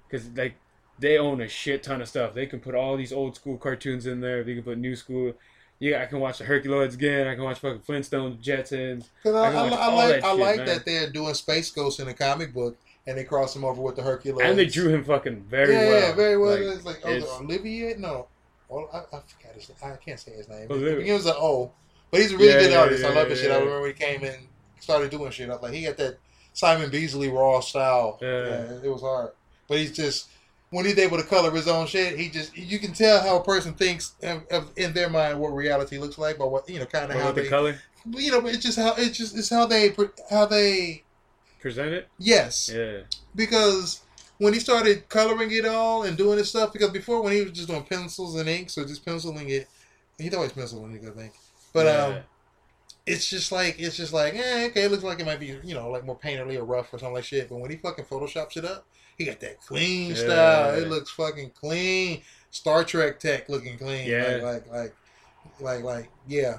Because 0.09 0.29
like 0.37 0.55
they 0.99 1.19
own 1.19 1.41
a 1.41 1.49
shit 1.49 1.83
ton 1.83 2.01
of 2.01 2.09
stuff. 2.09 2.35
They 2.35 2.47
can 2.47 2.61
put 2.61 2.75
all 2.75 2.97
these 2.97 3.13
old 3.13 3.35
school 3.35 3.57
cartoons 3.59 4.07
in 4.07 4.21
there. 4.21 4.45
They 4.45 4.55
can 4.55 4.63
put 4.63 4.79
new 4.79 4.95
school. 4.95 5.33
Yeah, 5.79 6.03
I 6.03 6.07
can 6.07 6.21
watch 6.21 6.39
the 6.39 6.45
Herculoids 6.45 6.95
again. 6.95 7.27
I 7.27 7.35
can 7.35 7.45
watch 7.45 7.59
fucking 7.59 7.81
Flintstones, 7.81 8.43
Jetsons. 8.43 9.09
Because 9.23 9.35
I, 9.37 9.53
I 9.53 9.69
I, 9.69 9.69
I 9.69 9.93
like 9.93 10.09
that 10.09 10.25
I 10.25 10.31
shit, 10.31 10.41
like 10.41 10.57
man. 10.59 10.67
that 10.67 10.85
they're 10.87 11.11
doing 11.11 11.35
Space 11.35 11.71
Ghost 11.71 12.01
in 12.01 12.09
a 12.09 12.15
comic 12.15 12.55
book 12.55 12.77
and 13.07 13.17
they 13.19 13.25
cross 13.25 13.55
him 13.55 13.65
over 13.65 13.81
with 13.83 13.97
the 13.97 14.03
Herculoids. 14.03 14.43
And 14.45 14.59
they 14.59 14.67
drew 14.67 14.89
him 14.89 15.05
fucking 15.05 15.43
very 15.49 15.73
yeah, 15.75 15.89
well. 15.89 16.01
yeah, 16.09 16.15
very 16.15 16.37
well. 16.39 16.51
Like, 16.53 16.77
it's 16.77 16.87
like 16.87 17.01
oh, 17.05 17.11
it's- 17.11 17.41
Olivier. 17.41 17.95
No, 17.99 18.27
oh, 18.71 18.89
I, 18.93 18.99
I 18.99 19.21
forgot 19.21 19.55
his. 19.55 19.69
name. 19.69 19.79
I 19.93 19.97
can't 19.97 20.19
say 20.19 20.33
his 20.33 20.49
name. 20.49 20.67
Olivier. 20.71 20.97
Begins 20.97 21.25
with 21.25 21.35
an 21.35 21.41
O, 21.41 21.71
but 22.11 22.21
he's 22.21 22.33
a 22.33 22.37
really 22.37 22.49
Yeah, 22.53 22.61
good 22.61 22.71
yeah, 22.73 22.81
artist. 22.81 23.05
I 23.05 23.15
love 23.15 23.29
his 23.29 23.41
shit. 23.41 23.51
I 23.51 23.55
remember 23.57 23.83
when 23.83 23.95
he 23.95 23.99
came 23.99 24.23
in, 24.25 24.35
started 24.81 25.11
doing 25.11 25.31
shit. 25.31 25.49
I 25.51 25.53
was 25.53 25.63
like, 25.63 25.73
he 25.73 25.85
got 25.85 25.97
that 25.99 26.19
Simon 26.53 26.91
Bisley 26.91 27.29
raw 27.29 27.61
style. 27.61 28.19
Yeah. 28.21 28.81
it 28.83 28.91
was 28.91 29.03
hard, 29.03 29.31
but 29.69 29.79
he's 29.79 29.95
just. 29.95 30.29
When 30.71 30.85
he's 30.85 30.99
able 30.99 31.17
to 31.17 31.23
color 31.23 31.51
his 31.53 31.69
own 31.69 31.87
shit, 31.87 32.19
he 32.19 32.29
just 32.29 32.57
you 32.57 32.79
can 32.79 32.93
tell 32.93 33.23
how 33.23 33.37
a 33.37 33.45
person 33.45 33.75
thinks 33.75 34.15
of, 34.23 34.45
of, 34.51 34.71
in 34.77 34.93
their 34.93 35.09
mind 35.09 35.39
what 35.39 35.51
reality 35.55 35.99
looks 35.99 36.19
like, 36.19 36.39
by 36.39 36.45
what 36.45 36.69
you 36.69 36.79
know, 36.81 36.87
kind 36.87 37.11
of 37.11 37.19
how 37.21 37.27
with 37.33 37.37
the 37.45 37.49
color 37.49 37.81
you 38.15 38.31
know, 38.31 38.45
it's 38.47 38.59
just 38.59 38.79
how 38.79 38.95
it's 38.97 39.17
just 39.17 39.37
it's 39.37 39.51
how 39.51 39.67
they 39.67 39.95
how 40.31 40.47
they 40.47 41.03
present 41.61 41.93
it. 41.93 42.09
yes 42.19 42.71
Yeah. 42.73 43.01
because 43.35 44.01
when 44.39 44.53
he 44.53 44.61
started 44.61 45.09
coloring 45.09 45.51
it 45.51 45.65
all 45.65 46.03
and 46.03 46.17
doing 46.17 46.39
his 46.39 46.51
stuff, 46.51 46.73
because 46.73 46.91
before 46.91 47.23
when 47.23 47.33
he 47.33 47.43
was 47.43 47.53
just 47.53 47.69
doing 47.69 47.83
pencils 47.85 48.39
and 48.39 48.49
inks 48.49 48.77
or 48.77 48.85
just 48.85 49.05
penciling 49.05 49.49
it, 49.49 49.67
he'd 50.19 50.35
always 50.35 50.53
penciling 50.53 50.93
ink, 50.95 51.05
I 51.07 51.11
think. 51.19 51.33
But 51.73 51.87
Yeah. 51.87 52.05
um, 52.05 52.23
it's 53.07 53.29
just 53.29 53.51
like 53.53 53.77
it's 53.79 53.97
just 53.97 54.13
like 54.13 54.35
eh, 54.35 54.67
okay, 54.67 54.83
it 54.83 54.91
looks 54.91 55.05
like 55.05 55.21
it 55.21 55.27
might 55.27 55.41
be 55.41 55.59
you 55.63 55.75
know 55.75 55.89
like 55.91 56.05
more 56.05 56.19
painterly 56.19 56.57
or 56.57 56.65
rough 56.65 56.93
or 56.93 56.99
something 56.99 57.15
like 57.15 57.25
shit. 57.25 57.49
But 57.49 57.59
when 57.59 57.71
he 57.71 57.77
fucking 57.77 58.05
photoshops 58.05 58.57
it 58.57 58.65
up, 58.65 58.87
he 59.17 59.25
got 59.25 59.41
that 59.41 59.61
clean 59.61 60.11
Yeah. 60.11 60.17
style. 60.17 60.75
It 60.75 60.89
looks 60.89 61.11
fucking 61.11 61.51
clean, 61.51 62.23
Star 62.51 62.85
Trek 62.85 63.19
tech 63.19 63.49
looking 63.49 63.79
clean. 63.79 64.09
Yeah. 64.09 64.41
like 64.43 64.67
like 64.71 64.71
like 64.71 64.95
like, 65.61 65.85
like 65.85 66.09
yeah. 66.27 66.59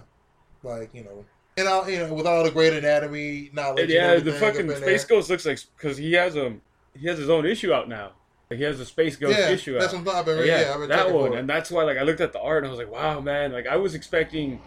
like 0.64 0.89
you 0.93 1.03
know, 1.03 1.26
and 1.58 1.68
all 1.68 1.89
you 1.89 1.99
know 1.99 2.14
with 2.14 2.28
all 2.28 2.43
the 2.43 2.51
great 2.51 2.74
anatomy 2.74 3.49
knowledge. 3.53 3.89
yeah, 3.89 4.16
the 4.18 4.34
fucking 4.34 4.70
Space 4.70 5.03
there. 5.03 5.18
Ghost 5.18 5.30
looks 5.30 5.45
like 5.45 5.60
because 5.78 5.97
he 5.97 6.14
has 6.14 6.36
a 6.36 6.55
he 6.95 7.08
has 7.08 7.18
his 7.18 7.30
own 7.30 7.45
issue 7.45 7.74
out 7.74 7.89
now. 7.89 8.12
Like 8.49 8.60
he 8.60 8.64
has 8.64 8.80
a 8.80 8.86
Space 8.86 9.18
Ghost 9.18 9.38
yeah, 9.38 9.49
issue. 9.49 9.78
That's 9.78 9.93
out. 9.93 10.05
what 10.05 10.16
I've 10.16 10.26
been. 10.26 10.38
Yeah, 10.45 10.62
yeah 10.62 10.74
I've 10.74 10.80
been 10.80 10.89
that 10.89 11.14
one, 11.14 11.34
and 11.34 11.49
that's 11.49 11.70
why 11.70 11.84
like 11.84 11.97
I 11.97 12.03
looked 12.03 12.22
at 12.22 12.32
the 12.32 12.39
art 12.39 12.64
and 12.64 12.68
I 12.68 12.70
was 12.70 12.80
like, 12.80 12.91
wow, 12.91 13.20
man. 13.20 13.51
Like 13.51 13.68
I 13.68 13.76
was 13.76 13.93
expecting, 13.93 14.62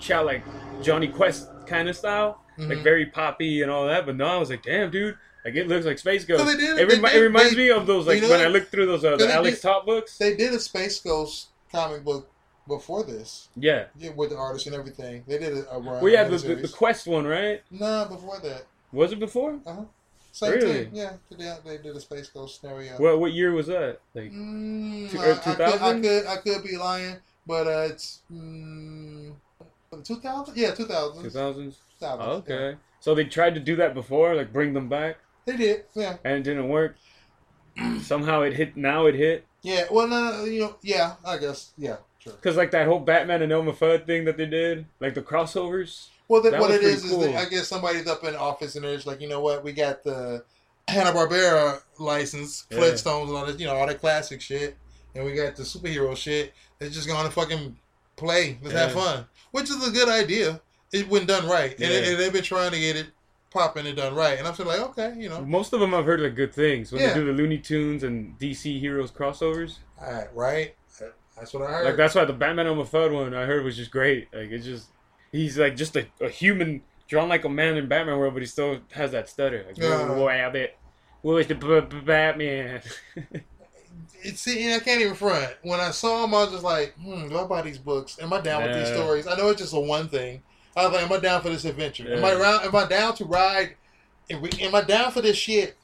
chat 0.00 0.24
like 0.24 0.44
Jonny 0.82 1.08
Quest 1.08 1.48
kind 1.66 1.88
of 1.88 1.96
style, 1.96 2.40
mm-hmm. 2.56 2.70
like 2.70 2.78
very 2.78 3.06
poppy 3.06 3.62
and 3.62 3.70
all 3.70 3.86
that. 3.86 4.06
But 4.06 4.16
no, 4.16 4.26
I 4.26 4.36
was 4.36 4.50
like, 4.50 4.62
damn, 4.62 4.90
dude. 4.90 5.16
Like 5.44 5.54
it 5.54 5.68
looks 5.68 5.86
like 5.86 5.98
Space 5.98 6.24
Ghost. 6.24 6.44
So 6.44 6.56
did, 6.56 6.78
it, 6.78 6.88
rem- 6.88 7.02
did, 7.02 7.14
it, 7.14 7.20
reminds 7.20 7.50
they, 7.52 7.56
me 7.56 7.70
of 7.70 7.86
those 7.86 8.06
like 8.06 8.16
you 8.16 8.22
know 8.22 8.30
when 8.30 8.40
I 8.40 8.48
looked 8.48 8.70
through 8.70 8.86
those 8.86 9.04
uh, 9.04 9.16
the 9.16 9.32
Alex 9.32 9.60
Toth 9.60 9.86
books. 9.86 10.18
They 10.18 10.36
did 10.36 10.52
a 10.52 10.60
Space 10.60 11.00
Ghost 11.00 11.48
comic 11.70 12.04
book 12.04 12.28
before 12.66 13.02
this. 13.02 13.48
Yeah. 13.56 13.86
Yeah, 13.98 14.10
with 14.10 14.30
the 14.30 14.36
artist 14.36 14.66
and 14.66 14.76
everything. 14.76 15.24
They 15.26 15.38
did 15.38 15.56
a, 15.56 15.70
a 15.72 15.78
run. 15.78 16.02
Well, 16.02 16.12
yeah, 16.12 16.24
the, 16.24 16.36
the, 16.36 16.54
the, 16.56 16.68
Quest 16.68 17.06
one, 17.06 17.26
right? 17.26 17.62
Nah, 17.70 18.06
before 18.06 18.38
that. 18.40 18.66
Was 18.92 19.12
it 19.12 19.18
before? 19.18 19.58
Uh 19.66 19.74
huh. 19.74 19.84
Same 20.32 20.52
really? 20.52 20.84
thing. 20.84 20.90
Yeah, 20.92 21.12
they, 21.30 21.56
they 21.64 21.82
did 21.82 21.96
a 21.96 22.00
Space 22.00 22.28
Ghost 22.28 22.60
scenario. 22.60 22.96
Well, 22.98 23.18
what 23.18 23.32
year 23.32 23.52
was 23.52 23.66
that? 23.66 24.00
Like 24.14 24.30
mm, 24.30 25.10
two, 25.10 25.18
uh, 25.18 25.32
I, 25.32 25.54
could, 25.54 25.60
I, 25.60 26.00
could, 26.00 26.26
I 26.26 26.36
could 26.36 26.62
be 26.62 26.76
lying, 26.76 27.16
but 27.46 27.66
uh, 27.66 27.88
it's 27.90 28.20
mm, 28.32 29.34
2000. 30.04 30.56
Yeah, 30.56 30.72
2000. 30.72 31.24
2000s. 31.24 31.74
Oh, 32.00 32.30
okay. 32.36 32.70
Yeah. 32.70 32.74
So 33.00 33.14
they 33.14 33.24
tried 33.24 33.54
to 33.54 33.60
do 33.60 33.76
that 33.76 33.94
before, 33.94 34.34
like 34.34 34.52
bring 34.52 34.74
them 34.74 34.88
back. 34.88 35.16
They 35.48 35.56
did, 35.56 35.84
yeah. 35.94 36.16
And 36.24 36.34
it 36.34 36.42
didn't 36.42 36.68
work. 36.68 36.96
Somehow 38.02 38.42
it 38.42 38.52
hit. 38.52 38.76
Now 38.76 39.06
it 39.06 39.14
hit. 39.14 39.46
Yeah. 39.62 39.84
Well, 39.90 40.06
no, 40.06 40.30
no, 40.30 40.44
you 40.44 40.60
know, 40.60 40.76
yeah. 40.82 41.14
I 41.24 41.38
guess, 41.38 41.72
yeah. 41.78 41.96
Sure. 42.18 42.34
Because 42.34 42.56
like 42.56 42.70
that 42.72 42.86
whole 42.86 43.00
Batman 43.00 43.40
and 43.40 43.50
Elmer 43.50 43.72
Fudd 43.72 44.04
thing 44.04 44.26
that 44.26 44.36
they 44.36 44.44
did, 44.44 44.84
like 45.00 45.14
the 45.14 45.22
crossovers. 45.22 46.08
Well, 46.28 46.42
the, 46.42 46.50
what 46.58 46.70
it 46.70 46.82
is 46.82 47.02
cool. 47.02 47.22
is 47.22 47.32
that 47.32 47.46
I 47.46 47.48
guess 47.48 47.66
somebody's 47.66 48.06
up 48.06 48.24
in 48.24 48.36
office 48.36 48.76
and 48.76 48.84
they're 48.84 48.98
like, 49.06 49.22
you 49.22 49.28
know 49.28 49.40
what, 49.40 49.64
we 49.64 49.72
got 49.72 50.04
the 50.04 50.44
Hanna 50.86 51.12
Barbera 51.12 51.80
license, 51.98 52.66
Flintstones, 52.70 53.04
yeah. 53.04 53.28
and 53.28 53.36
all 53.38 53.46
this, 53.46 53.58
you 53.58 53.66
know, 53.66 53.74
all 53.74 53.86
that 53.86 54.00
classic 54.00 54.42
shit, 54.42 54.76
and 55.14 55.24
we 55.24 55.32
got 55.32 55.56
the 55.56 55.62
superhero 55.62 56.14
shit. 56.14 56.52
They're 56.78 56.90
just 56.90 57.08
going 57.08 57.24
to 57.24 57.32
fucking 57.32 57.74
play, 58.16 58.58
let's 58.60 58.74
yeah. 58.74 58.80
have 58.82 58.92
fun, 58.92 59.24
which 59.52 59.70
is 59.70 59.88
a 59.88 59.90
good 59.90 60.10
idea. 60.10 60.60
It 60.92 61.08
when 61.08 61.24
done 61.24 61.48
right, 61.48 61.74
yeah. 61.78 61.86
and, 61.86 62.06
and, 62.06 62.18
they've 62.18 62.32
been 62.32 62.42
trying 62.42 62.72
to 62.72 62.78
get 62.78 62.96
it 62.96 63.06
popping 63.58 63.86
and 63.86 63.96
done 63.96 64.14
right, 64.14 64.38
and 64.38 64.46
I'm 64.46 64.54
still 64.54 64.66
like, 64.66 64.80
okay, 64.80 65.14
you 65.16 65.28
know. 65.28 65.44
Most 65.44 65.72
of 65.72 65.80
them 65.80 65.94
I've 65.94 66.04
heard 66.04 66.20
like 66.20 66.34
good 66.34 66.54
things 66.54 66.92
when 66.92 67.02
they 67.02 67.14
do 67.14 67.24
the 67.26 67.32
Looney 67.32 67.58
Tunes 67.58 68.02
and 68.02 68.38
DC 68.38 68.78
Heroes 68.78 69.10
crossovers. 69.10 69.78
All 70.00 70.12
right, 70.12 70.28
right. 70.34 70.74
That's 71.38 71.54
what 71.54 71.62
I 71.62 71.66
heard. 71.72 71.84
Like 71.84 71.96
that's 71.96 72.14
why 72.14 72.24
the 72.24 72.32
Batman 72.32 72.66
on 72.66 72.78
the 72.78 72.84
Third 72.84 73.12
one 73.12 73.34
I 73.34 73.44
heard 73.44 73.64
was 73.64 73.76
just 73.76 73.90
great. 73.90 74.28
Like 74.32 74.50
it's 74.50 74.64
just 74.64 74.88
he's 75.30 75.58
like 75.58 75.76
just 75.76 75.96
a, 75.96 76.06
a 76.20 76.28
human 76.28 76.82
drawn 77.06 77.28
like 77.28 77.44
a 77.44 77.48
man 77.48 77.76
in 77.76 77.88
Batman 77.88 78.18
world, 78.18 78.34
but 78.34 78.42
he 78.42 78.46
still 78.46 78.80
has 78.92 79.12
that 79.12 79.28
stutter. 79.28 79.64
Like, 79.68 79.82
uh, 79.82 80.14
whoa, 80.14 80.28
Abbott, 80.28 80.76
where's 81.22 81.46
the 81.46 81.54
b- 81.54 81.80
b- 81.80 82.00
Batman? 82.04 82.82
it's 84.22 84.40
see, 84.40 84.74
I 84.74 84.78
can't 84.80 85.00
even 85.00 85.14
front. 85.14 85.54
When 85.62 85.80
I 85.80 85.90
saw 85.90 86.24
him, 86.24 86.34
I 86.34 86.42
was 86.42 86.52
just 86.52 86.64
like, 86.64 86.94
hmm, 86.94 87.28
do 87.28 87.38
I 87.38 87.44
buy 87.44 87.62
these 87.62 87.78
books? 87.78 88.18
Am 88.20 88.32
I 88.32 88.40
down 88.40 88.62
with 88.62 88.74
these 88.74 88.88
stories? 88.92 89.26
I 89.26 89.36
know 89.36 89.48
it's 89.50 89.60
just 89.60 89.74
a 89.74 89.80
one 89.80 90.08
thing. 90.08 90.42
I 90.78 90.84
was 90.84 90.92
like, 90.92 91.02
am 91.02 91.12
I 91.12 91.20
down 91.20 91.42
for 91.42 91.50
this 91.50 91.64
adventure? 91.64 92.04
Yeah. 92.04 92.16
Am 92.16 92.24
I 92.24 92.32
around? 92.32 92.64
Am 92.64 92.74
I 92.74 92.86
down 92.86 93.14
to 93.16 93.24
ride? 93.24 93.74
Am 94.30 94.74
I 94.74 94.82
down 94.82 95.10
for 95.10 95.20
this 95.20 95.36
shit? 95.36 95.76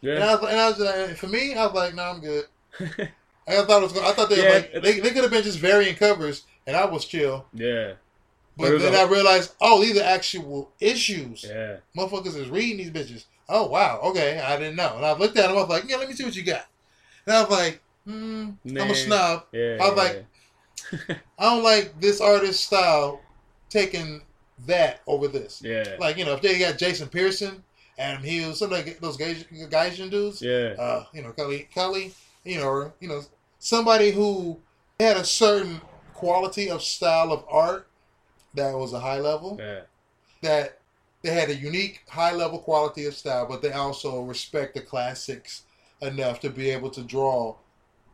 Yeah. 0.00 0.14
And 0.14 0.24
I 0.24 0.34
was, 0.34 0.50
and 0.50 0.60
I 0.60 0.68
was 0.68 0.78
like, 0.78 1.16
for 1.16 1.28
me, 1.28 1.54
I 1.54 1.66
was 1.66 1.74
like, 1.74 1.94
no, 1.94 2.02
I'm 2.02 2.20
good. 2.20 2.44
I 3.48 3.64
thought 3.64 3.82
it 3.82 3.82
was. 3.82 3.92
Gonna, 3.92 4.08
I 4.08 4.12
thought 4.12 4.30
they 4.30 4.42
yeah. 4.42 4.54
like 4.54 4.82
they, 4.82 5.00
they 5.00 5.10
could 5.10 5.22
have 5.22 5.30
been 5.30 5.42
just 5.42 5.58
varying 5.58 5.96
covers, 5.96 6.44
and 6.66 6.76
I 6.76 6.84
was 6.84 7.04
chill. 7.04 7.46
Yeah. 7.52 7.94
But 8.56 8.78
then 8.78 8.94
a... 8.94 8.98
I 8.98 9.10
realized, 9.10 9.54
oh, 9.60 9.80
these 9.80 9.98
are 9.98 10.04
actual 10.04 10.70
issues. 10.80 11.44
Yeah. 11.48 11.76
Motherfuckers 11.96 12.36
is 12.36 12.48
reading 12.48 12.78
these 12.78 12.90
bitches. 12.90 13.24
Oh 13.48 13.66
wow, 13.66 14.00
okay, 14.04 14.38
I 14.38 14.56
didn't 14.56 14.76
know. 14.76 14.94
And 14.96 15.04
I 15.04 15.12
looked 15.12 15.36
at 15.36 15.48
them. 15.48 15.56
I 15.56 15.60
was 15.60 15.68
like, 15.68 15.84
yeah, 15.88 15.96
let 15.96 16.08
me 16.08 16.14
see 16.14 16.24
what 16.24 16.36
you 16.36 16.44
got. 16.44 16.66
And 17.26 17.34
I 17.34 17.42
was 17.42 17.50
like, 17.50 17.82
hmm, 18.04 18.50
nah. 18.64 18.84
I'm 18.84 18.90
a 18.90 18.94
snob. 18.94 19.44
Yeah, 19.52 19.78
I 19.80 19.88
was 19.88 19.96
like. 19.96 20.24
I 21.38 21.44
don't 21.44 21.62
like 21.62 22.00
this 22.00 22.20
artist 22.20 22.64
style 22.64 23.20
taking 23.68 24.22
that 24.66 25.00
over 25.06 25.28
this. 25.28 25.62
Yeah. 25.64 25.96
Like 25.98 26.16
you 26.16 26.24
know, 26.24 26.34
if 26.34 26.42
they 26.42 26.58
got 26.58 26.78
Jason 26.78 27.08
Pearson, 27.08 27.62
Adam 28.00 28.22
Hughes, 28.22 28.58
some 28.58 28.72
of 28.72 29.00
those 29.00 29.16
Gaijin 29.18 30.10
dudes. 30.10 30.40
Yeah. 30.40 30.74
Uh, 30.78 31.04
you 31.12 31.22
know, 31.22 31.32
Kelly, 31.32 31.68
Kelly, 31.72 32.14
you 32.44 32.58
know, 32.58 32.68
or, 32.68 32.94
you 32.98 33.08
know, 33.08 33.22
somebody 33.58 34.10
who 34.10 34.58
had 34.98 35.18
a 35.18 35.24
certain 35.24 35.80
quality 36.14 36.70
of 36.70 36.82
style 36.82 37.30
of 37.30 37.44
art 37.48 37.86
that 38.54 38.74
was 38.74 38.94
a 38.94 39.00
high 39.00 39.20
level. 39.20 39.56
Yeah. 39.60 39.80
That 40.42 40.78
they 41.22 41.30
had 41.30 41.50
a 41.50 41.54
unique 41.54 42.02
high 42.08 42.32
level 42.32 42.58
quality 42.58 43.04
of 43.04 43.14
style, 43.14 43.46
but 43.46 43.60
they 43.60 43.72
also 43.72 44.22
respect 44.22 44.74
the 44.74 44.80
classics 44.80 45.64
enough 46.00 46.40
to 46.40 46.48
be 46.48 46.70
able 46.70 46.88
to 46.90 47.02
draw 47.02 47.56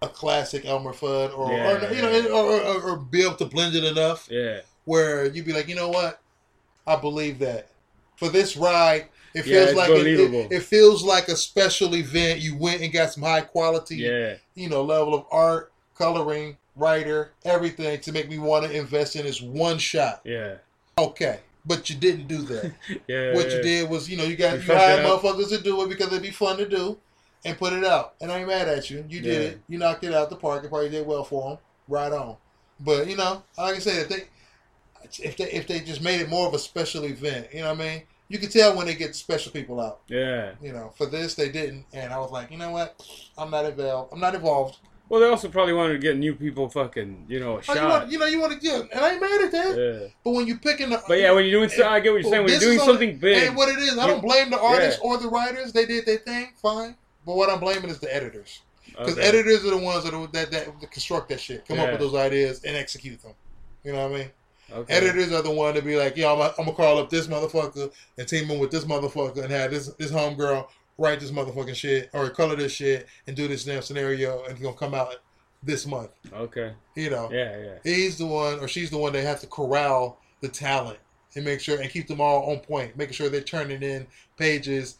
a 0.02 0.08
classic 0.08 0.64
Elmer 0.66 0.92
Fudd 0.92 1.36
or, 1.38 1.52
yeah, 1.52 1.88
or 1.88 1.92
you 1.94 2.02
know 2.02 2.34
or, 2.34 2.60
or, 2.60 2.82
or, 2.82 2.96
be 2.96 3.22
able 3.22 3.36
to 3.36 3.46
blend 3.46 3.76
it 3.76 3.84
enough. 3.84 4.28
Yeah. 4.30 4.60
Where 4.84 5.26
you'd 5.26 5.46
be 5.46 5.52
like, 5.52 5.68
you 5.68 5.76
know 5.76 5.88
what? 5.88 6.20
I 6.86 6.96
believe 6.96 7.38
that. 7.40 7.68
For 8.16 8.28
this 8.28 8.56
ride, 8.56 9.08
it 9.34 9.42
feels 9.42 9.72
yeah, 9.72 9.76
like 9.76 9.90
it, 9.90 10.06
it, 10.06 10.52
it, 10.52 10.62
feels 10.62 11.04
like 11.04 11.28
a 11.28 11.36
special 11.36 11.94
event. 11.94 12.40
You 12.40 12.56
went 12.56 12.80
and 12.80 12.90
got 12.90 13.12
some 13.12 13.22
high 13.22 13.42
quality, 13.42 13.96
yeah. 13.96 14.36
you 14.54 14.70
know, 14.70 14.82
level 14.82 15.14
of 15.14 15.26
art, 15.30 15.72
coloring, 15.94 16.56
writer, 16.74 17.32
everything 17.44 18.00
to 18.00 18.12
make 18.12 18.30
me 18.30 18.38
want 18.38 18.64
to 18.64 18.74
invest 18.74 19.16
in 19.16 19.26
this 19.26 19.42
one 19.42 19.76
shot. 19.76 20.22
Yeah. 20.24 20.54
Okay. 20.96 21.40
But 21.66 21.90
you 21.90 21.96
didn't 21.96 22.28
do 22.28 22.38
that. 22.42 22.72
yeah. 23.08 23.34
What 23.34 23.50
yeah. 23.50 23.56
you 23.56 23.62
did 23.62 23.90
was, 23.90 24.08
you 24.08 24.16
know, 24.16 24.24
you 24.24 24.36
got 24.36 24.54
you, 24.54 24.60
you 24.60 24.74
hired 24.74 25.04
motherfuckers 25.04 25.50
to 25.50 25.60
do 25.60 25.82
it 25.82 25.88
because 25.90 26.06
it'd 26.06 26.22
be 26.22 26.30
fun 26.30 26.56
to 26.56 26.68
do, 26.68 26.96
and 27.44 27.58
put 27.58 27.72
it 27.72 27.84
out. 27.84 28.14
And 28.20 28.30
I 28.32 28.38
ain't 28.38 28.48
mad 28.48 28.68
at 28.68 28.88
you. 28.88 29.04
You 29.08 29.20
did 29.20 29.42
it. 29.42 29.60
You 29.68 29.78
knocked 29.78 30.04
it 30.04 30.14
out 30.14 30.30
the 30.30 30.36
park. 30.36 30.62
and 30.62 30.70
probably 30.70 30.88
did 30.88 31.06
well 31.06 31.24
for 31.24 31.50
them. 31.50 31.58
Right 31.88 32.12
on. 32.12 32.36
But 32.80 33.08
you 33.08 33.16
know, 33.16 33.42
like 33.58 33.76
I 33.76 33.78
said, 33.80 34.02
if 34.02 34.08
they 34.08 34.28
if 35.20 35.36
they 35.36 35.50
if 35.50 35.66
they 35.66 35.80
just 35.80 36.02
made 36.02 36.20
it 36.20 36.28
more 36.28 36.46
of 36.46 36.54
a 36.54 36.58
special 36.58 37.04
event, 37.04 37.48
you 37.52 37.60
know 37.60 37.72
what 37.72 37.80
I 37.80 37.88
mean? 37.88 38.02
you 38.28 38.38
can 38.38 38.48
tell 38.48 38.76
when 38.76 38.86
they 38.86 38.94
get 38.94 39.14
special 39.14 39.52
people 39.52 39.80
out. 39.80 40.00
Yeah. 40.08 40.52
You 40.60 40.72
know, 40.72 40.92
for 40.96 41.06
this 41.06 41.34
they 41.34 41.48
didn't, 41.48 41.86
and 41.92 42.12
I 42.12 42.18
was 42.18 42.30
like, 42.30 42.50
you 42.50 42.58
know 42.58 42.70
what? 42.70 43.00
I'm 43.38 43.50
not 43.50 43.64
involved. 43.64 44.12
I'm 44.12 44.20
not 44.20 44.34
involved. 44.34 44.78
Well, 45.08 45.20
they 45.20 45.28
also 45.28 45.48
probably 45.48 45.72
wanted 45.72 45.92
to 45.92 45.98
get 46.00 46.16
new 46.16 46.34
people, 46.34 46.68
fucking, 46.68 47.26
you 47.28 47.38
know, 47.38 47.58
a 47.58 47.62
shot. 47.62 47.76
Oh, 47.76 47.80
you, 47.80 47.88
want, 47.88 48.10
you 48.10 48.18
know, 48.18 48.26
you 48.26 48.40
want 48.40 48.52
to 48.54 48.58
get, 48.58 48.90
and 48.90 49.00
I 49.00 49.12
ain't 49.12 49.20
mad 49.20 49.40
at 49.40 49.52
that. 49.52 49.78
Yeah. 49.78 50.08
But 50.24 50.32
when 50.32 50.48
you're 50.48 50.58
picking 50.58 50.90
the, 50.90 51.00
but 51.06 51.20
yeah, 51.20 51.30
when 51.30 51.44
you're 51.44 51.60
doing, 51.60 51.70
and, 51.72 51.82
I 51.84 52.00
get 52.00 52.12
what 52.12 52.22
you're 52.22 52.30
saying. 52.30 52.42
When 52.42 52.50
you're 52.50 52.60
doing 52.60 52.80
something 52.80 53.16
big, 53.16 53.46
and 53.46 53.56
what 53.56 53.68
it 53.68 53.78
is, 53.78 53.96
I 53.96 54.08
don't 54.08 54.20
blame 54.20 54.50
the 54.50 54.58
artists 54.58 55.00
yeah. 55.00 55.08
or 55.08 55.18
the 55.18 55.28
writers. 55.28 55.72
They 55.72 55.86
did 55.86 56.06
their 56.06 56.18
thing, 56.18 56.48
fine. 56.60 56.96
But 57.24 57.36
what 57.36 57.48
I'm 57.50 57.60
blaming 57.60 57.88
is 57.88 58.00
the 58.00 58.12
editors, 58.12 58.62
because 58.84 59.12
okay. 59.12 59.28
editors 59.28 59.64
are 59.64 59.70
the 59.70 59.78
ones 59.78 60.02
that, 60.02 60.32
that, 60.32 60.50
that 60.50 60.80
that 60.80 60.90
construct 60.90 61.28
that 61.28 61.38
shit, 61.38 61.64
come 61.66 61.76
yeah. 61.76 61.84
up 61.84 61.92
with 61.92 62.00
those 62.00 62.16
ideas 62.16 62.64
and 62.64 62.74
execute 62.76 63.22
them. 63.22 63.34
You 63.84 63.92
know 63.92 64.08
what 64.08 64.16
I 64.16 64.18
mean? 64.18 64.30
Okay. 64.72 64.92
Editors 64.92 65.32
are 65.32 65.42
the 65.42 65.50
one 65.50 65.74
to 65.74 65.82
be 65.82 65.96
like, 65.96 66.16
yo, 66.16 66.34
I'm, 66.34 66.50
I'm 66.58 66.64
gonna 66.64 66.76
call 66.76 66.98
up 66.98 67.10
this 67.10 67.28
motherfucker 67.28 67.92
and 68.18 68.28
team 68.28 68.46
him 68.46 68.58
with 68.58 68.70
this 68.70 68.84
motherfucker 68.84 69.42
and 69.42 69.52
have 69.52 69.70
this 69.70 69.88
this 69.94 70.10
homegirl 70.10 70.66
write 70.98 71.20
this 71.20 71.30
motherfucking 71.30 71.74
shit 71.74 72.10
or 72.12 72.30
color 72.30 72.56
this 72.56 72.72
shit 72.72 73.06
and 73.26 73.36
do 73.36 73.46
this 73.46 73.64
damn 73.64 73.82
scenario 73.82 74.42
and 74.44 74.52
it's 74.52 74.62
gonna 74.62 74.76
come 74.76 74.94
out 74.94 75.14
this 75.62 75.86
month. 75.86 76.10
Okay. 76.32 76.72
You 76.94 77.10
know. 77.10 77.30
Yeah, 77.30 77.58
yeah. 77.58 77.74
He's 77.84 78.18
the 78.18 78.26
one 78.26 78.58
or 78.58 78.68
she's 78.68 78.90
the 78.90 78.98
one 78.98 79.12
that 79.12 79.22
has 79.22 79.40
to 79.42 79.46
corral 79.46 80.20
the 80.40 80.48
talent 80.48 80.98
and 81.34 81.44
make 81.44 81.60
sure 81.60 81.80
and 81.80 81.90
keep 81.90 82.08
them 82.08 82.20
all 82.20 82.50
on 82.50 82.60
point, 82.60 82.96
making 82.96 83.14
sure 83.14 83.28
they're 83.28 83.40
turning 83.42 83.82
in 83.82 84.06
pages 84.36 84.98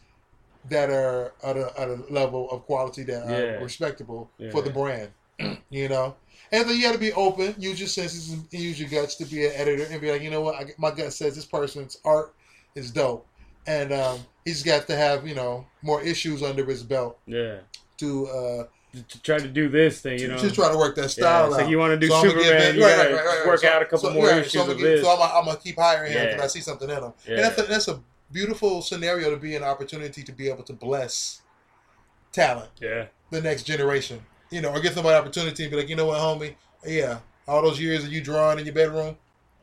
that 0.69 0.91
are 0.91 1.33
at 1.43 1.57
a, 1.57 1.81
at 1.81 1.89
a 1.89 1.95
level 2.11 2.51
of 2.51 2.65
quality 2.67 3.03
that 3.05 3.29
yeah. 3.29 3.37
are 3.37 3.63
respectable 3.63 4.31
yeah. 4.39 4.51
for 4.51 4.63
the 4.63 4.71
brand. 4.71 5.11
you 5.71 5.89
know. 5.89 6.15
And 6.53 6.69
then 6.69 6.77
you 6.77 6.83
got 6.83 6.93
to 6.93 6.99
be 6.99 7.13
open, 7.13 7.55
use 7.59 7.81
your 7.81 7.89
senses, 7.89 8.33
and 8.33 8.53
use 8.53 8.79
your 8.79 8.89
guts 8.89 9.17
to 9.17 9.25
be 9.25 9.47
an 9.47 9.53
editor, 9.55 9.87
and 9.91 10.01
be 10.01 10.11
like, 10.11 10.23
you 10.23 10.31
know 10.31 10.41
what, 10.41 10.55
I, 10.55 10.67
my 10.79 10.91
gut 10.91 11.13
says 11.13 11.35
this 11.35 11.45
person's 11.45 11.99
art 12.05 12.35
is 12.75 12.91
dope, 12.91 13.27
and 13.67 13.93
um, 13.93 14.21
he's 14.45 14.63
got 14.63 14.87
to 14.87 14.97
have 14.97 15.27
you 15.27 15.35
know 15.35 15.67
more 15.83 16.03
issues 16.03 16.43
under 16.43 16.65
his 16.65 16.83
belt. 16.83 17.19
Yeah. 17.27 17.59
To 17.99 18.27
uh, 18.29 18.65
to 19.09 19.23
try 19.23 19.39
to 19.39 19.49
do 19.49 19.69
this 19.69 20.01
thing, 20.01 20.19
you 20.19 20.29
know, 20.29 20.39
to 20.39 20.51
try 20.51 20.71
to 20.71 20.77
work 20.77 20.97
that 20.97 21.11
style 21.11 21.51
yeah, 21.51 21.65
out. 21.65 21.71
you 21.71 21.79
want 21.79 21.93
to 21.93 21.99
do 21.99 22.09
so 22.09 22.23
Superman, 22.23 22.79
right, 22.79 22.99
right, 22.99 23.13
right, 23.13 23.25
right, 23.25 23.47
work 23.47 23.61
so, 23.61 23.69
out 23.69 23.83
a 23.83 23.85
couple 23.85 24.09
so, 24.09 24.15
more 24.15 24.31
issues 24.31 24.53
so 24.53 24.71
of 24.71 24.79
this. 24.79 25.03
So 25.03 25.11
I'm, 25.11 25.21
I'm, 25.23 25.45
gonna 25.45 25.59
keep 25.59 25.77
hiring 25.77 26.13
him 26.13 26.27
because 26.27 26.43
I 26.43 26.47
see 26.47 26.61
something 26.61 26.89
in 26.89 26.97
him, 26.97 27.13
yeah. 27.27 27.35
and 27.35 27.45
that's 27.45 27.59
a, 27.59 27.63
that's 27.65 27.89
a 27.89 28.01
beautiful 28.33 28.83
scenario 28.83 29.31
to 29.31 29.37
be 29.37 29.55
an 29.55 29.63
opportunity 29.63 30.23
to 30.23 30.33
be 30.33 30.49
able 30.49 30.63
to 30.65 30.73
bless 30.73 31.43
talent. 32.33 32.71
Yeah. 32.81 33.07
The 33.31 33.41
next 33.41 33.65
generation 33.65 34.25
you 34.51 34.61
know, 34.61 34.71
or 34.71 34.81
get 34.81 34.95
somebody 34.95 35.17
opportunity 35.17 35.65
and 35.65 35.71
be 35.71 35.77
like, 35.77 35.89
you 35.89 35.97
know 35.97 36.07
what, 36.07 36.19
homie, 36.19 36.55
yeah, 36.87 37.19
all 37.47 37.63
those 37.63 37.81
years 37.81 38.05
of 38.05 38.13
you 38.13 38.21
drawing 38.21 38.59
in 38.59 38.67
your 38.67 38.75
bedroom, 38.75 39.17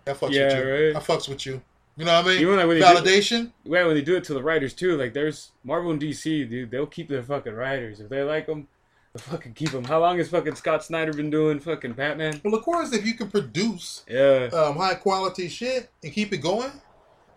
I 0.07 0.11
fucks 0.11 0.31
yeah, 0.31 0.47
with 0.47 0.65
you. 0.65 0.87
Right. 0.87 0.95
I 0.95 0.99
fucks 0.99 1.29
with 1.29 1.45
you. 1.45 1.61
You 1.95 2.05
know 2.05 2.13
what 2.13 2.25
I 2.25 2.27
mean? 2.29 2.41
Even 2.41 2.55
like 2.57 2.67
when 2.67 2.81
Validation. 2.81 3.51
Do, 3.63 3.71
yeah, 3.71 3.85
when 3.85 3.95
they 3.95 4.01
do 4.01 4.15
it 4.15 4.23
to 4.25 4.33
the 4.33 4.41
writers 4.41 4.73
too, 4.73 4.97
like 4.97 5.13
there's 5.13 5.51
Marvel 5.63 5.91
and 5.91 6.01
DC, 6.01 6.49
dude, 6.49 6.71
they'll 6.71 6.87
keep 6.87 7.07
their 7.07 7.21
fucking 7.21 7.53
writers 7.53 7.99
if 7.99 8.09
they 8.09 8.23
like 8.23 8.47
them. 8.47 8.67
They 9.13 9.21
fucking 9.21 9.53
keep 9.53 9.69
him. 9.69 9.83
How 9.83 9.99
long 9.99 10.17
has 10.17 10.29
fucking 10.29 10.55
Scott 10.55 10.83
Snyder 10.83 11.13
been 11.13 11.29
doing 11.29 11.59
fucking 11.59 11.93
Batman? 11.93 12.41
Well, 12.43 12.55
of 12.55 12.63
course, 12.63 12.93
if 12.93 13.05
you 13.05 13.13
can 13.13 13.29
produce 13.29 14.03
Yeah. 14.09 14.49
um, 14.53 14.75
high 14.75 14.95
quality 14.95 15.47
shit 15.49 15.91
and 16.03 16.11
keep 16.11 16.33
it 16.33 16.37
going, 16.37 16.71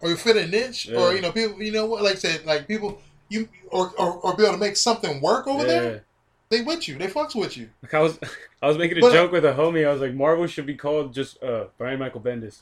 or 0.01 0.09
you 0.09 0.17
fit 0.17 0.39
a 0.39 0.47
niche, 0.47 0.87
Yeah. 0.87 0.99
or 0.99 1.15
you 1.15 1.21
know, 1.21 1.33
people, 1.33 1.63
you 1.63 1.73
know 1.73 1.85
what, 1.85 2.03
like 2.03 2.15
I 2.15 2.19
said, 2.19 2.47
like 2.47 2.67
people, 2.67 2.99
you 3.29 3.49
or, 3.69 3.93
or 3.99 4.15
or 4.15 4.37
be 4.37 4.45
able 4.45 4.55
to 4.55 4.59
make 4.59 4.77
something 4.77 5.21
work 5.21 5.47
over 5.47 5.67
yeah. 5.67 5.81
there. 5.81 6.06
They 6.49 6.61
with 6.63 6.87
you. 6.89 6.97
They 6.97 7.09
fucks 7.09 7.35
with 7.35 7.57
you. 7.57 7.69
Like 7.83 7.95
I 7.95 8.01
was, 8.01 8.19
I 8.63 8.69
was 8.69 8.79
making 8.79 8.99
a 8.99 9.01
But- 9.01 9.13
joke 9.13 9.33
with 9.33 9.45
a 9.45 9.53
homie. 9.53 9.87
I 9.87 9.93
was 9.93 10.01
like, 10.01 10.15
Marvel 10.15 10.47
should 10.47 10.67
be 10.67 10.75
called 10.75 11.13
just 11.15 11.43
uh 11.43 11.65
Brian 11.79 11.99
Michael 11.99 12.21
Bendis. 12.21 12.59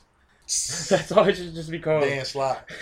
That's 0.89 1.11
all 1.11 1.27
it 1.27 1.37
should 1.37 1.53
just 1.55 1.71
be 1.71 1.79
called. 1.79 2.03
Dan 2.03 2.23
Slott. 2.25 2.69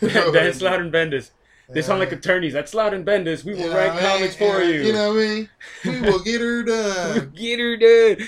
Dan 0.00 0.52
Slott 0.52 0.80
and 0.80 0.92
Bendis. 0.92 1.30
They 1.68 1.82
sound 1.82 1.98
like 1.98 2.12
attorneys. 2.12 2.52
That's 2.52 2.70
Slott 2.70 2.94
and 2.94 3.04
Bendis. 3.04 3.42
We 3.44 3.54
will 3.54 3.62
You 3.62 3.72
write 3.72 3.98
comics 3.98 4.36
for 4.36 4.60
you. 4.62 4.82
You 4.82 4.92
know 4.92 5.12
what 5.12 5.20
I 5.20 5.26
mean? 5.26 5.48
We 5.84 6.00
will 6.00 6.22
get 6.22 6.40
her 6.40 6.62
done. 6.62 7.32
Get 7.34 7.58
her 7.58 7.76
done. 7.76 8.26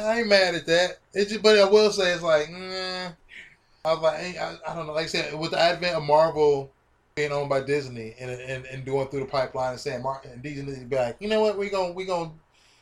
I 0.00 0.20
ain't 0.20 0.28
mad 0.28 0.54
at 0.54 0.64
that. 0.66 0.98
It's 1.12 1.30
just, 1.32 1.42
but 1.42 1.58
I 1.58 1.68
will 1.68 1.90
say 1.90 2.12
it's 2.14 2.22
like, 2.22 2.48
nah. 2.50 3.10
I 3.84 3.92
was 3.94 4.00
like, 4.00 4.38
I, 4.38 4.56
I 4.66 4.74
don't 4.74 4.86
know. 4.86 4.94
Like 4.94 5.04
I 5.04 5.08
said, 5.08 5.38
with 5.38 5.50
the 5.50 5.58
advent 5.60 5.96
of 5.96 6.02
Marvel 6.02 6.72
being 7.14 7.32
owned 7.32 7.48
by 7.48 7.60
Disney 7.60 8.14
and 8.18 8.30
and, 8.30 8.64
and 8.66 8.84
going 8.84 9.08
through 9.08 9.20
the 9.20 9.26
pipeline 9.26 9.72
and 9.72 9.80
saying, 9.80 10.02
Mar- 10.02 10.22
and 10.24 10.42
Disney 10.42 10.84
be 10.84 10.96
like, 10.96 11.16
you 11.20 11.28
know 11.28 11.40
what, 11.40 11.58
we 11.58 11.68
gonna 11.70 11.92
we 11.92 12.04
gonna 12.04 12.30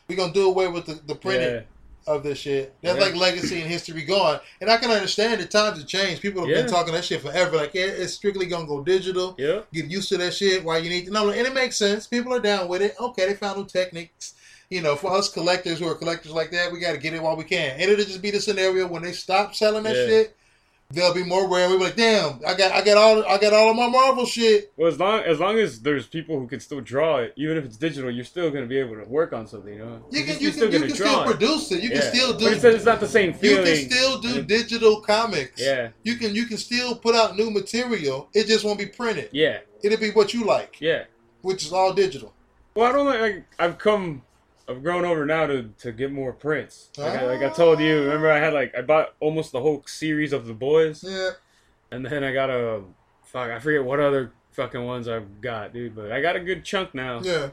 we 0.07 0.15
gonna 0.15 0.33
do 0.33 0.47
away 0.47 0.67
with 0.67 0.85
the, 0.85 0.99
the 1.05 1.15
printing 1.15 1.53
yeah. 1.55 1.61
of 2.13 2.23
this 2.23 2.37
shit. 2.37 2.73
That's 2.81 2.97
Yeah. 2.97 3.05
like 3.05 3.15
legacy 3.15 3.61
and 3.61 3.69
history 3.69 4.03
gone. 4.03 4.39
And 4.59 4.69
I 4.69 4.77
can 4.77 4.91
understand 4.91 5.41
the 5.41 5.45
times 5.45 5.77
have 5.77 5.87
changed. 5.87 6.21
People 6.21 6.41
have 6.41 6.49
Yeah. 6.49 6.61
been 6.63 6.71
talking 6.71 6.93
that 6.93 7.05
shit 7.05 7.21
forever. 7.21 7.57
Like, 7.57 7.73
yeah, 7.73 7.85
it's 7.85 8.13
strictly 8.13 8.45
gonna 8.45 8.67
go 8.67 8.83
digital. 8.83 9.35
Yeah. 9.37 9.61
Get 9.73 9.85
used 9.85 10.09
to 10.09 10.17
that 10.17 10.33
shit. 10.33 10.63
Why 10.63 10.77
you 10.79 10.89
need 10.89 11.05
to 11.05 11.11
know? 11.11 11.29
And 11.29 11.47
it 11.47 11.53
makes 11.53 11.77
sense. 11.77 12.07
People 12.07 12.33
are 12.33 12.39
down 12.39 12.67
with 12.67 12.81
it. 12.81 12.95
Okay, 12.99 13.27
they 13.27 13.35
found 13.35 13.57
new 13.59 13.65
techniques. 13.65 14.33
You 14.69 14.81
know, 14.81 14.95
for 14.95 15.11
us 15.11 15.27
collectors 15.29 15.79
who 15.79 15.87
are 15.87 15.95
collectors 15.95 16.31
like 16.31 16.49
that, 16.51 16.71
we 16.71 16.79
got 16.79 16.93
to 16.93 16.97
get 16.97 17.13
it 17.13 17.21
while 17.21 17.35
we 17.35 17.43
can. 17.43 17.71
And 17.71 17.81
it'll 17.91 18.05
just 18.05 18.21
be 18.21 18.31
the 18.31 18.39
scenario 18.39 18.87
when 18.87 19.03
they 19.03 19.11
stop 19.11 19.53
selling 19.53 19.83
that 19.83 19.95
Yeah. 19.97 20.05
shit. 20.07 20.37
They'll 20.93 21.13
be 21.13 21.23
more 21.23 21.49
rare. 21.49 21.69
We'll 21.69 21.77
be 21.79 21.85
like, 21.85 21.95
damn, 21.95 22.39
I 22.45 22.53
got, 22.53 22.71
I 22.71 22.83
got 22.83 22.97
all, 22.97 23.25
I 23.25 23.37
got 23.37 23.53
all 23.53 23.69
of 23.69 23.75
my 23.75 23.87
Marvel 23.87 24.25
shit. 24.25 24.71
Well, 24.77 24.87
as 24.87 24.99
long 24.99 25.19
as 25.21 25.39
long 25.39 25.57
as 25.59 25.81
there's 25.81 26.07
people 26.07 26.39
who 26.39 26.47
can 26.47 26.59
still 26.59 26.81
draw 26.81 27.17
it, 27.17 27.33
even 27.37 27.57
if 27.57 27.65
it's 27.65 27.77
digital, 27.77 28.11
you're 28.11 28.25
still 28.25 28.49
gonna 28.51 28.65
be 28.65 28.77
able 28.77 28.95
to 28.95 29.03
work 29.09 29.33
on 29.33 29.47
something. 29.47 29.73
You 29.73 29.79
know. 29.85 30.05
You 30.11 30.23
can, 30.23 30.39
you 30.39 30.51
can, 30.51 30.71
you 30.71 30.79
can 30.79 30.89
still 30.89 31.21
it. 31.21 31.25
produce 31.25 31.71
it. 31.71 31.81
You 31.83 31.89
can 31.89 32.01
still 32.01 32.33
do. 32.33 32.45
But 32.45 32.53
it's, 32.53 32.63
it's 32.63 32.85
not 32.85 32.99
the 32.99 33.07
same 33.07 33.33
feeling. 33.33 33.65
you 33.65 33.73
can 33.87 33.91
still 33.91 34.19
do 34.19 34.35
Yeah. 34.35 34.41
digital 34.41 35.01
comics. 35.01 35.61
Yeah. 35.61 35.89
You 36.03 36.15
can, 36.15 36.35
you 36.35 36.45
can 36.45 36.57
still 36.57 36.95
put 36.95 37.15
out 37.15 37.37
new 37.37 37.49
material. 37.51 38.29
It 38.33 38.47
just 38.47 38.63
won't 38.65 38.79
be 38.79 38.87
printed. 38.87 39.29
Yeah. 39.31 39.59
It'll 39.83 39.99
be 39.99 40.11
what 40.11 40.33
you 40.33 40.45
like, 40.45 40.79
Yeah. 40.79 41.03
which 41.41 41.63
is 41.65 41.73
all 41.73 41.93
digital. 41.93 42.33
Well, 42.75 42.89
I 42.89 42.91
don't 42.93 43.05
like 43.05 43.45
I've 43.59 43.77
come, 43.77 44.21
I've 44.71 44.83
grown 44.83 45.05
over 45.05 45.25
now 45.25 45.45
to 45.47 45.69
to 45.79 45.91
get 45.91 46.11
more 46.11 46.33
prints. 46.33 46.89
Like, 46.97 47.19
I, 47.19 47.25
like 47.25 47.41
I 47.41 47.45
ah. 47.45 47.53
told 47.53 47.79
you, 47.79 48.01
remember 48.03 48.31
I 48.31 48.39
had 48.39 48.53
like 48.53 48.73
I 48.75 48.81
bought 48.81 49.13
almost 49.19 49.51
the 49.51 49.61
whole 49.61 49.83
series 49.85 50.33
of 50.33 50.45
the 50.45 50.53
boys, 50.53 51.03
Yeah. 51.03 51.31
and 51.91 52.05
then 52.05 52.23
I 52.23 52.33
got 52.33 52.49
a 52.49 52.81
fuck. 53.23 53.49
I 53.51 53.59
forget 53.59 53.83
what 53.83 53.99
other 53.99 54.31
fucking 54.51 54.83
ones 54.83 55.07
I've 55.07 55.41
got, 55.41 55.73
dude. 55.73 55.95
But 55.95 56.11
I 56.11 56.21
got 56.21 56.35
a 56.35 56.39
good 56.39 56.63
chunk 56.63 56.93
now. 56.93 57.21
Yeah. 57.21 57.49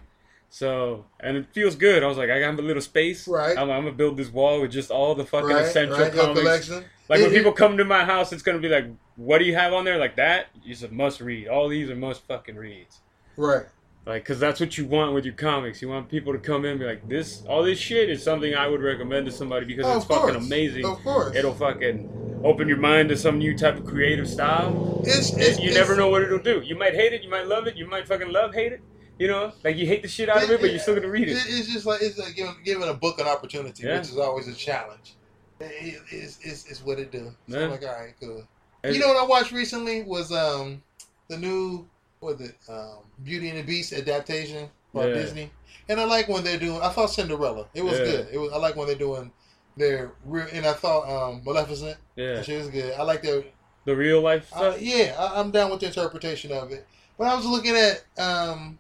So 0.51 1.05
and 1.21 1.37
it 1.37 1.47
feels 1.53 1.77
good. 1.77 2.03
I 2.03 2.07
was 2.07 2.17
like, 2.17 2.31
I 2.31 2.41
got 2.41 2.59
a 2.59 2.63
little 2.63 2.83
space. 2.83 3.29
Right. 3.29 3.57
I'm, 3.57 3.71
I'm 3.71 3.85
gonna 3.85 3.93
build 3.93 4.17
this 4.17 4.33
wall 4.33 4.61
with 4.63 4.71
just 4.71 4.91
all 4.91 5.15
the 5.15 5.25
fucking 5.25 5.49
Right. 5.49 5.65
essential 5.67 5.99
Right. 5.99 6.13
Comics. 6.13 6.41
collection. 6.41 6.85
Like 7.09 7.21
when 7.21 7.31
It- 7.31 7.35
people 7.35 7.53
come 7.53 7.77
to 7.77 7.85
my 7.85 8.05
house, 8.05 8.33
it's 8.33 8.43
gonna 8.43 8.59
be 8.59 8.69
like, 8.69 8.87
what 9.17 9.39
do 9.39 9.45
you 9.45 9.55
have 9.55 9.73
on 9.73 9.85
there? 9.85 9.99
Like 9.99 10.17
that? 10.17 10.47
It's 10.65 10.83
a 10.83 10.89
must 10.89 11.21
read. 11.21 11.49
All 11.49 11.69
these 11.69 11.91
are 11.91 11.97
must 11.97 12.23
fucking 12.27 12.57
reads. 12.57 13.01
Right. 13.37 13.67
Like, 14.09 14.25
cause 14.25 14.41
that's 14.41 14.59
what 14.59 14.79
you 14.79 14.87
want 14.87 15.13
with 15.13 15.27
your 15.27 15.35
comics. 15.35 15.83
You 15.83 15.91
want 15.91 16.09
people 16.09 16.33
to 16.33 16.39
come 16.39 16.65
in 16.65 16.71
and 16.73 16.81
be 16.81 16.87
like, 16.87 17.07
this, 17.11 17.43
all 17.47 17.63
this 17.63 17.79
shit 17.79 18.09
is 18.09 18.23
something 18.23 18.55
I 18.55 18.67
would 18.67 18.81
recommend 18.81 19.27
to 19.27 19.33
somebody 19.33 19.67
because 19.67 19.85
Oh, 19.85 19.97
it's 19.99 20.07
fucking 20.07 20.33
course. 20.35 20.47
amazing. 20.47 20.87
Of 20.87 20.99
course. 21.05 21.37
It'll 21.37 21.53
fucking 21.53 22.41
open 22.43 22.69
your 22.69 22.79
mind 22.79 23.11
to 23.11 23.19
some 23.19 23.37
new 23.39 23.55
type 23.57 23.77
of 23.77 23.85
creative 23.85 24.27
style. 24.27 25.03
It's, 25.05 25.37
it's 25.37 25.59
you 25.59 25.65
it's- 25.71 25.75
never 25.75 25.95
know 25.95 26.09
what 26.09 26.23
it'll 26.23 26.39
do. 26.39 26.63
You 26.65 26.75
might 26.79 26.95
hate 26.95 27.13
it, 27.13 27.23
you 27.23 27.29
might 27.29 27.47
love 27.47 27.67
it, 27.67 27.77
you 27.77 27.87
might 27.87 28.09
fucking 28.09 28.33
love 28.33 28.55
hate 28.55 28.73
it. 28.73 28.81
You 29.19 29.27
know, 29.29 29.53
like 29.63 29.77
you 29.77 29.85
hate 29.87 30.01
the 30.03 30.09
shit 30.09 30.29
out 30.31 30.43
of 30.43 30.51
it, 30.51 30.61
but 30.61 30.71
you're 30.71 30.79
still 30.79 30.95
gonna 30.95 31.11
read 31.11 31.29
it. 31.29 31.33
It's 31.33 31.71
just 31.71 31.85
like 31.85 32.01
it's 32.01 32.17
like 32.19 32.35
giving, 32.35 32.55
giving 32.65 32.89
a 32.89 32.95
book 32.95 33.21
an 33.21 33.27
opportunity, 33.27 33.83
Yeah. 33.83 33.99
which 33.99 34.09
is 34.09 34.17
always 34.17 34.49
a 34.49 34.55
challenge. 34.55 35.17
It, 35.61 36.01
it's, 36.13 36.39
it's, 36.41 36.71
it's 36.71 36.83
what 36.85 36.99
it 37.01 37.11
do. 37.13 37.33
So 37.49 37.59
Yeah. 37.59 37.65
I'm 37.65 37.71
like, 37.73 37.83
all 37.83 37.89
right, 38.01 38.15
cool. 38.21 38.45
And- 38.85 38.95
You 38.95 39.01
know 39.01 39.09
what 39.09 39.17
I 39.23 39.27
watched 39.27 39.51
recently 39.53 40.03
was 40.05 40.31
um 40.33 40.83
the 41.29 41.37
new 41.37 41.87
was 42.21 42.41
it 42.41 42.57
um 42.69 42.99
Beauty 43.23 43.49
and 43.51 43.59
the 43.59 43.63
Beast 43.63 43.93
adaptation 43.93 44.69
by 44.95 45.07
Yeah. 45.09 45.15
Disney, 45.15 45.51
and 45.89 46.01
I 46.01 46.05
like 46.05 46.29
when 46.29 46.45
they're 46.45 46.59
doing. 46.59 46.81
I 46.81 46.89
thought 46.91 47.11
Cinderella. 47.11 47.67
It 47.75 47.83
was 47.85 47.99
Yeah. 47.99 48.05
good. 48.05 48.29
It 48.33 48.39
was. 48.39 48.53
I 48.53 48.57
like 48.57 48.77
when 48.77 48.87
they're 48.87 48.97
doing 48.97 49.31
their 49.77 50.13
real. 50.25 50.47
And 50.53 50.67
I 50.67 50.73
thought 50.73 51.09
um 51.09 51.43
Maleficent. 51.45 51.97
Yeah, 52.17 52.43
she 52.43 52.57
was 52.57 52.69
good. 52.69 52.95
I 52.95 53.03
like 53.03 53.23
their 53.23 53.45
the 53.85 53.97
real 53.97 54.21
life 54.21 54.49
stuff. 54.49 54.81
yeah, 54.81 55.15
I, 55.19 55.41
I'm 55.41 55.51
down 55.51 55.71
with 55.71 55.81
the 55.81 55.87
interpretation 55.87 56.53
of 56.53 56.73
it. 56.73 56.87
But 57.17 57.27
I 57.29 57.35
was 57.35 57.47
looking 57.47 57.75
at 57.75 58.05
um, 58.19 58.79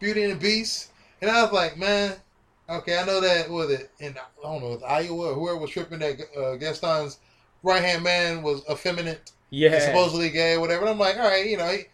Beauty 0.00 0.22
and 0.24 0.32
the 0.32 0.36
Beast, 0.36 0.90
and 1.20 1.30
I 1.30 1.42
was 1.42 1.52
like, 1.52 1.76
man, 1.76 2.14
okay, 2.68 2.98
I 2.98 3.04
know 3.04 3.20
that 3.20 3.48
was 3.50 3.70
it 3.70 3.90
and 4.00 4.16
I 4.18 4.22
don't 4.42 4.60
know, 4.60 4.72
it 4.72 4.80
was 4.80 4.82
Iowa 4.82 5.30
or 5.30 5.34
whoever 5.34 5.58
was 5.58 5.70
tripping 5.70 5.98
that 6.00 6.18
uh, 6.36 6.56
Gaston's 6.56 7.18
right 7.62 7.82
hand 7.82 8.02
man 8.02 8.42
was 8.42 8.62
effeminate, 8.70 9.30
Yeah, 9.50 9.78
supposedly 9.78 10.30
gay 10.30 10.56
whatever. 10.58 10.82
And 10.82 10.90
I'm 10.90 10.98
like, 10.98 11.16
all 11.16 11.28
right, 11.28 11.46
you 11.46 11.56
know. 11.58 11.68
he- 11.68 11.84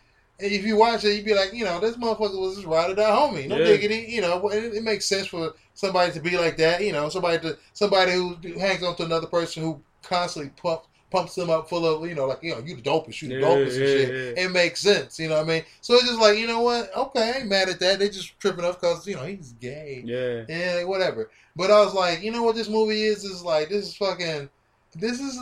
if 0.43 0.65
you 0.65 0.77
watch 0.77 1.05
it, 1.05 1.15
you'd 1.15 1.25
be 1.25 1.35
like, 1.35 1.53
you 1.53 1.65
know, 1.65 1.81
this 1.81 1.97
motherfucker 1.97 2.39
was 2.41 2.57
just 2.57 2.67
ride 2.67 2.91
or 2.91 2.95
die 2.95 3.11
homie. 3.11 3.49
No 3.49 3.59
Yeah. 3.59 3.65
diggity, 3.65 4.07
you 4.09 4.21
know. 4.21 4.49
It, 4.49 4.75
it 4.75 4.83
makes 4.83 5.07
sense 5.07 5.27
for 5.29 5.55
somebody 5.75 6.13
to 6.13 6.21
be 6.21 6.37
like 6.37 6.57
that, 6.59 6.83
you 6.85 6.93
know. 6.93 7.09
Somebody 7.09 7.39
to 7.41 7.59
somebody 7.73 8.13
who 8.13 8.37
hangs 8.59 8.83
on 8.83 8.97
to 8.97 9.05
another 9.05 9.27
person 9.27 9.63
who 9.63 9.81
constantly 10.03 10.51
pump, 10.57 10.83
pumps 11.11 11.35
them 11.35 11.51
up 11.51 11.69
full 11.69 11.85
of, 11.87 12.09
you 12.09 12.15
know, 12.15 12.27
like 12.27 12.43
you 12.43 12.53
know, 12.55 12.61
you 12.65 12.77
the 12.77 12.83
dopest, 12.83 13.21
you 13.23 13.29
the 13.29 13.35
Yeah, 13.35 13.41
dopest 13.47 13.79
and 13.79 13.89
shit. 13.89 14.37
yeah. 14.37 14.45
It 14.45 14.51
makes 14.53 14.81
sense, 14.81 15.19
you 15.19 15.29
know 15.29 15.37
what 15.37 15.45
I 15.45 15.49
mean? 15.49 15.65
So 15.81 15.95
it's 15.95 16.07
just 16.07 16.21
like, 16.21 16.39
you 16.39 16.47
know 16.47 16.63
what? 16.63 16.95
Okay, 16.97 17.33
I 17.35 17.39
ain't 17.39 17.49
mad 17.49 17.69
at 17.69 17.81
that. 17.81 17.99
They 17.99 18.09
just 18.09 18.39
tripping 18.41 18.65
up 18.65 18.81
because 18.81 19.07
you 19.07 19.17
know 19.17 19.25
he's 19.25 19.53
gay. 19.53 20.03
yeah, 20.07 20.45
Yeah, 20.49 20.85
whatever. 20.85 21.31
But 21.57 21.71
I 21.71 21.85
was 21.85 21.95
like, 21.95 22.23
you 22.23 22.31
know 22.31 22.43
what 22.43 22.55
this 22.57 22.69
movie 22.69 23.03
is? 23.03 23.25
Is 23.25 23.43
like 23.43 23.69
this 23.69 23.87
is 23.89 23.97
fucking. 23.97 24.49
This 24.97 25.21
is 25.21 25.39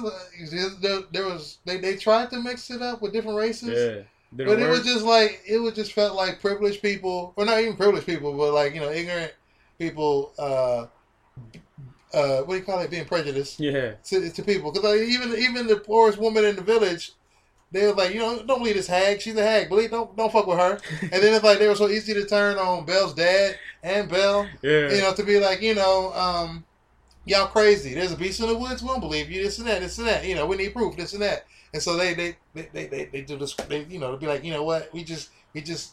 there, 0.83 1.01
there 1.11 1.25
was 1.25 1.59
they, 1.65 1.79
they 1.79 1.97
tried 1.97 2.29
to 2.31 2.39
mix 2.43 2.71
it 2.71 2.83
up 2.83 3.01
with 3.01 3.15
different 3.15 3.39
races. 3.39 4.05
Did 4.37 4.47
But 4.47 4.59
it 4.59 4.63
work? 4.63 4.71
was 4.71 4.85
just 4.85 5.05
like 5.05 5.43
it 5.47 5.59
was 5.59 5.75
just 5.75 5.93
felt 5.93 6.17
like 6.17 6.41
privileged 6.41 6.83
people, 6.83 7.33
or 7.37 7.45
not 7.45 7.61
even 7.61 7.77
privileged 7.77 8.07
people, 8.07 8.37
but 8.37 8.53
like 8.53 8.75
you 8.75 8.81
know 8.81 8.91
ignorant 8.91 9.33
people. 9.79 10.33
Uh, 10.39 10.87
uh, 12.15 12.43
what 12.43 12.55
do 12.55 12.57
you 12.57 12.63
call 12.65 12.81
it? 12.81 12.91
Being 12.91 13.05
prejudiced 13.05 13.61
yeah, 13.61 13.93
to, 14.05 14.31
to 14.31 14.43
people 14.43 14.73
because 14.73 14.85
like, 14.85 15.09
even 15.09 15.35
even 15.37 15.67
the 15.67 15.77
poorest 15.77 16.19
woman 16.19 16.45
in 16.45 16.57
the 16.57 16.63
village, 16.63 17.13
they 17.71 17.87
were 17.87 17.95
like, 17.95 18.13
you 18.15 18.21
know, 18.21 18.43
don't 18.45 18.59
believe 18.61 18.77
this 18.77 18.87
hag. 18.87 19.21
She's 19.21 19.37
a 19.37 19.43
hag. 19.43 19.69
Believe 19.69 19.91
don't 19.91 20.17
don't 20.17 20.33
fuck 20.33 20.47
with 20.47 20.59
her. 20.59 20.79
And 21.03 21.23
then 21.23 21.35
it's 21.35 21.45
like 21.45 21.59
they 21.59 21.69
were 21.69 21.75
so 21.75 21.89
easy 21.89 22.15
to 22.15 22.25
turn 22.27 22.59
on 22.59 22.85
Belle's 22.87 23.15
dad 23.15 23.59
and 23.83 24.09
Belle, 24.09 24.53
yeah, 24.63 24.91
you 24.91 25.01
know, 25.01 25.13
to 25.15 25.23
be 25.23 25.39
like, 25.39 25.61
you 25.63 25.75
know, 25.75 26.13
um, 26.15 26.65
y'all 27.27 27.47
crazy. 27.47 27.95
There's 27.95 28.13
a 28.13 28.17
beast 28.17 28.41
in 28.41 28.49
the 28.49 28.57
woods. 28.57 28.83
We 28.83 28.89
don't 28.89 29.01
believe 29.01 29.31
you. 29.31 29.43
This 29.43 29.59
and 29.59 29.69
that. 29.69 29.81
This 29.81 29.99
and 29.99 30.07
that. 30.09 30.25
You 30.27 30.35
know, 30.35 30.47
we 30.47 30.57
need 30.57 30.73
proof. 30.75 30.97
This 30.97 31.13
and 31.13 31.23
that. 31.23 31.47
And 31.75 31.83
so 31.83 31.97
they 31.97 32.15
they 32.15 32.37
they 32.55 32.69
they, 32.73 32.87
they, 32.87 33.05
they 33.07 33.21
do 33.23 33.37
this. 33.37 33.55
They 33.55 33.85
you 33.85 33.99
know 33.99 34.13
to 34.13 34.17
be 34.19 34.27
like, 34.27 34.45
you 34.45 34.53
know 34.53 34.63
what? 34.65 34.93
We 34.93 35.05
just 35.05 35.31
we 35.55 35.61
just. 35.61 35.93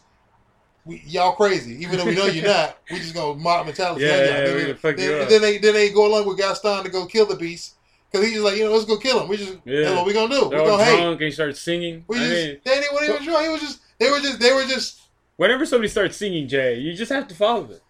We, 0.88 1.02
y'all 1.08 1.32
crazy, 1.34 1.82
even 1.82 1.98
though 1.98 2.06
we 2.06 2.14
know 2.14 2.28
you're 2.28 2.46
not. 2.46 2.78
We 2.92 3.00
just 3.00 3.16
gonna 3.16 3.40
mob 3.40 3.66
mentality. 3.66 4.06
Yeah, 4.06 4.18
y'all. 4.18 4.26
yeah, 4.26 4.44
Then 4.46 4.68
they- 4.68 4.74
fuck 4.76 5.00
you 5.00 5.08
then, 5.10 5.22
up. 5.24 5.30
then 5.30 5.42
they 5.42 5.58
then 5.58 5.74
they 5.74 5.90
go 5.92 6.06
along 6.06 6.28
with 6.28 6.38
Gaston 6.38 6.84
to 6.84 6.90
go 6.92 7.08
kill 7.08 7.26
the 7.26 7.36
beast 7.36 7.74
because 8.12 8.24
he's 8.24 8.36
just 8.36 8.46
like, 8.46 8.56
you 8.56 8.66
know, 8.66 8.72
let's 8.72 8.86
go 8.86 8.98
kill 9.00 9.20
him. 9.20 9.28
We 9.28 9.38
just 9.38 9.58
Yeah. 9.66 9.82
that's 9.82 9.96
what 9.96 10.06
we 10.06 10.14
gonna 10.14 10.36
do. 10.40 10.48
They're 10.48 10.62
We 10.62 10.68
gonna 10.68 10.84
hate. 10.86 10.98
drunk 11.02 11.22
and 11.22 11.26
he 11.26 11.32
starts 11.32 11.60
singing. 11.60 12.06
We 12.08 12.18
just 12.20 12.30
mean, 12.30 12.60
they 12.64 12.76
didn't 12.82 13.04
even 13.04 13.24
drunk. 13.26 13.44
He 13.46 13.50
was 13.50 13.62
just 13.62 13.80
they 14.00 14.12
were 14.12 14.20
just 14.20 14.40
they 14.40 14.54
were 14.54 14.64
just 14.66 15.02
whenever 15.38 15.66
somebody 15.66 15.88
starts 15.90 16.18
singing, 16.18 16.48
Jay, 16.48 16.76
you 16.78 16.94
just 16.94 17.12
have 17.12 17.28
to 17.30 17.36
follow 17.36 17.68
it. 17.72 17.82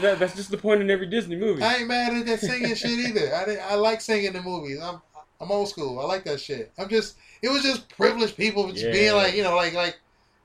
That, 0.00 0.20
that's 0.20 0.36
just 0.36 0.52
the 0.52 0.58
point 0.58 0.80
in 0.80 0.90
every 0.92 1.06
Disney 1.08 1.34
movie. 1.34 1.62
I 1.64 1.74
ain't 1.78 1.88
mad 1.88 2.14
at 2.14 2.26
that 2.26 2.38
singing 2.40 2.74
shit 2.76 2.90
either. 3.00 3.34
I, 3.34 3.72
I 3.72 3.74
like 3.74 4.00
singing 4.00 4.32
in 4.34 4.44
movies. 4.44 4.78
I'm 4.80 5.00
I'm 5.42 5.50
old 5.50 5.68
school. 5.68 5.98
I 6.00 6.04
like 6.04 6.24
that 6.24 6.40
shit. 6.40 6.70
I'm 6.78 6.88
just 6.88 7.16
it 7.42 7.48
was 7.50 7.62
just 7.62 7.88
privileged 7.88 8.36
people 8.36 8.70
just 8.70 8.84
Yeah. 8.86 8.92
being 8.92 9.12
like 9.14 9.34
you 9.34 9.42
know 9.42 9.56
like 9.56 9.74
like 9.74 9.98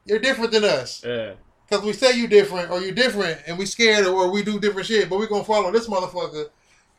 you're 0.06 0.20
different 0.20 0.52
than 0.52 0.64
us 0.64 1.04
yeah, 1.06 1.34
because 1.70 1.86
we 1.86 1.94
say 1.94 2.18
you 2.18 2.28
different 2.28 2.72
or 2.72 2.82
you 2.82 2.92
different 2.92 3.40
and 3.46 3.58
we 3.58 3.66
scared 3.66 4.06
or 4.08 4.32
we 4.32 4.42
do 4.44 4.60
different 4.60 4.88
shit, 4.88 5.10
but 5.10 5.20
we 5.20 5.28
gonna 5.28 5.44
follow 5.44 5.72
this 5.72 5.88
motherfucker 5.88 6.50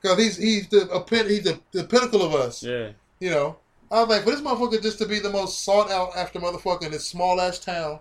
because 0.00 0.16
he's 0.18 0.36
he's 0.36 0.68
the 0.68 0.80
he's 1.28 1.42
the, 1.42 1.58
the 1.72 1.84
pinnacle 1.84 2.22
of 2.22 2.34
us. 2.34 2.62
yeah, 2.62 2.90
You 3.20 3.30
know. 3.30 3.56
I 3.90 4.00
was 4.00 4.10
like, 4.10 4.22
for 4.24 4.30
this 4.32 4.42
motherfucker 4.42 4.82
just 4.82 4.98
to 4.98 5.06
be 5.06 5.18
the 5.18 5.30
most 5.30 5.64
sought 5.64 5.90
out 5.90 6.10
after 6.14 6.38
motherfucker 6.38 6.82
in 6.84 6.92
this 6.92 7.06
small 7.08 7.40
ass 7.40 7.58
town. 7.58 8.00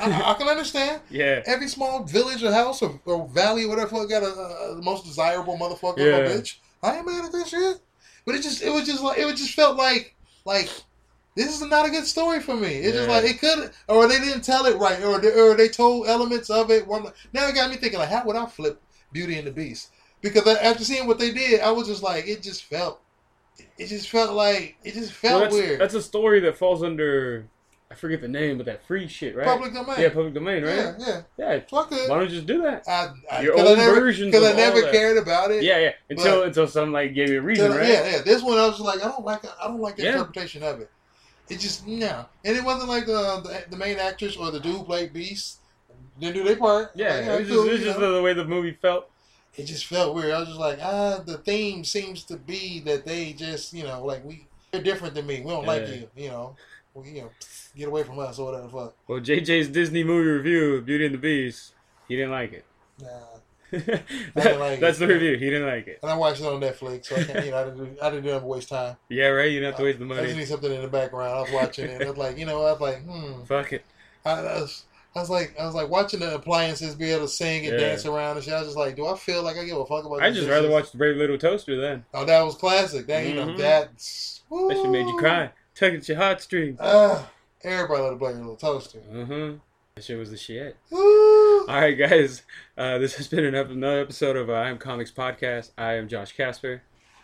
I, 0.00 0.30
I 0.30 0.34
can 0.34 0.48
understand. 0.48 1.02
yeah, 1.10 1.42
Every 1.44 1.68
small 1.68 2.02
village 2.04 2.42
or 2.42 2.50
house 2.52 2.80
or, 2.82 2.98
or 3.04 3.28
valley 3.28 3.64
or 3.64 3.68
whatever 3.68 4.06
got 4.06 4.22
a, 4.22 4.26
a, 4.32 4.74
the 4.76 4.82
most 4.82 5.04
desirable 5.04 5.58
motherfucker 5.58 5.98
Yeah. 5.98 6.16
or 6.18 6.28
bitch. 6.28 6.56
I 6.82 6.96
ain't 6.96 7.06
mad 7.06 7.26
at 7.26 7.32
that 7.32 7.46
shit. 7.48 7.78
But 8.28 8.34
it 8.34 8.42
just 8.42 8.62
it 8.62 8.68
was 8.68 8.84
just 8.84 9.02
like 9.02 9.16
it 9.16 9.24
was 9.24 9.40
just 9.40 9.54
felt 9.54 9.78
like 9.78 10.14
like 10.44 10.68
this 11.34 11.58
is 11.58 11.66
not 11.66 11.86
a 11.86 11.90
good 11.90 12.04
story 12.04 12.40
for 12.40 12.54
me. 12.54 12.74
It's 12.74 12.94
yeah. 12.94 13.06
just 13.06 13.08
like 13.08 13.24
it 13.24 13.40
could, 13.40 13.70
or 13.88 14.06
they 14.06 14.18
didn't 14.18 14.42
tell 14.42 14.66
it 14.66 14.76
right, 14.76 15.02
or 15.02 15.18
they, 15.18 15.32
or 15.32 15.56
they 15.56 15.68
told 15.68 16.08
elements 16.08 16.50
of 16.50 16.70
it. 16.70 16.86
Now 16.86 17.48
it 17.48 17.54
got 17.54 17.70
me 17.70 17.78
thinking 17.78 17.98
like, 17.98 18.10
how 18.10 18.26
would 18.26 18.36
I 18.36 18.44
flip 18.44 18.82
Beauty 19.12 19.38
and 19.38 19.46
the 19.46 19.50
Beast? 19.50 19.92
Because 20.20 20.46
after 20.46 20.84
seeing 20.84 21.06
what 21.06 21.18
they 21.18 21.30
did, 21.30 21.62
I 21.62 21.70
was 21.70 21.88
just 21.88 22.02
like, 22.02 22.28
it 22.28 22.42
just 22.42 22.64
felt, 22.64 23.00
it 23.78 23.86
just 23.86 24.10
felt 24.10 24.34
like 24.34 24.76
it 24.84 24.92
just 24.92 25.12
felt 25.14 25.32
well, 25.32 25.40
that's, 25.44 25.54
weird. 25.54 25.80
That's 25.80 25.94
a 25.94 26.02
story 26.02 26.40
that 26.40 26.58
falls 26.58 26.82
under 26.82 27.46
I 27.90 27.94
forget 27.94 28.20
the 28.20 28.28
name, 28.28 28.58
but 28.58 28.66
that 28.66 28.86
free 28.86 29.08
shit, 29.08 29.34
right? 29.34 29.46
Public 29.46 29.72
domain. 29.72 29.96
Yeah, 29.98 30.10
public 30.10 30.34
domain, 30.34 30.62
right? 30.62 30.76
Yeah, 30.76 30.94
yeah. 30.98 31.22
Yeah. 31.38 31.60
Fuck 31.70 31.90
it. 31.92 32.10
Why 32.10 32.18
don't 32.18 32.28
you 32.28 32.36
just 32.36 32.46
do 32.46 32.60
that? 32.62 32.86
I, 32.86 33.12
I, 33.32 33.40
Your 33.40 33.58
own 33.58 33.76
version. 33.76 34.30
Because 34.30 34.44
I 34.44 34.54
never 34.54 34.82
cared 34.90 35.16
about 35.16 35.50
it. 35.50 35.62
Yeah, 35.62 35.78
yeah. 35.78 35.92
Until 36.10 36.42
until 36.42 36.66
some 36.66 36.92
like 36.92 37.14
gave 37.14 37.30
you 37.30 37.38
a 37.38 37.42
reason, 37.42 37.72
right? 37.72 37.88
Yeah, 37.88 38.10
yeah. 38.10 38.22
This 38.22 38.42
one 38.42 38.58
I 38.58 38.66
was 38.66 38.78
like, 38.78 39.02
I 39.02 39.08
don't 39.08 39.24
like 39.24 39.42
I 39.44 39.68
don't 39.68 39.80
like 39.80 39.96
the 39.96 40.02
yeah. 40.02 40.12
interpretation 40.12 40.62
of 40.62 40.80
it. 40.80 40.90
It 41.48 41.60
just 41.60 41.86
no, 41.86 42.26
and 42.44 42.56
it 42.56 42.62
wasn't 42.62 42.90
like 42.90 43.04
uh, 43.04 43.40
the 43.40 43.64
the 43.70 43.76
main 43.76 43.98
actress 43.98 44.36
or 44.36 44.50
the 44.50 44.60
dude 44.60 44.76
who 44.76 44.84
played 44.84 45.14
Beast 45.14 45.60
didn't 46.20 46.34
do 46.34 46.44
their 46.44 46.56
part. 46.56 46.90
Yeah, 46.94 47.14
like, 47.14 47.24
it 47.24 47.38
was 47.38 47.48
just, 47.48 47.66
it 47.66 47.72
was 47.72 47.80
just 47.80 48.00
the 48.00 48.22
way 48.22 48.34
the 48.34 48.44
movie 48.44 48.72
felt. 48.72 49.10
It 49.56 49.64
just 49.64 49.86
felt 49.86 50.14
weird. 50.14 50.32
I 50.32 50.40
was 50.40 50.48
just 50.48 50.60
like, 50.60 50.78
ah, 50.82 51.22
the 51.24 51.38
theme 51.38 51.84
seems 51.84 52.22
to 52.24 52.36
be 52.36 52.80
that 52.80 53.06
they 53.06 53.32
just, 53.32 53.72
you 53.72 53.82
know, 53.82 54.04
like 54.04 54.24
we, 54.24 54.46
they're 54.70 54.82
different 54.82 55.14
than 55.14 55.26
me. 55.26 55.40
We 55.40 55.50
don't 55.50 55.62
yeah. 55.62 55.68
like 55.68 55.88
you, 55.88 56.10
you 56.14 56.28
know 56.28 56.54
you 57.06 57.22
know, 57.22 57.30
get 57.76 57.88
away 57.88 58.02
from 58.02 58.18
us 58.18 58.38
or 58.38 58.50
whatever. 58.50 58.68
Fuck. 58.68 58.96
Well, 59.06 59.20
JJ's 59.20 59.68
Disney 59.68 60.04
movie 60.04 60.28
review, 60.28 60.82
Beauty 60.82 61.06
and 61.06 61.14
the 61.14 61.18
Beast, 61.18 61.74
he 62.08 62.16
didn't 62.16 62.32
like 62.32 62.52
it. 62.52 62.64
Nah. 63.00 63.08
that, 63.70 64.58
like 64.58 64.80
that's 64.80 64.96
it. 64.96 65.00
the 65.00 65.06
review. 65.06 65.36
He 65.36 65.50
didn't 65.50 65.66
like 65.66 65.86
it. 65.86 65.98
And 66.02 66.10
I 66.10 66.16
watched 66.16 66.40
it 66.40 66.46
on 66.46 66.58
Netflix, 66.58 67.06
so 67.06 67.16
I 67.16 67.24
can't, 67.24 67.44
you 67.44 67.50
know, 67.50 67.58
I 67.58 67.64
didn't, 67.64 67.98
I 68.02 68.10
didn't 68.10 68.40
to 68.40 68.46
waste 68.46 68.70
time. 68.70 68.96
Yeah, 69.10 69.26
right. 69.26 69.50
You 69.50 69.60
didn't 69.60 69.72
have 69.72 69.76
to 69.76 69.84
waste 69.84 69.98
the 69.98 70.06
money. 70.06 70.20
I 70.22 70.24
just 70.24 70.36
need 70.38 70.48
something 70.48 70.72
in 70.72 70.80
the 70.80 70.88
background. 70.88 71.34
I 71.34 71.40
was 71.42 71.50
watching 71.52 71.84
it. 71.84 72.00
I 72.00 72.08
was 72.08 72.16
like, 72.16 72.38
you 72.38 72.46
know, 72.46 72.62
I 72.64 72.72
was 72.72 72.80
like, 72.80 73.02
hmm. 73.04 73.44
Fuck 73.44 73.74
it. 73.74 73.84
I, 74.24 74.30
I, 74.30 74.60
was, 74.60 74.84
I 75.14 75.20
was 75.20 75.28
like, 75.28 75.54
I 75.60 75.66
was 75.66 75.74
like 75.74 75.90
watching 75.90 76.20
the 76.20 76.34
appliances 76.34 76.94
be 76.94 77.10
able 77.10 77.26
to 77.26 77.28
sing 77.28 77.66
and 77.66 77.78
yeah. 77.78 77.88
dance 77.88 78.06
around 78.06 78.36
and 78.36 78.44
shit. 78.44 78.54
I 78.54 78.60
was 78.60 78.68
just 78.68 78.78
like, 78.78 78.96
do 78.96 79.06
I 79.06 79.16
feel 79.16 79.42
like 79.42 79.58
I 79.58 79.64
give 79.64 79.76
a 79.76 79.84
fuck 79.84 80.06
about? 80.06 80.22
I 80.22 80.30
just 80.30 80.48
rather 80.48 80.70
watch 80.70 80.90
the 80.90 80.96
Brave 80.96 81.16
Little 81.16 81.36
Toaster 81.36 81.78
then. 81.78 82.06
Oh, 82.14 82.24
that 82.24 82.40
was 82.40 82.54
classic. 82.54 83.06
That 83.06 83.20
mm-hmm. 83.20 83.28
you 83.28 83.34
know, 83.34 83.46
mm-hmm. 83.48 83.58
that's 83.58 84.44
woo. 84.48 84.68
that 84.68 84.78
shit 84.78 84.90
made 84.90 85.06
you 85.06 85.18
cry 85.18 85.50
tugging 85.78 86.00
at 86.00 86.08
your 86.08 86.16
heartstrings. 86.16 86.78
Uh, 86.80 87.24
everybody 87.62 88.02
loved 88.02 88.18
Brave 88.18 88.36
Little 88.36 88.56
Toaster. 88.56 88.98
Mm-hmm. 88.98 89.58
That 89.94 90.04
shit 90.04 90.18
was 90.18 90.30
the 90.30 90.36
shit. 90.36 90.76
All 90.92 91.66
right, 91.68 91.92
guys. 91.92 92.42
Uh, 92.76 92.98
this 92.98 93.14
has 93.14 93.28
been 93.28 93.44
another 93.44 94.00
episode 94.00 94.36
of 94.36 94.50
uh, 94.50 94.54
I 94.54 94.70
Am 94.70 94.78
Comics 94.78 95.12
Podcast. 95.12 95.70
I 95.78 95.94
am 95.94 96.08
Josh 96.08 96.32
Casper. 96.32 96.82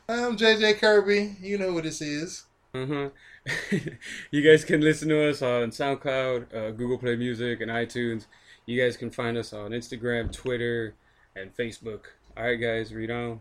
I'm 0.08 0.36
JJ 0.36 0.78
Kirby. 0.78 1.36
You 1.40 1.58
know 1.58 1.72
what 1.72 1.84
this 1.84 2.00
is. 2.00 2.44
Mm-hmm. 2.74 3.78
you 4.30 4.42
guys 4.42 4.64
can 4.64 4.80
listen 4.80 5.08
to 5.08 5.28
us 5.28 5.42
on 5.42 5.70
SoundCloud, 5.70 6.54
uh, 6.54 6.70
Google 6.72 6.98
Play 6.98 7.16
Music, 7.16 7.60
and 7.60 7.70
iTunes. 7.70 8.26
You 8.66 8.80
guys 8.80 8.96
can 8.96 9.10
find 9.10 9.36
us 9.36 9.52
on 9.52 9.72
Instagram, 9.72 10.32
Twitter, 10.32 10.94
and 11.34 11.54
Facebook. 11.56 12.02
All 12.36 12.44
right, 12.44 12.56
guys. 12.56 12.94
Read 12.94 13.10
on. 13.10 13.40